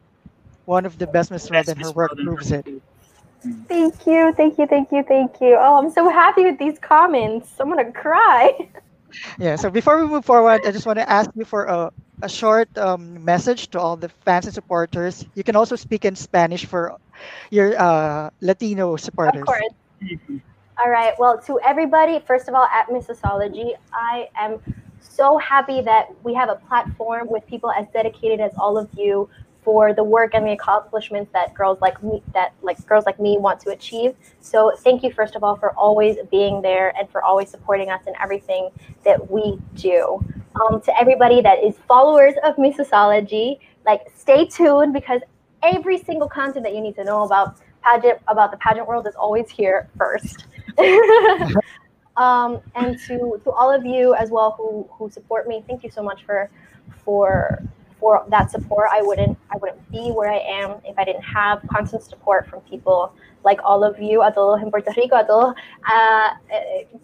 One 0.65 0.87
of 0.87 0.99
the 0.99 1.07
best 1.07 1.31
Miss 1.31 1.51
World 1.51 1.69
and 1.69 1.81
her 1.83 1.93
work 1.93 2.13
proves 2.17 2.51
it. 2.51 2.67
Thank 3.69 4.07
you, 4.07 4.33
thank 4.33 4.59
you, 4.59 4.67
thank 4.67 4.91
you, 4.91 5.03
thank 5.03 5.41
you. 5.41 5.57
Oh, 5.61 5.77
I'm 5.77 5.91
so 5.91 6.09
happy 6.09 6.45
with 6.45 6.59
these 6.59 6.79
comments. 6.79 7.53
I'm 7.61 7.69
gonna 7.69 7.93
cry. 7.93 8.69
Yeah. 9.39 9.57
So 9.57 9.71
before 9.71 10.01
we 10.03 10.09
move 10.09 10.25
forward, 10.25 10.63
I 10.67 10.73
just 10.73 10.87
want 10.87 10.99
to 10.99 11.09
ask 11.09 11.31
you 11.37 11.45
for 11.45 11.67
a, 11.67 11.93
a 12.25 12.29
short 12.29 12.73
um, 12.79 13.23
message 13.23 13.69
to 13.69 13.79
all 13.79 13.97
the 13.97 14.09
fans 14.25 14.47
and 14.47 14.55
supporters. 14.55 15.27
You 15.35 15.45
can 15.45 15.55
also 15.55 15.77
speak 15.77 16.05
in 16.07 16.17
Spanish 16.17 16.65
for 16.65 16.97
your 17.51 17.79
uh, 17.79 18.31
Latino 18.41 18.97
supporters. 18.97 19.43
Of 19.43 19.47
course. 19.47 20.41
All 20.83 20.91
right. 20.91 21.13
Well, 21.19 21.39
to 21.43 21.61
everybody, 21.61 22.19
first 22.27 22.49
of 22.49 22.55
all, 22.55 22.65
at 22.73 22.89
Missosology, 22.89 23.77
I 23.93 24.29
am 24.35 24.59
so 25.01 25.37
happy 25.37 25.83
that 25.83 26.09
we 26.25 26.35
have 26.35 26.49
a 26.49 26.57
platform 26.57 27.29
with 27.29 27.47
people 27.47 27.71
as 27.71 27.87
dedicated 27.93 28.41
as 28.41 28.53
all 28.57 28.79
of 28.79 28.89
you 28.97 29.29
for 29.65 29.95
the 29.95 30.05
work 30.05 30.35
and 30.35 30.47
the 30.47 30.53
accomplishments 30.53 31.31
that 31.33 31.55
girls 31.55 31.81
like 31.81 32.01
me 32.03 32.23
that 32.35 32.53
like 32.63 32.85
girls 32.87 33.07
like 33.07 33.19
me 33.19 33.39
want 33.39 33.59
to 33.61 33.71
achieve. 33.71 34.15
So 34.41 34.73
thank 34.79 35.03
you 35.03 35.13
first 35.13 35.35
of 35.35 35.43
all 35.43 35.57
for 35.57 35.73
always 35.73 36.17
being 36.31 36.61
there 36.63 36.93
and 36.99 37.09
for 37.09 37.23
always 37.23 37.49
supporting 37.49 37.91
us 37.91 38.03
in 38.07 38.15
everything 38.23 38.71
that 39.05 39.31
we 39.31 39.59
do. 39.75 40.23
Um, 40.61 40.81
to 40.83 41.01
everybody 41.01 41.41
that 41.41 41.65
is 41.65 41.77
followers 41.89 42.35
of 42.45 42.57
Missosology, 42.57 43.59
like 43.87 44.03
stay 44.15 44.47
tuned 44.47 44.93
because 44.93 45.23
every 45.63 45.99
single 45.99 46.29
content 46.29 46.65
that 46.65 46.75
you 46.75 46.81
need 46.81 46.95
to 46.97 47.05
know 47.05 47.25
about 47.25 47.57
pageant 47.83 48.21
about 48.29 48.51
the 48.51 48.57
pageant 48.59 48.87
world 48.87 49.07
is 49.07 49.15
always 49.15 49.49
here 49.51 49.89
first. 49.97 50.47
um, 52.17 52.61
and 52.75 52.99
to 53.07 53.41
to 53.43 53.51
all 53.51 53.73
of 53.73 53.85
you 53.85 54.15
as 54.15 54.31
well 54.31 54.53
who 54.59 54.89
who 54.93 55.11
support 55.11 55.49
me, 55.49 55.65
thank 55.67 55.83
you 55.83 55.91
so 55.91 56.03
much 56.03 56.25
for 56.25 56.51
for 57.05 57.63
for 58.05 58.23
that 58.29 58.51
support. 58.51 58.89
I 58.93 59.01
wouldn't 59.01 59.39
I 59.51 59.57
wouldn't 59.57 59.81
be 59.91 60.13
where 60.17 60.31
I 60.31 60.41
am 60.61 60.77
if 60.85 60.95
I 60.99 61.05
didn't 61.09 61.25
have 61.25 61.57
constant 61.75 62.03
support 62.03 62.47
from 62.51 62.61
people 62.73 63.15
like 63.49 63.61
all 63.65 63.83
of 63.83 63.99
you, 63.99 64.23
a 64.23 64.31
todos 64.31 64.61
en 64.61 64.71
Puerto 64.71 64.93
Rico, 64.93 65.17
a 65.17 65.27
todos 65.27 65.55
uh, 65.95 66.29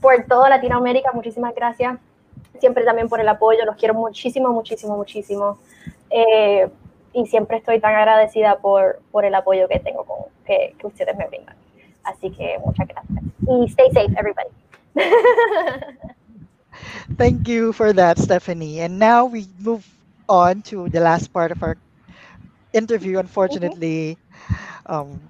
por 0.02 0.14
toda 0.28 0.51
Latinoamérica. 0.51 1.10
Muchísimas 1.14 1.55
gracias. 1.55 1.97
Siempre 2.59 2.85
también 2.85 3.09
por 3.09 3.18
el 3.18 3.28
apoyo. 3.28 3.64
Los 3.64 3.77
quiero 3.77 3.94
muchísimo, 3.94 4.51
muchísimo, 4.51 4.94
muchísimo. 4.94 5.56
Eh, 6.10 6.68
y 7.14 7.27
siempre 7.27 7.56
estoy 7.56 7.81
tan 7.81 7.94
agradecida 7.94 8.59
por, 8.59 9.01
por 9.10 9.24
el 9.24 9.35
apoyo 9.35 9.68
que 9.68 9.81
tengo 9.81 10.05
con, 10.05 10.18
que, 10.44 10.74
que 10.78 10.86
ustedes 10.86 11.16
me 11.16 11.27
brindan. 11.28 11.56
Así 12.05 12.31
que 12.31 12.59
muchas 12.62 12.86
gracias. 12.89 13.24
Y 13.48 13.64
stay 13.70 13.90
safe, 13.93 14.14
everybody. 14.18 14.51
Thank 17.16 17.48
you 17.48 17.72
for 17.72 17.94
that, 17.94 18.18
Stephanie. 18.18 18.81
And 18.81 18.98
now 18.98 19.24
we 19.24 19.47
move 19.59 19.86
on 20.31 20.62
to 20.70 20.89
the 20.89 21.01
last 21.01 21.35
part 21.35 21.51
of 21.51 21.62
our 21.62 21.77
interview. 22.73 23.19
Unfortunately, 23.19 24.19
um, 24.86 25.20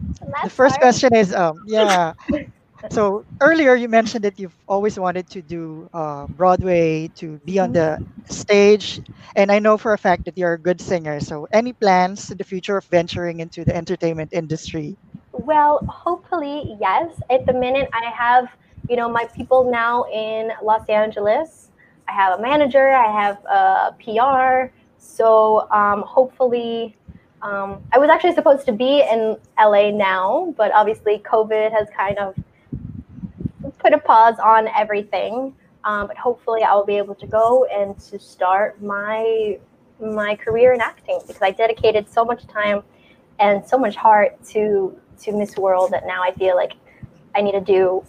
the 0.45 0.51
first 0.51 0.77
part? 0.77 0.83
question 0.83 1.15
is, 1.15 1.35
um, 1.35 1.63
yeah. 1.67 2.13
So 2.91 3.27
earlier 3.43 3.75
you 3.75 3.89
mentioned 3.89 4.25
that 4.25 4.39
you've 4.39 4.57
always 4.67 4.99
wanted 4.99 5.29
to 5.31 5.43
do 5.43 5.91
uh, 5.93 6.27
Broadway, 6.29 7.09
to 7.17 7.39
be 7.45 7.59
on 7.59 7.73
the 7.73 7.99
stage, 8.31 9.03
and 9.37 9.53
I 9.53 9.59
know 9.59 9.77
for 9.77 9.93
a 9.93 9.99
fact 9.99 10.25
that 10.25 10.39
you're 10.39 10.55
a 10.55 10.59
good 10.59 10.81
singer. 10.81 11.21
So 11.21 11.47
any 11.53 11.75
plans 11.75 12.31
in 12.31 12.39
the 12.39 12.45
future 12.45 12.79
of 12.79 12.87
venturing 12.87 13.41
into 13.41 13.65
the 13.65 13.77
entertainment 13.77 14.33
industry? 14.33 14.97
Well, 15.33 15.85
hopefully, 15.89 16.77
yes. 16.81 17.21
At 17.31 17.45
the 17.47 17.53
minute, 17.53 17.89
I 17.93 18.11
have, 18.11 18.49
you 18.89 18.97
know, 18.97 19.09
my 19.11 19.27
people 19.37 19.71
now 19.71 20.05
in 20.13 20.51
Los 20.63 20.89
Angeles. 20.89 21.69
I 22.09 22.13
have 22.13 22.39
a 22.39 22.43
manager, 22.43 22.93
I 22.93 23.13
have 23.13 23.45
a 23.45 23.95
PR. 24.01 24.73
So 25.01 25.69
um, 25.71 26.03
hopefully, 26.03 26.95
um, 27.43 27.83
I 27.93 27.99
was 27.99 28.11
actually 28.11 28.35
supposed 28.35 28.67
to 28.67 28.73
be 28.73 29.01
in 29.01 29.37
LA 29.59 29.91
now, 29.91 30.55
but 30.57 30.73
obviously, 30.73 31.19
COVID 31.19 31.73
has 31.73 31.89
kind 31.97 32.19
of 32.19 32.35
put 33.79 33.95
a 33.95 33.99
pause 33.99 34.39
on 34.39 34.69
everything. 34.69 35.55
Um, 35.85 36.07
but 36.07 36.19
hopefully, 36.19 36.63
I 36.63 36.75
will 36.75 36.85
be 36.85 36.99
able 36.99 37.15
to 37.15 37.27
go 37.27 37.65
and 37.65 37.99
to 38.01 38.19
start 38.19 38.81
my 38.83 39.59
my 39.99 40.35
career 40.37 40.73
in 40.73 40.81
acting 40.81 41.21
because 41.27 41.43
I 41.43 41.51
dedicated 41.51 42.09
so 42.09 42.25
much 42.25 42.47
time 42.47 42.83
and 43.39 43.67
so 43.67 43.79
much 43.79 43.97
heart 43.97 44.43
to 44.49 44.97
to 45.23 45.33
Miss 45.33 45.57
World 45.57 45.93
that 45.93 46.07
now 46.07 46.23
I 46.23 46.33
feel 46.33 46.57
like 46.57 46.73
I 47.35 47.41
need 47.41 47.53
to 47.53 47.61
do 47.61 48.05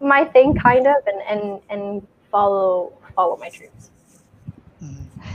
my 0.00 0.24
thing 0.24 0.54
kind 0.54 0.86
of 0.86 0.94
and 1.06 1.22
and 1.28 1.60
and 1.70 2.06
follow 2.30 2.92
follow 3.16 3.36
my 3.36 3.50
dreams. 3.50 3.90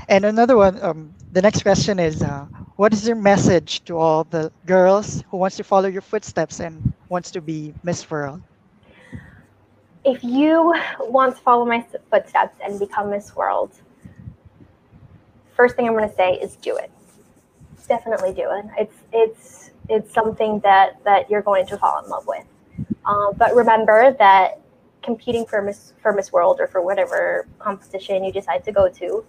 And 0.08 0.26
another 0.26 0.56
one, 0.56 0.82
um, 0.84 1.14
the 1.32 1.42
next 1.42 1.64
question 1.64 2.00
is, 2.00 2.22
uh, 2.22 2.46
what 2.76 2.94
is 2.94 3.08
your 3.08 3.16
message 3.16 3.84
to 3.86 3.98
all 3.98 4.24
the 4.26 4.52
girls 4.66 5.24
who 5.32 5.38
wants 5.38 5.58
to 5.58 5.64
follow 5.64 5.88
your 5.88 6.02
footsteps 6.02 6.60
and 6.60 6.94
wants 7.10 7.32
to 7.32 7.42
be 7.42 7.74
Miss 7.84 8.10
World? 8.10 8.42
If 10.04 10.24
you 10.24 10.74
want 11.00 11.36
to 11.36 11.42
follow 11.42 11.66
my 11.66 11.84
footsteps 12.12 12.60
and 12.64 12.80
become 12.80 13.10
Miss 13.10 13.36
World, 13.36 13.72
first 15.56 15.76
thing 15.76 15.88
I'm 15.88 15.94
going 15.94 16.08
to 16.08 16.16
say 16.16 16.34
is 16.34 16.56
do 16.58 16.78
it. 16.78 16.92
Definitely 17.88 18.34
do 18.34 18.50
it. 18.52 18.66
It's 18.80 18.96
it's 19.14 19.72
it's 19.90 20.14
something 20.14 20.60
that 20.62 21.04
that 21.04 21.30
you're 21.30 21.44
going 21.44 21.68
to 21.68 21.78
fall 21.78 22.04
in 22.04 22.10
love 22.10 22.26
with. 22.26 22.44
Um, 23.06 23.34
but 23.38 23.56
remember 23.56 24.12
that 24.14 24.60
competing 25.04 25.46
for 25.46 25.62
Miss 25.62 25.94
for 26.02 26.12
Miss 26.12 26.32
World 26.32 26.60
or 26.60 26.68
for 26.68 26.82
whatever 26.82 27.48
competition 27.60 28.24
you 28.24 28.32
decide 28.32 28.64
to 28.66 28.72
go 28.72 28.90
to, 28.90 29.24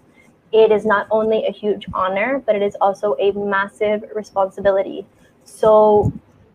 it 0.52 0.70
is 0.70 0.84
not 0.84 1.06
only 1.10 1.44
a 1.46 1.52
huge 1.52 1.86
honor, 1.92 2.42
but 2.46 2.54
it 2.54 2.62
is 2.62 2.76
also 2.80 3.16
a 3.18 3.32
massive 3.32 4.04
responsibility. 4.14 5.06
So 5.44 6.12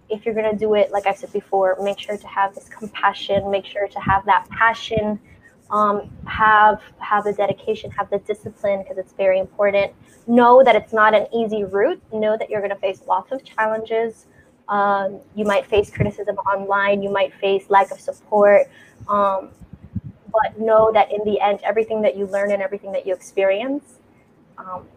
if 0.09 0.25
you're 0.25 0.35
gonna 0.35 0.55
do 0.55 0.75
it, 0.75 0.91
like 0.91 1.07
I 1.07 1.13
said 1.13 1.31
before, 1.33 1.77
make 1.81 1.99
sure 1.99 2.17
to 2.17 2.27
have 2.27 2.53
this 2.53 2.67
compassion, 2.67 3.49
make 3.49 3.65
sure 3.65 3.87
to 3.87 3.99
have 3.99 4.25
that 4.25 4.47
passion, 4.49 5.19
um, 5.71 6.09
have 6.25 6.81
have 6.99 7.23
the 7.23 7.33
dedication, 7.33 7.89
have 7.91 8.09
the 8.09 8.19
discipline 8.19 8.83
because 8.83 8.97
it's 8.97 9.13
very 9.13 9.39
important. 9.39 9.93
Know 10.27 10.63
that 10.63 10.75
it's 10.75 10.93
not 10.93 11.13
an 11.13 11.27
easy 11.33 11.63
route. 11.63 12.01
Know 12.11 12.37
that 12.37 12.49
you're 12.49 12.61
gonna 12.61 12.75
face 12.75 13.01
lots 13.07 13.31
of 13.31 13.43
challenges. 13.43 14.25
Um, 14.67 15.19
you 15.35 15.45
might 15.45 15.65
face 15.65 15.89
criticism 15.89 16.37
online. 16.37 17.01
You 17.01 17.09
might 17.09 17.33
face 17.35 17.69
lack 17.69 17.91
of 17.91 17.99
support. 17.99 18.67
Um, 19.07 19.49
but 20.31 20.59
know 20.59 20.91
that 20.93 21.11
in 21.11 21.23
the 21.25 21.39
end, 21.39 21.59
everything 21.63 22.01
that 22.01 22.15
you 22.17 22.25
learn 22.27 22.51
and 22.51 22.61
everything 22.61 22.91
that 22.91 23.05
you 23.05 23.13
experience 23.13 23.99
um, 24.57 24.87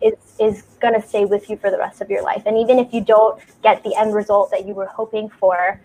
is 0.00 0.14
is 0.40 0.62
gonna 0.80 1.02
stay 1.02 1.24
with 1.24 1.48
you 1.48 1.56
for 1.56 1.70
the 1.70 1.78
rest 1.78 2.00
of 2.00 2.10
your 2.10 2.22
life. 2.22 2.42
And 2.46 2.58
even 2.58 2.78
if 2.78 2.92
you 2.92 3.00
don't 3.00 3.40
get 3.62 3.82
the 3.84 3.94
end 3.94 4.14
result 4.14 4.50
that 4.50 4.66
you 4.66 4.74
were 4.74 4.86
hoping 4.86 5.28
for, 5.28 5.80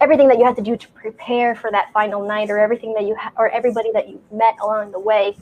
everything 0.00 0.28
that 0.28 0.38
you 0.38 0.44
had 0.44 0.56
to 0.56 0.62
do 0.62 0.76
to 0.76 0.88
prepare 0.88 1.54
for 1.54 1.70
that 1.70 1.92
final 1.92 2.26
night, 2.26 2.50
or 2.50 2.58
everything 2.58 2.92
that 2.94 3.04
you 3.04 3.14
ha- 3.14 3.32
or 3.36 3.48
everybody 3.50 3.90
that 3.92 4.08
you 4.08 4.20
met 4.30 4.56
along 4.62 4.92
the 4.92 5.00
way, 5.00 5.36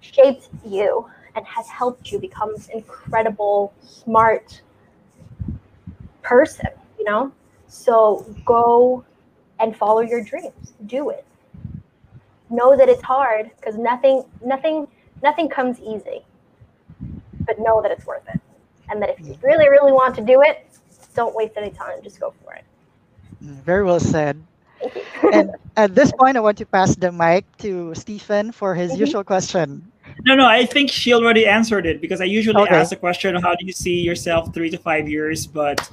shaped 0.00 0.48
you 0.66 1.06
and 1.34 1.46
has 1.46 1.68
helped 1.68 2.10
you 2.10 2.18
become 2.18 2.52
this 2.52 2.68
incredible, 2.68 3.72
smart 3.82 4.60
person. 6.22 6.68
You 6.98 7.04
know, 7.04 7.32
so 7.68 8.24
go 8.44 9.04
and 9.60 9.76
follow 9.76 10.00
your 10.00 10.22
dreams. 10.22 10.74
Do 10.86 11.10
it. 11.10 11.24
Know 12.52 12.76
that 12.76 12.88
it's 12.88 13.02
hard 13.02 13.50
because 13.56 13.76
nothing, 13.78 14.24
nothing, 14.44 14.86
nothing 15.22 15.48
comes 15.48 15.80
easy. 15.80 16.20
But 17.46 17.58
know 17.58 17.80
that 17.82 17.90
it's 17.90 18.06
worth 18.06 18.28
it, 18.28 18.38
and 18.90 19.00
that 19.02 19.08
if 19.10 19.18
you 19.20 19.36
really, 19.42 19.68
really 19.68 19.90
want 19.92 20.14
to 20.16 20.22
do 20.22 20.42
it, 20.42 20.66
don't 21.16 21.34
waste 21.34 21.54
any 21.56 21.70
time. 21.70 22.02
Just 22.04 22.20
go 22.20 22.32
for 22.44 22.52
it. 22.54 22.64
Very 23.40 23.82
well 23.84 23.98
said. 23.98 24.44
And 25.32 25.50
at 25.76 25.94
this 25.94 26.12
point, 26.12 26.36
I 26.36 26.40
want 26.40 26.58
to 26.58 26.66
pass 26.66 26.94
the 26.94 27.10
mic 27.10 27.46
to 27.58 27.94
Stephen 27.94 28.52
for 28.52 28.74
his 28.74 28.92
Mhm. 28.92 28.98
usual 28.98 29.24
question. 29.24 29.90
No, 30.26 30.34
no, 30.36 30.46
I 30.46 30.66
think 30.66 30.90
she 30.90 31.14
already 31.14 31.46
answered 31.46 31.86
it 31.86 32.00
because 32.00 32.20
I 32.20 32.24
usually 32.24 32.62
Okay. 32.62 32.74
ask 32.74 32.90
the 32.90 32.96
question, 32.96 33.34
how 33.36 33.54
do 33.54 33.64
you 33.64 33.72
see 33.72 34.00
yourself 34.00 34.52
three 34.52 34.68
to 34.70 34.76
five 34.78 35.08
years? 35.08 35.46
But 35.46 35.88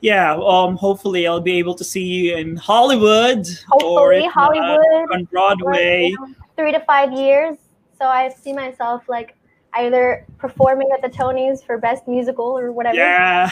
yeah, 0.00 0.34
um, 0.34 0.76
hopefully 0.76 1.26
I'll 1.26 1.40
be 1.40 1.58
able 1.58 1.74
to 1.74 1.84
see 1.84 2.02
you 2.04 2.36
in 2.36 2.56
Hollywood 2.56 3.46
or 3.72 4.12
Hopefully, 4.12 4.20
not, 4.22 4.32
Hollywood. 4.32 5.12
on 5.12 5.24
Broadway. 5.24 6.14
three 6.56 6.72
to 6.72 6.80
five 6.80 7.12
years. 7.12 7.56
So 7.98 8.06
I 8.06 8.28
see 8.30 8.52
myself 8.52 9.08
like 9.08 9.36
either 9.74 10.26
performing 10.38 10.88
at 10.92 11.02
the 11.02 11.08
Tonys 11.08 11.64
for 11.64 11.78
best 11.78 12.08
musical 12.08 12.46
or 12.58 12.72
whatever, 12.72 12.96
Yeah. 12.96 13.50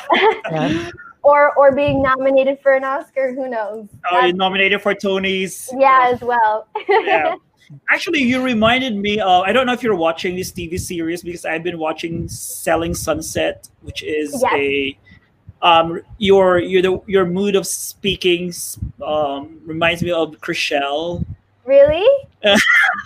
Yeah. 0.51 0.91
or 1.23 1.53
or 1.59 1.73
being 1.75 2.01
nominated 2.03 2.59
for 2.63 2.73
an 2.75 2.85
Oscar. 2.85 3.35
Who 3.35 3.49
knows? 3.49 3.87
Oh, 4.11 4.15
That's- 4.17 4.35
nominated 4.35 4.81
for 4.83 4.95
Tony's. 4.95 5.71
yeah, 5.77 6.11
as 6.13 6.21
well. 6.23 6.67
Yeah. 6.89 7.35
Actually, 7.91 8.23
you 8.23 8.41
reminded 8.43 8.97
me 8.97 9.21
of, 9.21 9.43
I 9.45 9.53
don't 9.53 9.67
know 9.67 9.75
if 9.75 9.83
you're 9.83 9.95
watching 9.95 10.35
this 10.37 10.51
TV 10.51 10.81
series 10.81 11.23
because 11.23 11.45
I've 11.45 11.63
been 11.63 11.79
watching 11.79 12.27
Selling 12.27 12.95
Sunset, 12.95 13.69
which 13.83 14.03
is 14.03 14.33
Yes. 14.43 14.53
a 14.55 14.99
um 15.63 16.01
your 16.19 16.59
your 16.59 16.83
the, 16.83 17.01
your 17.07 17.27
mood 17.27 17.57
of 17.57 17.67
speaking 17.67 18.53
um 19.05 19.61
reminds 19.65 20.03
me 20.03 20.11
of 20.13 20.31
Chrishell. 20.41 21.25
really? 21.65 22.07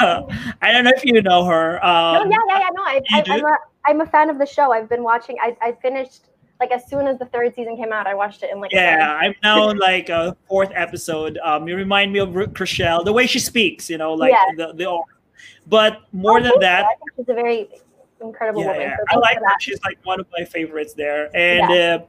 I 0.01 0.73
don't 0.73 0.85
know 0.85 0.93
if 0.95 1.05
you 1.05 1.21
know 1.23 1.45
her. 1.45 1.81
no, 1.83 1.89
Um, 1.89 2.31
yeah, 2.31 2.37
yeah, 2.49 2.59
yeah. 2.61 2.69
No, 2.75 2.83
I, 2.83 3.01
I, 3.13 3.25
I'm, 3.29 3.45
a 3.45 3.57
I'm 3.87 4.01
a 4.03 4.07
fan 4.07 4.31
of 4.31 4.39
the 4.39 4.47
show. 4.47 4.73
I've 4.73 4.89
been 4.89 5.03
watching. 5.03 5.37
I 5.43 5.57
I 5.63 5.73
finished 5.73 6.27
like 6.61 6.71
as 6.71 6.89
soon 6.89 7.07
as 7.07 7.19
the 7.19 7.27
third 7.27 7.55
season 7.55 7.77
came 7.77 7.93
out, 7.93 8.07
I 8.07 8.15
watched 8.15 8.43
it 8.43 8.51
in 8.53 8.61
like. 8.61 8.73
Yeah, 8.73 9.19
I'm 9.21 9.35
now 9.43 9.69
on 9.69 9.79
like 9.79 10.11
a 10.11 10.37
fourth 10.49 10.71
episode. 10.75 11.39
Um, 11.43 11.67
you 11.69 11.77
remind 11.77 12.13
me 12.13 12.19
of 12.21 12.29
Chrishell, 12.31 13.05
the 13.05 13.13
way 13.13 13.27
she 13.27 13.39
speaks. 13.39 13.89
You 13.91 13.99
know, 13.99 14.13
like 14.15 14.33
Yeah. 14.33 14.67
the 14.67 14.73
the. 14.75 15.03
But 15.67 16.03
more 16.13 16.39
Oh, 16.39 16.43
than 16.43 16.53
that, 16.61 16.87
she's 17.17 17.29
a 17.29 17.35
very 17.35 17.69
incredible 18.21 18.63
yeah, 18.63 18.67
woman. 18.73 18.83
yeah. 18.83 18.97
so 19.11 19.17
I 19.17 19.21
like 19.21 19.37
her. 19.39 19.43
that. 19.45 19.57
She's 19.61 19.81
like 19.83 19.99
one 20.05 20.21
of 20.21 20.27
my 20.37 20.45
favorites 20.45 20.93
there. 20.95 21.31
And 21.37 21.73
uh, 21.73 22.05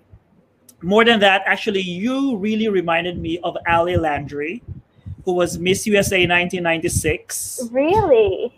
more 0.83 1.03
than 1.05 1.19
that, 1.21 1.43
actually, 1.45 1.81
you 1.81 2.37
really 2.37 2.67
reminded 2.69 3.17
me 3.17 3.39
of 3.39 3.57
Ali 3.67 3.95
Landry, 3.97 4.61
who 5.25 5.33
was 5.33 5.57
Miss 5.57 5.87
USA 5.87 6.17
1996. 6.27 7.69
Really. 7.71 8.53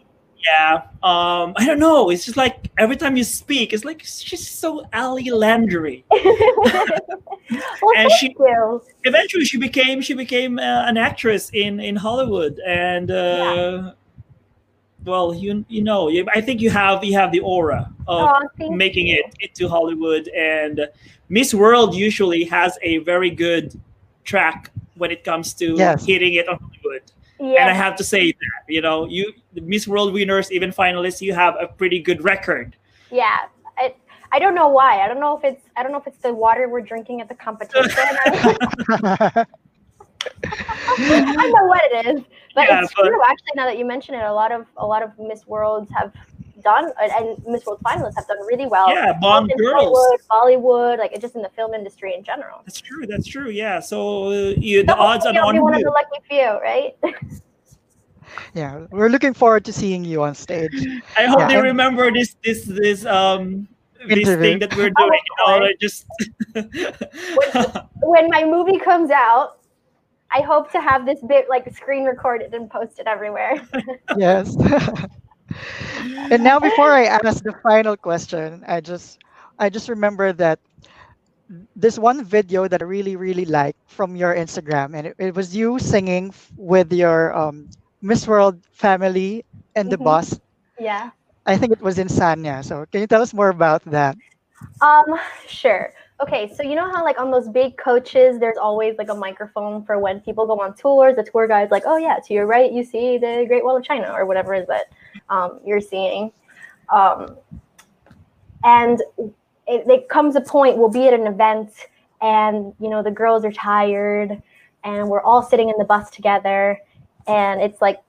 Yeah. 0.46 0.84
Um, 1.02 1.54
I 1.58 1.66
don't 1.66 1.80
know. 1.80 2.10
It's 2.12 2.26
just 2.26 2.38
like 2.38 2.70
every 2.78 2.96
time 2.98 3.18
you 3.18 3.24
speak, 3.24 3.74
it's 3.74 3.84
like 3.86 4.02
she's 4.04 4.48
so 4.48 4.86
Ali 4.94 5.32
Landry. 5.32 6.06
well, 6.12 7.94
And 7.98 8.12
she- 8.20 8.36
you. 8.38 8.82
Eventually, 9.04 9.46
she 9.46 9.58
became 9.58 10.02
she 10.02 10.14
became 10.14 10.60
uh, 10.60 10.86
an 10.86 10.98
actress 10.98 11.50
in 11.54 11.80
in 11.80 11.96
Hollywood, 11.96 12.60
and 12.66 13.10
uh, 13.12 13.94
well, 15.04 15.34
you 15.34 15.66
you 15.68 15.84
know, 15.84 16.10
I 16.34 16.42
think 16.42 16.62
you 16.62 16.70
have 16.70 17.04
you 17.04 17.14
have 17.14 17.32
the 17.32 17.40
aura 17.42 17.92
of 18.08 18.30
Oh, 18.60 18.70
making 18.70 19.08
you. 19.08 19.24
it 19.26 19.36
into 19.50 19.68
Hollywood. 19.70 20.28
And 20.30 20.88
Miss 21.30 21.54
World 21.54 21.96
usually 21.96 22.44
has 22.46 22.78
a 22.82 23.00
very 23.00 23.30
good 23.30 23.80
track 24.24 24.72
when 24.96 25.12
it 25.12 25.24
comes 25.24 25.54
to 25.56 25.76
Yes. 25.78 26.06
hitting 26.06 26.36
it 26.36 26.48
on 26.48 26.58
Hollywood. 26.60 27.04
Yeah. 27.40 27.62
And 27.62 27.70
I 27.70 27.74
have 27.74 27.96
to 27.98 28.04
say 28.04 28.32
that, 28.32 28.62
you 28.74 28.82
know, 28.82 29.06
you 29.06 29.34
the 29.54 29.62
Miss 29.62 29.88
World 29.88 30.14
winners, 30.14 30.52
even 30.52 30.72
finalists, 30.72 31.22
you 31.22 31.34
have 31.34 31.56
a 31.60 31.68
pretty 31.68 32.00
good 32.00 32.24
record. 32.24 32.76
Yeah. 33.12 33.38
I, 33.78 33.94
I 34.32 34.40
don't 34.40 34.56
know 34.56 34.68
why. 34.70 35.02
I 35.02 35.08
don't 35.08 35.20
know 35.20 35.38
if 35.38 35.44
it's 35.44 35.68
I 35.76 35.84
don't 35.84 35.92
know 35.92 35.98
if 35.98 36.08
it's 36.08 36.18
the 36.20 36.34
water 36.34 36.70
we're 36.70 36.82
drinking 36.82 37.22
at 37.22 37.28
the 37.28 37.36
competition. 37.36 37.92
I 37.98 39.46
don't 40.98 41.52
know 41.52 41.66
what 41.66 41.82
it 41.92 42.06
is, 42.16 42.22
but 42.56 42.68
Yeah, 42.68 42.82
it's 42.84 42.94
but- 42.96 43.08
true. 43.08 43.22
Actually, 43.28 43.52
now 43.56 43.66
that 43.66 43.78
you 43.78 43.86
mention 43.86 44.16
it, 44.16 44.24
a 44.24 44.34
lot 44.34 44.52
of 44.52 44.66
a 44.78 44.86
lot 44.86 45.04
of 45.04 45.12
Miss 45.20 45.46
Worlds 45.48 45.90
have 45.96 46.14
done, 46.72 46.86
and- 47.02 47.12
and 47.18 47.28
Miss 47.48 47.66
World 47.66 47.80
finalists 47.86 48.16
have 48.20 48.28
done 48.28 48.42
really 48.52 48.66
well. 48.66 48.90
yeah, 48.90 49.14
both 49.14 49.22
Bond 49.22 49.52
in 49.52 49.58
Girls. 49.58 49.96
Hollywood, 49.96 50.20
Bollywood, 50.34 50.98
like 51.00 51.14
just 51.22 51.36
in 51.36 51.42
the 51.48 51.50
film 51.58 51.74
industry 51.74 52.14
in 52.18 52.24
general. 52.24 52.58
That's 52.66 52.82
true. 52.82 53.06
That's 53.08 53.28
true. 53.36 53.50
Yeah. 53.64 53.80
So 53.80 53.98
uh, 54.30 54.54
you, 54.58 54.84
the 54.84 54.94
So 54.94 55.00
odds 55.00 55.26
are 55.26 55.34
hopefully 55.34 55.38
I'll 55.40 55.48
on 55.48 55.56
be 55.56 55.60
one 55.70 55.76
of 55.76 55.82
the 55.82 55.92
lucky 56.02 56.20
few, 56.30 56.50
right? 56.70 56.92
yeah, 58.54 58.86
we're 58.92 59.10
looking 59.16 59.34
forward 59.34 59.64
to 59.66 59.74
seeing 59.74 60.04
you 60.04 60.24
on 60.24 60.36
stage. 60.36 60.74
I 61.18 61.26
hope 61.32 61.40
Yeah, 61.40 61.48
they 61.48 61.56
and- 61.56 61.64
remember 61.64 62.12
this 62.12 62.36
this 62.44 62.66
this 62.66 63.06
um 63.06 63.68
this 64.08 64.20
Interview. 64.20 64.44
thing 64.46 64.60
that 64.60 64.76
we're 64.78 64.92
Oh, 65.00 65.08
doing. 65.08 65.20
of 65.20 65.26
you 65.30 65.36
know, 65.40 65.60
course. 65.66 65.74
just 65.86 66.06
when 68.04 68.30
my 68.30 68.44
movie 68.46 68.78
comes 68.78 69.10
out, 69.10 69.58
I 70.32 70.42
hope 70.42 70.72
to 70.74 70.82
have 70.82 71.06
this 71.06 71.22
bit 71.28 71.46
like 71.50 71.66
screen 71.74 72.04
recorded 72.04 72.54
and 72.54 72.70
posted 72.70 73.08
everywhere. 73.08 73.56
yes. 74.18 74.56
and 76.30 76.44
now 76.44 76.60
before 76.60 76.92
I 76.92 77.06
ask 77.06 77.44
the 77.44 77.54
final 77.64 77.96
question, 77.98 78.64
I 78.68 78.82
just 78.82 79.20
I 79.60 79.70
just 79.70 79.90
remember 79.90 80.32
that 80.34 80.60
this 81.76 81.98
one 82.00 82.24
video 82.24 82.68
that 82.68 82.82
I 82.82 82.86
really 82.86 83.16
really 83.16 83.46
like 83.46 83.76
from 83.88 84.16
your 84.16 84.34
Instagram, 84.36 84.96
and 84.96 85.08
it, 85.08 85.16
it 85.20 85.36
was 85.36 85.56
you 85.56 85.80
singing 85.80 86.34
with 86.56 86.92
your 86.94 87.34
um, 87.36 87.70
Miss 88.02 88.28
World 88.28 88.64
family 88.72 89.44
and 89.76 89.90
the 89.92 89.98
Mhm. 89.98 89.98
bus. 89.98 90.40
yeah. 90.80 91.12
I 91.46 91.58
think 91.58 91.72
it 91.74 91.82
was 91.82 91.98
in 91.98 92.08
Sanya. 92.08 92.64
So 92.64 92.86
can 92.92 93.02
you 93.02 93.08
tell 93.08 93.22
us 93.22 93.34
more 93.34 93.50
about 93.50 93.84
that? 93.86 94.18
Um, 94.82 95.06
sure. 95.48 95.94
Okay, 96.22 96.48
so 96.54 96.64
you 96.64 96.76
know 96.76 96.90
how 96.92 97.04
like 97.04 97.20
on 97.20 97.32
those 97.32 97.50
big 97.50 97.78
coaches, 97.78 98.40
there's 98.40 98.58
always 98.58 98.98
like 98.98 99.10
a 99.10 99.16
microphone 99.16 99.84
for 99.84 100.00
when 100.00 100.20
people 100.22 100.46
go 100.48 100.60
on 100.62 100.76
tours. 100.76 101.16
The 101.16 101.24
tour 101.24 101.48
guide's 101.48 101.72
like, 101.72 101.84
"Oh 101.86 101.98
yeah, 101.98 102.18
to 102.26 102.34
your 102.34 102.46
right, 102.46 102.72
you 102.72 102.84
see 102.84 103.18
the 103.18 103.46
Great 103.48 103.64
Wall 103.64 103.78
of 103.78 103.84
China 103.84 104.12
or 104.12 104.26
whatever 104.26 104.54
is 104.54 104.68
that 104.68 104.86
um, 105.30 105.60
you're 105.66 105.82
seeing." 105.82 106.32
Um, 106.94 107.38
and 108.64 109.02
it, 109.68 109.88
it 109.88 110.10
comes 110.10 110.36
a 110.36 110.42
point 110.42 110.78
we'll 110.78 110.90
be 110.90 111.08
at 111.08 111.14
an 111.14 111.28
event, 111.28 111.72
and 112.22 112.74
you 112.80 112.90
know 112.90 113.04
the 113.04 113.12
girls 113.12 113.46
are 113.46 113.52
tired, 113.52 114.42
and 114.84 115.08
we're 115.08 115.22
all 115.22 115.42
sitting 115.44 115.70
in 115.70 115.76
the 115.78 115.86
bus 115.86 116.10
together, 116.10 116.80
and 117.28 117.62
it's 117.62 117.82
like 117.82 118.00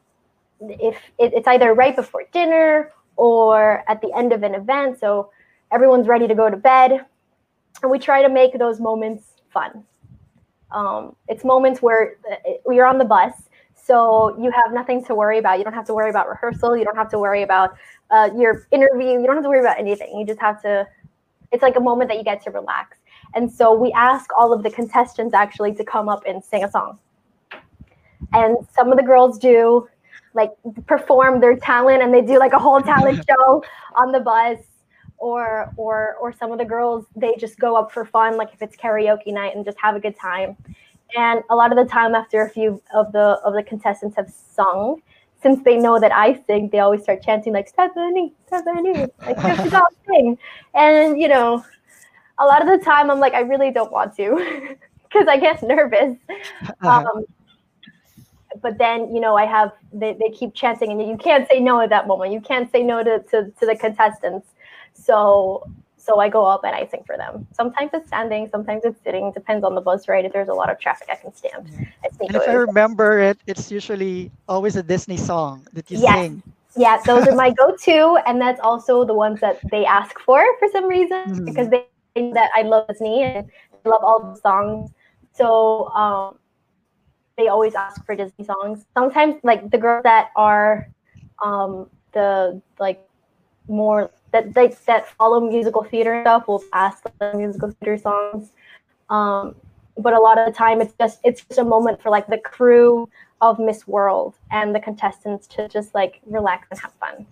if 0.60 0.96
it, 1.18 1.32
it's 1.34 1.48
either 1.48 1.74
right 1.74 1.94
before 1.94 2.24
dinner 2.32 2.90
or 3.16 3.84
at 3.88 4.00
the 4.00 4.12
end 4.16 4.32
of 4.32 4.42
an 4.42 4.54
event, 4.54 4.98
so 4.98 5.30
everyone's 5.72 6.06
ready 6.06 6.28
to 6.28 6.34
go 6.34 6.50
to 6.50 6.56
bed. 6.56 7.04
And 7.82 7.90
we 7.90 7.98
try 7.98 8.22
to 8.22 8.28
make 8.28 8.58
those 8.58 8.80
moments 8.80 9.24
fun. 9.50 9.84
Um, 10.70 11.14
it's 11.28 11.44
moments 11.44 11.80
where 11.80 12.16
uh, 12.30 12.72
you're 12.72 12.86
on 12.86 12.98
the 12.98 13.04
bus 13.04 13.32
so 13.86 14.36
you 14.38 14.50
have 14.50 14.72
nothing 14.72 15.04
to 15.04 15.14
worry 15.14 15.38
about. 15.38 15.58
You 15.58 15.64
don't 15.64 15.74
have 15.74 15.86
to 15.86 15.94
worry 15.94 16.10
about 16.10 16.28
rehearsal. 16.28 16.76
You 16.76 16.84
don't 16.84 16.96
have 16.96 17.10
to 17.10 17.18
worry 17.18 17.42
about 17.42 17.76
uh, 18.10 18.30
your 18.36 18.66
interview. 18.72 19.20
You 19.20 19.26
don't 19.26 19.36
have 19.36 19.44
to 19.44 19.48
worry 19.48 19.60
about 19.60 19.78
anything. 19.78 20.18
You 20.18 20.26
just 20.26 20.40
have 20.40 20.60
to 20.62 20.86
it's 21.52 21.62
like 21.62 21.76
a 21.76 21.80
moment 21.80 22.10
that 22.10 22.18
you 22.18 22.24
get 22.24 22.42
to 22.42 22.50
relax. 22.50 22.98
And 23.34 23.50
so 23.50 23.72
we 23.72 23.92
ask 23.92 24.28
all 24.36 24.52
of 24.52 24.64
the 24.64 24.70
contestants 24.70 25.32
actually 25.34 25.72
to 25.74 25.84
come 25.84 26.08
up 26.08 26.24
and 26.26 26.42
sing 26.42 26.64
a 26.64 26.70
song. 26.70 26.98
And 28.32 28.56
some 28.74 28.90
of 28.90 28.96
the 28.96 29.04
girls 29.04 29.38
do 29.38 29.88
like 30.34 30.50
perform 30.86 31.40
their 31.40 31.56
talent 31.56 32.02
and 32.02 32.12
they 32.12 32.22
do 32.22 32.38
like 32.38 32.52
a 32.52 32.58
whole 32.58 32.80
talent 32.80 33.24
show 33.28 33.64
on 33.94 34.12
the 34.12 34.20
bus. 34.20 34.58
Or 35.18 35.72
or 35.78 36.16
or 36.20 36.30
some 36.30 36.52
of 36.52 36.58
the 36.58 36.64
girls 36.66 37.06
they 37.16 37.36
just 37.36 37.58
go 37.58 37.74
up 37.74 37.90
for 37.90 38.04
fun 38.04 38.36
like 38.36 38.52
if 38.52 38.60
it's 38.60 38.76
karaoke 38.76 39.32
night 39.32 39.56
and 39.56 39.64
just 39.64 39.78
have 39.80 39.96
a 39.96 39.98
good 39.98 40.14
time 40.14 40.58
and 41.16 41.42
a 41.50 41.54
lot 41.54 41.70
of 41.70 41.78
the 41.78 41.90
time 41.90 42.14
after 42.14 42.42
a 42.42 42.50
few 42.50 42.82
of 42.94 43.12
the 43.12 43.40
of 43.44 43.54
the 43.54 43.62
contestants 43.62 44.16
have 44.16 44.30
sung 44.30 45.02
since 45.42 45.62
they 45.62 45.76
know 45.76 46.00
that 46.00 46.12
I 46.12 46.42
sing, 46.46 46.70
they 46.70 46.80
always 46.80 47.02
start 47.02 47.22
chanting 47.22 47.52
like 47.52 47.68
Stephanie, 47.68 48.32
Stephanie, 48.46 49.06
like 49.20 49.38
Stephanie, 49.38 49.70
go 49.70 49.82
sing. 50.06 50.38
And 50.74 51.20
you 51.20 51.28
know, 51.28 51.64
a 52.38 52.44
lot 52.44 52.62
of 52.62 52.68
the 52.68 52.84
time 52.84 53.10
I'm 53.10 53.20
like, 53.20 53.34
I 53.34 53.40
really 53.40 53.70
don't 53.70 53.92
want 53.92 54.16
to 54.16 54.76
because 55.04 55.28
I 55.28 55.36
get 55.38 55.62
nervous. 55.62 56.16
Uh-huh. 56.82 57.04
Um, 57.14 57.24
but 58.62 58.78
then 58.78 59.14
you 59.14 59.20
know, 59.20 59.36
I 59.36 59.44
have 59.44 59.72
they, 59.92 60.14
they 60.14 60.30
keep 60.30 60.54
chanting, 60.54 60.90
and 60.90 61.06
you 61.06 61.16
can't 61.16 61.46
say 61.48 61.60
no 61.60 61.80
at 61.80 61.90
that 61.90 62.06
moment. 62.06 62.32
You 62.32 62.40
can't 62.40 62.70
say 62.72 62.82
no 62.82 63.02
to, 63.02 63.20
to, 63.30 63.50
to 63.50 63.66
the 63.66 63.76
contestants. 63.76 64.48
So 64.94 65.68
so 66.06 66.20
I 66.20 66.28
go 66.30 66.46
up 66.46 66.64
and 66.64 66.74
I 66.74 66.86
sing 66.86 67.04
for 67.06 67.18
them. 67.18 67.46
Sometimes 67.52 67.90
it's 67.94 68.08
standing, 68.08 68.48
sometimes 68.48 68.84
it's 68.84 69.02
sitting. 69.02 69.32
Depends 69.32 69.64
on 69.64 69.74
the 69.74 69.82
bus 69.82 70.08
ride. 70.08 70.24
If 70.24 70.32
there's 70.32 70.48
a 70.48 70.54
lot 70.54 70.70
of 70.70 70.78
traffic, 70.78 71.08
I 71.10 71.16
can 71.16 71.34
stand. 71.34 71.64
I 72.04 72.10
sneak 72.16 72.28
And 72.28 72.36
if 72.36 72.48
I 72.48 72.52
remember 72.54 73.18
it, 73.20 73.38
it's 73.46 73.70
usually 73.70 74.32
always 74.48 74.76
a 74.76 74.82
Disney 74.82 75.16
song 75.16 75.66
that 75.72 75.90
you 75.90 75.96
Yes. 75.96 76.18
sing. 76.18 76.42
Yeah, 76.76 77.02
those 77.06 77.26
are 77.26 77.34
my 77.34 77.50
go-to, 77.58 78.18
and 78.26 78.40
that's 78.40 78.60
also 78.60 79.04
the 79.04 79.14
ones 79.14 79.40
that 79.40 79.62
they 79.70 79.84
ask 79.86 80.18
for 80.20 80.42
for 80.58 80.68
some 80.72 80.86
reason 80.86 81.26
Mhm. 81.26 81.66
because 81.66 81.70
they 81.70 81.96
think 82.04 82.34
that 82.34 82.50
I 82.54 82.62
love 82.62 82.88
Disney 82.88 83.22
and 83.24 83.46
I 83.72 83.82
love 83.88 84.02
all 84.02 84.20
the 84.22 84.36
songs. 84.36 84.92
So 85.32 85.88
um, 85.90 86.38
they 87.36 87.48
always 87.48 87.74
ask 87.74 88.04
for 88.04 88.14
Disney 88.14 88.44
songs. 88.44 88.86
Sometimes, 88.94 89.36
like 89.42 89.70
the 89.70 89.78
girls 89.78 90.02
that 90.04 90.30
are 90.36 90.88
um, 91.42 91.90
the 92.12 92.60
like 92.78 93.08
more 93.68 94.10
that 94.36 94.56
like 94.56 94.84
that 94.84 95.06
follow 95.06 95.40
musical 95.40 95.82
theater 95.82 96.20
stuff 96.22 96.46
will 96.48 96.62
ask 96.72 97.02
the 97.18 97.34
musical 97.34 97.70
theater 97.70 97.96
songs. 97.96 98.52
Um, 99.08 99.54
but 99.98 100.12
a 100.12 100.20
lot 100.20 100.38
of 100.38 100.46
the 100.46 100.52
time, 100.52 100.80
it's 100.80 100.92
just 101.00 101.20
it's 101.24 101.42
just 101.42 101.58
a 101.58 101.64
moment 101.64 102.02
for 102.02 102.10
like 102.10 102.26
the 102.26 102.38
crew 102.38 103.08
of 103.40 103.58
Miss 103.58 103.86
World 103.86 104.34
and 104.50 104.74
the 104.74 104.80
contestants 104.80 105.46
to 105.48 105.68
just 105.68 105.94
like 105.94 106.20
relax 106.26 106.68
and 106.70 106.80
have 106.80 106.92
fun. 106.94 107.26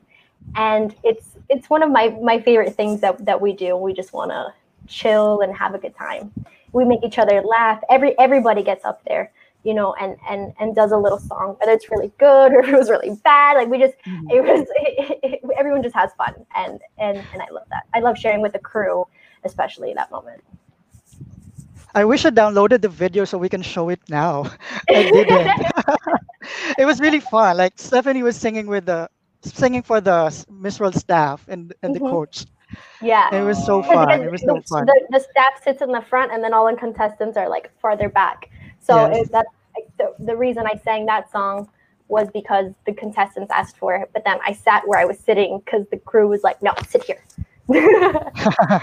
And 0.57 0.95
it's 1.03 1.37
it's 1.51 1.69
one 1.69 1.83
of 1.83 1.91
my 1.91 2.09
my 2.23 2.41
favorite 2.41 2.75
things 2.75 3.01
that 3.01 3.25
that 3.25 3.41
we 3.41 3.53
do. 3.53 3.77
We 3.77 3.93
just 3.93 4.13
want 4.13 4.31
to 4.31 4.55
chill 4.87 5.41
and 5.41 5.55
have 5.55 5.75
a 5.75 5.79
good 5.79 5.97
time. 5.97 6.33
We 6.73 6.85
make 6.85 7.05
each 7.05 7.19
other 7.19 7.43
laugh. 7.43 7.81
Every 7.91 8.19
everybody 8.19 8.63
gets 8.63 8.85
up 8.85 9.03
there, 9.07 9.31
you 9.65 9.75
know, 9.75 9.95
and 9.95 10.17
and 10.29 10.53
and 10.61 10.75
does 10.75 10.93
a 10.93 10.97
little 10.97 11.19
song, 11.19 11.57
whether 11.59 11.73
it's 11.73 11.91
really 11.91 12.13
good 12.19 12.53
or 12.53 12.61
it 12.69 12.77
was 12.77 12.91
really 12.91 13.11
bad. 13.25 13.55
Like 13.57 13.69
we 13.69 13.79
just 13.79 13.95
Mhm. 14.07 14.31
it 14.31 14.43
was 14.43 14.67
it, 14.77 15.19
it, 15.23 15.41
everyone 15.59 15.83
just 15.83 15.95
has 15.97 16.13
fun, 16.15 16.35
and 16.55 16.81
and 16.99 17.17
and 17.33 17.43
I 17.43 17.49
love 17.51 17.67
that. 17.71 17.85
I 17.95 18.01
love 18.01 18.17
sharing 18.19 18.41
with 18.43 18.53
the 18.53 18.59
crew, 18.59 19.07
especially 19.45 19.93
that 19.95 20.11
moment. 20.11 20.43
I 21.97 22.05
wish 22.05 22.25
I 22.25 22.31
downloaded 22.31 22.81
the 22.83 22.89
video 22.89 23.25
so 23.25 23.39
we 23.39 23.49
can 23.49 23.63
show 23.63 23.89
it 23.89 24.01
now. 24.09 24.51
I 24.91 25.03
didn't. 25.11 25.51
it 26.79 26.85
was 26.85 27.01
really 27.01 27.21
fun. 27.21 27.57
Like 27.57 27.75
Stephanie 27.77 28.23
was 28.23 28.37
singing 28.37 28.67
with 28.67 28.87
the 28.87 29.09
singing 29.43 29.83
for 29.83 30.01
the 30.01 30.45
Miss 30.51 30.81
World 30.81 30.95
staff 30.97 31.45
and 31.49 31.73
and 31.83 31.95
the 31.95 32.01
Mhm. 32.01 32.11
coach. 32.11 32.47
Yeah. 33.01 33.33
It 33.33 33.45
was 33.45 33.65
so 33.65 33.83
fun. 33.83 34.11
It 34.11 34.31
was 34.31 34.43
so 34.43 34.61
fun. 34.69 34.87
The, 34.87 35.01
the 35.11 35.21
staff 35.21 35.63
sits 35.63 35.81
in 35.83 35.93
the 35.93 36.01
front, 36.01 36.33
and 36.33 36.43
then 36.43 36.53
all 36.53 36.67
the 36.69 36.77
contestants 36.77 37.37
are 37.37 37.49
like 37.49 37.71
farther 37.81 38.09
back. 38.09 38.51
So 38.85 39.07
Yes. 39.07 39.23
it, 39.23 39.33
that's 39.33 39.49
like, 39.75 39.89
the, 39.99 40.25
the 40.25 40.37
reason 40.37 40.67
I 40.67 40.77
sang 40.85 41.07
that 41.07 41.31
song 41.31 41.69
was 42.09 42.29
because 42.33 42.73
the 42.87 42.93
contestants 42.93 43.51
asked 43.51 43.79
for 43.79 43.97
it. 43.97 44.11
But 44.13 44.25
then 44.25 44.39
I 44.47 44.53
sat 44.53 44.87
where 44.87 44.99
I 44.99 45.05
was 45.05 45.19
sitting 45.19 45.61
because 45.65 45.87
the 45.91 45.97
crew 45.97 46.29
was 46.29 46.43
like, 46.43 46.63
"No, 46.63 46.73
sit 46.87 47.05
here." 47.05 47.23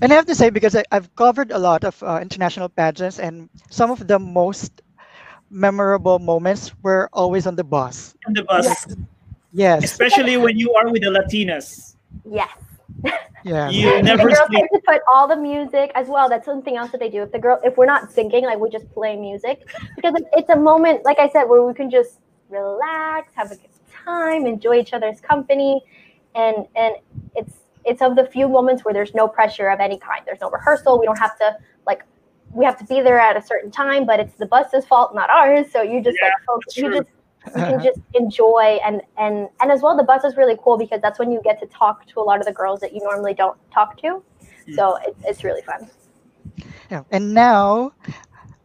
And 0.00 0.12
I 0.12 0.16
have 0.16 0.26
to 0.26 0.34
say, 0.34 0.50
because 0.50 0.76
I, 0.76 0.84
I've 0.92 1.14
covered 1.16 1.50
a 1.50 1.58
lot 1.58 1.84
of 1.84 2.02
uh, 2.02 2.18
international 2.20 2.68
pageants, 2.68 3.18
and 3.18 3.48
some 3.70 3.90
of 3.90 4.06
the 4.06 4.18
most 4.18 4.82
memorable 5.50 6.18
moments 6.18 6.72
were 6.82 7.08
always 7.12 7.46
on 7.46 7.56
the 7.56 7.64
bus. 7.64 8.14
On 8.26 8.34
the 8.34 8.44
bus, 8.44 8.66
Yes. 8.66 8.96
Yes, 9.52 9.84
especially 9.84 10.36
when 10.36 10.58
you 10.58 10.72
are 10.74 10.90
with 10.90 11.02
the 11.02 11.08
Latinas. 11.08 11.96
Yes. 12.30 12.67
Yeah. 13.44 13.70
You 13.70 14.02
the 14.02 14.02
never 14.02 14.28
girls 14.28 14.48
sleep. 14.48 14.60
like 14.60 14.70
to 14.70 14.80
put 14.86 15.02
all 15.12 15.28
the 15.28 15.36
music 15.36 15.92
as 15.94 16.08
well. 16.08 16.28
That's 16.28 16.44
something 16.44 16.76
else 16.76 16.90
that 16.90 16.98
they 16.98 17.08
do. 17.10 17.22
If 17.22 17.32
the 17.32 17.38
girl, 17.38 17.60
if 17.64 17.76
we're 17.76 17.86
not 17.86 18.10
singing, 18.12 18.44
like 18.44 18.58
we 18.58 18.70
just 18.70 18.90
play 18.92 19.16
music 19.16 19.66
because 19.96 20.14
it's 20.32 20.50
a 20.50 20.56
moment, 20.56 21.04
like 21.04 21.18
I 21.18 21.28
said, 21.28 21.44
where 21.44 21.62
we 21.62 21.74
can 21.74 21.90
just 21.90 22.20
relax, 22.48 23.32
have 23.34 23.50
a 23.50 23.56
good 23.56 23.70
time, 24.04 24.46
enjoy 24.46 24.76
each 24.76 24.92
other's 24.92 25.20
company, 25.20 25.82
and 26.34 26.66
and 26.76 26.96
it's 27.36 27.60
it's 27.84 28.02
of 28.02 28.16
the 28.16 28.26
few 28.26 28.48
moments 28.48 28.84
where 28.84 28.92
there's 28.92 29.14
no 29.14 29.28
pressure 29.28 29.68
of 29.68 29.80
any 29.80 29.98
kind. 29.98 30.22
There's 30.26 30.40
no 30.40 30.50
rehearsal. 30.50 30.98
We 30.98 31.06
don't 31.06 31.18
have 31.18 31.38
to 31.38 31.56
like 31.86 32.04
we 32.52 32.64
have 32.64 32.78
to 32.78 32.84
be 32.84 33.00
there 33.00 33.18
at 33.18 33.36
a 33.36 33.42
certain 33.42 33.70
time, 33.70 34.06
but 34.06 34.20
it's 34.20 34.34
the 34.34 34.46
bus's 34.46 34.86
fault, 34.86 35.14
not 35.14 35.30
ours. 35.30 35.70
So 35.70 35.82
you 35.82 36.02
just 36.02 36.18
Yeah, 36.20 36.28
like 36.28 36.34
focus, 36.46 36.76
you 36.76 36.92
just 36.92 37.10
you 37.54 37.64
can 37.64 37.80
just 37.80 37.98
enjoy 38.14 38.78
and 38.84 39.00
and 39.18 39.48
and 39.60 39.70
as 39.70 39.82
well 39.82 39.96
the 39.96 40.04
bus 40.04 40.24
is 40.24 40.36
really 40.36 40.56
cool 40.62 40.78
because 40.78 41.00
that's 41.00 41.18
when 41.18 41.30
you 41.30 41.40
get 41.42 41.58
to 41.60 41.66
talk 41.66 42.06
to 42.06 42.20
a 42.20 42.22
lot 42.24 42.38
of 42.40 42.46
the 42.46 42.52
girls 42.52 42.80
that 42.80 42.92
you 42.92 43.00
normally 43.02 43.34
don't 43.34 43.56
talk 43.72 43.96
to 43.98 44.22
so 44.68 44.96
it, 45.06 45.16
it's 45.24 45.44
really 45.44 45.62
fun 45.62 45.88
Yeah. 46.90 47.02
And 47.10 47.34
now 47.34 47.92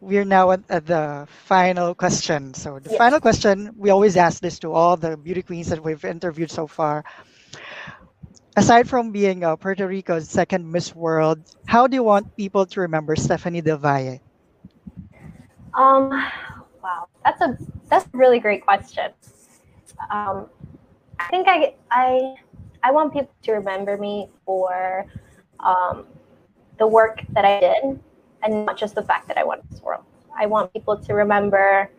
we're 0.00 0.24
now 0.24 0.50
at, 0.52 0.60
at 0.68 0.86
the 0.86 1.26
final 1.28 1.94
question. 1.94 2.54
So 2.54 2.78
the 2.78 2.88
Yes. 2.88 2.90
final 2.90 3.20
question, 3.20 3.70
we 3.76 3.90
always 3.90 4.16
ask 4.16 4.40
this 4.40 4.58
to 4.60 4.72
all 4.72 4.96
the 4.96 5.16
beauty 5.16 5.42
queens 5.42 5.68
that 5.68 5.82
we've 5.82 6.04
interviewed 6.04 6.50
so 6.50 6.66
far. 6.66 7.04
Aside 8.56 8.88
from 8.88 9.12
being 9.12 9.44
uh, 9.44 9.56
Puerto 9.56 9.86
Rico's 9.86 10.28
second 10.28 10.70
Miss 10.70 10.94
World, 10.94 11.38
how 11.66 11.86
do 11.86 11.94
you 11.96 12.02
want 12.02 12.36
people 12.36 12.66
to 12.66 12.80
remember 12.80 13.14
Stephanie 13.16 13.60
Del 13.62 13.78
Valle? 13.78 14.20
um 15.74 16.08
wow 16.10 16.53
that's 17.24 17.40
a 17.40 17.58
that's 17.88 18.06
a 18.12 18.16
really 18.16 18.38
great 18.38 18.64
question. 18.64 19.12
Um 20.10 20.46
i 21.18 21.28
think 21.28 21.46
i 21.48 21.74
i 21.90 22.34
i 22.82 22.90
want 22.90 23.12
people 23.12 23.32
to 23.42 23.52
remember 23.52 23.96
me 23.96 24.28
for 24.44 25.06
um 25.60 26.06
the 26.78 26.86
work 26.86 27.22
that 27.30 27.44
i 27.44 27.60
did 27.60 28.00
and 28.42 28.66
not 28.66 28.76
just 28.76 28.94
the 28.94 29.02
fact 29.02 29.28
that 29.28 29.38
i 29.38 29.44
won 29.44 29.60
this 29.70 29.80
world. 29.80 30.04
I 30.36 30.46
want 30.46 30.72
people 30.72 30.96
to 30.98 31.14
remember 31.14 31.90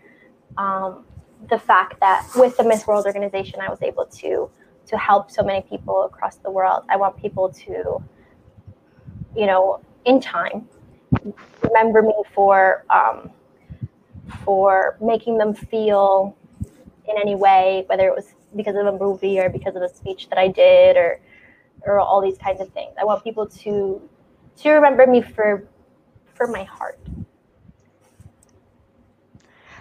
um, 0.58 1.06
the 1.50 1.58
fact 1.58 2.00
that 2.02 2.28
with 2.36 2.58
the 2.58 2.64
miss 2.64 2.86
world 2.88 3.06
organization 3.06 3.60
i 3.62 3.70
was 3.70 3.82
able 3.82 4.06
to 4.06 4.50
to 4.88 4.98
help 4.98 5.32
so 5.32 5.42
many 5.44 5.62
people 5.62 6.04
across 6.04 6.36
the 6.38 6.52
world. 6.52 6.84
I 6.90 6.96
want 6.98 7.18
people 7.18 7.50
to 7.50 8.04
you 9.36 9.46
know 9.46 9.82
in 10.06 10.20
time 10.20 10.68
remember 11.64 12.02
me 12.02 12.16
for 12.34 12.86
um, 12.90 13.32
for 14.44 14.98
making 15.02 15.38
them 15.38 15.54
feel 15.54 16.36
in 17.08 17.16
any 17.20 17.36
way, 17.36 17.84
whether 17.88 18.08
it 18.08 18.16
was 18.16 18.34
because 18.56 18.76
of 18.76 18.86
a 18.88 18.98
movie 18.98 19.40
or 19.40 19.50
because 19.50 19.76
of 19.76 19.82
a 19.82 19.90
speech 19.90 20.30
that 20.30 20.38
I 20.38 20.48
did 20.48 20.98
or 20.98 21.20
or 21.82 22.00
all 22.00 22.22
these 22.22 22.38
kinds 22.38 22.62
of 22.62 22.70
things. 22.72 22.94
I 23.00 23.06
want 23.06 23.24
people 23.24 23.48
to 23.48 24.02
to 24.58 24.70
remember 24.72 25.06
me 25.08 25.22
for 25.22 25.68
for 26.34 26.48
my 26.48 26.64
heart. 26.64 27.00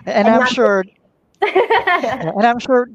And, 0.06 0.26
And 0.26 0.28
I'm 0.28 0.44
sure, 0.44 0.84
and 1.42 2.46
I'm 2.46 2.58
sure 2.58 2.88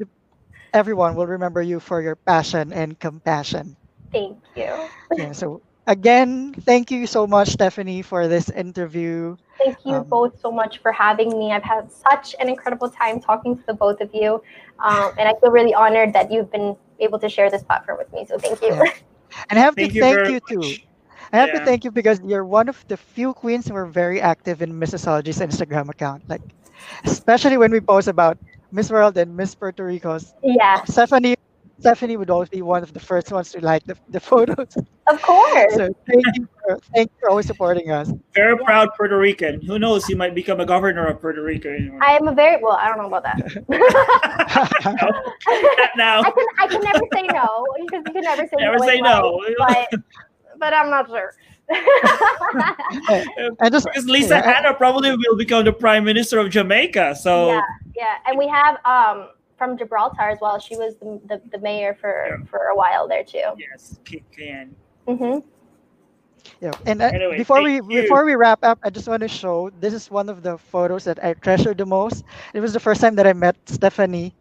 everyone 0.74 1.16
will 1.16 1.28
remember 1.28 1.62
you 1.62 1.80
for 1.80 2.02
your 2.02 2.16
passion 2.16 2.72
and 2.74 3.00
compassion. 3.00 3.76
Thank 4.12 4.38
you. 4.56 4.90
Yeah. 5.16 5.32
So 5.34 5.62
again, 5.90 6.54
thank 6.54 6.92
you 6.92 7.08
so 7.08 7.28
much, 7.28 7.50
Stephanie, 7.50 8.02
for 8.02 8.28
this 8.28 8.50
interview. 8.50 9.36
Thank 9.58 9.78
you 9.86 9.96
Um, 9.96 10.04
both 10.06 10.40
so 10.40 10.52
much 10.52 10.80
for 10.80 10.92
having 10.94 11.30
me. 11.38 11.52
I've 11.52 11.64
had 11.64 11.92
such 11.92 12.36
an 12.40 12.48
incredible 12.48 12.90
time 12.90 13.20
talking 13.20 13.58
to 13.58 13.64
the 13.66 13.74
both 13.74 14.00
of 14.00 14.10
you. 14.14 14.42
Um, 14.80 15.12
and 15.18 15.28
I 15.28 15.34
feel 15.42 15.52
really 15.52 15.74
honored 15.74 16.14
that 16.14 16.32
you've 16.32 16.52
been 16.52 16.78
able 17.00 17.20
to 17.20 17.28
share 17.30 17.50
this 17.50 17.64
platform 17.64 17.98
with 17.98 18.12
me. 18.14 18.26
So 18.26 18.38
thank 18.38 18.62
you. 18.62 18.74
Yeah. 18.74 18.86
And 19.50 19.60
I 19.60 19.64
have 19.64 19.76
Thank 19.76 19.94
to 19.94 19.94
you 19.94 20.02
thank 20.02 20.16
very 20.16 20.34
you 20.34 20.40
too. 20.40 20.78
I 21.34 21.38
have 21.38 21.52
to 21.52 21.60
thank 21.60 21.84
you 21.84 21.92
because 21.92 22.20
you're 22.24 22.46
one 22.46 22.70
of 22.70 22.84
the 22.88 22.98
few 22.98 23.34
queens 23.34 23.68
who 23.68 23.76
are 23.76 23.86
very 23.86 24.22
active 24.22 24.62
in 24.62 24.74
Missosology's 24.80 25.40
Instagram 25.40 25.90
account. 25.90 26.24
Like, 26.28 26.42
especially 27.06 27.58
when 27.58 27.72
we 27.72 27.82
post 27.82 28.08
about 28.08 28.38
Miss 28.72 28.90
World 28.92 29.18
and 29.18 29.36
Miss 29.36 29.56
Puerto 29.56 29.84
Rico's. 29.86 30.34
yeah, 30.44 30.84
Stephanie, 30.86 31.36
Stephanie 31.80 32.18
would 32.18 32.30
always 32.30 32.50
be 32.50 32.62
one 32.62 32.84
of 32.84 32.94
the 32.94 33.00
first 33.00 33.32
ones 33.32 33.52
to 33.52 33.62
like 33.62 33.84
the, 33.86 33.96
the 34.10 34.20
photos. 34.20 34.76
of 35.08 35.22
course. 35.22 35.76
So 35.76 35.90
thank 36.08 36.26
you 36.36 36.48
for 36.62 36.78
thank 36.94 37.10
you 37.10 37.16
for 37.22 37.30
always 37.30 37.46
supporting 37.46 37.90
us. 37.92 38.12
Very 38.36 38.58
proud 38.58 38.90
Puerto 38.98 39.18
Rican. 39.18 39.62
Who 39.62 39.80
knows? 39.80 40.08
You 40.10 40.16
might 40.16 40.36
become 40.36 40.60
a 40.60 40.66
governor 40.66 41.08
of 41.08 41.20
Puerto 41.22 41.42
Rico. 41.42 41.70
I 42.02 42.12
am 42.18 42.28
a 42.28 42.34
very 42.34 42.62
well. 42.62 42.74
I 42.80 42.88
don't 42.90 42.98
know 42.98 43.08
about 43.08 43.24
that. 43.24 43.40
Not 45.78 45.90
now. 45.98 46.20
I 46.22 46.32
can 46.32 46.46
I 46.60 46.68
can 46.68 46.84
never 46.84 47.04
say 47.14 47.28
no 47.30 47.66
because 47.82 48.06
you 48.06 48.14
can 48.14 48.24
never 48.24 48.44
say 48.44 48.58
Never 48.60 48.78
no. 48.78 48.84
in 48.84 48.90
say 48.90 49.00
no. 49.02 49.42
life, 49.60 49.88
But 49.92 50.00
but 50.60 50.74
I'm 50.74 50.90
not 50.90 51.08
sure. 51.08 51.34
I 53.62 53.70
just 53.70 53.86
Because 53.86 54.06
Lisa 54.08 54.36
yeah, 54.36 54.42
I- 54.46 54.52
Hanna 54.54 54.74
probably 54.74 55.16
will 55.16 55.38
become 55.38 55.64
the 55.66 55.74
prime 55.74 56.04
minister 56.04 56.40
of 56.40 56.50
Jamaica. 56.50 57.16
So 57.16 57.48
yeah, 57.50 57.62
yeah, 57.96 58.16
and 58.26 58.38
we 58.38 58.48
have 58.48 58.78
um 58.86 59.30
from 59.60 59.78
Gibraltar 59.78 60.24
as 60.30 60.40
well. 60.42 60.60
She 60.60 60.78
was 60.78 60.98
the 60.98 61.22
the, 61.28 61.42
the 61.52 61.60
mayor 61.60 61.96
for 62.02 62.14
Yeah. 62.26 62.46
for 62.50 62.60
a 62.74 62.76
while 62.76 63.08
there 63.08 63.26
too. 63.26 63.52
yes, 63.58 64.00
kick 64.06 64.26
can. 64.32 64.76
hmm 65.08 65.40
Yeah, 66.62 66.74
and 66.86 67.02
uh, 67.02 67.14
Anyway, 67.14 67.38
before 67.38 67.62
we 67.62 67.82
you. 67.90 68.02
before 68.02 68.26
we 68.26 68.36
wrap 68.36 68.60
up, 68.64 68.80
I 68.84 68.90
just 68.90 69.08
want 69.08 69.22
to 69.22 69.30
show 69.30 69.70
this 69.80 69.94
is 69.94 70.10
one 70.12 70.30
of 70.30 70.44
the 70.44 70.58
photos 70.58 71.06
that 71.06 71.24
I 71.24 71.34
treasure 71.34 71.74
the 71.74 71.86
most. 71.86 72.24
It 72.54 72.62
was 72.62 72.74
the 72.74 72.80
first 72.80 73.02
time 73.02 73.16
that 73.16 73.28
I 73.28 73.34
met 73.34 73.58
Stephanie. 73.68 74.36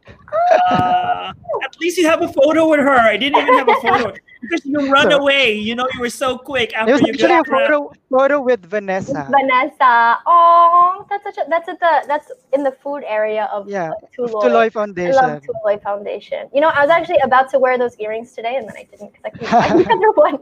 Uh, 0.70 1.32
at 1.78 1.82
least 1.82 1.96
you 1.96 2.06
have 2.08 2.22
a 2.22 2.28
photo 2.32 2.68
with 2.68 2.80
her. 2.80 2.98
I 2.98 3.16
didn't 3.16 3.38
even 3.40 3.54
have 3.54 3.68
a 3.68 3.74
photo 3.80 4.12
because 4.42 4.66
you 4.66 4.90
run 4.90 5.10
So- 5.12 5.18
away. 5.18 5.52
You 5.54 5.74
know, 5.76 5.86
you 5.94 6.00
were 6.00 6.10
so 6.10 6.36
quick 6.36 6.70
It 6.70 6.74
after 6.74 6.92
was 6.94 7.02
you 7.02 7.12
actually 7.12 7.28
got 7.28 7.46
a 7.46 7.50
photo 7.50 7.92
photo 8.10 8.40
with 8.42 8.66
Vanessa. 8.66 9.28
Vanessa. 9.30 10.18
Oh, 10.26 11.06
that's 11.08 11.22
such 11.22 11.38
a 11.38 11.48
that's 11.48 11.68
at 11.68 11.78
the 11.78 12.04
that's 12.08 12.32
in 12.52 12.64
the 12.64 12.72
food 12.72 13.04
area 13.06 13.44
of 13.52 13.68
Yeah, 13.68 13.90
of 13.92 14.02
of 14.02 14.10
Tuloy. 14.10 14.42
Tuloy 14.42 14.66
I 14.66 14.70
Foundation. 14.70 15.14
love 15.14 15.42
Tuloy 15.42 15.80
Foundation. 15.82 16.48
You 16.52 16.60
know, 16.62 16.68
I 16.68 16.80
was 16.82 16.90
actually 16.90 17.18
about 17.22 17.48
to 17.50 17.58
wear 17.60 17.78
those 17.78 17.94
earrings 18.00 18.32
today, 18.32 18.56
and 18.56 18.66
then 18.68 18.76
I 18.76 18.84
didn't 18.90 19.12
because 19.12 19.22
I 19.24 19.30
couldn't 19.30 19.48
find 19.48 19.78
the 19.86 19.92
other 19.94 20.12
one. 20.12 20.38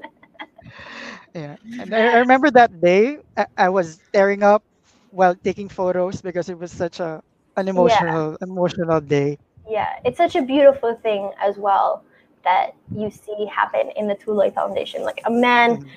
Yeah, 1.35 1.57
and 1.81 1.95
I, 1.95 2.17
I 2.17 2.19
remember 2.25 2.51
that 2.53 2.81
day 2.81 3.19
I, 3.37 3.47
I 3.59 3.69
was 3.69 4.01
tearing 4.13 4.43
up 4.43 4.63
while 5.11 5.35
taking 5.35 5.69
photos 5.69 6.23
because 6.23 6.49
it 6.49 6.59
was 6.59 6.73
such 6.73 6.99
a 7.01 7.23
an 7.57 7.69
emotional 7.69 8.37
emotional 8.41 9.01
day. 9.01 9.39
Yeah, 9.69 9.99
it's 10.05 10.17
such 10.17 10.37
a 10.37 10.43
beautiful 10.43 10.95
thing 10.97 11.31
as 11.43 11.57
well 11.57 12.05
that 12.45 12.75
you 12.95 13.11
see 13.11 13.47
happen 13.47 13.91
in 13.97 14.07
the 14.07 14.15
Tuloy 14.15 14.55
Foundation. 14.55 15.03
Like 15.03 15.21
a 15.25 15.31
man 15.31 15.79
Mm. 15.79 15.89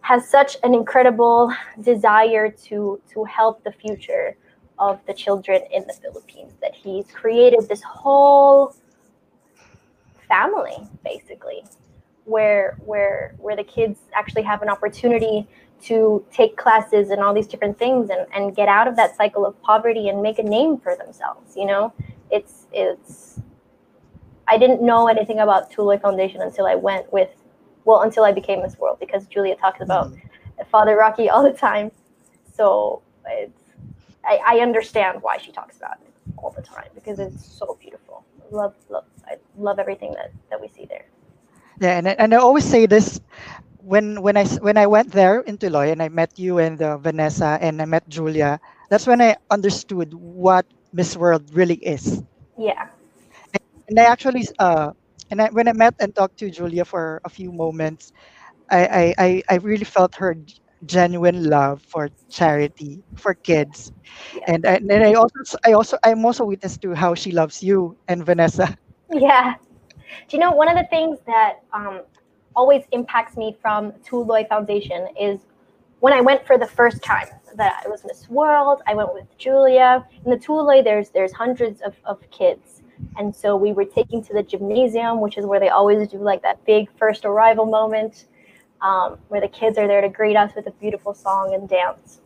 has 0.00 0.28
such 0.28 0.56
an 0.64 0.74
incredible 0.74 1.52
desire 1.82 2.50
to 2.50 3.00
to 3.12 3.24
help 3.24 3.62
the 3.64 3.72
future 3.72 4.36
of 4.78 4.98
the 5.06 5.14
children 5.14 5.62
in 5.70 5.86
the 5.86 5.92
Philippines 5.92 6.54
that 6.60 6.74
he's 6.74 7.06
created 7.12 7.68
this 7.68 7.82
whole 7.82 8.74
family 10.28 10.76
basically 11.04 11.62
where 12.24 12.76
where 12.84 13.34
where 13.38 13.56
the 13.56 13.64
kids 13.64 14.00
actually 14.14 14.42
have 14.42 14.62
an 14.62 14.68
opportunity 14.68 15.46
to 15.82 16.24
take 16.32 16.56
classes 16.56 17.10
and 17.10 17.20
all 17.20 17.34
these 17.34 17.46
different 17.48 17.76
things 17.78 18.08
and, 18.10 18.26
and 18.34 18.54
get 18.56 18.68
out 18.68 18.86
of 18.88 18.96
that 18.96 19.16
cycle 19.16 19.44
of 19.44 19.60
poverty 19.62 20.08
and 20.08 20.22
make 20.22 20.38
a 20.38 20.42
name 20.42 20.78
for 20.78 20.96
themselves 20.96 21.56
you 21.56 21.66
know 21.66 21.92
it's 22.32 22.66
it's 22.72 23.40
i 24.48 24.58
didn't 24.58 24.82
know 24.82 25.08
anything 25.08 25.40
about 25.40 25.72
Tuloy 25.72 26.00
foundation 26.00 26.42
until 26.42 26.66
i 26.66 26.74
went 26.76 27.12
with 27.12 27.30
well 27.84 28.02
until 28.02 28.24
i 28.24 28.32
became 28.32 28.62
miss 28.62 28.78
world 28.78 28.98
because 29.00 29.26
julia 29.26 29.56
talks 29.56 29.80
about 29.82 30.12
father 30.70 30.96
rocky 30.96 31.30
all 31.30 31.42
the 31.42 31.52
time. 31.56 31.92
So 32.56 33.02
it's 33.26 33.60
I, 34.24 34.40
I 34.46 34.60
understand 34.60 35.22
why 35.22 35.38
she 35.38 35.52
talks 35.52 35.76
about 35.78 35.98
it 36.02 36.12
all 36.38 36.50
the 36.50 36.62
time 36.62 36.88
because 36.94 37.18
it's 37.20 37.44
so 37.44 37.78
beautiful. 37.80 38.24
Love 38.50 38.74
love 38.90 39.04
i 39.26 39.36
love 39.58 39.78
everything 39.78 40.12
that 40.14 40.32
that 40.50 40.60
we 40.60 40.68
see 40.68 40.86
there. 40.86 41.06
Yeah, 41.80 41.98
and 41.98 42.08
I- 42.08 42.16
and 42.18 42.34
I 42.34 42.38
always 42.38 42.64
say 42.64 42.86
this 42.86 43.20
when 43.78 44.22
when 44.22 44.36
I 44.36 44.46
when 44.62 44.76
I 44.78 44.86
went 44.86 45.12
there 45.12 45.40
in 45.40 45.58
Tuloy 45.58 45.92
and 45.92 46.02
I 46.02 46.08
met 46.08 46.38
you 46.38 46.58
and 46.58 46.80
uh, 46.82 46.98
Vanessa 46.98 47.58
and 47.60 47.82
I 47.82 47.86
met 47.86 48.08
Julia. 48.08 48.60
That's 48.90 49.06
when 49.06 49.20
I 49.22 49.36
understood 49.50 50.14
what 50.14 50.66
Miss 50.92 51.16
World 51.16 51.50
really 51.54 51.76
is. 51.76 52.22
yeah 52.58 52.88
And 53.88 53.98
I 53.98 54.04
actually 54.04 54.46
uh 54.58 54.92
and 55.30 55.40
I, 55.42 55.48
when 55.50 55.68
I 55.68 55.72
met 55.72 55.94
and 56.00 56.14
talked 56.14 56.38
to 56.38 56.50
Julia 56.50 56.84
for 56.84 57.20
a 57.24 57.28
few 57.30 57.52
moments, 57.52 58.12
I 58.70 59.14
I, 59.18 59.42
I, 59.48 59.56
really 59.56 59.84
felt 59.84 60.14
her 60.16 60.36
genuine 60.84 61.44
love 61.48 61.82
for 61.82 62.08
charity 62.30 63.02
for 63.16 63.34
kids, 63.34 63.92
Yeah. 64.32 64.46
and 64.46 64.64
and 64.66 65.04
I 65.04 65.14
also 65.14 65.58
I 65.64 65.72
also 65.72 65.96
I'm 66.04 66.24
also 66.24 66.44
witness 66.44 66.78
to 66.78 66.94
how 66.94 67.14
she 67.14 67.32
loves 67.32 67.62
you 67.62 67.96
and 68.08 68.24
Vanessa. 68.24 68.76
Yeah. 69.10 69.54
Do 70.28 70.36
you 70.36 70.38
know 70.38 70.50
one 70.52 70.68
of 70.68 70.76
the 70.76 70.86
things 70.90 71.18
that 71.26 71.60
um, 71.72 72.02
always 72.54 72.84
impacts 72.92 73.36
me 73.36 73.56
from 73.60 73.92
Tuloy 74.04 74.48
Foundation 74.48 75.08
is 75.20 75.40
when 76.02 76.12
I 76.12 76.20
went 76.20 76.44
for 76.44 76.58
the 76.58 76.66
first 76.66 77.00
time 77.00 77.28
that 77.54 77.80
I 77.84 77.88
was 77.88 78.04
Miss 78.04 78.28
World, 78.28 78.82
I 78.88 78.94
went 78.94 79.14
with 79.14 79.38
Julia. 79.38 80.04
In 80.24 80.32
the 80.32 80.36
Tuloy, 80.36 80.82
there's 80.82 81.10
there's 81.10 81.30
hundreds 81.30 81.80
of, 81.80 81.94
of 82.04 82.18
kids. 82.32 82.82
And 83.18 83.34
so 83.34 83.54
we 83.54 83.72
were 83.72 83.84
taken 83.84 84.20
to 84.24 84.32
the 84.32 84.42
gymnasium, 84.42 85.20
which 85.20 85.38
is 85.38 85.46
where 85.46 85.60
they 85.60 85.68
always 85.68 86.08
do 86.08 86.18
like 86.18 86.42
that 86.42 86.64
big 86.64 86.88
first 86.98 87.24
arrival 87.24 87.66
moment, 87.66 88.26
um, 88.80 89.16
where 89.28 89.40
the 89.40 89.46
kids 89.46 89.78
are 89.78 89.86
there 89.86 90.00
to 90.00 90.08
greet 90.08 90.34
us 90.34 90.52
with 90.56 90.66
a 90.66 90.72
beautiful 90.72 91.14
song 91.14 91.54
and 91.54 91.68
dance. 91.68 92.20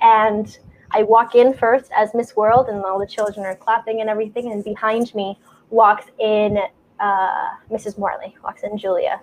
And 0.00 0.56
I 0.92 1.02
walk 1.02 1.34
in 1.34 1.54
first 1.54 1.90
as 1.96 2.14
Miss 2.14 2.36
World, 2.36 2.68
and 2.68 2.84
all 2.84 3.00
the 3.00 3.08
children 3.08 3.44
are 3.44 3.56
clapping 3.56 4.00
and 4.00 4.08
everything. 4.08 4.52
And 4.52 4.62
behind 4.62 5.12
me 5.16 5.36
walks 5.70 6.06
in 6.20 6.58
uh, 7.00 7.48
Mrs. 7.72 7.98
Morley, 7.98 8.36
walks 8.44 8.62
in 8.62 8.78
Julia. 8.78 9.20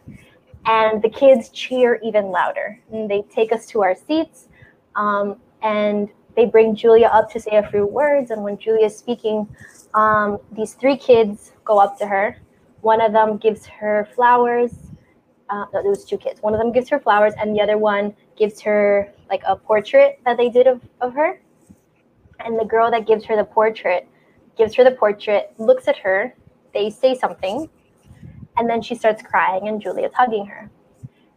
And 0.66 1.02
the 1.02 1.10
kids 1.10 1.50
cheer 1.50 2.00
even 2.04 2.26
louder. 2.26 2.80
And 2.92 3.10
they 3.10 3.24
take 3.24 3.52
us 3.52 3.66
to 3.68 3.82
our 3.82 3.96
seats, 3.96 4.48
um, 4.96 5.38
and 5.62 6.10
they 6.36 6.46
bring 6.46 6.76
Julia 6.76 7.08
up 7.08 7.32
to 7.32 7.40
say 7.40 7.58
a 7.58 7.70
few 7.70 7.86
words. 7.86 8.32
And 8.32 8.44
when 8.44 8.58
Julia 8.58 8.86
is 8.86 8.98
speaking, 8.98 9.48
um, 9.94 10.38
these 10.52 10.74
three 10.74 10.98
kids 10.98 11.54
go 11.66 11.80
up 11.80 11.98
to 12.00 12.08
her. 12.08 12.38
One 12.82 13.02
of 13.02 13.12
them 13.12 13.38
gives 13.38 13.66
her 13.66 14.08
flowers. 14.16 14.74
Uh, 15.50 15.66
no, 15.74 15.82
there 15.82 15.90
was 15.90 16.06
two 16.06 16.18
kids. 16.18 16.42
One 16.42 16.54
of 16.54 16.60
them 16.60 16.72
gives 16.72 16.90
her 16.90 17.00
flowers, 17.00 17.34
and 17.40 17.56
the 17.56 17.62
other 17.62 17.78
one 17.78 18.16
gives 18.38 18.62
her 18.62 19.12
like 19.30 19.42
a 19.48 19.56
portrait 19.56 20.20
that 20.26 20.38
they 20.38 20.50
did 20.50 20.68
of, 20.68 20.82
of 21.02 21.14
her. 21.14 21.42
And 22.46 22.58
the 22.60 22.66
girl 22.66 22.92
that 22.92 23.08
gives 23.08 23.26
her 23.26 23.36
the 23.36 23.44
portrait 23.44 24.08
gives 24.60 24.76
her 24.76 24.84
the 24.84 24.92
portrait, 24.92 25.54
looks 25.58 25.88
at 25.88 25.98
her, 25.98 26.36
they 26.74 26.90
say 26.90 27.16
something, 27.16 27.70
and 28.60 28.70
then 28.70 28.82
she 28.82 28.94
starts 28.94 29.24
crying, 29.24 29.68
and 29.70 29.82
Julia's 29.82 30.14
hugging 30.14 30.46
her. 30.46 30.70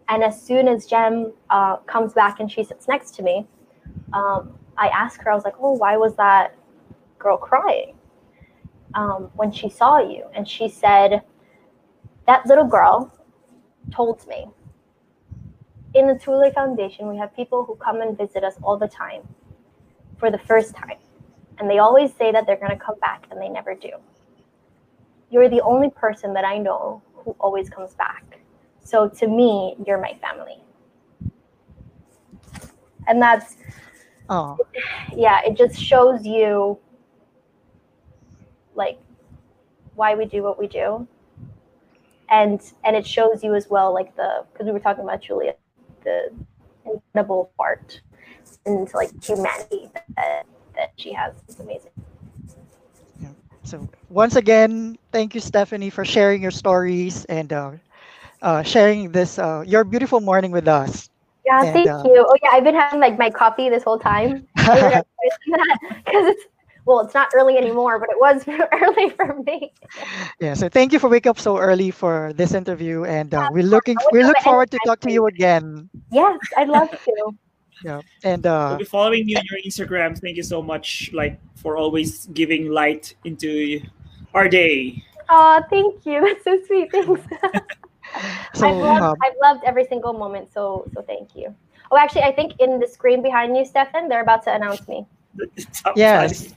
And 0.09 0.23
as 0.23 0.43
soon 0.43 0.69
as 0.69 0.87
Jem 0.87 1.33
uh, 1.49 1.77
comes 1.77 2.13
back 2.13 2.41
and 2.41 2.51
she 2.51 2.65
sits 2.65 2.89
next 2.89 3.15
to 3.15 3.23
me, 3.23 3.47
um, 4.13 4.59
I 4.77 4.89
ask 4.89 5.23
her, 5.23 5.31
I 5.31 5.35
was 5.35 5.45
like, 5.45 5.55
oh, 5.61 5.73
why 5.73 5.97
was 5.97 6.17
that 6.17 6.57
girl 7.19 7.37
crying 7.37 7.95
um, 8.95 9.31
when 9.35 9.53
she 9.53 9.71
saw 9.71 10.01
you? 10.01 10.25
And 10.35 10.47
she 10.47 10.69
said, 10.69 11.23
that 12.27 12.45
little 12.47 12.67
girl 12.67 13.17
told 13.91 14.27
me 14.27 14.49
in 15.95 16.07
the 16.09 16.15
Tuloy 16.15 16.53
Foundation, 16.53 17.09
we 17.09 17.17
have 17.19 17.35
people 17.37 17.65
who 17.65 17.77
come 17.77 18.01
and 18.01 18.19
visit 18.19 18.43
us 18.43 18.55
all 18.63 18.77
the 18.77 18.89
time 18.89 19.23
for 20.19 20.31
the 20.31 20.39
first 20.39 20.75
time. 20.75 20.99
And 21.59 21.71
they 21.71 21.79
always 21.79 22.13
say 22.15 22.33
that 22.33 22.47
they're 22.47 22.57
going 22.57 22.71
to 22.71 22.85
come 22.85 22.99
back, 23.01 23.27
and 23.31 23.41
they 23.41 23.49
never 23.49 23.75
do. 23.75 23.91
You're 25.31 25.49
the 25.49 25.61
only 25.61 25.91
person 25.91 26.33
that 26.35 26.45
I 26.45 26.59
know 26.59 27.03
who 27.25 27.37
always 27.39 27.69
comes 27.69 27.95
back. 27.95 28.39
So 28.85 29.09
to 29.09 29.27
me, 29.27 29.77
you're 29.87 30.01
my 30.01 30.19
family. 30.21 30.59
And 33.07 33.21
that's, 33.21 33.57
Oh, 34.29 34.57
yeah, 35.15 35.41
it 35.45 35.57
just 35.57 35.79
shows 35.79 36.25
you 36.25 36.79
like 38.75 38.99
why 39.95 40.15
we 40.15 40.25
do 40.25 40.43
what 40.43 40.59
we 40.59 40.67
do. 40.67 41.07
And 42.31 42.63
and 42.85 42.97
it 42.97 43.07
shows 43.07 43.45
you 43.45 43.55
as 43.55 43.69
well, 43.69 43.93
like 43.93 44.17
the 44.17 44.45
because 44.53 44.67
we 44.67 44.73
were 44.73 44.81
talking 44.81 45.05
about 45.05 45.21
Julia, 45.21 45.55
the 46.05 46.31
incredible 46.87 47.53
part 47.59 48.01
and 48.65 48.89
like 48.95 49.11
humanity 49.23 49.91
that, 50.17 50.47
that 50.75 50.93
she 50.97 51.13
has. 51.13 51.35
It's 51.47 51.61
amazing. 51.61 51.91
Yeah. 53.21 53.29
so 53.65 53.89
once 54.13 54.37
again, 54.37 54.99
thank 55.11 55.35
you, 55.35 55.41
Stephanie, 55.41 55.91
for 55.91 56.05
sharing 56.05 56.43
your 56.43 56.51
stories 56.51 57.25
and 57.27 57.53
uh, 57.53 57.73
uh, 58.43 58.63
sharing 58.63 59.11
this 59.11 59.39
uh, 59.39 59.65
your 59.67 59.85
beautiful 59.85 60.21
morning 60.21 60.51
with 60.53 60.69
us. 60.69 61.09
Yeah, 61.47 61.65
And, 61.65 61.73
thank 61.73 61.89
uh, 61.89 62.03
you. 62.05 62.25
Oh 62.29 62.37
yeah, 62.43 62.51
I've 62.53 62.65
been 62.65 62.75
having 62.75 63.01
like 63.01 63.19
my 63.19 63.31
coffee 63.31 63.69
this 63.69 63.83
whole 63.83 63.99
time 63.99 64.47
because 64.57 65.05
it's 66.05 66.45
well, 66.85 67.01
it's 67.01 67.15
not 67.15 67.31
early 67.35 67.57
anymore, 67.57 67.99
but 67.99 68.11
it 68.11 68.19
was 68.21 68.45
early 68.83 69.11
for 69.11 69.41
me. 69.47 69.73
yeah, 70.41 70.55
so 70.55 70.69
thank 70.69 70.93
you 70.93 70.99
for 70.99 71.09
waking 71.09 71.31
up 71.31 71.39
so 71.39 71.57
early 71.59 71.91
for 71.91 72.33
this 72.35 72.55
interview, 72.55 73.05
and 73.05 73.33
uh, 73.35 73.49
we're 73.53 73.65
looking 73.65 73.97
we 74.13 74.23
look 74.25 74.39
forward 74.39 74.71
to 74.73 74.79
talk 74.85 75.01
to 75.01 75.11
you 75.11 75.27
again. 75.27 75.89
Yes, 76.11 76.39
I'd 76.57 76.69
love 76.69 76.91
to. 76.91 77.33
Yeah, 77.85 78.01
and 78.23 78.47
uh, 78.47 78.67
We'll 78.71 78.79
be 78.79 78.85
following 78.85 79.29
you 79.29 79.37
on 79.37 79.43
your 79.51 79.59
Instagram. 79.67 80.17
Thank 80.17 80.37
you 80.37 80.45
so 80.45 80.63
much, 80.63 81.11
like 81.13 81.41
for 81.57 81.77
always 81.77 82.27
giving 82.27 82.71
light 82.71 83.17
into 83.25 83.81
our 84.35 84.49
day. 84.49 85.03
Oh, 85.29 85.63
thank 85.71 86.05
you. 86.07 86.21
That's 86.27 86.45
so 86.45 86.59
sweet. 86.67 86.91
Thanks. 86.93 87.23
so 88.55 88.67
I've 88.69 88.77
loved 88.77 89.03
um, 89.03 89.17
I've 89.25 89.37
loved 89.43 89.65
every 89.65 89.85
single 89.87 90.13
moment. 90.13 90.53
So 90.53 90.85
so 90.95 91.03
thank 91.03 91.35
you. 91.37 91.55
Oh, 91.91 91.97
actually, 91.99 92.23
I 92.23 92.33
think 92.33 92.59
in 92.59 92.79
the 92.81 92.87
screen 92.89 93.23
behind 93.23 93.57
you, 93.57 93.65
Stefan, 93.65 94.09
they're 94.09 94.23
about 94.23 94.43
to 94.45 94.55
announce 94.55 94.87
me 94.89 95.07
Yes. 95.97 96.55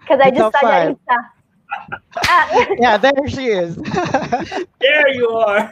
because 0.00 0.20
I 0.22 0.30
just 0.30 0.40
saw 0.40 0.50
five. 0.60 0.96
Yanisa. 0.96 1.18
Ah. 2.26 2.66
yeah, 2.78 2.96
there 2.96 3.28
she 3.28 3.46
is. 3.48 3.76
There 4.80 5.08
you 5.12 5.28
are. 5.30 5.70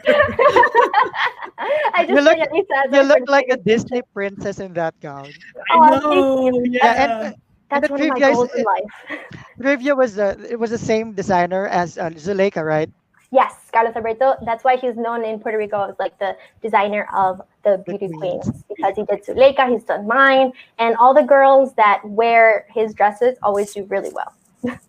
I 1.95 2.05
just 2.05 2.09
You 2.09 2.15
look- 2.21 2.37
saw 2.37 2.45
Yanisa. 2.45 2.85
as 2.85 2.93
you 2.93 3.01
look 3.03 3.29
like 3.29 3.47
a. 3.49 3.57
Disney 3.57 4.01
princess 4.13 4.59
in 4.59 4.73
that 4.73 4.93
gown. 4.99 5.27
Oh, 5.73 5.81
I 5.81 5.89
thank 5.89 6.03
know. 6.03 6.61
Yeah. 6.65 6.79
Yeah, 6.83 7.25
and- 7.27 7.35
That's 7.69 7.87
the 7.87 7.93
one 7.93 8.01
of 8.01 8.07
my 8.07 8.19
goals 8.19 8.49
in 8.53 8.63
life. 8.63 9.19
Rivia 9.59 9.95
was 9.95 10.17
uh, 10.17 10.35
it 10.49 10.59
was 10.59 10.71
the 10.71 10.77
same 10.77 11.13
designer 11.13 11.67
as 11.67 11.97
uh, 11.97 12.09
Zuleyka, 12.11 12.63
right? 12.63 12.89
Yes, 13.31 13.69
Carlos 13.71 13.95
Alberto. 13.95 14.35
That's 14.45 14.63
why 14.63 14.77
he's 14.77 14.95
known 14.95 15.23
in 15.25 15.39
Puerto 15.39 15.57
Rico 15.57 15.89
as 15.89 15.95
like 15.99 16.17
the 16.19 16.37
designer 16.61 17.07
of 17.13 17.41
the 17.63 17.77
The 17.85 17.93
beauty 17.97 18.09
queens 18.09 18.63
because 18.69 18.95
he 18.95 19.03
did 19.03 19.25
Zuleyka, 19.25 19.69
he's 19.69 19.83
done 19.83 20.07
mine, 20.07 20.53
and 20.79 20.95
all 20.97 21.13
the 21.13 21.23
girls 21.23 21.73
that 21.75 22.01
wear 22.05 22.65
his 22.73 22.93
dresses 22.93 23.37
always 23.43 23.73
do 23.73 23.83
really 23.85 24.11
well. 24.11 24.33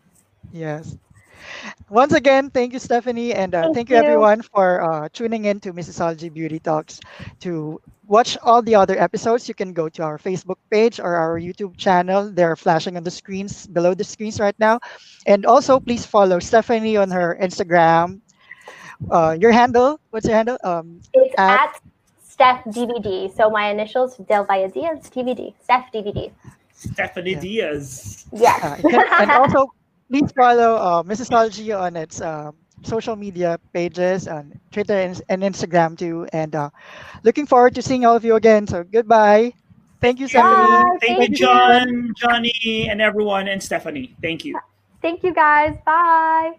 Yes. 0.52 0.96
Once 1.89 2.12
again, 2.12 2.51
thank 2.51 2.72
you, 2.72 2.78
Stephanie, 2.78 3.32
and 3.35 3.55
uh, 3.55 3.62
Thank 3.62 3.74
thank, 3.74 3.90
you 3.90 3.97
you. 3.97 4.02
everyone 4.02 4.43
for 4.43 4.80
uh, 4.82 5.09
tuning 5.12 5.47
in 5.47 5.60
to 5.60 5.72
Missosology 5.72 6.32
Beauty 6.32 6.59
Talks. 6.59 7.01
To 7.40 7.80
watch 8.06 8.36
all 8.43 8.62
the 8.62 8.74
other 8.74 8.98
episodes, 8.98 9.48
you 9.48 9.55
can 9.55 9.72
go 9.72 9.89
to 9.89 10.02
our 10.02 10.18
Facebook 10.18 10.56
page 10.70 11.01
or 11.01 11.14
our 11.16 11.39
YouTube 11.40 11.76
channel. 11.76 12.30
They're 12.30 12.56
flashing 12.56 12.97
on 12.97 13.05
the 13.05 13.10
screens 13.10 13.66
below 13.66 13.94
the 13.94 14.05
screens 14.05 14.39
right 14.40 14.56
now. 14.59 14.80
And 15.26 15.47
also, 15.47 15.80
please 15.80 16.05
follow 16.06 16.39
Stephanie 16.39 16.97
on 16.97 17.10
her 17.10 17.36
Instagram. 17.40 18.20
Uh, 19.10 19.36
your 19.39 19.52
handle? 19.52 20.01
What's 20.10 20.26
your 20.26 20.36
handle? 20.36 20.59
Um, 20.64 21.01
It's 21.14 21.35
At- 21.39 21.60
at, 21.60 21.80
Steph 22.22 22.64
DVD. 22.66 23.35
So 23.35 23.51
my 23.51 23.68
initials 23.70 24.16
Del 24.16 24.44
Valle 24.44 24.68
Diaz 24.68 25.10
DVD. 25.10 25.55
Steph 25.62 25.90
DVD. 25.93 26.30
Stephanie 26.72 27.35
Yeah. 27.35 27.40
Diaz. 27.40 28.26
Yes. 28.32 28.62
uh, 28.62 28.76
and 29.20 29.30
also, 29.30 29.72
please 30.09 30.30
follow 30.32 30.76
uh, 30.76 31.02
Missosology 31.02 31.78
on 31.78 31.97
its 31.97 32.20
um, 32.20 32.55
social 32.82 33.16
media 33.16 33.59
pages 33.72 34.28
on 34.28 34.59
Twitter 34.72 34.94
and, 34.94 35.20
and 35.28 35.43
Instagram 35.43 35.98
too. 35.98 36.26
And 36.32 36.55
uh, 36.55 36.70
looking 37.22 37.47
forward 37.47 37.74
to 37.74 37.82
seeing 37.82 38.05
all 38.05 38.16
of 38.16 38.24
you 38.24 38.36
again. 38.36 38.66
So 38.66 38.85
goodbye. 38.85 39.52
Thank 40.01 40.20
you, 40.20 40.28
Stephanie. 40.28 40.55
Bye. 40.55 40.98
Thank 41.01 41.18
Thank 41.18 41.30
you, 41.30 41.32
you. 41.32 41.36
John, 41.36 42.12
Johnny, 42.16 42.89
and 42.89 43.01
everyone, 43.01 43.48
and 43.48 43.62
Stephanie. 43.62 44.14
Thank 44.22 44.44
you. 44.44 44.59
Thank 45.02 45.22
you 45.22 45.35
guys. 45.35 45.76
Bye. 45.85 46.55